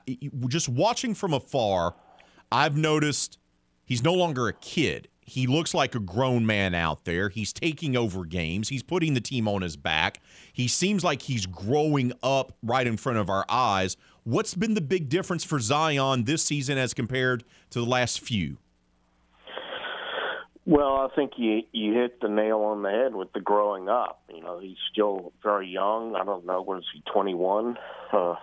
just 0.49 0.71
watching 0.71 1.15
from 1.15 1.35
afar, 1.35 1.95
I've 2.51 2.79
noticed 2.79 3.37
he's 3.85 4.03
no 4.03 4.15
longer 4.15 4.49
a 4.49 4.55
kid. 4.55 5.09
He 5.21 5.47
looks 5.47 5.75
like 5.75 5.95
a 5.95 6.01
grown 6.01 6.47
man 6.47 6.75
out 6.75 7.05
there. 7.05 7.29
He's 7.29 7.53
taking 7.53 7.95
over 7.95 8.25
games. 8.25 8.71
He's 8.71 8.83
putting 8.83 9.13
the 9.13 9.21
team 9.21 9.49
on 9.49 9.61
his 9.61 9.77
back. 9.77 10.23
He 10.55 10.67
seems 10.67 11.05
like 11.05 11.21
he's 11.21 11.45
growing 11.45 12.15
up 12.23 12.57
right 12.63 12.87
in 12.87 12.97
front 12.97 13.19
of 13.19 13.29
our 13.29 13.45
eyes. 13.51 13.99
What's 14.25 14.55
been 14.55 14.73
the 14.73 14.81
big 14.81 15.11
difference 15.11 15.45
for 15.45 15.61
Zion 15.61 16.25
this 16.25 16.43
season 16.43 16.79
as 16.79 16.95
compared 16.95 17.45
to 17.69 17.81
the 17.81 17.87
last 17.87 18.21
few? 18.21 18.57
Well, 20.65 20.97
I 20.97 21.09
think 21.17 21.33
you 21.39 21.63
you 21.73 21.93
hit 21.93 22.21
the 22.21 22.29
nail 22.29 22.61
on 22.61 22.83
the 22.83 22.91
head 22.91 23.15
with 23.15 23.33
the 23.33 23.41
growing 23.41 23.89
up. 23.89 24.23
You 24.33 24.43
know, 24.43 24.61
he's 24.61 24.77
still 24.93 25.33
very 25.43 25.69
young. 25.69 26.15
I 26.15 26.25
don't 26.25 26.47
know, 26.47 26.63
was 26.63 26.85
he 26.95 27.03
21, 27.13 27.77
uh, 28.13 28.37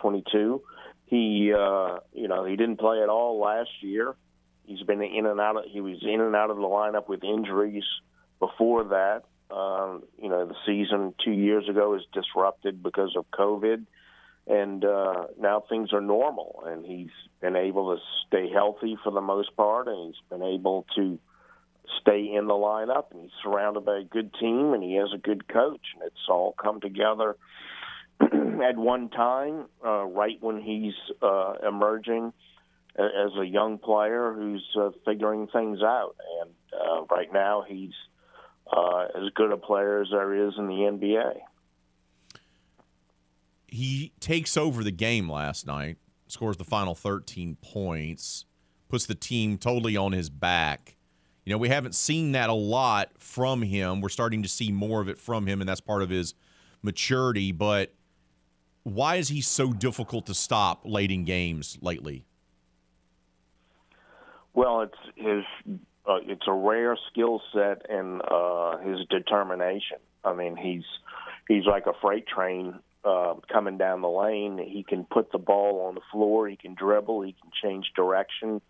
22? 0.00 0.62
He, 1.06 1.52
uh, 1.52 1.98
you 2.12 2.28
know, 2.28 2.44
he 2.44 2.56
didn't 2.56 2.78
play 2.78 3.02
at 3.02 3.08
all 3.08 3.40
last 3.40 3.70
year. 3.80 4.14
He's 4.66 4.82
been 4.82 5.02
in 5.02 5.26
and 5.26 5.40
out. 5.40 5.56
Of, 5.56 5.64
he 5.66 5.80
was 5.80 5.98
in 6.02 6.20
and 6.20 6.36
out 6.36 6.50
of 6.50 6.56
the 6.56 6.62
lineup 6.62 7.08
with 7.08 7.24
injuries 7.24 7.84
before 8.38 8.84
that. 8.84 9.24
Um, 9.54 10.04
you 10.20 10.28
know, 10.28 10.46
the 10.46 10.54
season 10.64 11.12
two 11.24 11.32
years 11.32 11.68
ago 11.68 11.90
was 11.90 12.06
disrupted 12.12 12.82
because 12.82 13.14
of 13.16 13.26
COVID, 13.32 13.84
and 14.46 14.84
uh, 14.84 15.26
now 15.38 15.64
things 15.68 15.92
are 15.92 16.00
normal. 16.00 16.62
And 16.66 16.86
he's 16.86 17.10
been 17.40 17.56
able 17.56 17.96
to 17.96 18.02
stay 18.26 18.48
healthy 18.48 18.96
for 19.02 19.10
the 19.10 19.20
most 19.20 19.54
part, 19.56 19.88
and 19.88 20.06
he's 20.06 20.22
been 20.30 20.42
able 20.42 20.86
to 20.96 21.18
stay 22.00 22.34
in 22.34 22.46
the 22.46 22.54
lineup. 22.54 23.10
And 23.10 23.22
he's 23.22 23.30
surrounded 23.42 23.84
by 23.84 23.98
a 23.98 24.04
good 24.04 24.32
team, 24.34 24.72
and 24.72 24.82
he 24.82 24.96
has 24.96 25.08
a 25.14 25.18
good 25.18 25.48
coach. 25.48 25.86
And 25.94 26.02
it's 26.04 26.28
all 26.28 26.54
come 26.60 26.80
together 26.80 27.36
at 28.20 28.76
one 28.76 29.08
time, 29.10 29.66
uh, 29.84 30.04
right 30.04 30.36
when 30.40 30.60
he's 30.60 30.94
uh, 31.22 31.54
emerging 31.66 32.32
as 32.96 33.32
a 33.38 33.44
young 33.44 33.78
player 33.78 34.32
who's 34.32 34.64
uh, 34.80 34.90
figuring 35.04 35.48
things 35.48 35.80
out. 35.82 36.14
And 36.40 36.50
uh, 36.72 37.04
right 37.10 37.32
now, 37.32 37.64
he's 37.66 37.92
uh, 38.70 39.06
as 39.16 39.30
good 39.34 39.50
a 39.52 39.56
player 39.56 40.00
as 40.02 40.08
there 40.10 40.48
is 40.48 40.54
in 40.56 40.66
the 40.66 40.74
NBA. 40.74 41.40
He 43.66 44.12
takes 44.20 44.56
over 44.56 44.84
the 44.84 44.92
game 44.92 45.28
last 45.28 45.66
night, 45.66 45.96
scores 46.28 46.56
the 46.56 46.64
final 46.64 46.94
13 46.94 47.56
points, 47.60 48.44
puts 48.88 49.06
the 49.06 49.16
team 49.16 49.58
totally 49.58 49.96
on 49.96 50.12
his 50.12 50.30
back. 50.30 50.93
You 51.44 51.52
know, 51.52 51.58
we 51.58 51.68
haven't 51.68 51.94
seen 51.94 52.32
that 52.32 52.48
a 52.48 52.54
lot 52.54 53.10
from 53.18 53.62
him. 53.62 54.00
We're 54.00 54.08
starting 54.08 54.42
to 54.42 54.48
see 54.48 54.72
more 54.72 55.00
of 55.00 55.08
it 55.08 55.18
from 55.18 55.46
him, 55.46 55.60
and 55.60 55.68
that's 55.68 55.80
part 55.80 56.02
of 56.02 56.08
his 56.08 56.34
maturity. 56.82 57.52
But 57.52 57.92
why 58.82 59.16
is 59.16 59.28
he 59.28 59.40
so 59.42 59.72
difficult 59.72 60.26
to 60.26 60.34
stop 60.34 60.82
late 60.84 61.10
in 61.10 61.24
games 61.24 61.76
lately? 61.82 62.24
Well, 64.54 64.82
it's 64.82 64.98
his. 65.16 65.44
Uh, 66.06 66.18
it's 66.26 66.46
a 66.46 66.52
rare 66.52 66.98
skill 67.10 67.40
set 67.54 67.86
and 67.88 68.20
uh, 68.30 68.76
his 68.78 69.06
determination. 69.08 69.96
I 70.22 70.34
mean, 70.34 70.54
he's 70.56 70.84
he's 71.48 71.64
like 71.66 71.86
a 71.86 71.92
freight 72.00 72.26
train 72.26 72.78
uh, 73.04 73.34
coming 73.50 73.78
down 73.78 74.02
the 74.02 74.08
lane. 74.08 74.58
He 74.58 74.82
can 74.82 75.04
put 75.04 75.32
the 75.32 75.38
ball 75.38 75.86
on 75.88 75.94
the 75.94 76.02
floor. 76.12 76.48
He 76.48 76.56
can 76.56 76.74
dribble. 76.74 77.22
He 77.22 77.32
can 77.32 77.50
change 77.62 77.92
direction. 77.96 78.60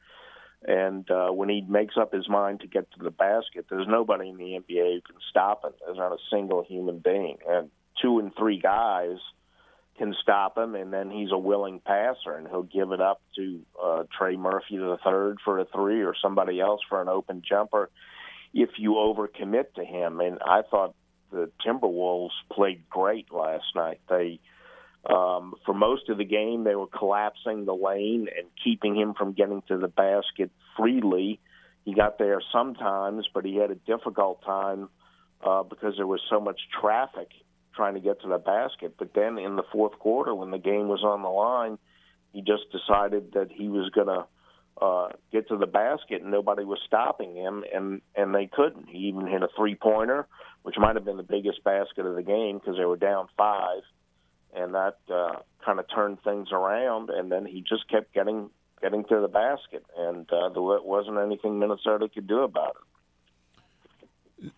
And 0.66 1.09
uh, 1.11 1.28
when 1.28 1.49
he 1.49 1.61
makes 1.61 1.97
up 1.99 2.12
his 2.12 2.28
mind 2.28 2.61
to 2.61 2.66
get 2.66 2.91
to 2.93 3.03
the 3.03 3.11
basket, 3.11 3.66
there's 3.69 3.86
nobody 3.86 4.31
in 4.31 4.39
the 4.39 4.59
NBA 4.59 4.95
who 4.95 5.01
can 5.03 5.16
stop 5.28 5.65
him. 5.65 5.73
There's 5.85 5.99
not 5.99 6.12
a 6.12 6.19
single 6.31 6.65
human 6.65 7.01
being. 7.01 7.39
And 7.47 7.70
two 8.01 8.19
and 8.19 8.35
three 8.35 8.59
guys 8.59 9.19
can 9.99 10.15
stop 10.20 10.59
him, 10.59 10.74
and 10.74 10.93
then 10.93 11.11
he's 11.11 11.31
a 11.31 11.39
willing 11.39 11.81
passer, 11.81 12.35
and 12.36 12.49
he'll 12.49 12.62
give 12.62 12.91
it 12.93 13.01
up 13.01 13.20
to 13.36 13.61
uh, 13.82 14.03
Trey 14.16 14.36
Murphy 14.36 14.77
the 14.77 14.99
third 15.05 15.39
for 15.45 15.59
a 15.59 15.66
three 15.66 16.03
or 16.03 16.15
somebody 16.20 16.61
else 16.61 16.81
for 16.89 17.01
an 17.01 17.09
open 17.09 17.43
jumper 17.49 17.91
if 18.53 18.70
you 18.77 18.93
overcommit 18.93 19.74
to 19.74 19.85
him. 19.85 20.20
And 20.20 20.39
I 20.45 20.62
thought 20.62 20.95
the 21.31 21.51
Timberwolves 21.65 22.31
played 22.51 22.89
great 22.89 23.32
last 23.32 23.66
night. 23.74 24.01
They 24.09 24.41
um, 25.06 25.55
for 25.66 25.74
most 25.74 26.09
of 26.09 26.18
the 26.18 26.24
game, 26.24 26.64
they 26.64 26.74
were 26.74 26.86
collapsing 26.86 27.64
the 27.64 27.74
lane 27.74 28.28
and 28.36 28.47
keeping 28.62 28.97
him 28.97 29.14
from 29.14 29.32
getting 29.32 29.62
to 29.68 29.76
the 29.76 29.89
basket 29.89 30.51
freely. 30.76 31.40
He 31.85 31.94
got 31.94 32.18
there 32.18 32.40
sometimes, 32.52 33.26
but 33.35 33.44
he 33.44 33.56
had 33.56 33.70
a 33.70 33.74
difficult 33.74 34.43
time 34.44 34.89
uh, 35.44 35.62
because 35.62 35.94
there 35.97 36.06
was 36.06 36.20
so 36.31 36.40
much 36.40 36.60
traffic 36.81 37.28
trying 37.74 37.94
to 37.94 38.01
get 38.01 38.22
to 38.22 38.28
the 38.28 38.39
basket. 38.39 38.94
But 38.98 39.12
then 39.14 39.39
in 39.39 39.56
the 39.56 39.64
fourth 39.72 39.98
quarter, 39.98 40.35
when 40.35 40.51
the 40.51 40.59
game 40.59 40.89
was 40.89 41.02
on 41.02 41.22
the 41.22 41.28
line, 41.28 41.78
he 42.32 42.40
just 42.40 42.64
decided 42.72 43.32
that 43.35 43.48
he 43.51 43.68
was 43.68 43.90
going 43.90 44.06
to 44.06 44.26
uh, 44.81 45.09
get 45.32 45.48
to 45.48 45.56
the 45.56 45.66
basket, 45.66 46.22
and 46.22 46.31
nobody 46.31 46.64
was 46.64 46.78
stopping 46.86 47.36
him, 47.36 47.62
and 47.72 48.01
and 48.16 48.35
they 48.35 48.48
couldn't. 48.52 48.89
He 48.89 49.09
even 49.09 49.26
hit 49.26 49.43
a 49.43 49.48
three 49.56 49.76
pointer, 49.76 50.26
which 50.62 50.76
might 50.78 50.97
have 50.97 51.05
been 51.05 51.16
the 51.16 51.22
biggest 51.22 51.62
basket 51.62 52.06
of 52.06 52.16
the 52.16 52.22
game 52.22 52.59
because 52.59 52.76
they 52.76 52.85
were 52.85 52.97
down 52.97 53.28
five, 53.36 53.82
and 54.55 54.74
that 54.74 54.98
uh, 55.12 55.36
kind 55.64 55.78
of 55.78 55.86
turned 55.94 56.22
things 56.22 56.48
around. 56.52 57.10
And 57.10 57.31
then 57.31 57.47
he 57.47 57.60
just 57.60 57.89
kept 57.89 58.12
getting 58.14 58.51
getting 58.81 59.05
to 59.05 59.20
the 59.20 59.28
basket, 59.28 59.85
and 59.97 60.31
uh, 60.31 60.51
there 60.51 60.62
wasn't 60.62 61.16
anything 61.18 61.59
Minnesota 61.59 62.09
could 62.12 62.26
do 62.26 62.40
about 62.40 62.76
it. 62.76 62.85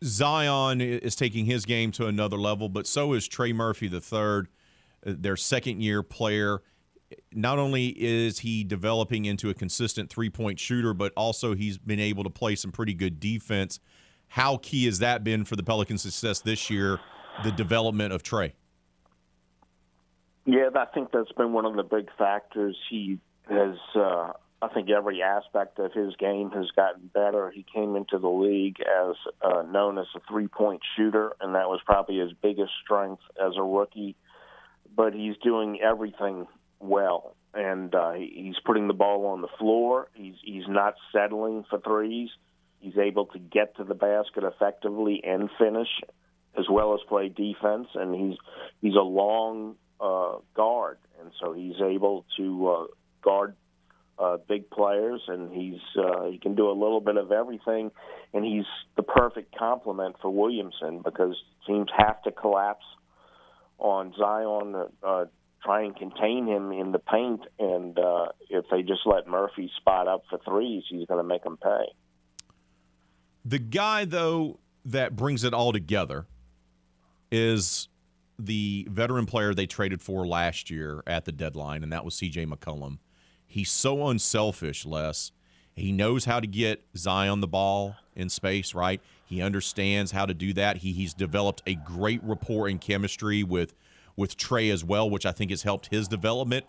Zion 0.02 0.80
is 0.80 1.14
taking 1.14 1.44
his 1.44 1.64
game 1.64 1.92
to 1.92 2.06
another 2.06 2.36
level, 2.36 2.68
but 2.68 2.88
so 2.88 3.12
is 3.12 3.28
Trey 3.28 3.52
Murphy 3.52 3.86
the 3.86 4.00
third, 4.00 4.48
uh, 5.06 5.12
their 5.16 5.36
second 5.36 5.80
year 5.80 6.02
player. 6.02 6.62
Not 7.32 7.60
only 7.60 7.88
is 7.88 8.40
he 8.40 8.64
developing 8.64 9.26
into 9.26 9.48
a 9.48 9.54
consistent 9.54 10.10
three 10.10 10.30
point 10.30 10.58
shooter, 10.58 10.92
but 10.92 11.12
also 11.16 11.54
he's 11.54 11.78
been 11.78 12.00
able 12.00 12.24
to 12.24 12.30
play 12.30 12.56
some 12.56 12.72
pretty 12.72 12.94
good 12.94 13.20
defense. 13.20 13.78
How 14.28 14.56
key 14.56 14.86
has 14.86 14.98
that 14.98 15.22
been 15.22 15.44
for 15.44 15.54
the 15.54 15.62
Pelicans' 15.62 16.02
success 16.02 16.40
this 16.40 16.68
year, 16.68 16.98
the 17.44 17.52
development 17.52 18.12
of 18.12 18.24
Trey? 18.24 18.54
Yeah, 20.46 20.68
I 20.74 20.84
think 20.86 21.10
that's 21.12 21.32
been 21.32 21.52
one 21.52 21.66
of 21.66 21.74
the 21.74 21.82
big 21.82 22.08
factors. 22.16 22.76
He 22.88 23.18
has 23.48 23.76
uh, 23.96 24.32
I 24.62 24.68
think 24.68 24.88
every 24.88 25.22
aspect 25.22 25.78
of 25.78 25.92
his 25.92 26.16
game 26.16 26.50
has 26.52 26.70
gotten 26.74 27.10
better. 27.12 27.50
He 27.50 27.64
came 27.74 27.94
into 27.94 28.18
the 28.18 28.28
league 28.28 28.78
as 28.80 29.16
uh, 29.42 29.62
known 29.62 29.98
as 29.98 30.06
a 30.14 30.20
three 30.28 30.48
point 30.48 30.80
shooter, 30.96 31.32
and 31.40 31.54
that 31.54 31.68
was 31.68 31.80
probably 31.84 32.18
his 32.18 32.32
biggest 32.32 32.72
strength 32.82 33.22
as 33.44 33.52
a 33.56 33.62
rookie. 33.62 34.16
But 34.94 35.12
he's 35.12 35.36
doing 35.42 35.80
everything 35.82 36.46
well, 36.78 37.36
and 37.52 37.94
uh, 37.94 38.12
he's 38.12 38.58
putting 38.64 38.88
the 38.88 38.94
ball 38.94 39.26
on 39.26 39.42
the 39.42 39.48
floor. 39.58 40.08
He's 40.14 40.36
he's 40.42 40.68
not 40.68 40.94
settling 41.12 41.64
for 41.68 41.78
threes. 41.80 42.30
He's 42.80 42.96
able 42.96 43.26
to 43.26 43.38
get 43.38 43.76
to 43.76 43.84
the 43.84 43.94
basket 43.94 44.44
effectively 44.44 45.22
and 45.22 45.50
finish, 45.58 45.88
as 46.58 46.64
well 46.70 46.94
as 46.94 47.00
play 47.08 47.28
defense. 47.28 47.88
And 47.94 48.14
he's 48.14 48.38
he's 48.80 48.94
a 48.94 49.02
long 49.02 49.74
uh, 50.00 50.36
guard, 50.54 50.98
and 51.20 51.30
so 51.40 51.52
he's 51.52 51.80
able 51.80 52.24
to 52.36 52.68
uh, 52.68 52.86
guard 53.22 53.54
uh, 54.18 54.38
big 54.48 54.70
players, 54.70 55.20
and 55.28 55.52
he's 55.52 55.80
uh, 55.98 56.24
he 56.26 56.38
can 56.38 56.54
do 56.54 56.70
a 56.70 56.72
little 56.72 57.00
bit 57.00 57.16
of 57.16 57.32
everything, 57.32 57.90
and 58.32 58.44
he's 58.44 58.64
the 58.96 59.02
perfect 59.02 59.56
complement 59.56 60.16
for 60.22 60.30
Williamson 60.30 61.02
because 61.04 61.36
teams 61.66 61.88
have 61.96 62.22
to 62.22 62.30
collapse 62.30 62.84
on 63.78 64.14
Zion, 64.18 64.74
uh, 65.02 65.24
try 65.62 65.82
and 65.82 65.94
contain 65.96 66.46
him 66.46 66.72
in 66.72 66.92
the 66.92 66.98
paint, 66.98 67.42
and 67.58 67.98
uh, 67.98 68.28
if 68.48 68.64
they 68.70 68.82
just 68.82 69.02
let 69.04 69.26
Murphy 69.26 69.70
spot 69.76 70.08
up 70.08 70.24
for 70.30 70.38
threes, 70.38 70.84
he's 70.88 71.06
going 71.06 71.22
to 71.22 71.28
make 71.28 71.42
them 71.42 71.58
pay. 71.62 71.92
The 73.44 73.58
guy, 73.58 74.06
though, 74.06 74.58
that 74.86 75.14
brings 75.14 75.44
it 75.44 75.52
all 75.52 75.72
together 75.72 76.26
is 77.30 77.88
the 78.38 78.86
veteran 78.90 79.26
player 79.26 79.54
they 79.54 79.66
traded 79.66 80.02
for 80.02 80.26
last 80.26 80.70
year 80.70 81.02
at 81.06 81.24
the 81.24 81.32
deadline, 81.32 81.82
and 81.82 81.92
that 81.92 82.04
was 82.04 82.14
C.J. 82.14 82.46
McCollum 82.46 82.98
He's 83.46 83.70
so 83.70 84.08
unselfish, 84.08 84.84
Les. 84.84 85.32
He 85.74 85.92
knows 85.92 86.24
how 86.24 86.40
to 86.40 86.46
get 86.46 86.82
Zion 86.96 87.40
the 87.40 87.46
ball 87.46 87.96
in 88.14 88.28
space, 88.28 88.74
right? 88.74 89.00
He 89.24 89.42
understands 89.42 90.10
how 90.10 90.26
to 90.26 90.34
do 90.34 90.52
that. 90.54 90.78
He, 90.78 90.92
he's 90.92 91.14
developed 91.14 91.62
a 91.66 91.74
great 91.74 92.20
rapport 92.22 92.68
and 92.68 92.80
chemistry 92.80 93.42
with 93.42 93.74
with 94.16 94.36
Trey 94.36 94.70
as 94.70 94.82
well, 94.82 95.10
which 95.10 95.26
I 95.26 95.32
think 95.32 95.50
has 95.50 95.62
helped 95.62 95.88
his 95.88 96.08
development. 96.08 96.64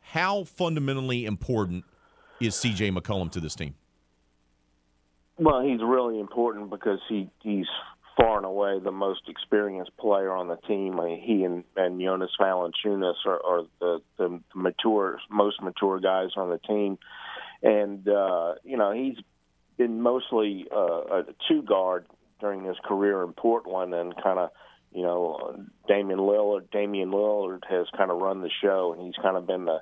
How 0.00 0.44
fundamentally 0.44 1.24
important 1.24 1.84
is 2.38 2.54
CJ 2.54 2.94
McCollum 2.96 3.32
to 3.32 3.40
this 3.40 3.54
team? 3.54 3.74
Well, 5.38 5.62
he's 5.62 5.80
really 5.80 6.20
important 6.20 6.68
because 6.68 7.00
he 7.08 7.30
he's 7.42 7.66
far 8.22 8.36
and 8.36 8.46
away 8.46 8.78
the 8.78 8.92
most 8.92 9.22
experienced 9.28 9.96
player 9.96 10.32
on 10.32 10.48
the 10.48 10.56
team. 10.68 10.98
He 11.20 11.44
and, 11.44 11.64
and 11.76 12.00
Jonas 12.00 12.30
Valanciunas 12.40 13.14
are, 13.26 13.40
are 13.44 13.62
the, 13.80 14.00
the 14.16 14.40
mature, 14.54 15.18
most 15.30 15.60
mature 15.60 15.98
guys 15.98 16.30
on 16.36 16.50
the 16.50 16.58
team. 16.58 16.98
And, 17.62 18.06
uh, 18.08 18.54
you 18.64 18.76
know, 18.76 18.92
he's 18.92 19.16
been 19.76 20.00
mostly 20.00 20.66
uh, 20.74 20.76
a 20.76 21.22
two 21.48 21.62
guard 21.62 22.06
during 22.40 22.64
his 22.64 22.76
career 22.84 23.22
in 23.22 23.32
Portland, 23.32 23.94
and 23.94 24.14
kind 24.22 24.38
of 24.38 24.50
you 24.92 25.02
know 25.02 25.64
Damian 25.88 26.18
Lillard. 26.18 26.70
Damian 26.70 27.10
Lillard 27.10 27.62
has 27.68 27.86
kind 27.96 28.10
of 28.10 28.18
run 28.18 28.42
the 28.42 28.50
show, 28.62 28.92
and 28.92 29.06
he's 29.06 29.14
kind 29.22 29.36
of 29.36 29.46
been 29.46 29.64
the 29.64 29.78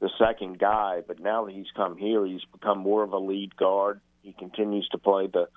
the 0.00 0.10
second 0.18 0.58
guy. 0.58 1.02
But 1.06 1.20
now 1.20 1.44
that 1.44 1.54
he's 1.54 1.70
come 1.76 1.96
here, 1.96 2.24
he's 2.24 2.44
become 2.52 2.78
more 2.78 3.02
of 3.02 3.12
a 3.12 3.18
lead 3.18 3.56
guard. 3.56 4.00
He 4.22 4.32
continues 4.32 4.88
to 4.92 4.98
play 4.98 5.26
the 5.26 5.48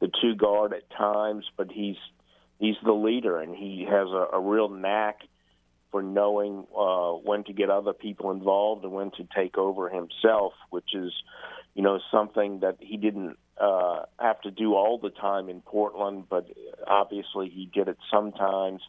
the 0.00 0.10
two 0.20 0.34
guard 0.34 0.72
at 0.72 0.88
times, 0.90 1.44
but 1.56 1.70
he's 1.70 1.96
he's 2.58 2.76
the 2.84 2.92
leader, 2.92 3.40
and 3.40 3.54
he 3.54 3.86
has 3.88 4.08
a, 4.08 4.36
a 4.36 4.40
real 4.40 4.68
knack 4.68 5.20
for 5.90 6.02
knowing 6.02 6.66
uh, 6.76 7.12
when 7.12 7.44
to 7.44 7.52
get 7.52 7.70
other 7.70 7.92
people 7.92 8.30
involved 8.30 8.84
and 8.84 8.92
when 8.92 9.10
to 9.12 9.26
take 9.34 9.56
over 9.56 9.88
himself, 9.88 10.52
which 10.70 10.94
is, 10.94 11.12
you 11.74 11.82
know, 11.82 12.00
something 12.10 12.60
that 12.60 12.76
he 12.80 12.96
didn't 12.96 13.38
uh, 13.58 14.00
have 14.18 14.40
to 14.42 14.50
do 14.50 14.74
all 14.74 14.98
the 14.98 15.10
time 15.10 15.48
in 15.48 15.60
Portland, 15.60 16.24
but 16.28 16.46
obviously 16.86 17.48
he 17.48 17.70
did 17.72 17.88
it 17.88 17.96
sometimes. 18.10 18.82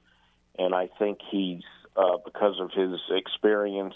And 0.58 0.74
I 0.74 0.90
think 1.00 1.20
he's, 1.30 1.62
uh, 1.96 2.18
because 2.26 2.60
of 2.60 2.72
his 2.72 3.00
experience 3.12 3.96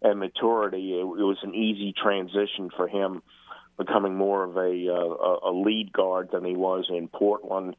and 0.00 0.20
maturity, 0.20 0.94
it, 0.94 1.02
it 1.02 1.04
was 1.04 1.38
an 1.42 1.54
easy 1.54 1.92
transition 1.92 2.70
for 2.74 2.86
him 2.88 3.22
becoming 3.84 4.14
more 4.14 4.44
of 4.44 4.56
a, 4.56 4.88
uh, 4.88 5.48
a 5.48 5.52
lead 5.52 5.92
guard 5.92 6.28
than 6.32 6.44
he 6.44 6.54
was 6.54 6.86
in 6.88 7.08
Portland 7.08 7.74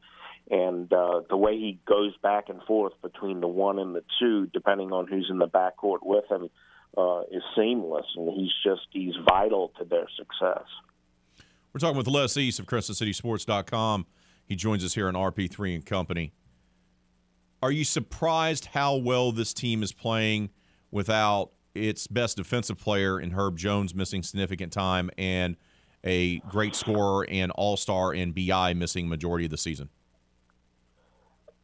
and 0.52 0.92
uh, 0.92 1.22
the 1.30 1.38
way 1.38 1.54
he 1.58 1.80
goes 1.88 2.16
back 2.22 2.50
and 2.50 2.62
forth 2.64 2.94
between 3.02 3.40
the 3.40 3.48
one 3.48 3.80
and 3.80 3.96
the 3.96 4.04
two, 4.20 4.48
depending 4.48 4.92
on 4.92 5.08
who's 5.08 5.28
in 5.30 5.38
the 5.38 5.48
backcourt 5.48 6.00
with 6.04 6.26
him, 6.30 6.50
uh, 6.98 7.22
is 7.32 7.42
seamless, 7.56 8.06
and 8.18 8.30
he's 8.34 8.52
just 8.64 8.82
he's 8.92 9.14
vital 9.28 9.72
to 9.80 9.86
their 9.86 10.08
success. 10.18 10.66
We're 11.72 11.80
talking 11.80 11.98
with 11.98 12.08
Les 12.08 12.36
East 12.36 12.60
of 12.60 12.66
CrescentCitySports.com. 12.66 14.06
He 14.46 14.58
joins 14.58 14.84
us 14.84 14.94
here 14.94 15.08
on 15.08 15.14
RP3 15.14 15.76
and 15.76 15.86
Company. 15.86 16.34
Are 17.64 17.72
you 17.72 17.86
surprised 17.86 18.66
how 18.66 18.98
well 18.98 19.32
this 19.32 19.54
team 19.54 19.84
is 19.84 19.94
playing 19.94 20.50
without 20.90 21.52
its 21.74 22.08
best 22.08 22.36
defensive 22.36 22.78
player 22.78 23.22
in 23.22 23.32
Herb 23.32 23.58
Jones 23.58 23.96
missing 23.96 24.22
significant 24.22 24.74
time 24.74 25.10
and 25.18 25.56
a 26.04 26.40
great 26.40 26.76
scorer 26.76 27.26
and 27.30 27.52
all 27.52 27.78
star 27.78 28.14
in 28.14 28.32
BI 28.32 28.74
missing 28.74 29.08
majority 29.08 29.46
of 29.46 29.52
the 29.52 29.58
season? 29.58 29.90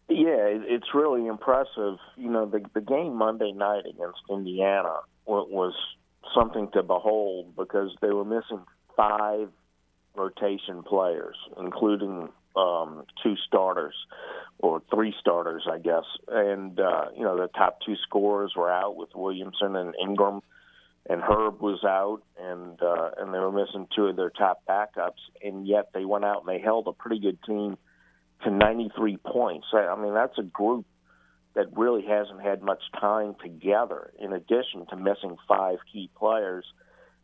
Yeah, 0.09 0.47
it's 0.47 0.93
really 0.93 1.27
impressive. 1.27 1.97
You 2.15 2.29
know, 2.29 2.45
the 2.45 2.63
the 2.73 2.81
game 2.81 3.15
Monday 3.15 3.51
night 3.51 3.83
against 3.89 4.19
Indiana 4.29 4.99
was 5.25 5.73
something 6.33 6.69
to 6.73 6.83
behold 6.83 7.55
because 7.57 7.91
they 8.01 8.09
were 8.09 8.23
missing 8.23 8.61
five 8.95 9.49
rotation 10.15 10.83
players, 10.83 11.35
including 11.59 12.29
um, 12.55 13.03
two 13.21 13.35
starters 13.47 13.93
or 14.59 14.81
three 14.93 15.13
starters, 15.19 15.67
I 15.71 15.77
guess. 15.77 16.05
And 16.27 16.79
uh, 16.79 17.05
you 17.15 17.23
know, 17.23 17.37
the 17.37 17.47
top 17.49 17.79
two 17.85 17.95
scorers 18.07 18.53
were 18.55 18.71
out 18.71 18.95
with 18.95 19.09
Williamson 19.15 19.75
and 19.75 19.93
Ingram, 20.01 20.41
and 21.09 21.21
Herb 21.21 21.61
was 21.61 21.83
out, 21.85 22.21
and 22.39 22.81
uh, 22.81 23.11
and 23.17 23.33
they 23.33 23.39
were 23.39 23.51
missing 23.51 23.87
two 23.95 24.07
of 24.07 24.15
their 24.15 24.29
top 24.29 24.61
backups, 24.67 25.23
and 25.43 25.65
yet 25.65 25.89
they 25.93 26.05
went 26.05 26.25
out 26.25 26.43
and 26.45 26.49
they 26.49 26.61
held 26.61 26.87
a 26.87 26.91
pretty 26.91 27.19
good 27.19 27.41
team 27.43 27.77
to 28.43 28.51
93 28.51 29.17
points. 29.17 29.67
I 29.73 29.95
mean, 29.95 30.13
that's 30.13 30.37
a 30.37 30.43
group 30.43 30.85
that 31.55 31.75
really 31.75 32.03
hasn't 32.05 32.41
had 32.41 32.61
much 32.61 32.83
time 32.99 33.35
together. 33.41 34.11
In 34.19 34.33
addition 34.33 34.85
to 34.89 34.95
missing 34.95 35.37
five 35.47 35.77
key 35.91 36.09
players, 36.15 36.65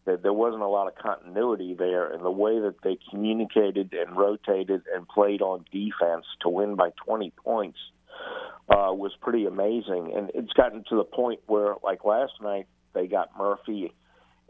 that 0.06 0.24
there 0.24 0.34
wasn't 0.34 0.64
a 0.64 0.68
lot 0.68 0.88
of 0.88 0.96
continuity 0.96 1.76
there, 1.78 2.12
and 2.12 2.24
the 2.24 2.32
way 2.32 2.60
that 2.60 2.76
they 2.84 2.98
communicated 3.12 3.94
and 3.94 4.18
rotated 4.18 4.82
and 4.94 5.08
played 5.08 5.42
on 5.42 5.66
defense 5.72 6.26
to 6.42 6.50
win 6.50 6.76
by 6.76 6.90
20 7.06 7.32
points 7.44 7.78
uh, 8.70 8.92
was 8.94 9.12
pretty 9.22 9.46
amazing. 9.46 10.14
And 10.16 10.32
it's 10.34 10.54
gotten 10.54 10.84
to 10.90 10.96
the 10.96 11.04
point 11.04 11.42
where, 11.46 11.76
like 11.84 12.04
last 12.04 12.34
night, 12.42 12.66
they 12.94 13.08
got 13.08 13.38
Murphy 13.38 13.94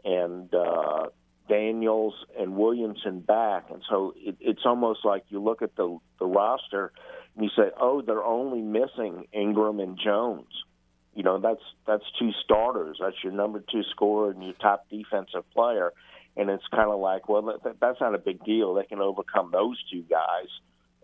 and 0.04 0.52
uh, 0.54 1.06
Daniels 1.48 2.14
and 2.38 2.56
Williamson 2.56 3.20
back, 3.20 3.70
and 3.70 3.82
so 3.88 4.14
it, 4.16 4.36
it's 4.40 4.62
almost 4.64 5.04
like 5.04 5.24
you 5.28 5.42
look 5.42 5.62
at 5.62 5.76
the 5.76 5.98
the 6.18 6.26
roster 6.26 6.92
and 7.34 7.44
you 7.44 7.50
say, 7.56 7.70
"Oh, 7.80 8.02
they're 8.02 8.24
only 8.24 8.62
missing 8.62 9.26
Ingram 9.32 9.80
and 9.80 9.98
Jones." 10.02 10.48
You 11.14 11.22
know, 11.22 11.38
that's 11.38 11.62
that's 11.86 12.04
two 12.18 12.30
starters. 12.44 12.98
That's 13.00 13.16
your 13.22 13.32
number 13.32 13.60
two 13.60 13.82
scorer 13.90 14.30
and 14.30 14.42
your 14.42 14.54
top 14.54 14.88
defensive 14.90 15.48
player, 15.52 15.92
and 16.36 16.50
it's 16.50 16.66
kind 16.70 16.90
of 16.90 16.98
like, 16.98 17.28
well, 17.28 17.58
that, 17.62 17.76
that's 17.80 18.00
not 18.00 18.14
a 18.14 18.18
big 18.18 18.44
deal. 18.44 18.74
They 18.74 18.84
can 18.84 19.00
overcome 19.00 19.50
those 19.52 19.76
two 19.92 20.02
guys, 20.02 20.48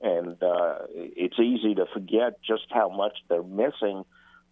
and 0.02 0.42
uh, 0.42 0.78
it's 0.94 1.38
easy 1.38 1.74
to 1.76 1.86
forget 1.92 2.42
just 2.42 2.64
how 2.70 2.88
much 2.88 3.16
they're 3.28 3.42
missing 3.42 4.04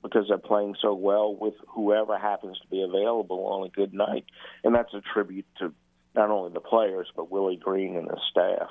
because 0.02 0.26
they're 0.28 0.38
playing 0.38 0.76
so 0.80 0.94
well 0.94 1.34
with 1.34 1.54
whoever 1.68 2.18
happens 2.18 2.58
to 2.60 2.68
be 2.68 2.82
available 2.82 3.46
on 3.46 3.66
a 3.66 3.70
good 3.70 3.92
night. 3.92 4.24
And 4.64 4.74
that's 4.74 4.92
a 4.94 5.02
tribute 5.12 5.46
to 5.58 5.72
not 6.14 6.30
only 6.30 6.52
the 6.52 6.60
players, 6.60 7.08
but 7.16 7.30
Willie 7.30 7.56
Green 7.56 7.96
and 7.96 8.08
his 8.08 8.20
staff. 8.30 8.68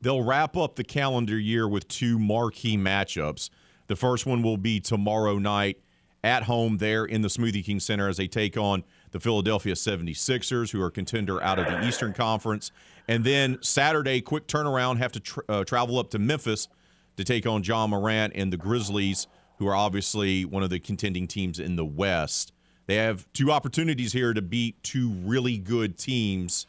They'll 0.00 0.22
wrap 0.22 0.56
up 0.56 0.76
the 0.76 0.84
calendar 0.84 1.38
year 1.38 1.66
with 1.66 1.88
two 1.88 2.18
marquee 2.18 2.76
matchups. 2.76 3.50
The 3.86 3.96
first 3.96 4.26
one 4.26 4.42
will 4.42 4.56
be 4.56 4.80
tomorrow 4.80 5.38
night 5.38 5.78
at 6.22 6.44
home 6.44 6.78
there 6.78 7.04
in 7.04 7.22
the 7.22 7.28
Smoothie 7.28 7.64
King 7.64 7.80
Center 7.80 8.08
as 8.08 8.16
they 8.16 8.26
take 8.26 8.56
on 8.56 8.82
the 9.10 9.20
Philadelphia 9.20 9.74
76ers, 9.74 10.70
who 10.70 10.80
are 10.82 10.90
contender 10.90 11.42
out 11.42 11.58
of 11.58 11.66
the 11.66 11.86
Eastern 11.86 12.12
Conference. 12.12 12.72
And 13.06 13.24
then 13.24 13.58
Saturday, 13.60 14.22
quick 14.22 14.46
turnaround, 14.46 14.98
have 14.98 15.12
to 15.12 15.20
tra- 15.20 15.44
uh, 15.48 15.64
travel 15.64 15.98
up 15.98 16.10
to 16.10 16.18
Memphis 16.18 16.68
to 17.16 17.24
take 17.24 17.46
on 17.46 17.62
Ja 17.62 17.86
Morant 17.86 18.32
and 18.34 18.52
the 18.52 18.56
Grizzlies, 18.56 19.26
who 19.58 19.66
are 19.66 19.74
obviously 19.74 20.44
one 20.44 20.62
of 20.62 20.70
the 20.70 20.80
contending 20.80 21.26
teams 21.26 21.58
in 21.58 21.76
the 21.76 21.84
West. 21.84 22.52
They 22.86 22.96
have 22.96 23.26
two 23.32 23.50
opportunities 23.50 24.12
here 24.12 24.34
to 24.34 24.42
beat 24.42 24.82
two 24.82 25.10
really 25.24 25.58
good 25.58 25.96
teams. 25.96 26.66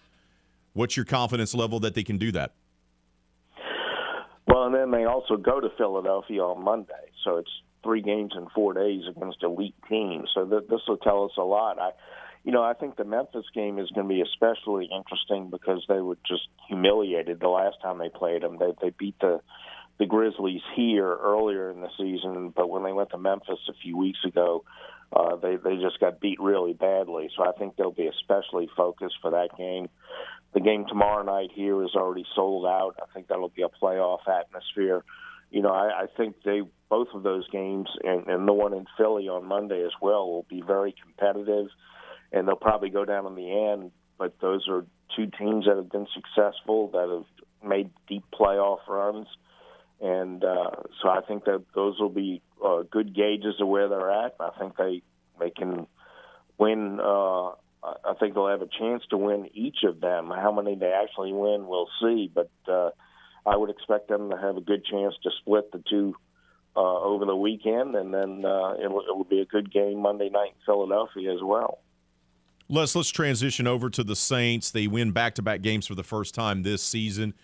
What's 0.74 0.96
your 0.96 1.06
confidence 1.06 1.54
level 1.54 1.80
that 1.82 1.94
they 1.94 2.04
can 2.04 2.18
do 2.18 2.32
that? 2.34 2.54
Well, 4.48 4.66
and 4.66 4.76
then 4.76 4.92
they 4.92 5.06
also 5.06 5.38
go 5.38 5.60
to 5.60 5.70
Philadelphia 5.78 6.42
on 6.42 6.64
Monday, 6.64 6.94
so 7.24 7.38
it's 7.38 7.52
three 7.84 8.02
games 8.02 8.34
in 8.38 8.48
four 8.54 8.74
days 8.74 9.02
against 9.10 9.44
elite 9.44 9.76
teams. 9.90 10.30
So 10.34 10.46
th- 10.46 10.70
this 10.70 10.82
will 10.88 10.98
tell 10.98 11.26
us 11.26 11.32
a 11.38 11.44
lot. 11.44 11.80
I, 11.80 11.92
you 12.44 12.52
know, 12.52 12.64
I 12.64 12.74
think 12.74 12.96
the 12.96 13.06
Memphis 13.06 13.46
game 13.54 13.80
is 13.80 13.90
going 13.92 14.08
to 14.08 14.14
be 14.14 14.22
especially 14.22 14.88
interesting 14.96 15.50
because 15.50 15.84
they 15.88 16.00
were 16.00 16.18
just 16.28 16.48
humiliated 16.68 17.40
the 17.40 17.50
last 17.50 17.78
time 17.82 17.98
they 17.98 18.10
played 18.10 18.44
them. 18.44 18.58
They 18.60 18.72
they 18.82 18.92
beat 18.98 19.16
the 19.20 19.42
the 19.98 20.06
Grizzlies 20.06 20.62
here 20.76 21.16
earlier 21.16 21.72
in 21.72 21.82
the 21.82 21.90
season, 21.98 22.50
but 22.56 22.70
when 22.70 22.84
they 22.84 22.92
went 22.92 23.12
to 23.12 23.18
Memphis 23.18 23.60
a 23.70 23.74
few 23.82 23.98
weeks 23.98 24.20
ago, 24.26 24.64
uh, 25.14 25.36
they 25.38 25.56
they 25.56 25.78
just 25.78 26.00
got 26.00 26.20
beat 26.20 26.40
really 26.42 26.74
badly. 26.74 27.30
So 27.38 27.48
I 27.48 27.54
think 27.54 27.76
they'll 27.76 27.92
be 27.92 28.08
especially 28.08 28.70
focused 28.76 29.16
for 29.22 29.32
that 29.32 29.58
game. 29.58 29.88
The 30.54 30.60
game 30.60 30.86
tomorrow 30.88 31.24
night 31.24 31.52
here 31.54 31.82
is 31.84 31.96
already 31.96 32.26
sold 32.36 32.66
out. 32.66 32.96
I 33.02 33.06
think 33.14 33.28
that'll 33.28 33.50
be 33.50 33.62
a 33.62 33.70
playoff 33.70 34.28
atmosphere. 34.28 35.04
You 35.52 35.62
know, 35.62 35.72
I, 35.72 36.04
I 36.04 36.06
think 36.18 36.38
they 36.44 36.62
both 36.90 37.10
of 37.14 37.24
those 37.24 37.48
games 37.50 37.88
and, 38.04 38.28
and 38.28 38.48
the 38.48 38.54
one 38.54 38.74
in 38.74 38.86
Philly 38.98 39.30
on 39.30 39.46
Monday 39.46 39.84
as 39.86 39.92
well 40.02 40.28
will 40.30 40.46
be 40.50 40.62
very 40.62 40.94
competitive, 41.02 41.68
and 42.32 42.48
they'll 42.48 42.56
probably 42.56 42.90
go 42.90 43.06
down 43.06 43.26
in 43.28 43.36
the 43.36 43.72
end. 43.72 43.92
But 44.18 44.40
those 44.42 44.68
are 44.68 44.86
two 45.16 45.28
teams 45.38 45.66
that 45.66 45.78
have 45.78 45.92
been 45.92 46.08
successful 46.14 46.90
that 46.92 47.10
have 47.10 47.70
made 47.70 47.90
deep 48.08 48.24
playoff 48.34 48.80
runs 48.88 49.28
and 50.02 50.44
uh, 50.44 50.72
so 51.02 51.10
I 51.10 51.22
think 51.28 51.46
that 51.46 51.64
those 51.74 52.00
will 52.00 52.10
be 52.10 52.42
uh, 52.64 52.84
good 52.90 53.16
gauges 53.16 53.56
of 53.60 53.68
where 53.68 53.88
they're 53.88 54.12
at. 54.12 54.36
I 54.40 54.50
think 54.60 54.78
they 54.78 55.02
they 55.40 55.50
can 55.50 55.88
win. 56.58 57.00
Uh, 57.00 57.52
I 57.84 58.14
think 58.20 58.34
they'll 58.34 58.48
have 58.48 58.62
a 58.62 58.70
chance 58.80 59.04
to 59.12 59.18
win 59.18 59.48
each 59.54 59.84
of 59.84 60.02
them. 60.02 60.32
How 60.32 60.52
many 60.52 60.76
they 60.76 60.92
actually 60.92 61.34
win, 61.34 61.68
we'll 61.68 61.90
see. 62.02 62.32
But 62.34 62.50
uh, 62.68 62.90
I 63.46 63.56
would 63.56 63.70
expect 63.70 64.10
them 64.10 64.32
to 64.32 64.38
have 64.38 64.58
a 64.58 64.62
good 64.62 64.84
chance 64.86 65.14
to 65.22 65.30
split 65.40 65.72
the 65.72 65.84
two 65.88 66.16
uh, 66.76 67.00
over 67.00 67.26
the 67.26 67.36
weekend, 67.36 67.96
and 67.96 68.14
then 68.14 68.44
uh, 68.44 68.74
it, 68.74 68.92
will, 68.92 69.02
it 69.02 69.16
will 69.16 69.28
be 69.30 69.40
a 69.40 69.46
good 69.46 69.72
game 69.72 70.02
Monday 70.02 70.30
night 70.30 70.50
in 70.50 70.66
Philadelphia 70.66 71.32
as 71.32 71.42
well. 71.44 71.80
Les, 72.68 72.96
let's 72.96 73.10
transition 73.10 73.68
over 73.68 73.92
to 73.92 74.04
the 74.04 74.16
Saints. 74.16 74.72
They 74.72 74.88
win 74.88 75.12
back-to-back 75.12 75.62
games 75.62 75.86
for 75.86 75.94
the 75.94 76.04
first 76.04 76.34
time 76.34 76.64
this 76.64 76.82
season 76.82 77.36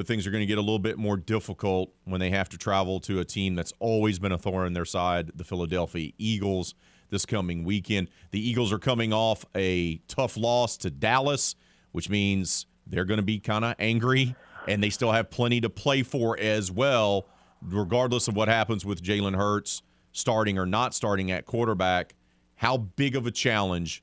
but 0.00 0.06
things 0.06 0.26
are 0.26 0.30
going 0.30 0.40
to 0.40 0.46
get 0.46 0.56
a 0.56 0.62
little 0.62 0.78
bit 0.78 0.96
more 0.96 1.18
difficult 1.18 1.92
when 2.04 2.20
they 2.20 2.30
have 2.30 2.48
to 2.48 2.56
travel 2.56 3.00
to 3.00 3.20
a 3.20 3.24
team 3.26 3.54
that's 3.54 3.74
always 3.80 4.18
been 4.18 4.32
a 4.32 4.38
thorn 4.38 4.66
in 4.66 4.72
their 4.72 4.86
side, 4.86 5.30
the 5.34 5.44
Philadelphia 5.44 6.10
Eagles, 6.16 6.74
this 7.10 7.26
coming 7.26 7.64
weekend. 7.64 8.08
The 8.30 8.40
Eagles 8.40 8.72
are 8.72 8.78
coming 8.78 9.12
off 9.12 9.44
a 9.54 9.96
tough 10.08 10.38
loss 10.38 10.78
to 10.78 10.90
Dallas, 10.90 11.54
which 11.92 12.08
means 12.08 12.64
they're 12.86 13.04
going 13.04 13.18
to 13.18 13.22
be 13.22 13.38
kind 13.38 13.62
of 13.62 13.74
angry, 13.78 14.34
and 14.66 14.82
they 14.82 14.88
still 14.88 15.12
have 15.12 15.28
plenty 15.28 15.60
to 15.60 15.68
play 15.68 16.02
for 16.02 16.34
as 16.40 16.72
well, 16.72 17.26
regardless 17.60 18.26
of 18.26 18.34
what 18.34 18.48
happens 18.48 18.86
with 18.86 19.02
Jalen 19.02 19.36
Hurts 19.36 19.82
starting 20.12 20.56
or 20.56 20.64
not 20.64 20.94
starting 20.94 21.30
at 21.30 21.44
quarterback. 21.44 22.14
How 22.54 22.78
big 22.78 23.16
of 23.16 23.26
a 23.26 23.30
challenge 23.30 24.02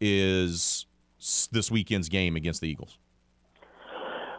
is 0.00 0.86
this 1.52 1.70
weekend's 1.70 2.08
game 2.08 2.36
against 2.36 2.62
the 2.62 2.70
Eagles? 2.70 2.96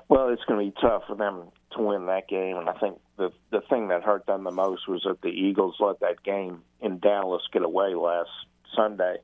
Well, 0.09 0.29
it's 0.29 0.43
going 0.45 0.65
to 0.65 0.71
be 0.71 0.81
tough 0.81 1.03
for 1.07 1.15
them 1.15 1.49
to 1.75 1.81
win 1.81 2.05
that 2.05 2.27
game, 2.29 2.57
and 2.57 2.69
I 2.69 2.73
think 2.73 2.99
the 3.17 3.31
the 3.51 3.61
thing 3.69 3.89
that 3.89 4.03
hurt 4.03 4.25
them 4.25 4.43
the 4.43 4.51
most 4.51 4.87
was 4.87 5.03
that 5.03 5.21
the 5.21 5.29
Eagles 5.29 5.75
let 5.79 5.99
that 5.99 6.23
game 6.23 6.63
in 6.81 6.99
Dallas 6.99 7.41
get 7.51 7.61
away 7.63 7.93
last 7.93 8.29
Sunday. 8.75 9.17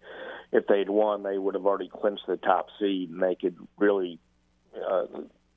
If 0.51 0.67
they'd 0.67 0.89
won, 0.89 1.23
they 1.23 1.37
would 1.37 1.55
have 1.55 1.65
already 1.65 1.89
clinched 1.89 2.27
the 2.27 2.37
top 2.37 2.67
seed, 2.79 3.09
and 3.09 3.23
they 3.23 3.35
could 3.35 3.55
really 3.77 4.19
uh, 4.75 5.05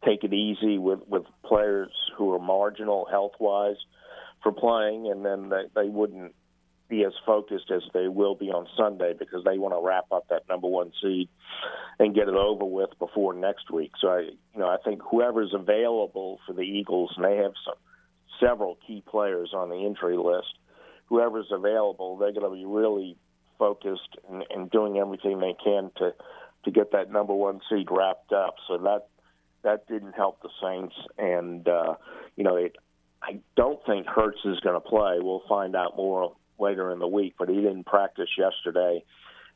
take 0.04 0.22
it 0.22 0.32
easy 0.32 0.78
with 0.78 1.00
with 1.08 1.24
players 1.44 1.92
who 2.16 2.32
are 2.32 2.38
marginal 2.38 3.06
health 3.10 3.34
wise 3.40 3.76
for 4.42 4.52
playing, 4.52 5.10
and 5.10 5.24
then 5.24 5.48
they, 5.48 5.64
they 5.74 5.88
wouldn't 5.88 6.34
be 6.88 7.04
as 7.04 7.12
focused 7.24 7.70
as 7.70 7.82
they 7.92 8.08
will 8.08 8.34
be 8.34 8.46
on 8.46 8.66
Sunday 8.76 9.12
because 9.18 9.42
they 9.44 9.58
want 9.58 9.74
to 9.74 9.84
wrap 9.84 10.06
up 10.12 10.28
that 10.28 10.48
number 10.48 10.68
one 10.68 10.92
seed 11.02 11.28
and 11.98 12.14
get 12.14 12.28
it 12.28 12.34
over 12.34 12.64
with 12.64 12.90
before 12.98 13.34
next 13.34 13.70
week. 13.70 13.92
So 14.00 14.08
I, 14.08 14.20
you 14.20 14.60
know, 14.60 14.68
I 14.68 14.76
think 14.84 15.00
whoever's 15.02 15.52
available 15.54 16.38
for 16.46 16.52
the 16.52 16.62
Eagles, 16.62 17.12
and 17.16 17.24
they 17.24 17.36
have 17.36 17.52
some 17.64 17.74
several 18.40 18.78
key 18.86 19.02
players 19.06 19.50
on 19.54 19.70
the 19.70 19.76
injury 19.76 20.16
list. 20.16 20.58
Whoever's 21.06 21.50
available, 21.50 22.16
they're 22.16 22.32
going 22.32 22.50
to 22.50 22.56
be 22.56 22.64
really 22.64 23.16
focused 23.58 24.16
and, 24.30 24.44
and 24.50 24.70
doing 24.70 24.98
everything 24.98 25.40
they 25.40 25.54
can 25.62 25.90
to 25.98 26.14
to 26.64 26.70
get 26.72 26.90
that 26.92 27.12
number 27.12 27.32
one 27.32 27.60
seed 27.70 27.86
wrapped 27.90 28.32
up. 28.32 28.56
So 28.66 28.78
that 28.78 29.06
that 29.62 29.86
didn't 29.88 30.12
help 30.12 30.42
the 30.42 30.50
Saints, 30.62 30.94
and 31.18 31.66
uh, 31.66 31.94
you 32.36 32.44
know, 32.44 32.56
it, 32.56 32.76
I 33.22 33.40
don't 33.56 33.80
think 33.86 34.06
Hurts 34.06 34.38
is 34.44 34.60
going 34.60 34.80
to 34.80 34.80
play. 34.80 35.18
We'll 35.20 35.42
find 35.48 35.74
out 35.74 35.96
more 35.96 36.34
later 36.58 36.90
in 36.90 36.98
the 36.98 37.08
week, 37.08 37.34
but 37.38 37.48
he 37.48 37.56
didn't 37.56 37.86
practice 37.86 38.28
yesterday, 38.38 39.04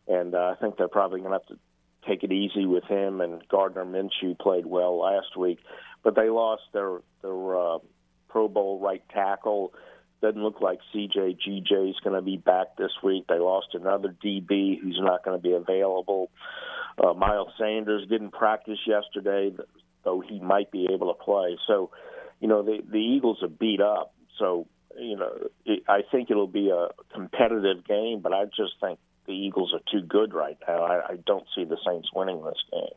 and 0.09 0.35
uh, 0.35 0.55
I 0.55 0.55
think 0.60 0.77
they're 0.77 0.89
probably 0.89 1.20
going 1.20 1.32
to 1.32 1.39
have 1.39 1.47
to 1.47 1.59
take 2.09 2.22
it 2.22 2.32
easy 2.32 2.66
with 2.66 2.85
him. 2.85 3.20
And 3.20 3.47
Gardner 3.48 3.85
Minshew 3.85 4.39
played 4.39 4.66
well 4.66 4.98
last 4.98 5.36
week, 5.36 5.59
but 6.02 6.14
they 6.14 6.28
lost 6.28 6.62
their 6.72 6.98
their 7.22 7.59
uh, 7.59 7.78
Pro 8.28 8.48
Bowl 8.48 8.81
right 8.81 9.02
tackle. 9.12 9.72
Doesn't 10.22 10.43
look 10.43 10.60
like 10.60 10.81
CJ 10.94 11.39
GJ 11.47 11.90
is 11.90 11.97
going 12.05 12.16
to 12.16 12.22
be 12.22 12.36
back 12.36 12.77
this 12.77 12.93
week. 13.02 13.24
They 13.28 13.39
lost 13.39 13.68
another 13.72 14.14
DB 14.24 14.78
who's 14.81 15.01
not 15.01 15.24
going 15.24 15.39
to 15.39 15.43
be 15.43 15.55
available. 15.55 16.31
Uh, 17.02 17.14
Miles 17.14 17.48
Sanders 17.59 18.06
didn't 18.09 18.32
practice 18.32 18.78
yesterday, 18.86 19.55
though 20.05 20.20
he 20.20 20.39
might 20.39 20.70
be 20.70 20.89
able 20.93 21.14
to 21.14 21.24
play. 21.24 21.56
So, 21.66 21.90
you 22.40 22.48
know, 22.48 22.62
the 22.62 22.81
the 22.86 22.98
Eagles 22.98 23.43
are 23.43 23.48
beat 23.48 23.81
up. 23.81 24.14
So, 24.39 24.66
you 24.99 25.17
know, 25.17 25.49
I 25.89 26.03
think 26.11 26.31
it'll 26.31 26.47
be 26.47 26.71
a 26.71 26.89
competitive 27.12 27.85
game, 27.87 28.21
but 28.21 28.33
I 28.33 28.45
just 28.47 28.73
think 28.81 28.99
the 29.27 29.33
Eagles 29.33 29.73
are 29.73 29.81
too 29.91 30.05
good 30.07 30.35
right 30.35 30.59
now. 30.67 30.83
I, 30.83 31.12
I 31.12 31.17
don't 31.27 31.47
see 31.55 31.65
the 31.65 31.79
Saints 31.87 32.09
winning 32.15 32.43
this 32.45 32.62
game. 32.73 32.89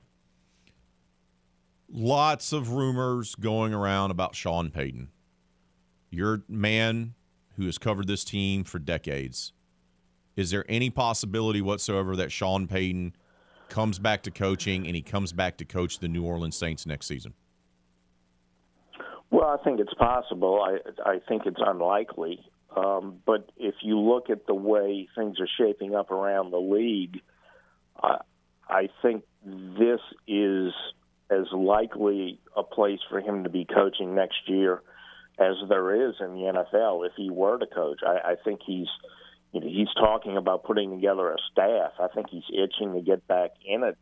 Lots 1.90 2.54
of 2.54 2.72
rumors 2.72 3.36
going 3.36 3.74
around 3.74 4.12
about 4.12 4.36
Sean 4.36 4.72
Payton. 4.72 5.10
You're 6.10 6.44
man 6.48 7.14
who 7.56 7.66
has 7.66 7.78
covered 7.78 8.08
this 8.08 8.24
team 8.24 8.64
for 8.64 8.80
decades. 8.80 9.54
Is 10.36 10.50
there 10.50 10.66
any 10.68 10.90
possibility 10.90 11.62
whatsoever 11.62 12.16
that 12.16 12.32
Sean 12.32 12.68
Payton 12.68 13.16
comes 13.70 14.00
back 14.00 14.24
to 14.24 14.32
coaching 14.32 14.88
and 14.88 14.96
he 14.96 15.02
comes 15.04 15.34
back 15.34 15.58
to 15.58 15.66
coach 15.66 16.00
the 16.00 16.08
New 16.08 16.26
Orleans 16.26 16.58
Saints 16.58 16.86
next 16.86 17.06
season? 17.06 17.34
Well, 19.34 19.48
I 19.48 19.64
think 19.64 19.80
it's 19.80 19.94
possible. 19.96 20.62
I 20.64 21.10
I 21.10 21.18
think 21.28 21.48
it's 21.48 21.60
unlikely. 21.60 22.40
Um, 22.78 23.20
but 23.26 23.52
if 23.58 23.74
you 23.82 24.00
look 24.00 24.30
at 24.30 24.46
the 24.46 24.54
way 24.54 25.08
things 25.16 25.38
are 25.40 25.48
shaping 25.58 25.96
up 25.96 26.12
around 26.12 26.52
the 26.52 26.60
league, 26.60 27.20
I, 28.02 28.18
I 28.70 28.90
think 29.02 29.24
this 29.44 30.02
is 30.28 30.72
as 31.32 31.48
likely 31.52 32.40
a 32.56 32.62
place 32.62 33.00
for 33.10 33.22
him 33.22 33.46
to 33.46 33.50
be 33.50 33.66
coaching 33.66 34.14
next 34.14 34.38
year 34.48 34.84
as 35.40 35.56
there 35.68 36.10
is 36.10 36.14
in 36.20 36.34
the 36.36 36.54
NFL 36.78 37.08
if 37.08 37.14
he 37.18 37.32
were 37.32 37.58
to 37.58 37.66
coach. 37.66 38.02
I, 38.06 38.34
I 38.34 38.36
think 38.46 38.60
he's 38.64 38.88
you 39.52 39.62
know, 39.62 39.68
he's 39.68 39.92
talking 39.96 40.38
about 40.38 40.64
putting 40.64 40.92
together 40.92 41.32
a 41.32 41.38
staff. 41.52 41.94
I 42.00 42.08
think 42.14 42.28
he's 42.30 42.44
itching 42.54 42.94
to 42.94 43.02
get 43.02 43.28
back 43.28 43.50
in 43.66 43.84
it 43.84 43.98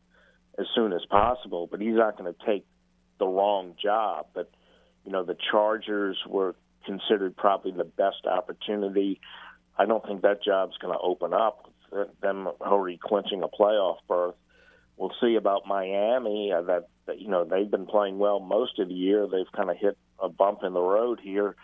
as 0.60 0.66
soon 0.76 0.92
as 0.92 1.06
possible, 1.10 1.70
but 1.72 1.80
he's 1.80 1.96
not 1.96 2.18
going 2.18 2.34
to 2.34 2.46
take 2.46 2.66
the 3.18 3.28
wrong 3.28 3.76
job. 3.82 4.28
But 4.34 4.52
you 5.06 5.12
know, 5.12 5.24
the 5.24 5.38
Chargers 5.52 6.18
were 6.28 6.56
considered 6.86 7.36
probably 7.36 7.72
the 7.72 7.84
best 7.84 8.26
opportunity. 8.26 9.20
I 9.78 9.86
don't 9.86 10.06
think 10.06 10.22
that 10.22 10.44
job's 10.44 10.78
going 10.78 10.94
to 10.94 11.00
open 11.00 11.34
up. 11.34 11.70
Them 12.22 12.48
already 12.62 13.00
clinching 13.02 13.44
a 13.44 13.48
playoff 13.48 13.98
berth. 14.08 14.36
We'll 14.98 15.14
see 15.22 15.36
about 15.36 15.68
Miami. 15.68 16.52
Uh, 16.54 16.62
that, 16.64 16.88
that 17.08 17.20
you 17.20 17.28
know 17.28 17.44
they've 17.44 17.70
been 17.70 17.88
playing 17.88 18.18
well 18.18 18.40
most 18.40 18.80
of 18.80 18.88
the 18.88 18.94
year. 18.94 19.28
They've 19.28 19.52
kind 19.56 19.70
of 19.70 19.78
hit 19.78 19.98
a 20.20 20.30
bump 20.30 20.60
in 20.64 20.74
the 20.74 20.82
road 20.82 21.20
here. 21.22 21.56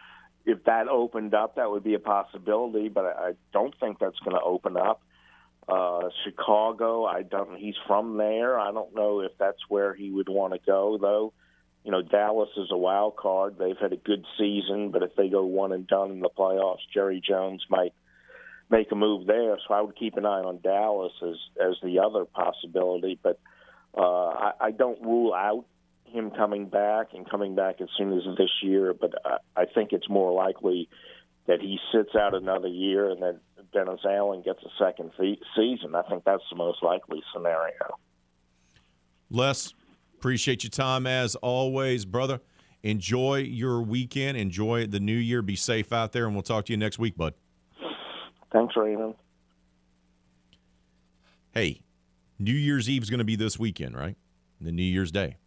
If 0.46 0.64
that 0.64 0.88
opened 0.88 1.34
up, 1.34 1.56
that 1.56 1.70
would 1.70 1.84
be 1.84 1.94
a 1.94 2.00
possibility, 2.00 2.90
but 2.90 3.06
I, 3.06 3.30
I 3.30 3.32
don't 3.54 3.76
think 3.80 4.00
that's 4.00 4.20
going 4.20 4.36
to 4.36 4.42
open 4.42 4.76
up. 4.78 5.02
Uh, 5.68 6.10
Chicago, 6.24 7.06
I 7.06 7.24
don't. 7.24 7.58
He's 7.58 7.76
from 7.86 8.18
there. 8.18 8.60
I 8.60 8.72
don't 8.72 8.96
know 8.96 9.22
if 9.22 9.32
that's 9.38 9.60
where 9.70 9.94
he 9.94 10.10
would 10.10 10.30
want 10.30 10.54
to 10.54 10.60
go, 10.66 10.98
though 11.00 11.34
you 11.84 11.92
know, 11.92 12.02
Dallas 12.02 12.50
is 12.58 12.70
a 12.72 12.78
wild 12.78 13.16
card. 13.16 13.58
They've 13.58 13.78
had 13.80 13.94
a 13.94 13.98
good 13.98 14.26
season, 14.38 14.92
but 14.92 15.04
if 15.04 15.16
they 15.16 15.30
go 15.30 15.46
one 15.46 15.72
and 15.72 15.88
done 15.88 16.12
in 16.12 16.20
the 16.20 16.30
playoffs, 16.30 16.80
Jerry 16.94 17.22
Jones 17.26 17.64
might 17.70 17.94
make 18.70 18.92
a 18.92 18.96
move 18.96 19.26
there. 19.28 19.58
So 19.68 19.74
I 19.74 19.82
would 19.82 19.96
keep 19.96 20.18
an 20.18 20.26
eye 20.26 20.42
on 20.42 20.60
Dallas 20.62 21.14
as 21.22 21.38
as 21.62 21.76
the 21.82 22.00
other 22.00 22.26
possibility. 22.26 23.18
But 23.22 23.40
uh, 23.98 24.02
I, 24.02 24.52
I 24.60 24.72
don't 24.72 25.02
rule 25.02 25.34
out 25.34 25.66
him 26.06 26.32
coming 26.32 26.68
back 26.68 27.08
and 27.14 27.30
coming 27.30 27.56
back 27.56 27.82
as 27.82 27.88
soon 27.98 28.14
as 28.14 28.24
this 28.38 28.52
year. 28.62 28.94
But 28.94 29.14
I, 29.26 29.38
I 29.56 29.66
think 29.66 29.94
it's 29.94 30.10
more 30.10 30.32
likely 30.32 30.90
that 31.48 31.62
he 31.62 31.80
sits 31.94 32.16
out 32.16 32.34
another 32.34 32.68
year 32.68 33.10
and 33.10 33.22
then 33.22 33.40
Dennis 33.74 34.02
Allen 34.06 34.42
gets 34.42 34.60
a 34.64 34.70
second 34.84 35.12
fe- 35.18 35.40
season. 35.56 35.96
I 35.96 36.04
think 36.04 36.24
that's 36.26 36.44
the 36.50 36.58
most 36.58 36.84
likely 36.84 37.22
scenario. 37.34 37.98
Les, 39.30 39.74
Appreciate 40.18 40.64
your 40.64 40.72
time 40.72 41.06
as 41.06 41.36
always, 41.36 42.04
brother. 42.04 42.42
Enjoy 42.82 43.38
your 43.38 43.82
weekend. 43.82 44.38
Enjoy 44.38 44.88
the 44.88 45.00
new 45.00 45.16
year. 45.16 45.44
Be 45.44 45.56
safe 45.56 45.94
out 45.94 46.12
there, 46.12 46.26
and 46.26 46.34
we'll 46.34 46.42
talk 46.42 46.66
to 46.66 46.74
you 46.74 46.78
next 46.78 46.98
week, 46.98 47.16
bud. 47.16 47.36
Thanks, 48.52 48.76
Raymond. 48.76 49.14
Hey, 51.52 51.82
New 52.40 52.54
Year's 52.54 52.90
Eve 52.90 53.04
is 53.04 53.10
going 53.10 53.20
to 53.20 53.26
be 53.26 53.36
this 53.36 53.60
weekend, 53.60 53.96
right? 53.96 54.16
The 54.60 54.72
New 54.72 54.84
Year's 54.84 55.12
Day. 55.12 55.38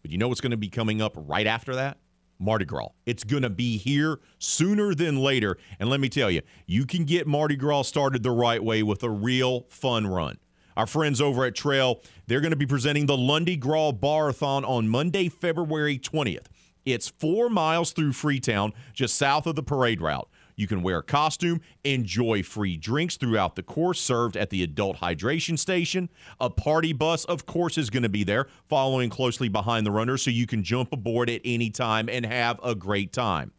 But 0.00 0.10
you 0.10 0.18
know 0.18 0.28
what's 0.28 0.40
going 0.40 0.52
to 0.52 0.56
be 0.56 0.68
coming 0.68 1.02
up 1.02 1.12
right 1.16 1.46
after 1.46 1.74
that? 1.74 1.98
Mardi 2.38 2.64
Gras. 2.64 2.88
It's 3.04 3.22
going 3.22 3.42
to 3.42 3.50
be 3.50 3.76
here 3.76 4.18
sooner 4.38 4.94
than 4.94 5.18
later. 5.18 5.58
And 5.78 5.90
let 5.90 6.00
me 6.00 6.08
tell 6.08 6.30
you, 6.30 6.40
you 6.66 6.86
can 6.86 7.04
get 7.04 7.26
Mardi 7.26 7.56
Gras 7.56 7.82
started 7.82 8.22
the 8.22 8.30
right 8.30 8.62
way 8.62 8.82
with 8.82 9.02
a 9.02 9.10
real 9.10 9.66
fun 9.68 10.06
run. 10.06 10.38
Our 10.80 10.86
friends 10.86 11.20
over 11.20 11.44
at 11.44 11.54
Trail, 11.54 12.00
they're 12.26 12.40
going 12.40 12.52
to 12.52 12.56
be 12.56 12.64
presenting 12.64 13.04
the 13.04 13.14
Lundi 13.14 13.54
Gras 13.54 13.92
Barathon 13.92 14.66
on 14.66 14.88
Monday, 14.88 15.28
February 15.28 15.98
20th. 15.98 16.46
It's 16.86 17.06
four 17.06 17.50
miles 17.50 17.92
through 17.92 18.14
Freetown, 18.14 18.72
just 18.94 19.18
south 19.18 19.46
of 19.46 19.56
the 19.56 19.62
parade 19.62 20.00
route. 20.00 20.26
You 20.56 20.66
can 20.66 20.82
wear 20.82 21.00
a 21.00 21.02
costume, 21.02 21.60
enjoy 21.84 22.42
free 22.42 22.78
drinks 22.78 23.18
throughout 23.18 23.56
the 23.56 23.62
course 23.62 24.00
served 24.00 24.38
at 24.38 24.48
the 24.48 24.62
adult 24.62 24.96
hydration 24.96 25.58
station. 25.58 26.08
A 26.40 26.48
party 26.48 26.94
bus, 26.94 27.26
of 27.26 27.44
course, 27.44 27.76
is 27.76 27.90
going 27.90 28.04
to 28.04 28.08
be 28.08 28.24
there, 28.24 28.46
following 28.70 29.10
closely 29.10 29.50
behind 29.50 29.84
the 29.84 29.90
runners, 29.90 30.22
so 30.22 30.30
you 30.30 30.46
can 30.46 30.62
jump 30.62 30.94
aboard 30.94 31.28
at 31.28 31.42
any 31.44 31.68
time 31.68 32.08
and 32.08 32.24
have 32.24 32.58
a 32.64 32.74
great 32.74 33.12
time. 33.12 33.52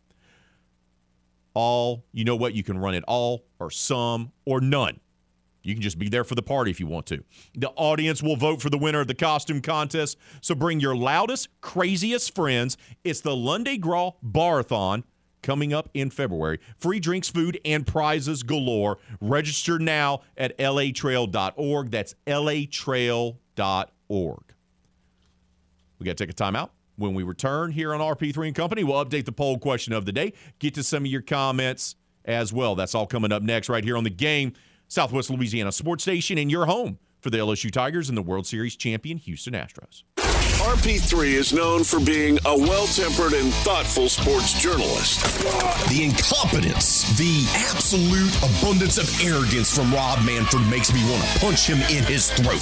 All, 1.54 2.04
you 2.14 2.26
know 2.26 2.36
what? 2.36 2.56
You 2.56 2.64
can 2.64 2.80
run 2.80 2.96
it 2.96 3.04
all, 3.08 3.46
or 3.60 3.70
some, 3.70 4.32
or 4.44 4.60
none. 4.60 5.00
You 5.64 5.74
can 5.74 5.82
just 5.82 6.00
be 6.00 6.10
there 6.10 6.24
for 6.24 6.36
the 6.36 6.42
party 6.42 6.72
if 6.72 6.80
you 6.80 6.88
want 6.88 7.06
to. 7.08 7.24
The 7.56 7.70
audience 7.72 8.24
will 8.24 8.36
vote 8.36 8.62
for 8.62 8.70
the 8.70 8.78
winner 8.78 9.02
of 9.02 9.08
the 9.08 9.14
costume 9.14 9.62
contest. 9.62 10.18
So 10.42 10.56
bring 10.56 10.80
your 10.80 10.96
loudest, 10.96 11.50
craziest 11.62 12.34
friends. 12.34 12.78
It's 13.04 13.22
the 13.22 13.36
Lundi 13.36 13.78
Gras 13.78 14.12
Barathon 14.26 15.04
coming 15.42 15.74
up 15.74 15.90
in 15.94 16.10
February. 16.10 16.60
Free 16.78 17.00
drinks, 17.00 17.30
food, 17.30 17.60
and 17.66 17.86
prizes 17.86 18.44
galore. 18.44 18.98
Register 19.20 19.80
now 19.80 20.22
at 20.38 20.58
latrail.org. 20.58 21.92
That's 21.92 22.16
latrail.org. 22.28 23.36
We 26.00 26.06
got 26.06 26.18
to 26.18 26.26
take 26.26 26.32
a 26.32 26.34
timeout. 26.34 26.70
When 26.98 27.14
we 27.14 27.24
return 27.24 27.72
here 27.72 27.94
on 27.94 28.00
RP3 28.00 28.48
and 28.48 28.56
Company, 28.56 28.84
we'll 28.84 29.04
update 29.04 29.26
the 29.26 29.32
poll 29.32 29.58
question 29.58 29.94
of 29.94 30.06
the 30.06 30.12
day, 30.12 30.34
get 30.60 30.74
to 30.76 30.84
some 30.84 31.04
of 31.04 31.08
your 31.08 31.22
comments 31.22 31.96
as 32.26 32.54
well. 32.54 32.76
That's 32.76 32.94
all 32.94 33.08
coming 33.08 33.32
up 33.32 33.42
next 33.42 33.70
right 33.70 33.84
here 33.84 33.98
on 33.98 34.04
the 34.04 34.12
game. 34.12 34.54
Southwest 34.92 35.30
Louisiana 35.30 35.72
Sports 35.72 36.04
Station, 36.04 36.38
and 36.38 36.52
your 36.52 36.66
home 36.66 37.00
for 37.22 37.30
the 37.30 37.38
LSU 37.38 37.72
Tigers 37.72 38.10
and 38.10 38.18
the 38.18 38.22
World 38.22 38.46
Series 38.46 38.76
champion 38.76 39.16
Houston 39.20 39.54
Astros. 39.54 40.04
RP3 40.18 41.28
is 41.32 41.54
known 41.54 41.86
for 41.86 42.02
being 42.02 42.38
a 42.44 42.58
well 42.58 42.86
tempered 42.88 43.32
and 43.32 43.54
thoughtful 43.64 44.10
sports 44.10 44.62
journalist. 44.62 45.24
The 45.88 46.04
incompetence, 46.04 47.08
the 47.18 47.48
absolute 47.72 48.36
abundance 48.44 48.98
of 48.98 49.08
arrogance 49.24 49.74
from 49.74 49.94
Rob 49.94 50.26
Manfred 50.26 50.70
makes 50.70 50.94
me 50.94 51.00
want 51.10 51.24
to 51.24 51.40
punch 51.40 51.68
him 51.68 51.80
in 51.96 52.04
his 52.04 52.30
throat. 52.30 52.60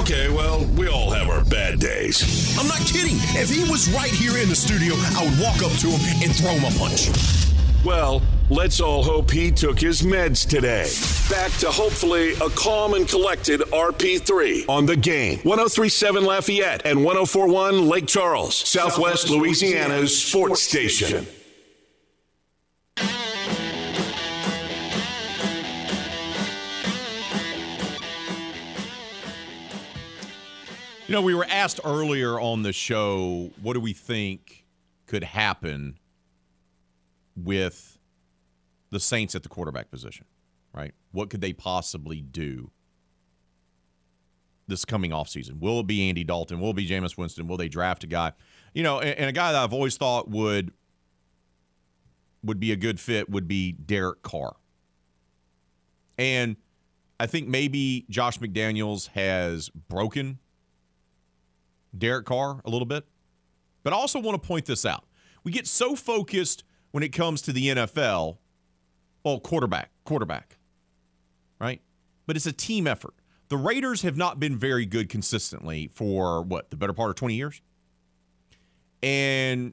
Okay, 0.00 0.30
well, 0.30 0.64
we 0.78 0.88
all 0.88 1.10
have 1.10 1.28
our 1.28 1.44
bad 1.44 1.78
days. 1.78 2.56
I'm 2.58 2.68
not 2.68 2.80
kidding. 2.88 3.16
If 3.36 3.50
he 3.50 3.70
was 3.70 3.92
right 3.92 4.10
here 4.10 4.38
in 4.38 4.48
the 4.48 4.56
studio, 4.56 4.94
I 4.96 5.28
would 5.28 5.38
walk 5.38 5.60
up 5.60 5.76
to 5.80 5.88
him 5.88 6.22
and 6.24 6.34
throw 6.34 6.52
him 6.52 6.64
a 6.64 6.78
punch. 6.78 7.10
Well, 7.82 8.20
let's 8.50 8.78
all 8.78 9.02
hope 9.02 9.30
he 9.30 9.50
took 9.50 9.80
his 9.80 10.02
meds 10.02 10.46
today. 10.46 10.86
Back 11.30 11.50
to 11.60 11.70
hopefully 11.70 12.34
a 12.34 12.50
calm 12.50 12.92
and 12.92 13.08
collected 13.08 13.60
RP3 13.60 14.68
on 14.68 14.84
the 14.84 14.96
game. 14.96 15.38
1037 15.44 16.24
Lafayette 16.24 16.84
and 16.84 17.02
1041 17.02 17.88
Lake 17.88 18.06
Charles, 18.06 18.54
Southwest 18.54 19.30
Louisiana's 19.30 20.22
sports 20.22 20.62
station. 20.62 21.26
You 31.06 31.14
know, 31.14 31.22
we 31.22 31.34
were 31.34 31.46
asked 31.48 31.80
earlier 31.82 32.38
on 32.38 32.62
the 32.62 32.74
show, 32.74 33.50
what 33.62 33.72
do 33.72 33.80
we 33.80 33.94
think 33.94 34.66
could 35.06 35.24
happen 35.24 35.98
with 37.44 37.98
the 38.90 39.00
Saints 39.00 39.34
at 39.34 39.42
the 39.42 39.48
quarterback 39.48 39.90
position, 39.90 40.26
right? 40.72 40.92
What 41.12 41.30
could 41.30 41.40
they 41.40 41.52
possibly 41.52 42.20
do 42.20 42.70
this 44.66 44.84
coming 44.84 45.10
offseason? 45.10 45.60
Will 45.60 45.80
it 45.80 45.86
be 45.86 46.08
Andy 46.08 46.24
Dalton? 46.24 46.60
Will 46.60 46.70
it 46.70 46.76
be 46.76 46.88
Jameis 46.88 47.16
Winston? 47.16 47.46
Will 47.46 47.56
they 47.56 47.68
draft 47.68 48.04
a 48.04 48.06
guy? 48.06 48.32
You 48.74 48.82
know, 48.82 49.00
and, 49.00 49.18
and 49.18 49.28
a 49.28 49.32
guy 49.32 49.52
that 49.52 49.62
I've 49.62 49.72
always 49.72 49.96
thought 49.96 50.30
would 50.30 50.72
would 52.42 52.58
be 52.58 52.72
a 52.72 52.76
good 52.76 52.98
fit 52.98 53.28
would 53.28 53.46
be 53.46 53.72
Derek 53.72 54.22
Carr. 54.22 54.56
And 56.16 56.56
I 57.18 57.26
think 57.26 57.48
maybe 57.48 58.06
Josh 58.08 58.38
McDaniels 58.38 59.08
has 59.08 59.68
broken 59.68 60.38
Derek 61.96 62.24
Carr 62.24 62.62
a 62.64 62.70
little 62.70 62.86
bit. 62.86 63.04
But 63.82 63.92
I 63.92 63.96
also 63.96 64.20
want 64.20 64.40
to 64.40 64.46
point 64.46 64.66
this 64.66 64.86
out. 64.86 65.04
We 65.44 65.52
get 65.52 65.66
so 65.66 65.94
focused 65.96 66.64
when 66.92 67.02
it 67.02 67.10
comes 67.10 67.42
to 67.42 67.52
the 67.52 67.68
NFL, 67.68 68.38
well, 69.24 69.40
quarterback, 69.40 69.90
quarterback, 70.04 70.56
right? 71.60 71.80
But 72.26 72.36
it's 72.36 72.46
a 72.46 72.52
team 72.52 72.86
effort. 72.86 73.14
The 73.48 73.56
Raiders 73.56 74.02
have 74.02 74.16
not 74.16 74.38
been 74.38 74.56
very 74.56 74.86
good 74.86 75.08
consistently 75.08 75.90
for 75.92 76.42
what, 76.42 76.70
the 76.70 76.76
better 76.76 76.92
part 76.92 77.10
of 77.10 77.16
20 77.16 77.34
years? 77.34 77.60
And 79.02 79.72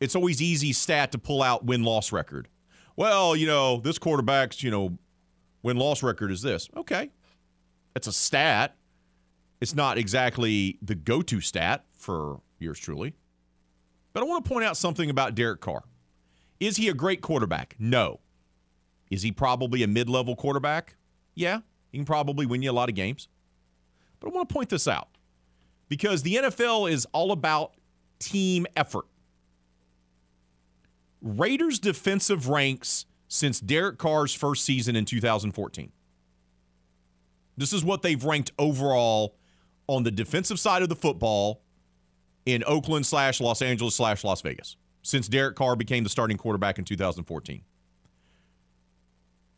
it's 0.00 0.16
always 0.16 0.42
easy 0.42 0.72
stat 0.72 1.12
to 1.12 1.18
pull 1.18 1.42
out 1.42 1.64
win 1.64 1.84
loss 1.84 2.10
record. 2.10 2.48
Well, 2.96 3.36
you 3.36 3.46
know, 3.46 3.78
this 3.78 3.98
quarterback's, 3.98 4.62
you 4.62 4.70
know, 4.70 4.98
win 5.62 5.76
loss 5.76 6.02
record 6.02 6.32
is 6.32 6.42
this. 6.42 6.68
Okay. 6.76 7.10
It's 7.94 8.06
a 8.06 8.12
stat. 8.12 8.76
It's 9.60 9.74
not 9.74 9.98
exactly 9.98 10.78
the 10.82 10.96
go 10.96 11.22
to 11.22 11.40
stat 11.40 11.84
for 11.92 12.40
yours 12.58 12.78
truly. 12.80 13.14
But 14.12 14.22
I 14.22 14.26
want 14.26 14.44
to 14.44 14.48
point 14.48 14.64
out 14.64 14.76
something 14.76 15.08
about 15.08 15.34
Derek 15.34 15.60
Carr. 15.60 15.84
Is 16.62 16.76
he 16.76 16.88
a 16.88 16.94
great 16.94 17.22
quarterback? 17.22 17.74
No. 17.76 18.20
Is 19.10 19.22
he 19.22 19.32
probably 19.32 19.82
a 19.82 19.88
mid 19.88 20.08
level 20.08 20.36
quarterback? 20.36 20.94
Yeah. 21.34 21.62
He 21.90 21.98
can 21.98 22.04
probably 22.04 22.46
win 22.46 22.62
you 22.62 22.70
a 22.70 22.72
lot 22.72 22.88
of 22.88 22.94
games. 22.94 23.26
But 24.20 24.28
I 24.28 24.30
want 24.30 24.48
to 24.48 24.52
point 24.52 24.68
this 24.68 24.86
out 24.86 25.08
because 25.88 26.22
the 26.22 26.36
NFL 26.36 26.88
is 26.88 27.04
all 27.06 27.32
about 27.32 27.74
team 28.20 28.68
effort. 28.76 29.06
Raiders 31.20 31.80
defensive 31.80 32.48
ranks 32.48 33.06
since 33.26 33.58
Derek 33.58 33.98
Carr's 33.98 34.32
first 34.32 34.64
season 34.64 34.94
in 34.94 35.04
2014. 35.04 35.90
This 37.56 37.72
is 37.72 37.84
what 37.84 38.02
they've 38.02 38.22
ranked 38.22 38.52
overall 38.56 39.34
on 39.88 40.04
the 40.04 40.12
defensive 40.12 40.60
side 40.60 40.82
of 40.82 40.88
the 40.88 40.94
football 40.94 41.64
in 42.46 42.62
Oakland 42.68 43.04
slash 43.04 43.40
Los 43.40 43.62
Angeles 43.62 43.96
slash 43.96 44.22
Las 44.22 44.42
Vegas 44.42 44.76
since 45.02 45.28
Derek 45.28 45.56
Carr 45.56 45.76
became 45.76 46.04
the 46.04 46.10
starting 46.10 46.36
quarterback 46.36 46.78
in 46.78 46.84
2014. 46.84 47.62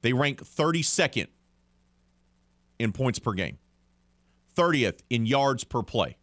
They 0.03 0.13
rank 0.13 0.43
32nd 0.43 1.29
in 2.79 2.93
points 2.93 3.19
per 3.19 3.33
game, 3.33 3.59
30th 4.57 5.01
in 5.09 5.27
yards 5.27 5.65
per 5.65 5.83
play, 5.83 6.17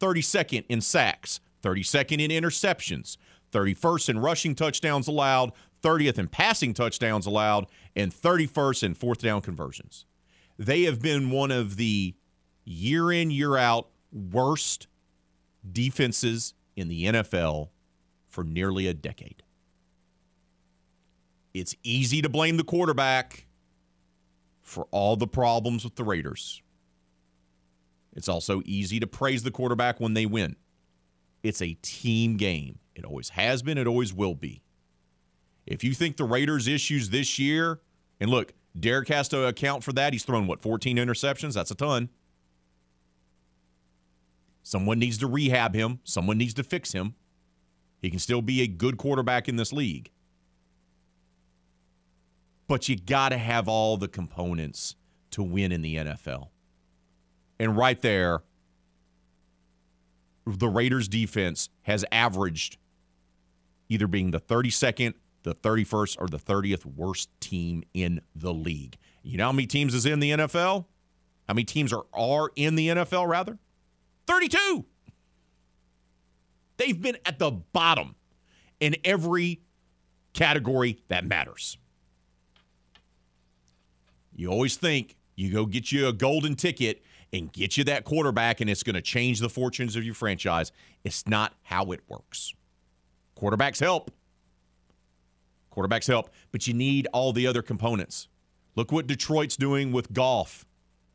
32nd 0.00 0.64
in 0.68 0.80
sacks, 0.80 1.40
32nd 1.62 2.20
in 2.20 2.30
interceptions, 2.30 3.16
31st 3.52 4.08
in 4.10 4.18
rushing 4.18 4.54
touchdowns 4.54 5.08
allowed, 5.08 5.52
30th 5.82 6.18
in 6.18 6.28
passing 6.28 6.74
touchdowns 6.74 7.26
allowed, 7.26 7.66
and 7.96 8.12
31st 8.12 8.82
in 8.84 8.94
fourth 8.94 9.20
down 9.20 9.40
conversions. 9.40 10.06
They 10.58 10.82
have 10.82 11.00
been 11.00 11.30
one 11.30 11.50
of 11.50 11.76
the 11.76 12.14
year 12.64 13.10
in, 13.10 13.30
year 13.30 13.56
out 13.56 13.88
worst 14.12 14.86
defenses 15.70 16.54
in 16.76 16.88
the 16.88 17.06
NFL 17.06 17.70
for 18.32 18.42
nearly 18.42 18.86
a 18.88 18.94
decade. 18.94 19.42
It's 21.52 21.76
easy 21.82 22.22
to 22.22 22.30
blame 22.30 22.56
the 22.56 22.64
quarterback 22.64 23.46
for 24.62 24.88
all 24.90 25.16
the 25.16 25.26
problems 25.26 25.84
with 25.84 25.96
the 25.96 26.04
Raiders. 26.04 26.62
It's 28.14 28.28
also 28.28 28.62
easy 28.64 28.98
to 29.00 29.06
praise 29.06 29.42
the 29.42 29.50
quarterback 29.50 30.00
when 30.00 30.14
they 30.14 30.24
win. 30.24 30.56
It's 31.42 31.60
a 31.60 31.74
team 31.82 32.38
game. 32.38 32.78
It 32.94 33.04
always 33.04 33.30
has 33.30 33.62
been, 33.62 33.76
it 33.76 33.86
always 33.86 34.14
will 34.14 34.34
be. 34.34 34.62
If 35.66 35.84
you 35.84 35.92
think 35.92 36.16
the 36.16 36.24
Raiders' 36.24 36.66
issues 36.66 37.10
this 37.10 37.38
year, 37.38 37.80
and 38.18 38.30
look, 38.30 38.54
Derek 38.78 39.08
has 39.08 39.28
to 39.28 39.46
account 39.46 39.84
for 39.84 39.92
that. 39.92 40.14
He's 40.14 40.24
thrown, 40.24 40.46
what, 40.46 40.62
14 40.62 40.96
interceptions? 40.96 41.54
That's 41.54 41.70
a 41.70 41.74
ton. 41.74 42.08
Someone 44.62 44.98
needs 44.98 45.18
to 45.18 45.26
rehab 45.26 45.74
him, 45.74 46.00
someone 46.04 46.38
needs 46.38 46.54
to 46.54 46.62
fix 46.62 46.92
him. 46.92 47.14
He 48.02 48.10
can 48.10 48.18
still 48.18 48.42
be 48.42 48.60
a 48.62 48.66
good 48.66 48.98
quarterback 48.98 49.48
in 49.48 49.56
this 49.56 49.72
league. 49.72 50.10
But 52.66 52.88
you 52.88 52.96
got 52.96 53.30
to 53.30 53.38
have 53.38 53.68
all 53.68 53.96
the 53.96 54.08
components 54.08 54.96
to 55.30 55.42
win 55.42 55.72
in 55.72 55.82
the 55.82 55.96
NFL. 55.96 56.48
And 57.60 57.76
right 57.76 58.00
there, 58.00 58.42
the 60.44 60.68
Raiders 60.68 61.06
defense 61.06 61.68
has 61.82 62.04
averaged 62.10 62.76
either 63.88 64.08
being 64.08 64.32
the 64.32 64.40
32nd, 64.40 65.14
the 65.44 65.54
31st, 65.54 66.16
or 66.20 66.26
the 66.26 66.38
30th 66.38 66.84
worst 66.84 67.28
team 67.40 67.84
in 67.94 68.20
the 68.34 68.52
league. 68.52 68.96
You 69.22 69.38
know 69.38 69.46
how 69.46 69.52
many 69.52 69.66
teams 69.66 69.94
is 69.94 70.06
in 70.06 70.18
the 70.18 70.30
NFL? 70.32 70.86
How 71.46 71.54
many 71.54 71.64
teams 71.64 71.92
are, 71.92 72.04
are 72.12 72.50
in 72.56 72.74
the 72.74 72.88
NFL, 72.88 73.28
rather? 73.28 73.58
32. 74.26 74.86
They've 76.76 77.00
been 77.00 77.18
at 77.24 77.38
the 77.38 77.50
bottom 77.50 78.14
in 78.80 78.96
every 79.04 79.60
category 80.32 80.98
that 81.08 81.24
matters. 81.24 81.78
You 84.34 84.48
always 84.48 84.76
think 84.76 85.16
you 85.36 85.52
go 85.52 85.66
get 85.66 85.92
you 85.92 86.08
a 86.08 86.12
golden 86.12 86.56
ticket 86.56 87.02
and 87.32 87.52
get 87.52 87.76
you 87.76 87.84
that 87.84 88.04
quarterback 88.04 88.60
and 88.60 88.68
it's 88.68 88.82
going 88.82 88.94
to 88.94 89.02
change 89.02 89.40
the 89.40 89.48
fortunes 89.48 89.96
of 89.96 90.04
your 90.04 90.14
franchise. 90.14 90.72
It's 91.04 91.26
not 91.26 91.54
how 91.62 91.92
it 91.92 92.00
works. 92.08 92.54
Quarterbacks 93.36 93.80
help. 93.80 94.10
Quarterbacks 95.74 96.06
help, 96.06 96.30
but 96.50 96.66
you 96.66 96.74
need 96.74 97.08
all 97.12 97.32
the 97.32 97.46
other 97.46 97.62
components. 97.62 98.28
Look 98.76 98.92
what 98.92 99.06
Detroit's 99.06 99.56
doing 99.56 99.92
with 99.92 100.12
Goff. 100.12 100.66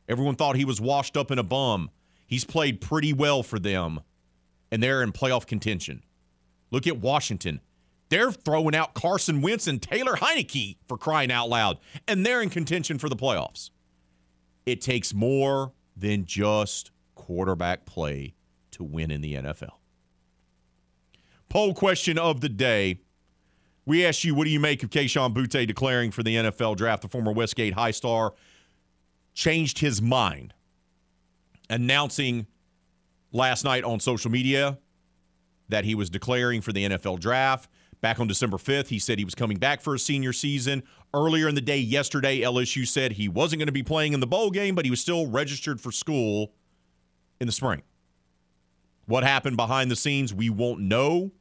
Everyone 0.08 0.34
thought 0.34 0.56
he 0.56 0.64
was 0.64 0.80
washed 0.80 1.16
up 1.16 1.30
in 1.30 1.38
a 1.38 1.42
bum. 1.42 1.90
He's 2.26 2.44
played 2.44 2.80
pretty 2.80 3.12
well 3.12 3.42
for 3.42 3.58
them, 3.58 4.00
and 4.70 4.82
they're 4.82 5.02
in 5.02 5.12
playoff 5.12 5.46
contention. 5.46 6.02
Look 6.70 6.86
at 6.86 6.98
Washington. 6.98 7.60
They're 8.08 8.32
throwing 8.32 8.74
out 8.74 8.94
Carson 8.94 9.42
Wentz 9.42 9.66
and 9.66 9.82
Taylor 9.82 10.14
Heinicke 10.14 10.76
for 10.86 10.96
crying 10.96 11.30
out 11.30 11.48
loud, 11.48 11.78
and 12.06 12.24
they're 12.24 12.42
in 12.42 12.50
contention 12.50 12.98
for 12.98 13.08
the 13.08 13.16
playoffs. 13.16 13.70
It 14.64 14.80
takes 14.80 15.12
more 15.12 15.72
than 15.96 16.24
just 16.24 16.90
quarterback 17.14 17.84
play 17.84 18.34
to 18.72 18.84
win 18.84 19.10
in 19.10 19.20
the 19.20 19.34
NFL. 19.34 19.72
Poll 21.48 21.74
question 21.74 22.18
of 22.18 22.40
the 22.40 22.48
day. 22.48 23.00
We 23.86 24.04
asked 24.04 24.24
you, 24.24 24.34
what 24.34 24.44
do 24.44 24.50
you 24.50 24.60
make 24.60 24.82
of 24.82 24.90
Kayshon 24.90 25.34
Boutte 25.34 25.66
declaring 25.66 26.10
for 26.10 26.22
the 26.22 26.36
NFL 26.36 26.76
draft? 26.76 27.02
The 27.02 27.08
former 27.08 27.32
Westgate 27.32 27.72
High 27.72 27.90
star 27.90 28.34
changed 29.32 29.78
his 29.78 30.02
mind, 30.02 30.52
announcing 31.70 32.46
last 33.32 33.64
night 33.64 33.84
on 33.84 34.00
social 34.00 34.30
media 34.30 34.78
that 35.68 35.84
he 35.84 35.94
was 35.94 36.10
declaring 36.10 36.60
for 36.60 36.72
the 36.72 36.88
NFL 36.88 37.20
draft. 37.20 37.70
Back 38.00 38.20
on 38.20 38.28
December 38.28 38.58
5th, 38.58 38.88
he 38.88 38.98
said 38.98 39.18
he 39.18 39.24
was 39.24 39.34
coming 39.34 39.58
back 39.58 39.80
for 39.80 39.94
a 39.94 39.98
senior 39.98 40.32
season. 40.32 40.84
Earlier 41.12 41.48
in 41.48 41.54
the 41.54 41.60
day, 41.60 41.78
yesterday, 41.78 42.40
LSU 42.40 42.86
said 42.86 43.12
he 43.12 43.28
wasn't 43.28 43.58
going 43.58 43.66
to 43.66 43.72
be 43.72 43.82
playing 43.82 44.12
in 44.12 44.20
the 44.20 44.26
bowl 44.26 44.50
game, 44.50 44.74
but 44.74 44.84
he 44.84 44.90
was 44.90 45.00
still 45.00 45.26
registered 45.26 45.80
for 45.80 45.90
school 45.90 46.52
in 47.40 47.46
the 47.46 47.52
spring. 47.52 47.82
What 49.06 49.24
happened 49.24 49.56
behind 49.56 49.90
the 49.90 49.96
scenes, 49.96 50.32
we 50.32 50.48
won't 50.48 50.80
know 50.80 51.32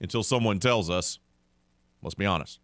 until 0.00 0.22
someone 0.22 0.60
tells 0.60 0.88
us. 0.88 1.18
Let's 2.02 2.14
be 2.14 2.26
honest. 2.26 2.60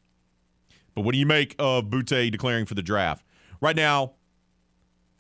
But 0.95 1.03
what 1.03 1.13
do 1.13 1.19
you 1.19 1.27
make 1.27 1.55
of 1.59 1.85
Boutte 1.85 2.31
declaring 2.31 2.67
for 2.67 2.75
the 2.75 2.83
draft? 2.83 3.25
Right 3.61 3.77
now, 3.77 4.15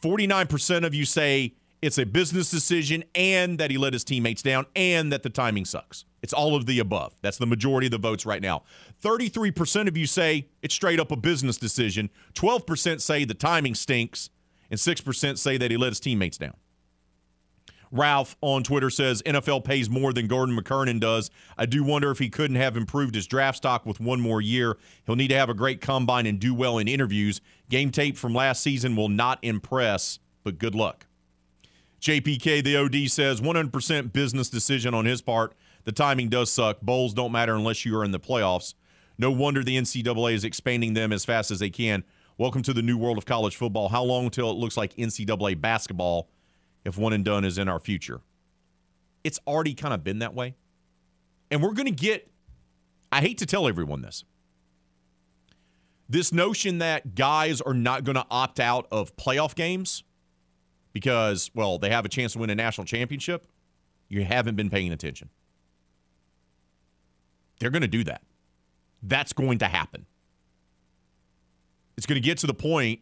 49% 0.02 0.84
of 0.84 0.94
you 0.94 1.04
say 1.04 1.54
it's 1.80 1.98
a 1.98 2.04
business 2.04 2.50
decision 2.50 3.04
and 3.14 3.58
that 3.58 3.70
he 3.70 3.78
let 3.78 3.92
his 3.92 4.04
teammates 4.04 4.42
down 4.42 4.66
and 4.74 5.12
that 5.12 5.22
the 5.22 5.30
timing 5.30 5.64
sucks. 5.64 6.04
It's 6.22 6.32
all 6.32 6.56
of 6.56 6.66
the 6.66 6.80
above. 6.80 7.14
That's 7.22 7.38
the 7.38 7.46
majority 7.46 7.86
of 7.86 7.92
the 7.92 7.98
votes 7.98 8.26
right 8.26 8.42
now. 8.42 8.64
33% 9.02 9.86
of 9.86 9.96
you 9.96 10.06
say 10.06 10.48
it's 10.62 10.74
straight 10.74 10.98
up 10.98 11.12
a 11.12 11.16
business 11.16 11.56
decision. 11.56 12.10
12% 12.34 13.00
say 13.00 13.24
the 13.24 13.34
timing 13.34 13.74
stinks. 13.74 14.30
And 14.70 14.78
6% 14.78 15.38
say 15.38 15.56
that 15.56 15.70
he 15.70 15.76
let 15.78 15.92
his 15.92 16.00
teammates 16.00 16.36
down. 16.36 16.54
Ralph 17.90 18.36
on 18.42 18.62
Twitter 18.62 18.90
says 18.90 19.22
NFL 19.22 19.64
pays 19.64 19.88
more 19.88 20.12
than 20.12 20.26
Gordon 20.26 20.54
McKernan 20.54 21.00
does. 21.00 21.30
I 21.56 21.64
do 21.64 21.82
wonder 21.82 22.10
if 22.10 22.18
he 22.18 22.28
couldn't 22.28 22.56
have 22.56 22.76
improved 22.76 23.14
his 23.14 23.26
draft 23.26 23.58
stock 23.58 23.86
with 23.86 23.98
one 23.98 24.20
more 24.20 24.42
year. 24.42 24.76
He'll 25.06 25.16
need 25.16 25.28
to 25.28 25.36
have 25.36 25.48
a 25.48 25.54
great 25.54 25.80
combine 25.80 26.26
and 26.26 26.38
do 26.38 26.54
well 26.54 26.76
in 26.76 26.86
interviews. 26.86 27.40
Game 27.70 27.90
tape 27.90 28.18
from 28.18 28.34
last 28.34 28.62
season 28.62 28.94
will 28.94 29.08
not 29.08 29.38
impress, 29.42 30.18
but 30.44 30.58
good 30.58 30.74
luck. 30.74 31.06
JPK, 32.00 32.62
the 32.62 32.76
OD, 32.76 33.10
says 33.10 33.40
100% 33.40 34.12
business 34.12 34.48
decision 34.48 34.94
on 34.94 35.04
his 35.04 35.20
part. 35.20 35.54
The 35.84 35.92
timing 35.92 36.28
does 36.28 36.50
suck. 36.50 36.80
Bowls 36.80 37.12
don't 37.12 37.32
matter 37.32 37.54
unless 37.54 37.84
you 37.84 37.96
are 37.96 38.04
in 38.04 38.12
the 38.12 38.20
playoffs. 38.20 38.74
No 39.18 39.32
wonder 39.32 39.64
the 39.64 39.76
NCAA 39.76 40.34
is 40.34 40.44
expanding 40.44 40.94
them 40.94 41.12
as 41.12 41.24
fast 41.24 41.50
as 41.50 41.58
they 41.58 41.70
can. 41.70 42.04
Welcome 42.36 42.62
to 42.62 42.72
the 42.72 42.82
new 42.82 42.96
world 42.96 43.18
of 43.18 43.26
college 43.26 43.56
football. 43.56 43.88
How 43.88 44.04
long 44.04 44.26
until 44.26 44.50
it 44.50 44.54
looks 44.54 44.76
like 44.76 44.94
NCAA 44.94 45.60
basketball 45.60 46.28
if 46.84 46.96
one 46.96 47.12
and 47.12 47.24
done 47.24 47.44
is 47.44 47.58
in 47.58 47.68
our 47.68 47.80
future? 47.80 48.20
It's 49.24 49.40
already 49.44 49.74
kind 49.74 49.92
of 49.92 50.04
been 50.04 50.20
that 50.20 50.34
way. 50.34 50.54
And 51.50 51.60
we're 51.60 51.72
going 51.72 51.86
to 51.86 51.90
get, 51.90 52.30
I 53.10 53.20
hate 53.20 53.38
to 53.38 53.46
tell 53.46 53.66
everyone 53.66 54.02
this, 54.02 54.22
this 56.08 56.32
notion 56.32 56.78
that 56.78 57.16
guys 57.16 57.60
are 57.60 57.74
not 57.74 58.04
going 58.04 58.14
to 58.14 58.26
opt 58.30 58.60
out 58.60 58.86
of 58.92 59.16
playoff 59.16 59.56
games 59.56 60.04
because, 60.98 61.48
well, 61.54 61.78
they 61.78 61.90
have 61.90 62.04
a 62.04 62.08
chance 62.08 62.32
to 62.32 62.40
win 62.40 62.50
a 62.50 62.56
national 62.56 62.84
championship, 62.84 63.46
you 64.08 64.24
haven't 64.24 64.56
been 64.56 64.68
paying 64.68 64.92
attention. 64.92 65.28
They're 67.60 67.70
going 67.70 67.82
to 67.82 67.86
do 67.86 68.02
that. 68.02 68.22
That's 69.00 69.32
going 69.32 69.58
to 69.58 69.66
happen. 69.66 70.06
It's 71.96 72.04
going 72.04 72.20
to 72.20 72.26
get 72.26 72.38
to 72.38 72.48
the 72.48 72.54
point 72.54 72.98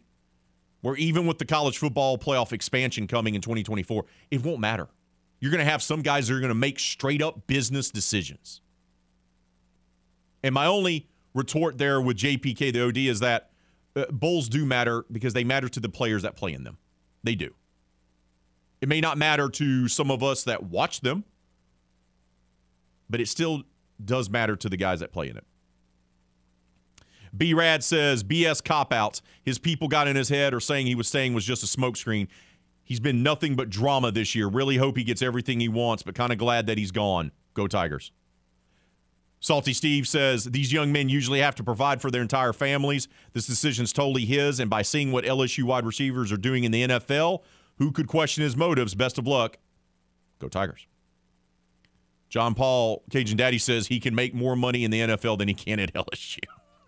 where 0.82 0.94
even 0.97 1.27
with 1.27 1.39
the 1.39 1.47
college 1.47 1.78
football 1.78 2.18
playoff 2.18 2.52
expansion 2.52 3.06
coming 3.06 3.35
in 3.35 3.40
2024, 3.40 4.05
it 4.31 4.44
won't 4.44 4.60
matter. 4.60 4.89
You're 5.40 5.51
going 5.51 5.64
to 5.64 5.70
have 5.70 5.82
some 5.82 6.02
guys 6.02 6.28
that 6.28 6.35
are 6.35 6.40
going 6.40 6.48
to 6.48 6.55
make 6.55 6.78
straight 6.78 7.23
up 7.23 7.47
business 7.47 7.90
decisions. 7.90 8.60
And 10.43 10.55
my 10.55 10.66
only 10.66 11.09
retort 11.32 11.78
there 11.78 11.98
with 11.98 12.18
JPK, 12.18 12.74
the 12.74 12.86
OD, 12.89 12.98
is 12.98 13.20
that 13.20 13.52
uh, 13.94 14.05
bowls 14.10 14.51
do 14.51 14.66
matter 14.66 15.06
because 15.10 15.32
they 15.32 15.44
matter 15.44 15.70
to 15.70 15.81
the 15.81 15.89
players 15.89 16.24
that 16.24 16.36
play 16.36 16.52
in 16.52 16.64
them. 16.64 16.77
They 17.24 17.35
do. 17.35 17.55
It 18.81 18.89
may 18.89 19.01
not 19.01 19.19
matter 19.19 19.48
to 19.48 19.89
some 19.89 20.11
of 20.11 20.23
us 20.23 20.44
that 20.44 20.65
watch 20.65 21.01
them, 21.01 21.24
but 23.09 23.20
it 23.20 23.28
still 23.28 23.62
does 24.05 24.28
matter 24.28 24.57
to 24.57 24.69
the 24.69 24.77
guys 24.77 25.01
that 25.01 25.12
play 25.12 25.28
in 25.28 25.36
it. 25.36 25.44
B 27.36 27.55
Rad 27.55 27.85
says 27.85 28.24
BS 28.24 28.65
cop 28.65 28.93
outs. 28.93 29.23
His 29.43 29.59
people 29.59 29.89
got 29.89 30.09
in 30.09 30.16
his 30.16 30.28
head 30.28 30.55
or 30.55 30.61
saying 30.61 30.86
he 30.86 30.94
was 30.94 31.09
saying 31.09 31.35
was 31.35 31.44
just 31.44 31.62
a 31.62 31.66
smokescreen. 31.66 32.28
He's 32.85 33.01
been 33.01 33.23
nothing 33.23 33.57
but 33.57 33.69
drama 33.69 34.12
this 34.12 34.35
year. 34.35 34.47
Really 34.48 34.77
hope 34.77 34.97
he 34.97 35.05
gets 35.05 35.20
everything 35.23 35.61
he 35.61 35.69
wants, 35.69 36.03
but 36.03 36.15
kind 36.15 36.32
of 36.32 36.39
glad 36.39 36.66
that 36.66 36.78
he's 36.78 36.93
gone. 36.93 37.32
Go 37.55 37.66
Tigers. 37.66 38.12
Salty 39.40 39.73
Steve 39.73 40.09
says 40.09 40.44
these 40.44 40.73
young 40.73 40.93
men 40.93 41.09
usually 41.09 41.40
have 41.40 41.55
to 41.57 41.65
provide 41.65 42.01
for 42.01 42.11
their 42.11 42.23
entire 42.23 42.53
families. 42.53 43.07
This 43.32 43.47
decision's 43.47 43.93
totally 43.93 44.24
his, 44.24 44.61
and 44.61 44.70
by 44.70 44.82
seeing 44.82 45.12
what 45.12 45.24
LSU 45.24 45.65
wide 45.65 45.85
receivers 45.85 46.32
are 46.32 46.39
doing 46.39 46.65
in 46.65 46.73
the 46.73 46.89
NFL, 46.89 47.43
who 47.78 47.93
could 47.93 48.09
question 48.09 48.43
his 48.43 48.57
motives? 48.57 48.94
Best 48.94 49.19
of 49.19 49.27
luck. 49.27 49.59
Go 50.39 50.48
Tigers. 50.48 50.86
John 52.28 52.55
Paul, 52.55 53.05
Cajun 53.11 53.36
Daddy 53.36 53.59
says 53.59 53.86
he 53.86 54.01
can 54.01 54.15
make 54.15 54.35
more 54.35 54.57
money 54.57 54.85
in 54.85 54.90
the 54.90 55.01
NFL 55.01 55.39
than 55.39 55.48
he 55.48 55.55
can 55.55 55.78
at 55.78 55.94
LSU. 55.94 56.40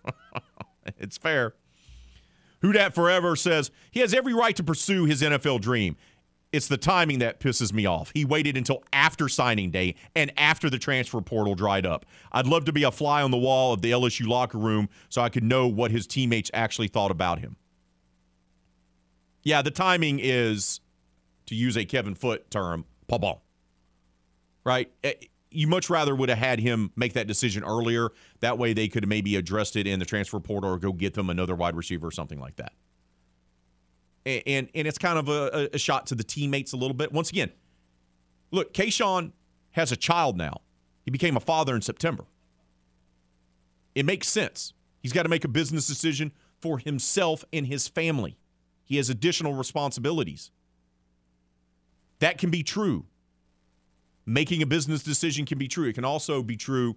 it's 0.99 1.19
fair. 1.19 1.55
Who 2.61 2.73
Dat 2.73 2.95
Forever 2.95 3.37
says 3.37 3.71
he 3.91 4.01
has 4.01 4.13
every 4.13 4.35
right 4.35 4.57
to 4.57 4.65
pursue 4.65 5.05
his 5.05 5.23
NFL 5.23 5.61
dream. 5.61 5.97
It's 6.51 6.67
the 6.67 6.79
timing 6.79 7.19
that 7.19 7.41
pisses 7.41 7.75
me 7.75 7.85
off. 7.85 8.11
He 8.15 8.25
waited 8.25 8.57
until 8.57 8.83
after 8.91 9.29
signing 9.29 9.71
day 9.71 9.97
and 10.17 10.33
after 10.39 10.71
the 10.71 10.79
transfer 10.79 11.21
portal 11.21 11.55
dried 11.55 11.85
up. 11.85 12.07
I'd 12.33 12.47
love 12.47 12.65
to 12.65 12.73
be 12.73 12.85
a 12.85 12.91
fly 12.91 13.23
on 13.23 13.31
the 13.31 13.37
wall 13.37 13.75
of 13.75 13.83
the 13.83 13.91
LSU 13.91 14.27
locker 14.27 14.57
room 14.57 14.89
so 15.11 15.21
I 15.21 15.29
could 15.29 15.45
know 15.45 15.69
what 15.69 15.91
his 15.91 16.07
teammates 16.07 16.51
actually 16.55 16.89
thought 16.89 17.11
about 17.11 17.41
him. 17.41 17.57
Yeah, 19.43 19.63
the 19.63 19.71
timing 19.71 20.21
is, 20.23 20.81
to 21.47 21.55
use 21.55 21.77
a 21.77 21.85
Kevin 21.85 22.15
Foote 22.15 22.51
term, 22.51 22.85
pabon. 23.09 23.41
Right? 24.65 24.93
Eh, 25.03 25.15
you 25.51 25.67
much 25.67 25.89
rather 25.89 26.15
would 26.15 26.29
have 26.29 26.39
had 26.39 26.61
him 26.61 26.93
make 26.97 27.15
that 27.15 27.27
decision 27.27 27.65
earlier. 27.65 28.11
That 28.41 28.59
way 28.59 28.73
they 28.73 28.89
could 28.89 29.09
maybe 29.09 29.37
addressed 29.37 29.77
it 29.77 29.87
in 29.87 29.99
the 29.99 30.05
transfer 30.05 30.41
portal 30.41 30.71
or 30.71 30.79
go 30.79 30.93
get 30.93 31.15
them 31.15 31.31
another 31.31 31.55
wide 31.55 31.75
receiver 31.75 32.07
or 32.07 32.11
something 32.11 32.39
like 32.39 32.57
that. 32.57 32.73
And 34.27 34.43
and, 34.47 34.69
and 34.75 34.87
it's 34.87 34.99
kind 34.99 35.19
of 35.19 35.29
a, 35.29 35.71
a, 35.73 35.79
shot 35.79 36.07
to 36.09 36.15
the 36.15 36.25
teammates 36.25 36.73
a 36.73 36.77
little 36.77 36.95
bit. 36.95 37.13
Once 37.13 37.31
again, 37.31 37.51
look, 38.51 38.75
Kayshon 38.75 39.33
has 39.71 39.91
a 39.91 39.97
child 39.97 40.37
now. 40.37 40.61
He 41.05 41.11
became 41.11 41.37
a 41.37 41.41
father 41.41 41.75
in 41.75 41.81
September. 41.81 42.25
It 43.95 44.05
makes 44.05 44.29
sense. 44.29 44.75
He's 45.01 45.13
got 45.13 45.23
to 45.23 45.29
make 45.29 45.45
a 45.45 45.49
business 45.49 45.87
decision 45.87 46.33
for 46.61 46.79
himself 46.79 47.45
and 47.53 47.67
his 47.67 47.89
family. 47.89 48.37
He 48.89 48.97
has 48.97 49.09
additional 49.09 49.53
responsibilities. 49.53 50.51
That 52.19 52.39
can 52.39 52.51
be 52.51 52.65
true 52.65 53.07
making 54.29 54.61
a 54.61 54.67
business 54.67 55.03
decision 55.03 55.47
can 55.47 55.57
be 55.57 55.67
true. 55.67 55.89
It 55.89 55.95
can 55.95 56.05
also 56.05 56.43
be 56.43 56.57
true 56.57 56.97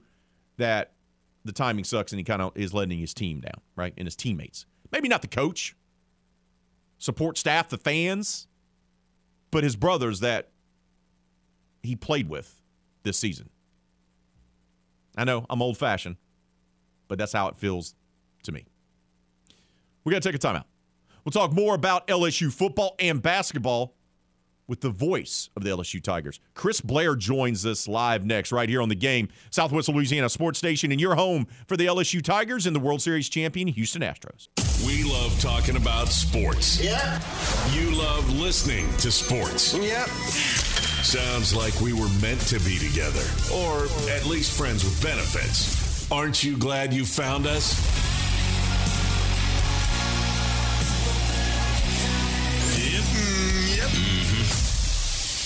that 0.57 0.91
the 1.45 1.53
timing 1.53 1.85
sucks 1.85 2.11
and 2.11 2.19
he 2.19 2.25
kind 2.25 2.41
of 2.41 2.51
is 2.55 2.73
letting 2.73 2.99
his 2.99 3.13
team 3.13 3.39
down, 3.39 3.61
right? 3.75 3.93
And 3.97 4.05
his 4.05 4.17
teammates. 4.17 4.65
Maybe 4.91 5.07
not 5.07 5.21
the 5.21 5.29
coach, 5.29 5.75
support 6.97 7.37
staff, 7.37 7.69
the 7.69 7.77
fans, 7.77 8.47
but 9.49 9.63
his 9.63 9.77
brothers 9.77 10.19
that 10.19 10.49
he 11.81 11.95
played 11.95 12.27
with 12.27 12.61
this 13.03 13.17
season. 13.17 13.49
I 15.15 15.23
know 15.23 15.45
I'm 15.49 15.61
old 15.61 15.77
fashioned, 15.77 16.17
but 17.07 17.17
that's 17.17 17.31
how 17.31 17.47
it 17.47 17.55
feels 17.55 17.95
to 18.43 18.51
me. 18.51 18.65
We 20.03 20.11
got 20.11 20.21
to 20.21 20.29
take 20.29 20.35
a 20.35 20.45
timeout. 20.45 20.65
We'll 21.23 21.31
talk 21.31 21.53
more 21.53 21.75
about 21.75 22.07
LSU 22.07 22.51
football 22.51 22.95
and 22.99 23.21
basketball 23.21 23.95
with 24.67 24.81
the 24.81 24.89
voice 24.89 25.49
of 25.57 25.63
the 25.63 25.69
LSU 25.69 26.01
Tigers. 26.01 26.39
Chris 26.53 26.79
Blair 26.79 27.15
joins 27.15 27.65
us 27.65 27.87
live 27.89 28.25
next, 28.25 28.53
right 28.53 28.69
here 28.69 28.81
on 28.81 28.87
the 28.87 28.95
game, 28.95 29.27
Southwest 29.49 29.89
Louisiana 29.89 30.29
Sports 30.29 30.59
Station, 30.59 30.91
and 30.91 31.01
your 31.01 31.15
home 31.15 31.45
for 31.67 31.75
the 31.75 31.85
LSU 31.85 32.21
Tigers 32.23 32.65
and 32.65 32.75
the 32.75 32.79
World 32.79 33.01
Series 33.01 33.27
champion 33.27 33.67
Houston 33.67 34.01
Astros. 34.01 34.47
We 34.85 35.03
love 35.03 35.37
talking 35.41 35.75
about 35.75 36.07
sports. 36.07 36.81
Yeah. 36.81 37.21
You 37.73 37.91
love 37.97 38.31
listening 38.39 38.87
to 38.97 39.11
sports. 39.11 39.73
Yep. 39.73 40.07
Sounds 41.03 41.53
like 41.53 41.79
we 41.81 41.91
were 41.91 42.09
meant 42.21 42.39
to 42.47 42.59
be 42.61 42.77
together, 42.77 43.23
or 43.53 43.87
at 44.09 44.25
least 44.25 44.57
friends 44.57 44.85
with 44.85 45.01
benefits. 45.03 46.09
Aren't 46.11 46.43
you 46.43 46.57
glad 46.57 46.93
you 46.93 47.05
found 47.05 47.45
us? 47.45 48.20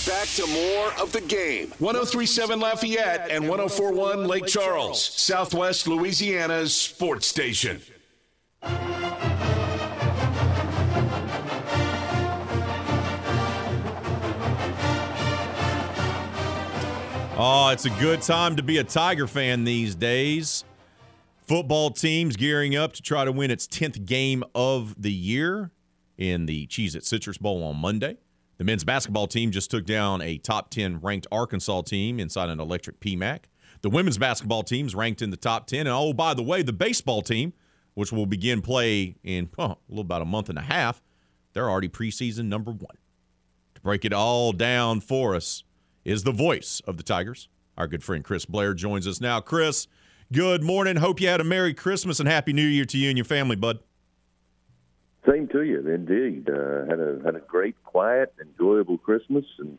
Back 0.06 0.28
to 0.36 0.46
more 0.46 0.92
of 1.02 1.10
the 1.10 1.20
game. 1.20 1.72
1037 1.80 2.60
Lafayette 2.60 3.28
and 3.28 3.48
1041 3.48 4.28
Lake 4.28 4.46
Charles, 4.46 5.02
Southwest 5.02 5.88
Louisiana's 5.88 6.72
sports 6.72 7.26
station. 7.26 7.80
Oh, 17.38 17.70
it's 17.72 17.84
a 17.84 17.90
good 17.90 18.22
time 18.22 18.54
to 18.56 18.62
be 18.62 18.78
a 18.78 18.84
Tiger 18.84 19.26
fan 19.26 19.64
these 19.64 19.96
days. 19.96 20.64
Football 21.48 21.90
teams 21.90 22.36
gearing 22.36 22.76
up 22.76 22.92
to 22.92 23.02
try 23.02 23.24
to 23.24 23.32
win 23.32 23.50
its 23.50 23.66
10th 23.66 24.06
game 24.06 24.44
of 24.54 24.94
the 25.02 25.12
year 25.12 25.72
in 26.16 26.46
the 26.46 26.68
Cheez-It 26.68 27.04
Citrus 27.04 27.38
Bowl 27.38 27.64
on 27.64 27.76
Monday. 27.76 28.18
The 28.58 28.64
men's 28.64 28.84
basketball 28.84 29.26
team 29.26 29.50
just 29.50 29.70
took 29.70 29.84
down 29.84 30.22
a 30.22 30.38
top 30.38 30.70
10 30.70 31.00
ranked 31.00 31.26
Arkansas 31.30 31.82
team 31.82 32.18
inside 32.18 32.48
an 32.48 32.58
electric 32.58 33.00
PMAC. 33.00 33.40
The 33.82 33.90
women's 33.90 34.16
basketball 34.16 34.62
team's 34.62 34.94
ranked 34.94 35.20
in 35.20 35.30
the 35.30 35.36
top 35.36 35.66
10. 35.66 35.80
And 35.80 35.88
oh, 35.90 36.12
by 36.12 36.32
the 36.32 36.42
way, 36.42 36.62
the 36.62 36.72
baseball 36.72 37.20
team, 37.20 37.52
which 37.94 38.12
will 38.12 38.26
begin 38.26 38.62
play 38.62 39.16
in 39.22 39.50
oh, 39.58 39.64
a 39.64 39.76
little 39.88 40.02
about 40.02 40.22
a 40.22 40.26
month 40.26 40.48
and 40.48 40.58
a 40.58 40.62
half, 40.62 41.02
they're 41.52 41.68
already 41.68 41.88
preseason 41.88 42.46
number 42.46 42.70
one. 42.70 42.96
To 43.74 43.80
break 43.82 44.04
it 44.04 44.12
all 44.12 44.52
down 44.52 45.00
for 45.00 45.34
us 45.34 45.64
is 46.04 46.22
the 46.22 46.32
voice 46.32 46.80
of 46.86 46.96
the 46.96 47.02
Tigers. 47.02 47.48
Our 47.76 47.86
good 47.86 48.02
friend 48.02 48.24
Chris 48.24 48.46
Blair 48.46 48.72
joins 48.72 49.06
us 49.06 49.20
now. 49.20 49.40
Chris, 49.40 49.86
good 50.32 50.62
morning. 50.62 50.96
Hope 50.96 51.20
you 51.20 51.28
had 51.28 51.42
a 51.42 51.44
Merry 51.44 51.74
Christmas 51.74 52.20
and 52.20 52.28
Happy 52.28 52.54
New 52.54 52.66
Year 52.66 52.86
to 52.86 52.96
you 52.96 53.10
and 53.10 53.18
your 53.18 53.26
family, 53.26 53.56
bud. 53.56 53.80
Same 55.28 55.48
to 55.48 55.62
you, 55.62 55.80
indeed. 55.88 56.48
Uh, 56.48 56.86
had 56.88 57.00
a 57.00 57.20
had 57.24 57.34
a 57.34 57.40
great, 57.40 57.74
quiet, 57.84 58.32
enjoyable 58.40 58.98
Christmas, 58.98 59.44
and 59.58 59.78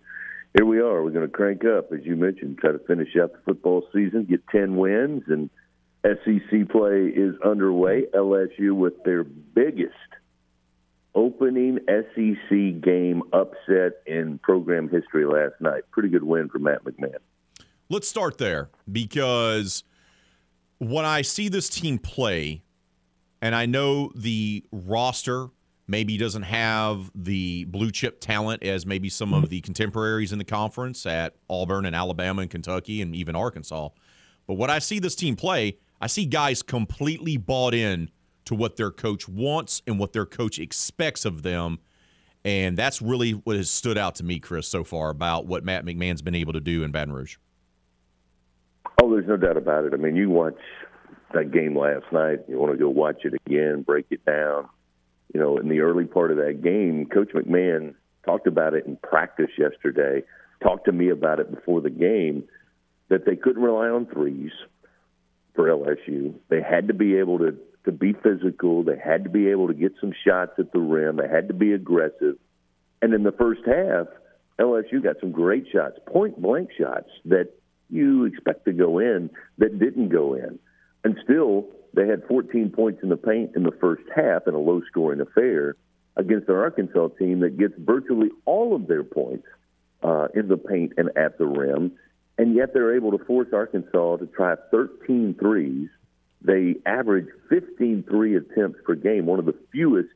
here 0.57 0.65
we 0.65 0.79
are. 0.79 1.03
We're 1.03 1.11
going 1.11 1.25
to 1.25 1.31
crank 1.31 1.63
up, 1.63 1.93
as 1.93 1.99
you 2.03 2.15
mentioned, 2.15 2.57
try 2.57 2.71
to 2.71 2.79
finish 2.79 3.15
out 3.21 3.31
the 3.31 3.39
football 3.45 3.87
season, 3.93 4.25
get 4.25 4.45
ten 4.47 4.75
wins, 4.75 5.23
and 5.27 5.49
SEC 6.03 6.69
play 6.69 7.07
is 7.07 7.35
underway. 7.45 8.03
LSU 8.13 8.73
with 8.73 9.01
their 9.03 9.23
biggest 9.23 9.93
opening 11.15 11.79
SEC 11.87 12.81
game 12.81 13.23
upset 13.33 14.01
in 14.05 14.39
program 14.39 14.89
history 14.89 15.25
last 15.25 15.59
night. 15.61 15.83
Pretty 15.91 16.09
good 16.09 16.23
win 16.23 16.49
for 16.49 16.59
Matt 16.59 16.83
McMahon. 16.83 17.17
Let's 17.89 18.07
start 18.07 18.37
there 18.37 18.69
because 18.91 19.83
when 20.77 21.05
I 21.05 21.21
see 21.21 21.49
this 21.49 21.69
team 21.69 21.97
play, 21.97 22.61
and 23.41 23.55
I 23.55 23.65
know 23.65 24.11
the 24.15 24.63
roster 24.71 25.49
maybe 25.87 26.17
doesn't 26.17 26.43
have 26.43 27.09
the 27.15 27.65
blue 27.65 27.91
chip 27.91 28.19
talent 28.19 28.63
as 28.63 28.85
maybe 28.85 29.09
some 29.09 29.33
of 29.33 29.43
mm-hmm. 29.43 29.49
the 29.51 29.61
contemporaries 29.61 30.33
in 30.33 30.37
the 30.37 30.45
conference 30.45 31.05
at 31.05 31.35
Auburn 31.49 31.85
and 31.85 31.95
Alabama 31.95 32.41
and 32.41 32.51
Kentucky 32.51 33.01
and 33.01 33.15
even 33.15 33.35
Arkansas. 33.35 33.89
But 34.47 34.55
when 34.55 34.69
I 34.69 34.79
see 34.79 34.99
this 34.99 35.15
team 35.15 35.35
play, 35.35 35.77
I 36.01 36.07
see 36.07 36.25
guys 36.25 36.61
completely 36.61 37.37
bought 37.37 37.73
in 37.73 38.09
to 38.45 38.55
what 38.55 38.75
their 38.77 38.91
coach 38.91 39.27
wants 39.27 39.81
and 39.87 39.97
what 39.99 40.13
their 40.13 40.25
coach 40.25 40.59
expects 40.59 41.25
of 41.25 41.43
them. 41.43 41.79
And 42.45 42.77
that's 42.77 43.01
really 43.01 43.31
what 43.31 43.55
has 43.55 43.69
stood 43.69 43.97
out 43.97 44.15
to 44.15 44.23
me, 44.23 44.39
Chris, 44.39 44.67
so 44.67 44.83
far 44.83 45.09
about 45.09 45.47
what 45.47 45.65
Matt 45.65 45.85
McMahon's 45.85 46.21
been 46.21 46.35
able 46.35 46.53
to 46.53 46.61
do 46.61 46.83
in 46.83 46.91
Baton 46.91 47.13
Rouge. 47.13 47.37
Oh, 49.01 49.11
there's 49.11 49.27
no 49.27 49.37
doubt 49.37 49.57
about 49.57 49.85
it. 49.85 49.93
I 49.93 49.97
mean, 49.97 50.15
you 50.15 50.29
watch 50.29 50.55
that 51.33 51.51
game 51.51 51.77
last 51.77 52.05
night. 52.11 52.39
You 52.47 52.57
want 52.57 52.73
to 52.73 52.77
go 52.77 52.89
watch 52.89 53.23
it 53.23 53.33
again, 53.45 53.81
break 53.81 54.05
it 54.09 54.25
down. 54.25 54.67
You 55.33 55.39
know, 55.39 55.57
in 55.57 55.69
the 55.69 55.81
early 55.81 56.05
part 56.05 56.31
of 56.31 56.37
that 56.37 56.61
game, 56.63 57.05
Coach 57.05 57.31
McMahon 57.33 57.95
talked 58.25 58.47
about 58.47 58.73
it 58.73 58.85
in 58.85 58.97
practice 58.97 59.51
yesterday. 59.57 60.23
Talked 60.63 60.85
to 60.85 60.91
me 60.91 61.09
about 61.09 61.39
it 61.39 61.53
before 61.53 61.81
the 61.81 61.89
game 61.89 62.45
that 63.09 63.25
they 63.25 63.35
couldn't 63.35 63.61
rely 63.61 63.87
on 63.87 64.05
threes 64.05 64.51
for 65.53 65.67
LSU. 65.67 66.33
They 66.49 66.61
had 66.61 66.87
to 66.87 66.93
be 66.93 67.17
able 67.17 67.39
to 67.39 67.57
to 67.85 67.91
be 67.93 68.13
physical. 68.13 68.83
They 68.83 68.97
had 68.97 69.23
to 69.23 69.29
be 69.29 69.47
able 69.47 69.67
to 69.67 69.73
get 69.73 69.93
some 70.01 70.11
shots 70.25 70.51
at 70.59 70.73
the 70.73 70.79
rim. 70.79 71.15
They 71.15 71.27
had 71.27 71.47
to 71.47 71.53
be 71.53 71.71
aggressive. 71.71 72.35
And 73.01 73.13
in 73.13 73.23
the 73.23 73.31
first 73.31 73.61
half, 73.65 74.07
LSU 74.59 75.01
got 75.01 75.15
some 75.21 75.31
great 75.31 75.67
shots, 75.71 75.97
point 76.05 76.41
blank 76.41 76.69
shots 76.77 77.09
that 77.25 77.53
you 77.89 78.25
expect 78.25 78.65
to 78.65 78.73
go 78.73 78.99
in 78.99 79.29
that 79.57 79.79
didn't 79.79 80.09
go 80.09 80.33
in. 80.33 80.59
And 81.07 81.17
still, 81.23 81.67
they 81.93 82.05
had 82.05 82.27
14 82.27 82.69
points 82.71 82.99
in 83.01 83.07
the 83.07 83.15
paint 83.15 83.51
in 83.55 83.63
the 83.63 83.71
first 83.71 84.03
half 84.13 84.45
in 84.45 84.53
a 84.53 84.59
low 84.59 84.81
scoring 84.91 85.21
affair 85.21 85.77
against 86.17 86.49
an 86.49 86.55
Arkansas 86.55 87.07
team 87.17 87.39
that 87.39 87.57
gets 87.57 87.75
virtually 87.77 88.27
all 88.43 88.75
of 88.75 88.87
their 88.87 89.05
points 89.05 89.47
uh, 90.03 90.27
in 90.35 90.49
the 90.49 90.57
paint 90.57 90.91
and 90.97 91.09
at 91.15 91.37
the 91.37 91.45
rim. 91.45 91.93
And 92.37 92.53
yet 92.53 92.73
they're 92.73 92.93
able 92.93 93.17
to 93.17 93.23
force 93.23 93.47
Arkansas 93.53 94.17
to 94.17 94.25
try 94.25 94.55
13 94.69 95.37
threes 95.39 95.87
they 96.41 96.75
average 96.85 97.29
15 97.49 98.03
three 98.03 98.35
attempts 98.35 98.79
per 98.85 98.95
game, 98.95 99.25
one 99.25 99.39
of 99.39 99.45
the 99.45 99.55
fewest 99.71 100.09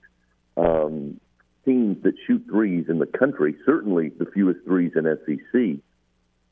um, 0.58 1.22
teams 1.64 2.04
that 2.04 2.16
shoot 2.28 2.44
threes 2.50 2.88
in 2.90 3.00
the 3.00 3.06
country, 3.06 3.56
certainly 3.66 4.10
the 4.10 4.26
fewest 4.26 4.60
threes 4.66 4.92
in 4.98 5.06
SEC. 5.06 5.82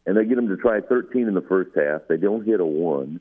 And 0.05 0.17
they 0.17 0.23
get 0.23 0.37
them 0.37 0.47
to 0.47 0.57
try 0.57 0.79
13 0.79 1.27
in 1.27 1.33
the 1.33 1.41
first 1.41 1.71
half. 1.75 2.01
They 2.07 2.17
don't 2.17 2.45
hit 2.45 2.59
a 2.61 2.65
one. 2.65 3.19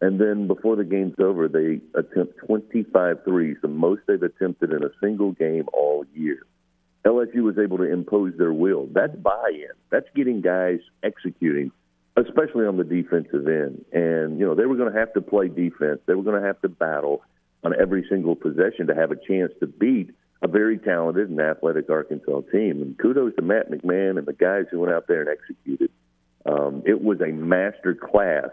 And 0.00 0.20
then 0.20 0.46
before 0.46 0.76
the 0.76 0.84
game's 0.84 1.18
over, 1.18 1.48
they 1.48 1.80
attempt 1.98 2.38
25 2.46 3.24
threes, 3.24 3.56
the 3.62 3.68
most 3.68 4.02
they've 4.06 4.22
attempted 4.22 4.72
in 4.72 4.84
a 4.84 4.90
single 5.00 5.32
game 5.32 5.64
all 5.72 6.04
year. 6.14 6.40
LSU 7.04 7.42
was 7.42 7.56
able 7.58 7.78
to 7.78 7.84
impose 7.84 8.34
their 8.36 8.52
will. 8.52 8.88
That's 8.92 9.16
buy 9.16 9.50
in. 9.52 9.72
That's 9.90 10.06
getting 10.14 10.42
guys 10.42 10.80
executing 11.02 11.70
especially 12.16 12.66
on 12.66 12.76
the 12.76 12.84
defensive 12.84 13.46
end. 13.46 13.84
And, 13.92 14.38
you 14.38 14.46
know, 14.46 14.54
they 14.54 14.64
were 14.64 14.76
going 14.76 14.92
to 14.92 14.98
have 14.98 15.12
to 15.14 15.20
play 15.20 15.48
defense. 15.48 16.00
They 16.06 16.14
were 16.14 16.22
going 16.22 16.40
to 16.40 16.46
have 16.46 16.60
to 16.62 16.68
battle 16.68 17.22
on 17.62 17.78
every 17.78 18.06
single 18.08 18.34
possession 18.34 18.86
to 18.86 18.94
have 18.94 19.10
a 19.10 19.16
chance 19.16 19.52
to 19.60 19.66
beat 19.66 20.14
a 20.42 20.48
very 20.48 20.78
talented 20.78 21.28
and 21.28 21.40
athletic 21.40 21.90
Arkansas 21.90 22.40
team. 22.52 22.82
And 22.82 22.98
kudos 22.98 23.34
to 23.36 23.42
Matt 23.42 23.70
McMahon 23.70 24.18
and 24.18 24.26
the 24.26 24.32
guys 24.32 24.64
who 24.70 24.80
went 24.80 24.92
out 24.92 25.06
there 25.08 25.20
and 25.22 25.30
executed. 25.30 25.90
Um, 26.46 26.82
it 26.86 27.02
was 27.02 27.20
a 27.20 27.32
master 27.32 27.94
class 27.94 28.50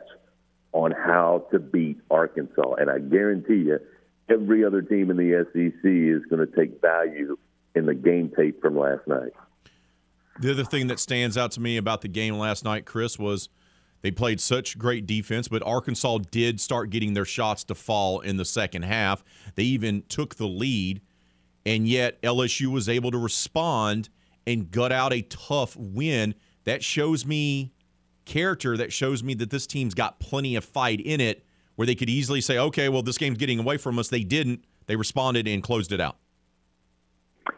on 0.74 0.92
how 0.92 1.48
to 1.52 1.60
beat 1.60 1.98
Arkansas. 2.12 2.74
And 2.74 2.90
I 2.90 3.00
guarantee 3.00 3.66
you, 3.68 3.80
every 4.30 4.66
other 4.66 4.82
team 4.82 5.10
in 5.10 5.18
the 5.18 5.46
SEC 5.54 5.84
is 5.84 6.26
going 6.30 6.46
to 6.46 6.56
take 6.56 6.82
value 6.82 7.38
in 7.76 7.86
the 7.86 7.96
game 7.96 8.32
tape 8.36 8.62
from 8.62 8.78
last 8.78 9.08
night. 9.08 9.32
The 10.40 10.52
other 10.52 10.64
thing 10.64 10.88
that 10.88 11.00
stands 11.00 11.38
out 11.38 11.52
to 11.52 11.62
me 11.62 11.78
about 11.78 12.02
the 12.02 12.08
game 12.08 12.38
last 12.38 12.64
night, 12.64 12.86
Chris, 12.86 13.20
was 13.20 13.50
they 14.02 14.12
played 14.12 14.42
such 14.42 14.78
great 14.78 15.06
defense, 15.06 15.48
but 15.48 15.64
Arkansas 15.64 16.20
did 16.32 16.60
start 16.60 16.90
getting 16.90 17.14
their 17.14 17.26
shots 17.26 17.64
to 17.66 17.76
fall 17.76 18.20
in 18.20 18.38
the 18.38 18.46
second 18.46 18.84
half. 18.84 19.24
They 19.56 19.64
even 19.64 20.04
took 20.10 20.36
the 20.36 20.48
lead, 20.48 21.02
and 21.66 21.88
yet 21.88 22.22
LSU 22.22 22.68
was 22.68 22.90
able 22.90 23.12
to 23.12 23.18
respond 23.18 24.10
and 24.46 24.70
gut 24.72 24.92
out 24.92 25.14
a 25.14 25.22
tough 25.22 25.78
win. 25.78 26.36
That 26.66 26.84
shows 26.84 27.26
me 27.26 27.72
character. 28.26 28.78
That 28.78 28.94
shows 28.94 29.24
me 29.24 29.34
that 29.36 29.50
this 29.50 29.68
team's 29.68 29.94
got 29.94 30.20
plenty 30.20 30.56
of 30.56 30.64
fight 30.64 31.00
in 31.00 31.22
it 31.22 31.46
where 31.76 31.86
they 31.86 31.96
could 31.96 32.10
easily 32.10 32.42
say, 32.42 32.58
okay, 32.58 32.90
well, 32.90 33.02
this 33.02 33.18
game's 33.18 33.38
getting 33.38 33.60
away 33.60 33.78
from 33.78 33.98
us. 33.98 34.10
They 34.10 34.24
didn't. 34.24 34.64
They 34.86 34.96
responded 34.96 35.48
and 35.48 35.64
closed 35.64 35.92
it 35.92 36.00
out. 36.02 36.18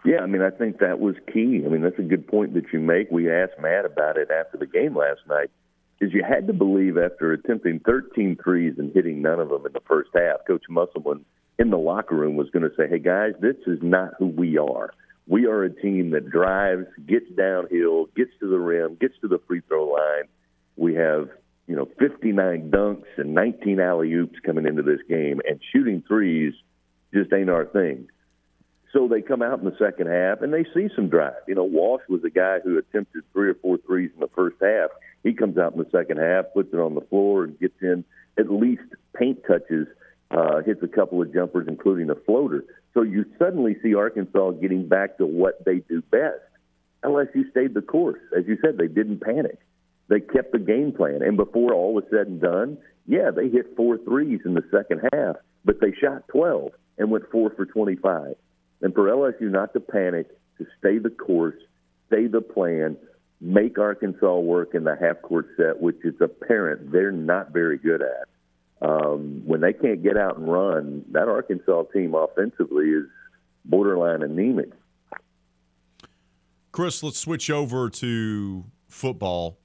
Yeah, 0.03 0.19
I 0.21 0.27
mean, 0.27 0.41
I 0.41 0.51
think 0.51 0.79
that 0.79 0.99
was 0.99 1.15
key. 1.31 1.63
I 1.65 1.69
mean, 1.69 1.81
that's 1.81 1.99
a 1.99 2.03
good 2.03 2.27
point 2.27 2.53
that 2.53 2.65
you 2.71 2.79
make. 2.79 3.09
We 3.11 3.31
asked 3.31 3.59
Matt 3.59 3.85
about 3.85 4.17
it 4.17 4.29
after 4.31 4.57
the 4.57 4.65
game 4.65 4.95
last 4.95 5.21
night. 5.27 5.49
Is 6.01 6.11
you 6.13 6.23
had 6.27 6.47
to 6.47 6.53
believe 6.53 6.97
after 6.97 7.31
attempting 7.31 7.79
13 7.79 8.37
threes 8.43 8.75
and 8.77 8.91
hitting 8.93 9.21
none 9.21 9.39
of 9.39 9.49
them 9.49 9.65
in 9.65 9.71
the 9.73 9.81
first 9.87 10.09
half, 10.13 10.45
Coach 10.45 10.63
Musselman 10.69 11.23
in 11.57 11.69
the 11.69 11.77
locker 11.77 12.15
room 12.15 12.35
was 12.35 12.49
going 12.49 12.69
to 12.69 12.75
say, 12.75 12.87
"Hey 12.89 12.99
guys, 12.99 13.33
this 13.39 13.55
is 13.65 13.79
not 13.81 14.13
who 14.19 14.27
we 14.27 14.57
are. 14.57 14.91
We 15.27 15.47
are 15.47 15.63
a 15.63 15.69
team 15.69 16.11
that 16.11 16.29
drives, 16.29 16.85
gets 17.07 17.29
downhill, 17.35 18.07
gets 18.15 18.31
to 18.41 18.49
the 18.49 18.59
rim, 18.59 18.97
gets 18.99 19.15
to 19.21 19.27
the 19.27 19.39
free 19.47 19.61
throw 19.67 19.87
line. 19.87 20.25
We 20.75 20.95
have, 20.95 21.29
you 21.67 21.75
know, 21.75 21.87
59 21.99 22.71
dunks 22.71 23.05
and 23.17 23.33
19 23.33 23.79
alley 23.79 24.13
oops 24.13 24.39
coming 24.45 24.65
into 24.65 24.81
this 24.81 24.99
game, 25.07 25.41
and 25.47 25.59
shooting 25.71 26.03
threes 26.07 26.53
just 27.13 27.31
ain't 27.33 27.49
our 27.49 27.65
thing." 27.65 28.07
So 28.95 29.09
they 29.09 29.21
come 29.21 29.41
out 29.41 29.59
in 29.59 29.65
the 29.65 29.75
second 29.77 30.07
half 30.07 30.41
and 30.41 30.53
they 30.53 30.63
see 30.73 30.87
some 30.95 31.09
drive. 31.09 31.43
You 31.49 31.55
know, 31.55 31.65
Walsh 31.65 32.03
was 32.07 32.23
a 32.23 32.29
guy 32.29 32.59
who 32.63 32.77
attempted 32.77 33.23
three 33.33 33.49
or 33.49 33.55
four 33.55 33.77
threes 33.77 34.09
in 34.13 34.21
the 34.21 34.29
first 34.33 34.55
half. 34.61 34.89
He 35.21 35.33
comes 35.33 35.57
out 35.57 35.73
in 35.73 35.79
the 35.79 35.89
second 35.91 36.17
half, 36.17 36.45
puts 36.53 36.73
it 36.73 36.77
on 36.77 36.95
the 36.95 37.01
floor, 37.01 37.43
and 37.43 37.59
gets 37.59 37.75
in 37.81 38.05
at 38.37 38.49
least 38.49 38.83
paint 39.13 39.39
touches, 39.45 39.87
uh, 40.31 40.61
hits 40.61 40.81
a 40.81 40.87
couple 40.87 41.21
of 41.21 41.33
jumpers, 41.33 41.67
including 41.67 42.09
a 42.09 42.15
floater. 42.15 42.63
So 42.93 43.01
you 43.01 43.25
suddenly 43.37 43.75
see 43.83 43.95
Arkansas 43.95 44.51
getting 44.51 44.87
back 44.87 45.17
to 45.17 45.25
what 45.25 45.63
they 45.65 45.79
do 45.79 46.01
best. 46.01 46.39
LSU 47.03 47.49
stayed 47.51 47.73
the 47.73 47.81
course. 47.81 48.21
As 48.37 48.45
you 48.47 48.57
said, 48.61 48.77
they 48.77 48.87
didn't 48.87 49.19
panic. 49.19 49.59
They 50.07 50.19
kept 50.19 50.51
the 50.51 50.59
game 50.59 50.91
plan. 50.91 51.21
And 51.21 51.37
before 51.37 51.73
all 51.73 51.93
was 51.93 52.03
said 52.09 52.27
and 52.27 52.41
done, 52.41 52.77
yeah, 53.07 53.31
they 53.35 53.49
hit 53.49 53.75
four 53.75 53.97
threes 53.99 54.41
in 54.45 54.53
the 54.53 54.63
second 54.71 55.01
half, 55.13 55.35
but 55.63 55.79
they 55.81 55.93
shot 55.99 56.27
12 56.29 56.71
and 56.97 57.11
went 57.11 57.29
four 57.31 57.51
for 57.55 57.65
25. 57.65 58.35
And 58.81 58.93
for 58.93 59.05
LSU 59.05 59.51
not 59.51 59.73
to 59.73 59.79
panic, 59.79 60.27
to 60.57 60.65
stay 60.79 60.97
the 60.97 61.09
course, 61.09 61.55
stay 62.07 62.27
the 62.27 62.41
plan, 62.41 62.97
make 63.41 63.77
Arkansas 63.77 64.37
work 64.39 64.73
in 64.73 64.83
the 64.83 64.95
half 64.99 65.21
court 65.21 65.47
set, 65.57 65.79
which 65.79 65.97
is 66.03 66.15
apparent 66.21 66.91
they're 66.91 67.11
not 67.11 67.51
very 67.51 67.77
good 67.77 68.01
at. 68.01 68.87
Um, 68.87 69.41
when 69.45 69.61
they 69.61 69.73
can't 69.73 70.03
get 70.03 70.17
out 70.17 70.37
and 70.37 70.51
run, 70.51 71.05
that 71.11 71.27
Arkansas 71.27 71.83
team 71.93 72.13
offensively 72.13 72.85
is 72.85 73.05
borderline 73.63 74.21
anemic. 74.21 74.71
Chris, 76.71 77.01
let's 77.01 77.19
switch 77.19 77.49
over 77.49 77.89
to 77.89 78.65
football. 78.87 79.57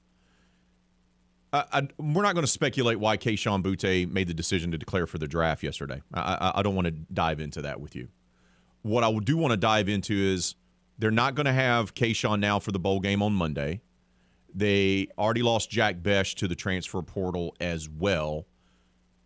I, 1.53 1.65
I, 1.73 1.87
we're 1.97 2.23
not 2.23 2.33
going 2.33 2.45
to 2.45 2.51
speculate 2.51 2.99
why 2.99 3.17
Kayshon 3.17 3.61
Boutte 3.61 4.09
made 4.09 4.27
the 4.27 4.33
decision 4.33 4.71
to 4.71 4.77
declare 4.77 5.05
for 5.05 5.17
the 5.17 5.27
draft 5.27 5.63
yesterday. 5.63 6.01
I, 6.13 6.53
I 6.55 6.61
don't 6.63 6.75
want 6.75 6.85
to 6.85 6.91
dive 6.91 7.39
into 7.39 7.61
that 7.63 7.81
with 7.81 7.95
you 7.95 8.07
what 8.81 9.03
I 9.03 9.13
do 9.19 9.37
want 9.37 9.51
to 9.51 9.57
dive 9.57 9.89
into 9.89 10.13
is 10.13 10.55
they're 10.97 11.11
not 11.11 11.35
going 11.35 11.45
to 11.45 11.53
have 11.53 11.93
Kayshon 11.93 12.39
now 12.39 12.59
for 12.59 12.71
the 12.71 12.79
bowl 12.79 12.99
game 12.99 13.21
on 13.21 13.33
Monday. 13.33 13.81
They 14.53 15.07
already 15.17 15.41
lost 15.43 15.69
Jack 15.69 16.03
Bech 16.03 16.35
to 16.35 16.47
the 16.47 16.55
transfer 16.55 17.01
portal 17.01 17.55
as 17.59 17.89
well. 17.89 18.45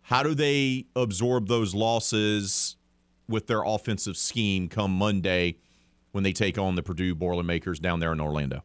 How 0.02 0.22
do 0.22 0.34
they 0.34 0.86
absorb 0.94 1.48
those 1.48 1.74
losses 1.74 2.76
with 3.28 3.48
their 3.48 3.62
offensive 3.64 4.16
scheme 4.16 4.68
come 4.68 4.92
Monday 4.92 5.56
when 6.12 6.22
they 6.22 6.32
take 6.32 6.58
on 6.58 6.76
the 6.76 6.82
Purdue 6.82 7.14
Boilermakers 7.14 7.80
down 7.80 7.98
there 7.98 8.12
in 8.12 8.20
Orlando? 8.20 8.62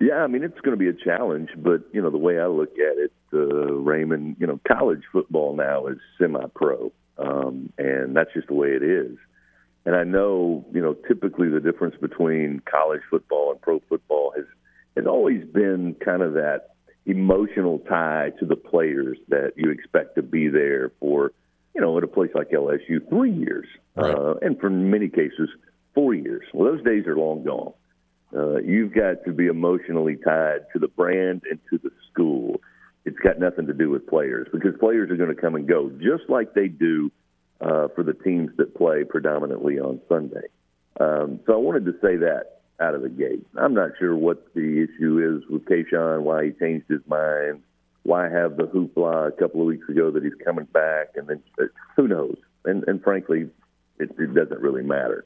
Yeah, 0.00 0.24
I 0.24 0.26
mean 0.28 0.42
it's 0.42 0.58
going 0.60 0.76
to 0.76 0.78
be 0.78 0.88
a 0.88 1.04
challenge, 1.04 1.50
but 1.56 1.82
you 1.92 2.00
know 2.00 2.10
the 2.10 2.18
way 2.18 2.40
I 2.40 2.46
look 2.46 2.72
at 2.72 2.96
it, 2.96 3.12
uh, 3.34 3.36
Raymond, 3.36 4.36
you 4.40 4.46
know 4.46 4.58
college 4.66 5.02
football 5.12 5.54
now 5.54 5.86
is 5.88 5.98
semi-pro, 6.18 6.90
um, 7.18 7.70
and 7.76 8.16
that's 8.16 8.32
just 8.32 8.48
the 8.48 8.54
way 8.54 8.68
it 8.68 8.82
is. 8.82 9.16
And 9.84 9.94
I 9.94 10.04
know, 10.04 10.64
you 10.72 10.80
know, 10.80 10.94
typically 11.06 11.48
the 11.48 11.60
difference 11.60 11.96
between 12.00 12.60
college 12.70 13.00
football 13.10 13.52
and 13.52 13.60
pro 13.60 13.80
football 13.88 14.32
has 14.36 14.46
has 14.96 15.06
always 15.06 15.44
been 15.44 15.94
kind 16.02 16.22
of 16.22 16.32
that 16.34 16.70
emotional 17.06 17.78
tie 17.80 18.32
to 18.38 18.46
the 18.46 18.56
players 18.56 19.18
that 19.28 19.52
you 19.56 19.70
expect 19.70 20.14
to 20.16 20.22
be 20.22 20.48
there 20.48 20.92
for, 21.00 21.32
you 21.74 21.80
know, 21.80 21.96
at 21.98 22.04
a 22.04 22.06
place 22.06 22.30
like 22.34 22.50
LSU, 22.50 23.06
three 23.08 23.32
years, 23.32 23.66
right. 23.96 24.14
uh, 24.14 24.34
and 24.42 24.58
for 24.60 24.70
many 24.70 25.08
cases, 25.08 25.48
four 25.94 26.14
years. 26.14 26.44
Well, 26.52 26.72
those 26.72 26.84
days 26.84 27.06
are 27.06 27.16
long 27.16 27.44
gone. 27.44 27.72
Uh, 28.34 28.58
you've 28.58 28.94
got 28.94 29.24
to 29.24 29.32
be 29.32 29.46
emotionally 29.46 30.16
tied 30.16 30.60
to 30.72 30.78
the 30.78 30.88
brand 30.88 31.42
and 31.50 31.58
to 31.70 31.78
the 31.78 31.90
school. 32.12 32.60
It's 33.04 33.18
got 33.18 33.38
nothing 33.38 33.66
to 33.66 33.72
do 33.72 33.90
with 33.90 34.06
players 34.06 34.46
because 34.52 34.74
players 34.78 35.10
are 35.10 35.16
going 35.16 35.34
to 35.34 35.40
come 35.40 35.54
and 35.54 35.66
go 35.66 35.90
just 35.98 36.28
like 36.28 36.54
they 36.54 36.68
do 36.68 37.10
uh, 37.60 37.88
for 37.94 38.04
the 38.04 38.12
teams 38.12 38.50
that 38.56 38.74
play 38.74 39.04
predominantly 39.04 39.78
on 39.78 40.00
Sunday. 40.08 40.48
Um, 41.00 41.40
so 41.46 41.54
I 41.54 41.56
wanted 41.56 41.86
to 41.86 41.92
say 42.02 42.16
that 42.16 42.60
out 42.80 42.94
of 42.94 43.02
the 43.02 43.08
gate. 43.08 43.46
I'm 43.56 43.74
not 43.74 43.90
sure 43.98 44.16
what 44.16 44.54
the 44.54 44.86
issue 44.86 45.18
is 45.18 45.48
with 45.50 45.64
Kayshon, 45.64 46.22
why 46.22 46.46
he 46.46 46.50
changed 46.52 46.86
his 46.88 47.00
mind, 47.06 47.62
why 48.02 48.28
have 48.28 48.56
the 48.56 48.64
hoopla 48.64 49.28
a 49.28 49.32
couple 49.32 49.60
of 49.60 49.66
weeks 49.66 49.88
ago 49.88 50.10
that 50.10 50.22
he's 50.22 50.32
coming 50.44 50.64
back, 50.66 51.08
and 51.16 51.28
then 51.28 51.42
uh, 51.60 51.64
who 51.96 52.08
knows? 52.08 52.36
And, 52.64 52.84
and 52.86 53.02
frankly, 53.02 53.48
it, 53.98 54.10
it 54.18 54.34
doesn't 54.34 54.60
really 54.60 54.82
matter. 54.82 55.24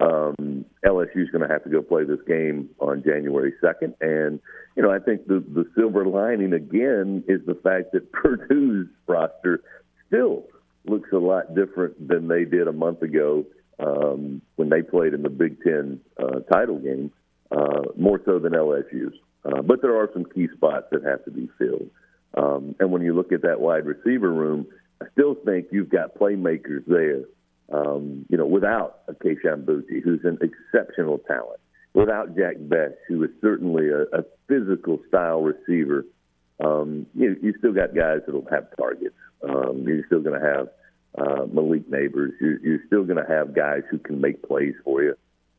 Um, 0.00 0.64
LSU 0.84 1.22
is 1.22 1.30
going 1.30 1.46
to 1.46 1.52
have 1.52 1.62
to 1.64 1.70
go 1.70 1.80
play 1.80 2.04
this 2.04 2.20
game 2.26 2.70
on 2.80 3.02
January 3.04 3.52
2nd, 3.62 3.94
and 4.00 4.40
you 4.76 4.82
know 4.82 4.90
I 4.90 4.98
think 4.98 5.26
the 5.26 5.38
the 5.38 5.64
silver 5.76 6.04
lining 6.04 6.52
again 6.52 7.22
is 7.28 7.40
the 7.46 7.54
fact 7.54 7.92
that 7.92 8.10
Purdue's 8.12 8.88
roster 9.06 9.62
still 10.08 10.44
looks 10.86 11.10
a 11.12 11.18
lot 11.18 11.54
different 11.54 12.08
than 12.08 12.28
they 12.28 12.44
did 12.44 12.66
a 12.66 12.72
month 12.72 13.02
ago 13.02 13.44
um, 13.78 14.42
when 14.56 14.68
they 14.68 14.82
played 14.82 15.14
in 15.14 15.22
the 15.22 15.30
Big 15.30 15.62
Ten 15.62 16.00
uh, 16.18 16.40
title 16.52 16.78
game, 16.78 17.10
uh, 17.50 17.82
more 17.96 18.20
so 18.24 18.38
than 18.38 18.52
LSU's. 18.52 19.14
Uh, 19.44 19.62
but 19.62 19.82
there 19.82 19.96
are 19.96 20.10
some 20.12 20.24
key 20.24 20.48
spots 20.54 20.86
that 20.90 21.04
have 21.04 21.24
to 21.24 21.30
be 21.30 21.48
filled. 21.58 21.90
Um, 22.36 22.74
and 22.80 22.90
when 22.90 23.02
you 23.02 23.14
look 23.14 23.32
at 23.32 23.42
that 23.42 23.60
wide 23.60 23.86
receiver 23.86 24.32
room, 24.32 24.66
I 25.00 25.06
still 25.12 25.34
think 25.34 25.66
you've 25.70 25.90
got 25.90 26.16
playmakers 26.16 26.84
there. 26.86 27.24
Um, 27.72 28.26
you 28.28 28.36
know, 28.36 28.46
without 28.46 29.00
a 29.08 29.14
Kayshon 29.14 29.64
Boutte, 29.64 30.02
who's 30.02 30.20
an 30.24 30.38
exceptional 30.42 31.18
talent, 31.18 31.60
without 31.94 32.36
Jack 32.36 32.56
Bech, 32.58 32.92
who 33.08 33.22
is 33.24 33.30
certainly 33.40 33.88
a, 33.88 34.02
a 34.18 34.24
physical 34.48 35.00
style 35.08 35.40
receiver, 35.40 36.04
um, 36.62 37.06
you, 37.14 37.36
you 37.42 37.54
still 37.58 37.72
got 37.72 37.94
guys 37.94 38.20
that'll 38.26 38.46
have 38.50 38.76
targets. 38.76 39.16
Um, 39.42 39.84
you're 39.86 40.04
still 40.06 40.20
going 40.20 40.40
to 40.40 40.46
have 40.46 40.68
uh, 41.16 41.46
Malik 41.46 41.88
Nabers. 41.90 42.32
You're, 42.40 42.58
you're 42.60 42.86
still 42.86 43.04
going 43.04 43.24
to 43.24 43.30
have 43.30 43.54
guys 43.54 43.82
who 43.90 43.98
can 43.98 44.20
make 44.20 44.46
plays 44.46 44.74
for 44.84 45.02
you. 45.02 45.16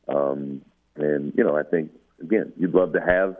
Um, 0.08 0.62
and, 0.94 1.32
you 1.36 1.44
know, 1.44 1.56
I 1.56 1.64
think, 1.64 1.90
again, 2.22 2.52
you'd 2.56 2.74
love 2.74 2.92
to 2.92 3.00
have 3.00 3.36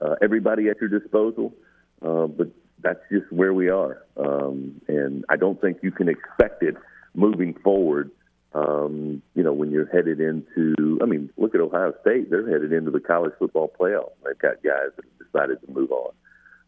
uh, 0.00 0.16
everybody 0.22 0.68
at 0.68 0.76
your 0.80 0.90
disposal, 0.90 1.54
uh, 2.02 2.26
but 2.26 2.48
that's 2.82 3.00
just 3.10 3.32
where 3.32 3.54
we 3.54 3.70
are. 3.70 4.04
Um, 4.16 4.80
and 4.86 5.24
I 5.28 5.36
don't 5.36 5.60
think 5.60 5.78
you 5.82 5.90
can 5.90 6.08
expect 6.08 6.62
it 6.62 6.76
moving 7.16 7.54
forward. 7.54 8.10
Um, 8.54 9.22
you 9.34 9.42
know, 9.42 9.52
when 9.52 9.70
you're 9.70 9.86
headed 9.86 10.20
into, 10.20 10.98
I 11.02 11.04
mean, 11.04 11.30
look 11.36 11.54
at 11.54 11.60
Ohio 11.60 11.92
State. 12.00 12.30
They're 12.30 12.48
headed 12.48 12.72
into 12.72 12.90
the 12.90 13.00
college 13.00 13.32
football 13.38 13.70
playoff. 13.78 14.12
They've 14.24 14.38
got 14.38 14.62
guys 14.62 14.92
that 14.96 15.04
have 15.04 15.26
decided 15.26 15.60
to 15.66 15.72
move 15.72 15.90
on 15.90 16.12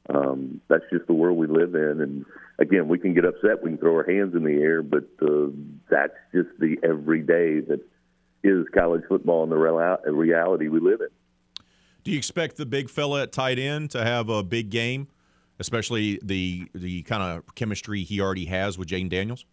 um, 0.08 0.60
that's 0.68 0.84
just 0.90 1.06
the 1.06 1.12
world 1.12 1.36
we 1.36 1.46
live 1.46 1.74
in. 1.74 2.00
And 2.00 2.24
again, 2.58 2.88
we 2.88 2.98
can 2.98 3.14
get 3.14 3.24
upset, 3.24 3.62
we 3.62 3.70
can 3.70 3.78
throw 3.78 3.94
our 3.96 4.10
hands 4.10 4.34
in 4.34 4.44
the 4.44 4.54
air, 4.54 4.82
but 4.82 5.08
uh, 5.22 5.48
that's 5.90 6.14
just 6.34 6.48
the 6.58 6.76
everyday 6.82 7.60
that 7.60 7.80
is 8.42 8.66
college 8.74 9.02
football 9.08 9.42
and 9.42 9.52
the 9.52 9.56
real- 9.56 9.98
reality 10.06 10.68
we 10.68 10.80
live 10.80 11.00
in. 11.00 11.08
Do 12.04 12.12
you 12.12 12.18
expect 12.18 12.56
the 12.56 12.64
big 12.64 12.88
fella 12.88 13.22
at 13.22 13.32
tight 13.32 13.58
end 13.58 13.90
to 13.90 14.02
have 14.02 14.28
a 14.30 14.42
big 14.42 14.70
game, 14.70 15.08
especially 15.58 16.18
the 16.22 16.70
the 16.74 17.02
kind 17.02 17.22
of 17.22 17.54
chemistry 17.54 18.02
he 18.02 18.20
already 18.20 18.46
has 18.46 18.78
with 18.78 18.88
Jayden 18.88 19.10
Daniels? 19.10 19.44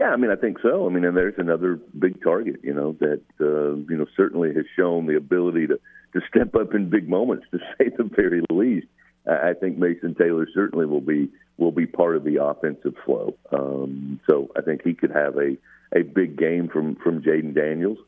Yeah, 0.00 0.12
I 0.12 0.16
mean, 0.16 0.30
I 0.30 0.36
think 0.36 0.56
so. 0.62 0.86
I 0.86 0.90
mean, 0.90 1.04
and 1.04 1.14
there's 1.14 1.34
another 1.36 1.78
big 1.98 2.22
target, 2.22 2.60
you 2.62 2.72
know, 2.72 2.96
that 3.00 3.20
uh, 3.38 3.76
you 3.86 3.98
know 3.98 4.06
certainly 4.16 4.54
has 4.54 4.64
shown 4.74 5.06
the 5.06 5.16
ability 5.16 5.66
to 5.66 5.78
to 6.14 6.20
step 6.26 6.54
up 6.54 6.74
in 6.74 6.88
big 6.88 7.06
moments, 7.06 7.44
to 7.50 7.58
say 7.78 7.90
the 7.96 8.04
very 8.04 8.42
least. 8.50 8.86
I 9.30 9.52
think 9.52 9.76
Mason 9.76 10.14
Taylor 10.14 10.48
certainly 10.54 10.86
will 10.86 11.02
be 11.02 11.28
will 11.58 11.70
be 11.70 11.84
part 11.84 12.16
of 12.16 12.24
the 12.24 12.42
offensive 12.42 12.94
flow. 13.04 13.36
Um, 13.52 14.18
so 14.28 14.48
I 14.56 14.62
think 14.62 14.80
he 14.82 14.94
could 14.94 15.10
have 15.10 15.36
a, 15.36 15.58
a 15.94 16.02
big 16.02 16.38
game 16.38 16.68
from 16.68 16.96
from 16.96 17.20
Jayden 17.20 17.54
Daniels. 17.54 17.98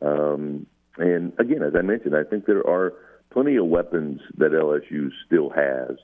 Um, 0.00 0.66
and 0.96 1.32
again, 1.40 1.64
as 1.64 1.74
I 1.76 1.82
mentioned, 1.82 2.16
I 2.16 2.22
think 2.22 2.46
there 2.46 2.64
are 2.64 2.94
plenty 3.30 3.56
of 3.56 3.66
weapons 3.66 4.20
that 4.38 4.52
LSU 4.52 5.10
still 5.26 5.50
has. 5.50 5.96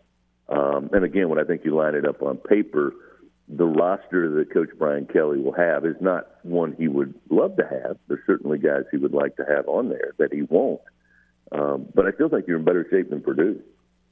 Um, 0.49 0.91
and 0.93 1.05
again, 1.05 1.29
when 1.29 1.39
I 1.39 1.45
think 1.45 1.65
you 1.65 1.77
line 1.77 1.95
it 1.95 2.05
up 2.09 2.23
on 2.23 2.39
paper, 2.39 2.93
the 3.49 3.65
roster 3.65 4.31
that 4.37 4.53
Coach 4.53 4.69
Brian 4.79 5.07
Kelly 5.07 5.41
will 5.41 5.55
have 5.55 5.87
is 5.87 5.97
not 6.01 6.27
one 6.43 6.75
he 6.79 6.89
would 6.89 7.15
love 7.31 7.57
to 7.57 7.63
have. 7.63 7.97
There's 8.07 8.21
certainly 8.27 8.59
guys 8.59 8.83
he 8.91 8.99
would 8.99 9.15
like 9.15 9.37
to 9.37 9.45
have 9.49 9.67
on 9.69 9.89
there 9.89 10.13
that 10.19 10.33
he 10.33 10.43
won't. 10.43 10.81
Um, 11.51 11.87
but 11.95 12.07
I 12.07 12.13
still 12.13 12.29
think 12.29 12.47
you're 12.47 12.59
in 12.59 12.65
better 12.65 12.87
shape 12.91 13.09
than 13.09 13.23
Purdue. 13.23 13.61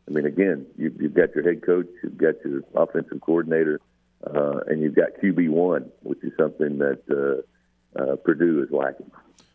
I 0.08 0.10
mean, 0.10 0.24
again, 0.24 0.66
you, 0.78 0.94
you've 0.98 1.14
got 1.14 1.34
your 1.34 1.44
head 1.44 1.64
coach, 1.64 1.86
you've 2.02 2.16
got 2.16 2.34
your 2.44 2.62
offensive 2.74 3.20
coordinator, 3.20 3.80
uh, 4.26 4.60
and 4.68 4.80
you've 4.80 4.94
got 4.94 5.08
QB 5.22 5.50
one, 5.50 5.90
which 6.02 6.22
is 6.22 6.32
something 6.38 6.78
that 6.78 7.02
uh, 7.10 8.00
uh, 8.00 8.16
Purdue 8.16 8.62
is 8.62 8.70
lacking. 8.70 9.10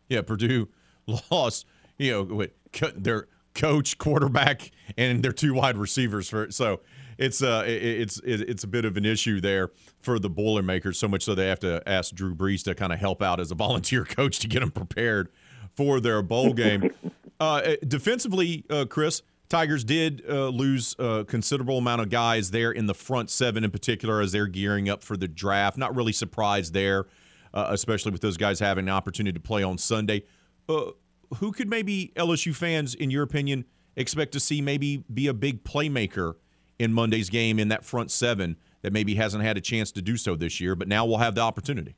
Yeah, 0.09 0.21
Purdue 0.21 0.67
lost. 1.31 1.65
You 1.97 2.11
know, 2.11 2.47
their 2.95 3.27
coach, 3.55 3.97
quarterback, 3.97 4.71
and 4.97 5.23
their 5.23 5.31
two 5.31 5.53
wide 5.53 5.77
receivers 5.77 6.29
for 6.29 6.51
so. 6.51 6.81
It's 7.21 7.43
uh, 7.43 7.63
it's 7.67 8.19
it's 8.23 8.63
a 8.63 8.67
bit 8.67 8.83
of 8.83 8.97
an 8.97 9.05
issue 9.05 9.39
there 9.39 9.69
for 9.99 10.17
the 10.17 10.29
Boilermakers. 10.29 10.97
So 10.97 11.07
much 11.07 11.23
so 11.23 11.35
they 11.35 11.47
have 11.47 11.59
to 11.59 11.87
ask 11.87 12.15
Drew 12.15 12.33
Brees 12.33 12.63
to 12.63 12.73
kind 12.73 12.91
of 12.91 12.97
help 12.97 13.21
out 13.21 13.39
as 13.39 13.51
a 13.51 13.55
volunteer 13.67 14.03
coach 14.03 14.39
to 14.39 14.47
get 14.47 14.61
them 14.61 14.71
prepared 14.71 15.29
for 15.75 15.99
their 15.99 16.23
bowl 16.23 16.53
game. 16.53 16.89
uh, 17.39 17.75
defensively, 17.87 18.65
uh, 18.71 18.85
Chris, 18.85 19.21
Tigers 19.49 19.83
did 19.83 20.23
uh, 20.27 20.47
lose 20.47 20.95
a 20.97 21.23
considerable 21.23 21.77
amount 21.77 22.01
of 22.01 22.09
guys 22.09 22.49
there 22.49 22.71
in 22.71 22.87
the 22.87 22.95
front 22.95 23.29
seven, 23.29 23.63
in 23.63 23.69
particular, 23.69 24.19
as 24.19 24.31
they're 24.31 24.47
gearing 24.47 24.89
up 24.89 25.03
for 25.03 25.15
the 25.15 25.27
draft. 25.27 25.77
Not 25.77 25.95
really 25.95 26.13
surprised 26.13 26.73
there, 26.73 27.05
uh, 27.53 27.67
especially 27.69 28.11
with 28.11 28.21
those 28.21 28.37
guys 28.37 28.59
having 28.59 28.85
an 28.85 28.93
opportunity 28.93 29.33
to 29.33 29.39
play 29.39 29.61
on 29.61 29.77
Sunday. 29.77 30.23
Uh, 30.67 30.91
who 31.37 31.51
could 31.51 31.69
maybe 31.69 32.11
LSU 32.15 32.55
fans, 32.55 32.95
in 32.95 33.11
your 33.11 33.21
opinion, 33.21 33.65
expect 33.95 34.31
to 34.31 34.39
see 34.39 34.59
maybe 34.59 35.03
be 35.13 35.27
a 35.27 35.35
big 35.35 35.63
playmaker 35.63 36.33
in 36.81 36.93
Monday's 36.93 37.29
game 37.29 37.59
in 37.59 37.67
that 37.67 37.85
front 37.85 38.09
seven 38.09 38.57
that 38.81 38.91
maybe 38.91 39.13
hasn't 39.15 39.43
had 39.43 39.55
a 39.55 39.61
chance 39.61 39.91
to 39.91 40.01
do 40.01 40.17
so 40.17 40.35
this 40.35 40.59
year, 40.59 40.75
but 40.75 40.87
now 40.87 41.05
we'll 41.05 41.17
have 41.17 41.35
the 41.35 41.41
opportunity? 41.41 41.95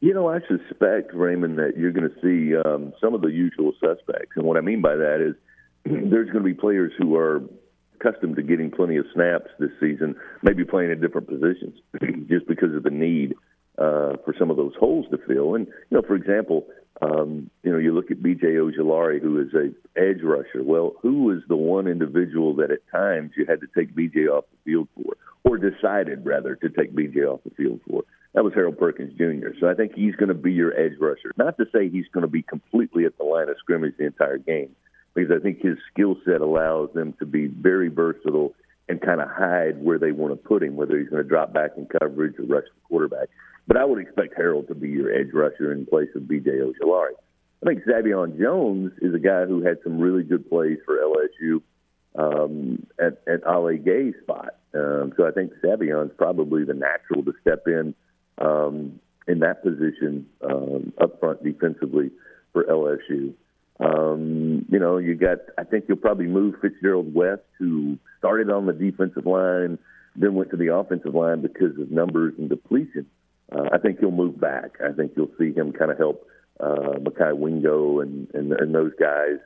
You 0.00 0.14
know, 0.14 0.28
I 0.28 0.38
suspect, 0.40 1.12
Raymond, 1.12 1.58
that 1.58 1.76
you're 1.76 1.92
going 1.92 2.08
to 2.08 2.20
see 2.22 2.56
um, 2.56 2.92
some 3.00 3.14
of 3.14 3.20
the 3.20 3.28
usual 3.28 3.72
suspects. 3.84 4.32
And 4.36 4.46
what 4.46 4.56
I 4.56 4.60
mean 4.60 4.80
by 4.80 4.96
that 4.96 5.20
is 5.20 5.34
there's 5.84 6.30
going 6.30 6.44
to 6.44 6.48
be 6.48 6.54
players 6.54 6.92
who 6.96 7.14
are 7.16 7.42
accustomed 8.00 8.36
to 8.36 8.42
getting 8.42 8.70
plenty 8.70 8.96
of 8.96 9.04
snaps 9.12 9.50
this 9.58 9.70
season, 9.80 10.14
maybe 10.42 10.64
playing 10.64 10.92
in 10.92 11.00
different 11.00 11.28
positions 11.28 11.78
just 12.28 12.46
because 12.46 12.74
of 12.74 12.84
the 12.84 12.90
need 12.90 13.34
uh, 13.78 14.16
for 14.24 14.34
some 14.38 14.50
of 14.50 14.56
those 14.56 14.74
holes 14.78 15.06
to 15.10 15.18
fill. 15.26 15.54
And 15.54 15.66
you 15.66 15.96
know, 15.96 16.02
for 16.02 16.14
example, 16.14 16.66
um, 17.00 17.50
you 17.62 17.70
know, 17.70 17.78
you 17.78 17.94
look 17.94 18.10
at 18.10 18.22
B.J. 18.22 18.46
Ojulari, 18.46 19.20
who 19.20 19.40
is 19.40 19.54
a 19.54 19.68
edge 19.98 20.22
rusher. 20.22 20.62
Well, 20.62 20.94
who 21.00 21.24
was 21.24 21.42
the 21.48 21.56
one 21.56 21.86
individual 21.86 22.54
that 22.56 22.70
at 22.70 22.80
times 22.90 23.32
you 23.36 23.46
had 23.46 23.60
to 23.60 23.68
take 23.76 23.94
B.J. 23.94 24.26
off 24.26 24.44
the 24.50 24.72
field 24.72 24.88
for, 24.96 25.16
or 25.44 25.58
decided 25.58 26.26
rather 26.26 26.56
to 26.56 26.68
take 26.68 26.94
B.J. 26.94 27.20
off 27.20 27.40
the 27.44 27.50
field 27.50 27.80
for? 27.88 28.02
That 28.34 28.44
was 28.44 28.52
Harold 28.54 28.78
Perkins 28.78 29.16
Jr. 29.16 29.48
So 29.60 29.68
I 29.68 29.74
think 29.74 29.94
he's 29.94 30.14
going 30.16 30.28
to 30.28 30.34
be 30.34 30.52
your 30.52 30.78
edge 30.78 30.98
rusher. 31.00 31.32
Not 31.36 31.56
to 31.58 31.66
say 31.72 31.88
he's 31.88 32.08
going 32.12 32.22
to 32.22 32.30
be 32.30 32.42
completely 32.42 33.04
at 33.04 33.16
the 33.16 33.24
line 33.24 33.48
of 33.48 33.56
scrimmage 33.58 33.94
the 33.96 34.06
entire 34.06 34.38
game, 34.38 34.74
because 35.14 35.30
I 35.30 35.40
think 35.40 35.60
his 35.60 35.78
skill 35.92 36.16
set 36.24 36.40
allows 36.40 36.92
them 36.94 37.14
to 37.20 37.26
be 37.26 37.46
very 37.46 37.88
versatile 37.88 38.54
and 38.88 39.00
kind 39.00 39.20
of 39.20 39.28
hide 39.28 39.82
where 39.82 39.98
they 39.98 40.12
want 40.12 40.32
to 40.32 40.36
put 40.36 40.62
him, 40.62 40.76
whether 40.76 40.98
he's 40.98 41.08
going 41.08 41.22
to 41.22 41.28
drop 41.28 41.52
back 41.52 41.72
in 41.76 41.86
coverage 42.00 42.38
or 42.38 42.44
rush 42.44 42.64
the 42.64 42.80
quarterback. 42.88 43.28
But 43.68 43.76
I 43.76 43.84
would 43.84 44.00
expect 44.00 44.34
Harold 44.34 44.66
to 44.68 44.74
be 44.74 44.88
your 44.88 45.12
edge 45.12 45.28
rusher 45.34 45.72
in 45.72 45.84
place 45.84 46.08
of 46.16 46.26
B.J. 46.26 46.50
Ojulari. 46.50 47.12
I 47.62 47.66
think 47.66 47.84
Sai'vion 47.84 48.40
Jones 48.40 48.92
is 49.02 49.14
a 49.14 49.18
guy 49.18 49.44
who 49.44 49.62
had 49.62 49.76
some 49.84 49.98
really 49.98 50.22
good 50.22 50.48
plays 50.48 50.78
for 50.86 50.96
LSU 50.96 51.60
um, 52.16 52.86
at, 52.98 53.20
at 53.32 53.44
Ali 53.44 53.76
Gaye's 53.76 54.14
spot. 54.22 54.54
Um, 54.74 55.12
so 55.16 55.26
I 55.26 55.32
think 55.32 55.52
Sai'vion's 55.62 56.12
probably 56.16 56.64
the 56.64 56.72
natural 56.72 57.22
to 57.24 57.34
step 57.42 57.64
in 57.66 57.94
um, 58.38 59.00
in 59.26 59.40
that 59.40 59.62
position 59.62 60.26
um, 60.42 60.92
up 60.98 61.20
front 61.20 61.44
defensively 61.44 62.10
for 62.54 62.64
LSU. 62.64 63.34
Um, 63.80 64.64
you 64.70 64.78
know, 64.78 64.96
you 64.96 65.14
got. 65.14 65.38
I 65.58 65.64
think 65.64 65.84
you'll 65.88 65.98
probably 65.98 66.26
move 66.26 66.54
Fitzgerald 66.62 67.12
West, 67.14 67.42
who 67.58 67.98
started 68.18 68.50
on 68.50 68.66
the 68.66 68.72
defensive 68.72 69.26
line, 69.26 69.78
then 70.16 70.34
went 70.34 70.50
to 70.50 70.56
the 70.56 70.74
offensive 70.74 71.14
line 71.14 71.42
because 71.42 71.78
of 71.78 71.90
numbers 71.90 72.34
and 72.38 72.48
depletion. 72.48 73.06
Uh, 73.50 73.68
I 73.72 73.78
think 73.78 74.00
he'll 74.00 74.10
move 74.10 74.40
back. 74.40 74.78
I 74.84 74.92
think 74.92 75.12
you'll 75.16 75.32
see 75.38 75.52
him 75.52 75.72
kind 75.72 75.90
of 75.90 75.98
help 75.98 76.26
uh, 76.60 76.98
Mekhi 76.98 77.36
Wingo 77.36 78.00
and, 78.00 78.28
and 78.34 78.52
and 78.52 78.74
those 78.74 78.92
guys. 79.00 79.38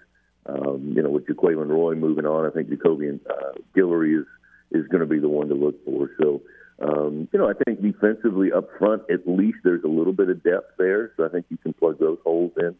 Um, 0.44 0.92
you 0.96 1.02
know, 1.02 1.10
with 1.10 1.26
Jaquelin 1.26 1.68
Roy 1.68 1.94
moving 1.94 2.26
on, 2.26 2.46
I 2.46 2.50
think 2.50 2.68
Jacobian 2.68 3.20
uh, 3.30 3.52
Guillory 3.76 4.20
is 4.20 4.26
is 4.72 4.88
going 4.88 5.00
to 5.00 5.06
be 5.06 5.18
the 5.18 5.28
one 5.28 5.48
to 5.48 5.54
look 5.54 5.84
for. 5.84 6.10
So, 6.20 6.42
um, 6.80 7.28
you 7.32 7.38
know, 7.38 7.48
I 7.48 7.52
think 7.64 7.82
defensively 7.82 8.50
up 8.52 8.68
front, 8.78 9.02
at 9.10 9.28
least 9.28 9.58
there's 9.62 9.84
a 9.84 9.88
little 9.88 10.12
bit 10.12 10.30
of 10.30 10.42
depth 10.42 10.72
there. 10.78 11.12
So 11.16 11.24
I 11.24 11.28
think 11.28 11.46
you 11.50 11.58
can 11.58 11.74
plug 11.74 11.98
those 11.98 12.18
holes 12.24 12.52
in. 12.56 12.74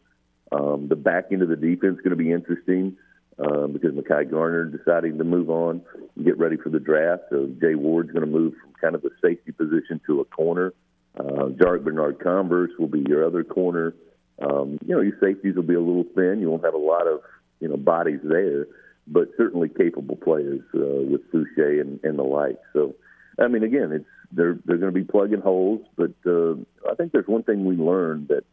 Um, 0.51 0.87
the 0.89 0.95
back 0.95 1.27
end 1.31 1.41
of 1.41 1.49
the 1.49 1.55
defense 1.55 1.97
is 1.97 2.03
going 2.03 2.09
to 2.09 2.15
be 2.15 2.31
interesting 2.31 2.97
um, 3.39 3.73
because 3.73 3.91
Mekhi 3.91 4.29
Garner 4.29 4.65
deciding 4.65 5.17
to 5.17 5.23
move 5.23 5.49
on 5.49 5.81
and 6.15 6.25
get 6.25 6.37
ready 6.37 6.57
for 6.57 6.69
the 6.69 6.79
draft. 6.79 7.23
So 7.29 7.47
Jay 7.61 7.75
Ward's 7.75 8.11
going 8.11 8.25
to 8.25 8.31
move 8.31 8.53
from 8.61 8.73
kind 8.79 8.95
of 8.95 9.03
a 9.03 9.09
safety 9.21 9.51
position 9.51 10.01
to 10.07 10.19
a 10.19 10.25
corner. 10.25 10.73
Uh, 11.17 11.49
Jarrick 11.49 11.83
Bernard 11.83 12.19
Converse 12.19 12.71
will 12.79 12.87
be 12.87 13.03
your 13.07 13.25
other 13.25 13.43
corner. 13.43 13.93
Um, 14.41 14.79
you 14.85 14.95
know, 14.95 15.01
your 15.01 15.17
safeties 15.21 15.55
will 15.55 15.63
be 15.63 15.75
a 15.75 15.79
little 15.79 16.05
thin. 16.15 16.39
You 16.41 16.49
won't 16.49 16.65
have 16.65 16.73
a 16.73 16.77
lot 16.77 17.07
of, 17.07 17.21
you 17.59 17.67
know, 17.67 17.77
bodies 17.77 18.19
there, 18.23 18.65
but 19.07 19.29
certainly 19.37 19.69
capable 19.69 20.15
players 20.15 20.61
uh, 20.73 20.79
with 20.79 21.21
Foucha 21.31 21.81
and, 21.81 21.99
and 22.03 22.17
the 22.17 22.23
like. 22.23 22.57
So, 22.73 22.95
I 23.39 23.47
mean, 23.47 23.63
again, 23.63 23.91
it's 23.91 24.05
they're 24.31 24.57
they're 24.65 24.77
going 24.77 24.93
to 24.93 24.99
be 24.99 25.05
plugging 25.05 25.41
holes, 25.41 25.85
but 25.95 26.13
uh, 26.25 26.53
I 26.89 26.95
think 26.97 27.11
there's 27.11 27.27
one 27.27 27.43
thing 27.43 27.65
we 27.65 27.75
learned 27.75 28.29
that 28.29 28.43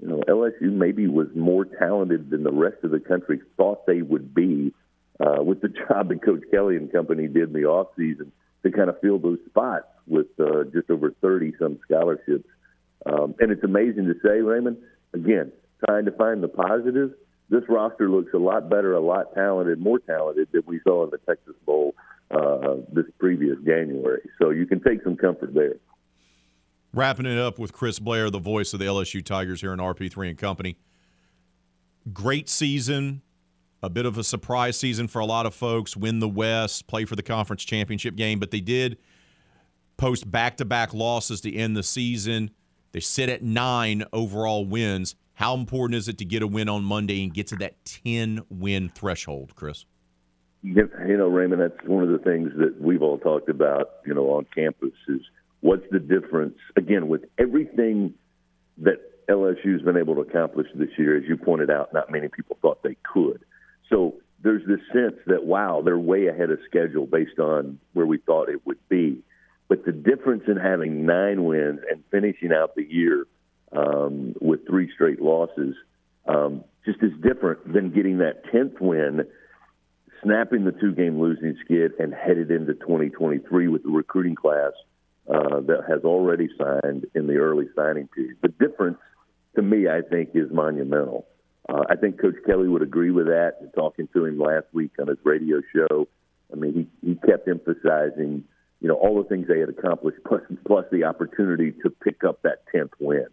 you 0.00 0.08
know, 0.08 0.22
LSU 0.28 0.72
maybe 0.72 1.06
was 1.06 1.28
more 1.34 1.64
talented 1.64 2.30
than 2.30 2.42
the 2.42 2.52
rest 2.52 2.76
of 2.82 2.90
the 2.90 3.00
country 3.00 3.40
thought 3.56 3.86
they 3.86 4.02
would 4.02 4.34
be 4.34 4.72
uh, 5.20 5.42
with 5.42 5.60
the 5.60 5.68
job 5.88 6.08
that 6.08 6.22
Coach 6.22 6.42
Kelly 6.50 6.76
and 6.76 6.90
company 6.92 7.28
did 7.28 7.48
in 7.48 7.52
the 7.52 7.64
off 7.64 7.88
season 7.96 8.32
to 8.70 8.76
kind 8.76 8.90
of 8.90 9.00
fill 9.00 9.18
those 9.18 9.38
spots 9.46 9.86
with 10.06 10.26
uh, 10.38 10.64
just 10.72 10.90
over 10.90 11.12
30 11.20 11.54
some 11.58 11.78
scholarships. 11.84 12.48
Um, 13.06 13.34
and 13.38 13.52
it's 13.52 13.64
amazing 13.64 14.06
to 14.06 14.14
say, 14.22 14.40
Raymond, 14.40 14.78
again, 15.14 15.52
trying 15.86 16.04
to 16.06 16.12
find 16.12 16.42
the 16.42 16.48
positive. 16.48 17.12
This 17.48 17.62
roster 17.68 18.10
looks 18.10 18.34
a 18.34 18.38
lot 18.38 18.68
better, 18.68 18.94
a 18.94 19.00
lot 19.00 19.34
talented, 19.34 19.78
more 19.78 20.00
talented 20.00 20.48
than 20.52 20.62
we 20.66 20.80
saw 20.82 21.04
in 21.04 21.10
the 21.10 21.18
Texas 21.18 21.54
Bowl 21.64 21.94
uh, 22.30 22.76
this 22.92 23.06
previous 23.18 23.56
January. 23.64 24.28
So 24.42 24.50
you 24.50 24.66
can 24.66 24.82
take 24.82 25.02
some 25.04 25.16
comfort 25.16 25.54
there. 25.54 25.76
Wrapping 26.92 27.26
it 27.26 27.38
up 27.38 27.58
with 27.58 27.72
Chris 27.72 27.98
Blair, 27.98 28.30
the 28.30 28.38
voice 28.38 28.72
of 28.72 28.80
the 28.80 28.86
LSU 28.86 29.24
Tigers 29.24 29.60
here 29.60 29.72
in 29.72 29.78
RP3 29.78 30.30
and 30.30 30.38
Company. 30.38 30.76
Great 32.12 32.48
season, 32.48 33.22
a 33.86 33.90
bit 33.90 34.04
of 34.04 34.18
a 34.18 34.24
surprise 34.24 34.78
season 34.78 35.08
for 35.08 35.20
a 35.20 35.24
lot 35.24 35.46
of 35.46 35.54
folks. 35.54 35.96
Win 35.96 36.18
the 36.18 36.28
West, 36.28 36.86
play 36.86 37.04
for 37.04 37.16
the 37.16 37.22
conference 37.22 37.64
championship 37.64 38.16
game, 38.16 38.38
but 38.38 38.50
they 38.50 38.60
did 38.60 38.98
post 39.96 40.30
back 40.30 40.58
to 40.58 40.64
back 40.64 40.92
losses 40.92 41.40
to 41.42 41.54
end 41.54 41.76
the 41.76 41.82
season. 41.82 42.50
They 42.92 43.00
sit 43.00 43.28
at 43.28 43.42
nine 43.42 44.04
overall 44.12 44.66
wins. 44.66 45.14
How 45.34 45.54
important 45.54 45.96
is 45.96 46.08
it 46.08 46.18
to 46.18 46.24
get 46.24 46.42
a 46.42 46.46
win 46.46 46.68
on 46.68 46.84
Monday 46.84 47.22
and 47.22 47.32
get 47.32 47.46
to 47.48 47.56
that 47.56 47.84
10 47.84 48.42
win 48.50 48.90
threshold, 48.94 49.54
Chris? 49.54 49.86
You 50.62 50.88
know, 51.16 51.28
Raymond, 51.28 51.62
that's 51.62 51.86
one 51.86 52.02
of 52.02 52.10
the 52.10 52.18
things 52.18 52.50
that 52.58 52.80
we've 52.80 53.02
all 53.02 53.18
talked 53.18 53.48
about, 53.48 53.90
you 54.04 54.14
know, 54.14 54.30
on 54.30 54.46
campus 54.54 54.92
is– 55.08 55.20
What's 55.60 55.84
the 55.90 55.98
difference? 55.98 56.56
Again, 56.76 57.08
with 57.08 57.24
everything 57.38 58.14
that 58.78 59.26
LSU's 59.28 59.82
been 59.82 59.96
able 59.96 60.14
to 60.14 60.20
accomplish 60.20 60.68
this 60.74 60.90
year, 60.96 61.16
as 61.16 61.24
you 61.26 61.36
pointed 61.36 61.70
out, 61.70 61.92
not 61.92 62.08
many 62.10 62.28
people 62.28 62.56
thought 62.62 62.84
they 62.84 62.96
could. 63.02 63.44
So 63.90 64.14
there's 64.42 64.66
this 64.66 64.80
sense 64.92 65.16
that, 65.26 65.44
wow, 65.44 65.82
they're 65.84 65.98
way 65.98 66.26
ahead 66.26 66.50
of 66.50 66.58
schedule 66.68 67.06
based 67.06 67.38
on 67.38 67.78
where 67.92 68.06
we 68.06 68.18
thought 68.18 68.48
it 68.48 68.66
would 68.66 68.78
be. 68.88 69.22
But 69.68 69.84
the 69.84 69.92
difference 69.92 70.44
in 70.46 70.56
having 70.56 71.06
nine 71.06 71.44
wins 71.44 71.80
and 71.90 72.02
finishing 72.10 72.52
out 72.52 72.74
the 72.76 72.84
year 72.84 73.26
um, 73.72 74.34
with 74.40 74.66
three 74.66 74.90
straight 74.94 75.20
losses 75.20 75.74
um, 76.26 76.64
just 76.84 77.02
is 77.02 77.12
different 77.20 77.72
than 77.72 77.90
getting 77.90 78.18
that 78.18 78.44
10th 78.52 78.80
win, 78.80 79.26
snapping 80.22 80.64
the 80.64 80.72
two 80.72 80.92
game 80.92 81.20
losing 81.20 81.56
skid, 81.64 81.92
and 81.98 82.14
headed 82.14 82.50
into 82.50 82.74
2023 82.74 83.68
with 83.68 83.82
the 83.82 83.90
recruiting 83.90 84.34
class– 84.34 84.72
uh, 85.28 85.60
that 85.60 85.82
has 85.88 86.02
already 86.04 86.48
signed 86.56 87.06
in 87.14 87.26
the 87.26 87.36
early 87.36 87.66
signing 87.74 88.08
period. 88.08 88.36
The 88.42 88.48
difference, 88.48 88.98
to 89.56 89.62
me, 89.62 89.88
I 89.88 90.02
think, 90.02 90.30
is 90.34 90.50
monumental. 90.52 91.26
Uh, 91.76 91.84
I 91.90 91.96
think 91.96 92.20
Coach 92.20 92.36
Kelly 92.46 92.68
would 92.68 92.82
agree 92.82 93.10
with 93.10 93.26
that. 93.26 93.72
Talking 93.74 94.08
to 94.14 94.24
him 94.24 94.38
last 94.38 94.66
week 94.72 94.92
on 94.98 95.08
his 95.08 95.18
radio 95.24 95.60
show, 95.74 96.08
I 96.52 96.56
mean, 96.56 96.88
he, 97.02 97.08
he 97.08 97.14
kept 97.16 97.48
emphasizing, 97.48 98.44
you 98.80 98.88
know, 98.88 98.94
all 98.94 99.22
the 99.22 99.28
things 99.28 99.46
they 99.48 99.60
had 99.60 99.68
accomplished, 99.68 100.18
plus 100.26 100.42
plus 100.66 100.86
the 100.90 101.04
opportunity 101.04 101.72
to 101.82 101.90
pick 101.90 102.24
up 102.24 102.42
that 102.42 102.62
tenth 102.72 102.92
win. 102.98 103.26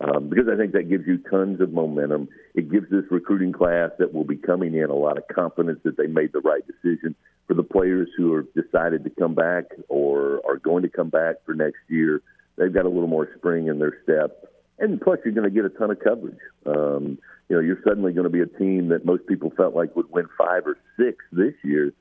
Um, 0.00 0.30
because 0.30 0.46
I 0.50 0.56
think 0.56 0.72
that 0.72 0.88
gives 0.88 1.06
you 1.06 1.18
tons 1.18 1.60
of 1.60 1.72
momentum. 1.72 2.28
It 2.54 2.70
gives 2.70 2.88
this 2.90 3.04
recruiting 3.10 3.52
class 3.52 3.90
that 3.98 4.14
will 4.14 4.24
be 4.24 4.36
coming 4.36 4.74
in 4.74 4.88
a 4.88 4.94
lot 4.94 5.18
of 5.18 5.28
confidence 5.28 5.80
that 5.84 5.98
they 5.98 6.06
made 6.06 6.32
the 6.32 6.40
right 6.40 6.62
decision 6.66 7.14
for 7.46 7.54
the 7.54 7.62
players 7.62 8.08
who 8.16 8.32
are 8.32 8.46
decided 8.54 9.04
to 9.04 9.10
come 9.10 9.34
back 9.34 9.64
or 9.88 10.40
are 10.48 10.56
going 10.56 10.82
to 10.84 10.88
come 10.88 11.10
back 11.10 11.36
for 11.44 11.54
next 11.54 11.80
year. 11.88 12.22
They've 12.56 12.72
got 12.72 12.86
a 12.86 12.88
little 12.88 13.06
more 13.08 13.28
spring 13.36 13.66
in 13.66 13.78
their 13.78 13.98
step, 14.02 14.46
and 14.78 14.98
plus 15.00 15.18
you're 15.24 15.34
going 15.34 15.48
to 15.48 15.54
get 15.54 15.66
a 15.66 15.68
ton 15.68 15.90
of 15.90 16.00
coverage. 16.00 16.38
Um, 16.64 17.18
you 17.52 17.58
know, 17.58 17.64
you're 17.64 17.82
suddenly 17.86 18.14
going 18.14 18.24
to 18.24 18.30
be 18.30 18.40
a 18.40 18.46
team 18.46 18.88
that 18.88 19.04
most 19.04 19.26
people 19.26 19.52
felt 19.54 19.74
like 19.74 19.94
would 19.94 20.10
win 20.10 20.26
five 20.38 20.66
or 20.66 20.78
six 20.96 21.22
this 21.32 21.52
year 21.62 21.92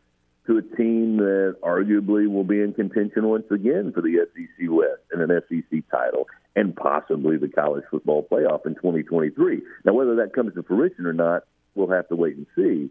to 0.48 0.58
a 0.58 0.62
team 0.78 1.18
that 1.18 1.58
arguably 1.62 2.26
will 2.26 2.46
be 2.46 2.62
in 2.62 2.72
contention 2.74 3.28
once 3.28 3.44
again 3.52 3.92
for 3.92 4.00
the 4.00 4.26
SEC 4.34 4.70
West 4.70 5.02
and 5.12 5.30
an 5.30 5.42
SEC 5.50 5.84
title 5.92 6.26
and 6.56 6.74
possibly 6.74 7.36
the 7.36 7.50
college 7.50 7.84
football 7.92 8.26
playoff 8.32 8.66
in 8.66 8.76
2023. 8.76 9.62
Now, 9.84 9.92
whether 9.92 10.16
that 10.16 10.34
comes 10.34 10.54
to 10.54 10.64
fruition 10.64 11.06
or 11.06 11.12
not, 11.12 11.44
we'll 11.76 11.90
have 11.90 12.08
to 12.08 12.16
wait 12.16 12.38
and 12.38 12.48
see. 12.56 12.90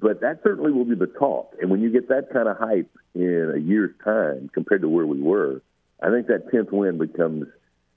But 0.00 0.22
that 0.22 0.40
certainly 0.42 0.72
will 0.72 0.84
be 0.84 0.96
the 0.96 1.06
talk. 1.06 1.54
And 1.60 1.70
when 1.70 1.82
you 1.82 1.92
get 1.92 2.08
that 2.08 2.32
kind 2.32 2.48
of 2.48 2.56
hype 2.58 2.90
in 3.14 3.52
a 3.54 3.60
year's 3.60 3.94
time 4.02 4.50
compared 4.52 4.82
to 4.82 4.88
where 4.88 5.06
we 5.06 5.22
were, 5.22 5.62
I 6.02 6.10
think 6.10 6.26
that 6.26 6.52
10th 6.52 6.72
win 6.72 6.98
becomes 6.98 7.46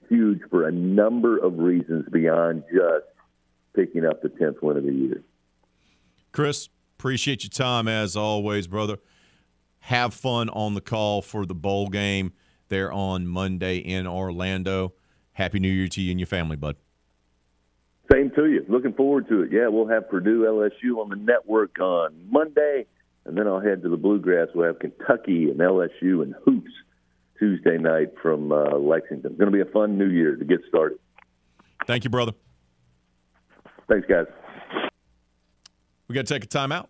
huge 0.08 0.42
for 0.48 0.68
a 0.68 0.70
number 0.70 1.38
of 1.38 1.58
reasons 1.58 2.06
beyond 2.12 2.62
just 2.72 3.06
picking 3.76 4.04
up 4.06 4.22
the 4.22 4.28
10th 4.28 4.62
win 4.62 4.78
of 4.78 4.84
the 4.84 4.92
year. 4.92 5.22
Chris, 6.32 6.68
appreciate 6.98 7.44
your 7.44 7.50
time 7.50 7.86
as 7.86 8.16
always, 8.16 8.66
brother. 8.66 8.96
Have 9.80 10.14
fun 10.14 10.48
on 10.48 10.74
the 10.74 10.80
call 10.80 11.22
for 11.22 11.46
the 11.46 11.54
bowl 11.54 11.88
game 11.88 12.32
there 12.68 12.90
on 12.90 13.26
Monday 13.26 13.76
in 13.76 14.06
Orlando. 14.06 14.94
Happy 15.32 15.60
New 15.60 15.68
Year 15.68 15.86
to 15.88 16.00
you 16.00 16.10
and 16.10 16.18
your 16.18 16.26
family, 16.26 16.56
bud. 16.56 16.76
Same 18.10 18.30
to 18.30 18.46
you. 18.46 18.64
Looking 18.68 18.94
forward 18.94 19.28
to 19.28 19.42
it. 19.42 19.52
Yeah, 19.52 19.68
we'll 19.68 19.88
have 19.88 20.08
Purdue 20.08 20.42
LSU 20.42 20.98
on 20.98 21.10
the 21.10 21.16
network 21.16 21.78
on 21.80 22.14
Monday, 22.30 22.86
and 23.24 23.36
then 23.36 23.46
I'll 23.46 23.60
head 23.60 23.82
to 23.82 23.88
the 23.88 23.96
Bluegrass. 23.96 24.48
We'll 24.54 24.66
have 24.66 24.78
Kentucky 24.78 25.50
and 25.50 25.58
LSU 25.58 26.22
and 26.22 26.34
hoops 26.44 26.70
Tuesday 27.38 27.78
night 27.78 28.14
from 28.22 28.52
uh, 28.52 28.76
Lexington. 28.78 29.32
It's 29.32 29.38
going 29.38 29.52
to 29.52 29.64
be 29.64 29.68
a 29.68 29.72
fun 29.72 29.98
New 29.98 30.08
Year 30.08 30.36
to 30.36 30.44
get 30.44 30.60
started. 30.68 30.98
Thank 31.86 32.04
you, 32.04 32.10
brother. 32.10 32.32
Thanks, 33.88 34.06
guys. 34.08 34.26
We 36.08 36.14
got 36.14 36.26
to 36.26 36.34
take 36.34 36.44
a 36.44 36.48
timeout. 36.48 36.88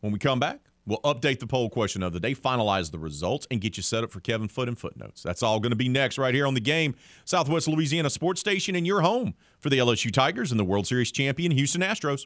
When 0.00 0.12
we 0.12 0.18
come 0.18 0.38
back, 0.38 0.60
We'll 0.88 1.00
update 1.02 1.38
the 1.38 1.46
poll 1.46 1.68
question 1.68 2.02
of 2.02 2.14
the 2.14 2.20
day, 2.20 2.34
finalize 2.34 2.90
the 2.90 2.98
results, 2.98 3.46
and 3.50 3.60
get 3.60 3.76
you 3.76 3.82
set 3.82 4.04
up 4.04 4.10
for 4.10 4.20
Kevin 4.20 4.48
Foote 4.48 4.68
and 4.68 4.78
Footnotes. 4.78 5.22
That's 5.22 5.42
all 5.42 5.60
going 5.60 5.68
to 5.68 5.76
be 5.76 5.86
next 5.86 6.16
right 6.16 6.32
here 6.32 6.46
on 6.46 6.54
the 6.54 6.62
game, 6.62 6.94
Southwest 7.26 7.68
Louisiana 7.68 8.08
Sports 8.08 8.40
Station, 8.40 8.74
and 8.74 8.86
your 8.86 9.02
home 9.02 9.34
for 9.60 9.68
the 9.68 9.76
LSU 9.76 10.10
Tigers 10.10 10.50
and 10.50 10.58
the 10.58 10.64
World 10.64 10.86
Series 10.86 11.12
champion 11.12 11.52
Houston 11.52 11.82
Astros. 11.82 12.24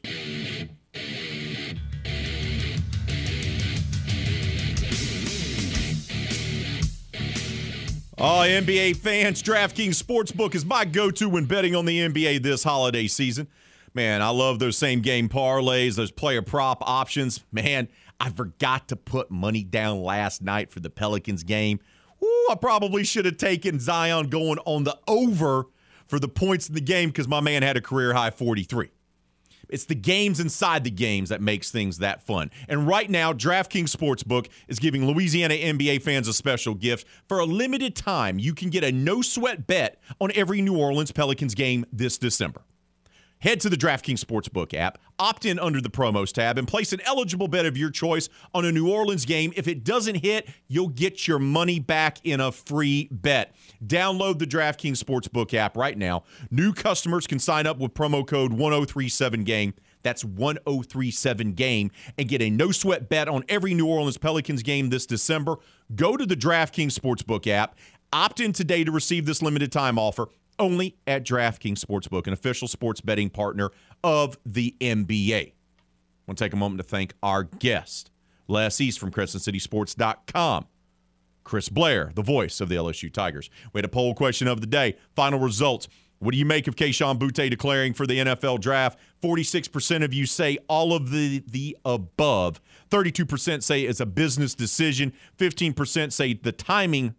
Oh, 8.17 8.45
NBA 8.47 8.95
fans, 8.95 9.43
DraftKings 9.43 10.01
Sportsbook 10.01 10.55
is 10.55 10.63
my 10.63 10.85
go 10.85 11.11
to 11.11 11.27
when 11.27 11.43
betting 11.43 11.75
on 11.75 11.83
the 11.85 11.99
NBA 11.99 12.41
this 12.41 12.63
holiday 12.63 13.07
season. 13.07 13.49
Man, 13.93 14.21
I 14.23 14.29
love 14.29 14.57
those 14.57 14.77
same 14.77 15.01
game 15.01 15.29
parlays, 15.29 15.95
those 15.95 16.11
player 16.11 16.41
prop 16.41 16.81
options. 16.81 17.43
Man, 17.51 17.87
I 18.19 18.29
forgot 18.29 18.87
to 18.87 18.95
put 18.95 19.29
money 19.29 19.63
down 19.63 20.01
last 20.01 20.41
night 20.41 20.71
for 20.71 20.79
the 20.79 20.89
Pelicans 20.89 21.43
game. 21.43 21.79
Ooh, 22.23 22.47
I 22.49 22.55
probably 22.55 23.03
should 23.03 23.25
have 23.25 23.37
taken 23.37 23.79
Zion 23.79 24.29
going 24.29 24.57
on 24.65 24.83
the 24.83 24.97
over 25.07 25.65
for 26.07 26.19
the 26.19 26.27
points 26.27 26.69
in 26.69 26.75
the 26.75 26.81
game 26.81 27.09
because 27.09 27.27
my 27.27 27.39
man 27.39 27.61
had 27.61 27.77
a 27.77 27.81
career 27.81 28.13
high 28.13 28.31
43. 28.31 28.89
It's 29.69 29.85
the 29.85 29.95
games 29.95 30.39
inside 30.39 30.83
the 30.83 30.91
games 30.91 31.29
that 31.29 31.41
makes 31.41 31.71
things 31.71 31.99
that 31.99 32.25
fun. 32.25 32.51
And 32.67 32.87
right 32.87 33.09
now, 33.09 33.33
DraftKings 33.33 33.95
Sportsbook 33.95 34.47
is 34.67 34.79
giving 34.79 35.07
Louisiana 35.07 35.55
NBA 35.55 36.01
fans 36.01 36.27
a 36.27 36.33
special 36.33 36.75
gift. 36.75 37.07
For 37.27 37.39
a 37.39 37.45
limited 37.45 37.95
time, 37.95 38.39
you 38.39 38.53
can 38.53 38.69
get 38.69 38.83
a 38.83 38.91
no 38.91 39.21
sweat 39.21 39.65
bet 39.65 40.01
on 40.19 40.31
every 40.35 40.61
New 40.61 40.77
Orleans 40.77 41.11
Pelicans 41.11 41.55
game 41.55 41.85
this 41.91 42.17
December. 42.17 42.61
Head 43.43 43.59
to 43.59 43.69
the 43.69 43.75
DraftKings 43.75 44.23
Sportsbook 44.23 44.73
app, 44.73 44.99
opt 45.19 45.43
in 45.43 45.59
under 45.59 45.81
the 45.81 45.89
promos 45.89 46.31
tab, 46.31 46.57
and 46.57 46.65
place 46.65 46.93
an 46.93 47.01
eligible 47.01 47.49
bet 47.49 47.65
of 47.65 47.75
your 47.75 47.89
choice 47.89 48.29
on 48.53 48.63
a 48.63 48.71
New 48.71 48.89
Orleans 48.89 49.25
game. 49.25 49.51
If 49.57 49.67
it 49.67 49.83
doesn't 49.83 50.15
hit, 50.15 50.47
you'll 50.69 50.87
get 50.87 51.27
your 51.27 51.39
money 51.39 51.77
back 51.77 52.19
in 52.23 52.39
a 52.39 52.53
free 52.53 53.09
bet. 53.11 53.53
Download 53.85 54.39
the 54.39 54.47
DraftKings 54.47 54.97
Sportsbook 54.97 55.53
app 55.53 55.75
right 55.75 55.97
now. 55.97 56.23
New 56.51 56.71
customers 56.71 57.27
can 57.27 57.37
sign 57.37 57.67
up 57.67 57.79
with 57.79 57.93
promo 57.93 58.25
code 58.25 58.53
1037GAME. 58.53 59.73
That's 60.03 60.23
1037 60.23 61.51
game 61.51 61.91
and 62.17 62.29
get 62.29 62.41
a 62.41 62.49
no 62.49 62.71
sweat 62.71 63.09
bet 63.09 63.27
on 63.27 63.43
every 63.49 63.73
New 63.73 63.87
Orleans 63.87 64.17
Pelicans 64.17 64.63
game 64.63 64.89
this 64.89 65.05
December. 65.05 65.57
Go 65.93 66.15
to 66.15 66.25
the 66.25 66.37
DraftKings 66.37 66.97
Sportsbook 66.97 67.45
app, 67.47 67.75
opt 68.13 68.39
in 68.39 68.53
today 68.53 68.85
to 68.85 68.91
receive 68.93 69.25
this 69.25 69.41
limited 69.41 69.73
time 69.73 69.99
offer 69.99 70.29
only 70.59 70.95
at 71.07 71.25
DraftKings 71.25 71.79
Sportsbook, 71.79 72.27
an 72.27 72.33
official 72.33 72.67
sports 72.67 73.01
betting 73.01 73.29
partner 73.29 73.71
of 74.03 74.37
the 74.45 74.75
NBA. 74.79 75.47
I 75.47 75.51
want 76.27 76.37
to 76.37 76.43
take 76.43 76.53
a 76.53 76.57
moment 76.57 76.81
to 76.81 76.87
thank 76.87 77.13
our 77.21 77.43
guest, 77.43 78.11
Les 78.47 78.79
East 78.79 78.99
from 78.99 79.11
CrescentCitySports.com. 79.11 80.67
Chris 81.43 81.67
Blair, 81.67 82.11
the 82.15 82.21
voice 82.21 82.61
of 82.61 82.69
the 82.69 82.75
LSU 82.75 83.11
Tigers. 83.11 83.49
We 83.73 83.79
had 83.79 83.85
a 83.85 83.89
poll 83.89 84.15
question 84.15 84.47
of 84.47 84.61
the 84.61 84.67
day. 84.67 84.95
Final 85.15 85.39
results. 85.39 85.89
What 86.19 86.31
do 86.31 86.37
you 86.37 86.45
make 86.45 86.67
of 86.67 86.77
Kayshon 86.77 87.19
Boutte 87.19 87.49
declaring 87.49 87.93
for 87.93 88.07
the 88.07 88.19
NFL 88.19 88.61
draft? 88.61 88.97
46% 89.21 90.05
of 90.05 90.13
you 90.13 90.25
say 90.25 90.57
all 90.69 90.93
of 90.93 91.11
the, 91.11 91.43
the 91.45 91.77
above. 91.83 92.61
32% 92.91 93.61
say 93.61 93.81
it's 93.81 93.99
a 93.99 94.05
business 94.05 94.55
decision. 94.55 95.11
15% 95.37 96.13
say 96.13 96.33
the 96.33 96.53
timing 96.53 97.15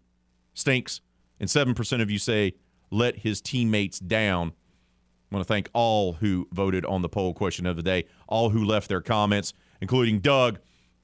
stinks. 0.54 1.02
And 1.38 1.50
7% 1.50 2.00
of 2.00 2.10
you 2.10 2.18
say 2.18 2.54
let 2.94 3.16
his 3.18 3.40
teammates 3.40 3.98
down. 3.98 4.52
I 5.30 5.34
want 5.34 5.46
to 5.46 5.52
thank 5.52 5.68
all 5.72 6.14
who 6.14 6.48
voted 6.52 6.86
on 6.86 7.02
the 7.02 7.08
poll 7.08 7.34
question 7.34 7.66
of 7.66 7.76
the 7.76 7.82
day, 7.82 8.04
all 8.28 8.50
who 8.50 8.64
left 8.64 8.88
their 8.88 9.00
comments, 9.00 9.52
including 9.80 10.20
Doug. 10.20 10.60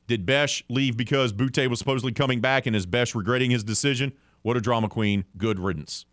Did 0.07 0.25
Bech 0.25 0.63
leave 0.69 0.97
because 0.97 1.33
Boutte 1.33 1.69
was 1.69 1.79
supposedly 1.79 2.13
coming 2.13 2.41
back 2.41 2.67
and 2.67 2.75
is 2.75 2.87
Bech 2.87 3.15
regretting 3.15 3.51
his 3.51 3.65
decision? 3.65 4.13
What 4.43 4.57
a 4.57 4.61
drama 4.61 4.89
queen. 4.89 5.25
Good 5.37 5.59
riddance. 5.59 6.07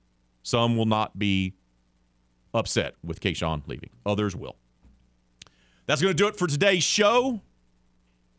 Some 0.43 0.77
will 0.77 0.85
not 0.85 1.17
be 1.17 1.53
upset 2.53 2.95
with 3.03 3.19
Kayshon 3.19 3.67
leaving. 3.67 3.89
Others 4.05 4.35
will. 4.35 4.55
That's 5.85 6.01
going 6.01 6.13
to 6.13 6.17
do 6.17 6.27
it 6.27 6.35
for 6.35 6.47
today's 6.47 6.83
show. 6.83 7.41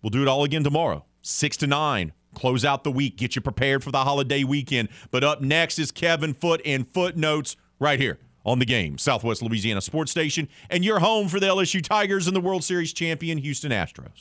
We'll 0.03 0.11
do 0.11 0.23
it 0.23 0.29
all 0.29 0.45
again 0.45 0.65
tomorrow, 0.65 1.05
6 1.23 1.57
to 1.59 1.67
9. 1.67 2.13
Close 2.39 2.65
out 2.65 2.85
the 2.85 2.93
week, 2.93 3.17
get 3.17 3.35
you 3.35 3.43
prepared 3.43 3.83
for 3.83 3.91
the 3.91 4.05
holiday 4.05 4.45
weekend. 4.45 4.91
But 5.11 5.25
up 5.25 5.41
next 5.41 5.77
is 5.77 5.91
Kevin 5.91 6.35
Foote 6.35 6.63
and 6.65 6.89
Footnotes 6.89 7.57
right 7.81 7.99
here 7.99 8.17
on 8.47 8.61
the 8.61 8.65
game, 8.65 8.97
Southwest 8.97 9.43
Louisiana 9.43 9.81
Sports 9.81 10.13
Station, 10.13 10.49
and 10.71 10.85
your 10.85 11.01
home 11.01 11.27
for 11.27 11.41
the 11.41 11.47
LSU 11.47 11.83
Tigers 11.83 12.29
and 12.29 12.37
the 12.37 12.41
World 12.41 12.63
Series 12.63 12.93
champion 12.93 13.39
Houston 13.39 13.73
Astros. 13.73 14.13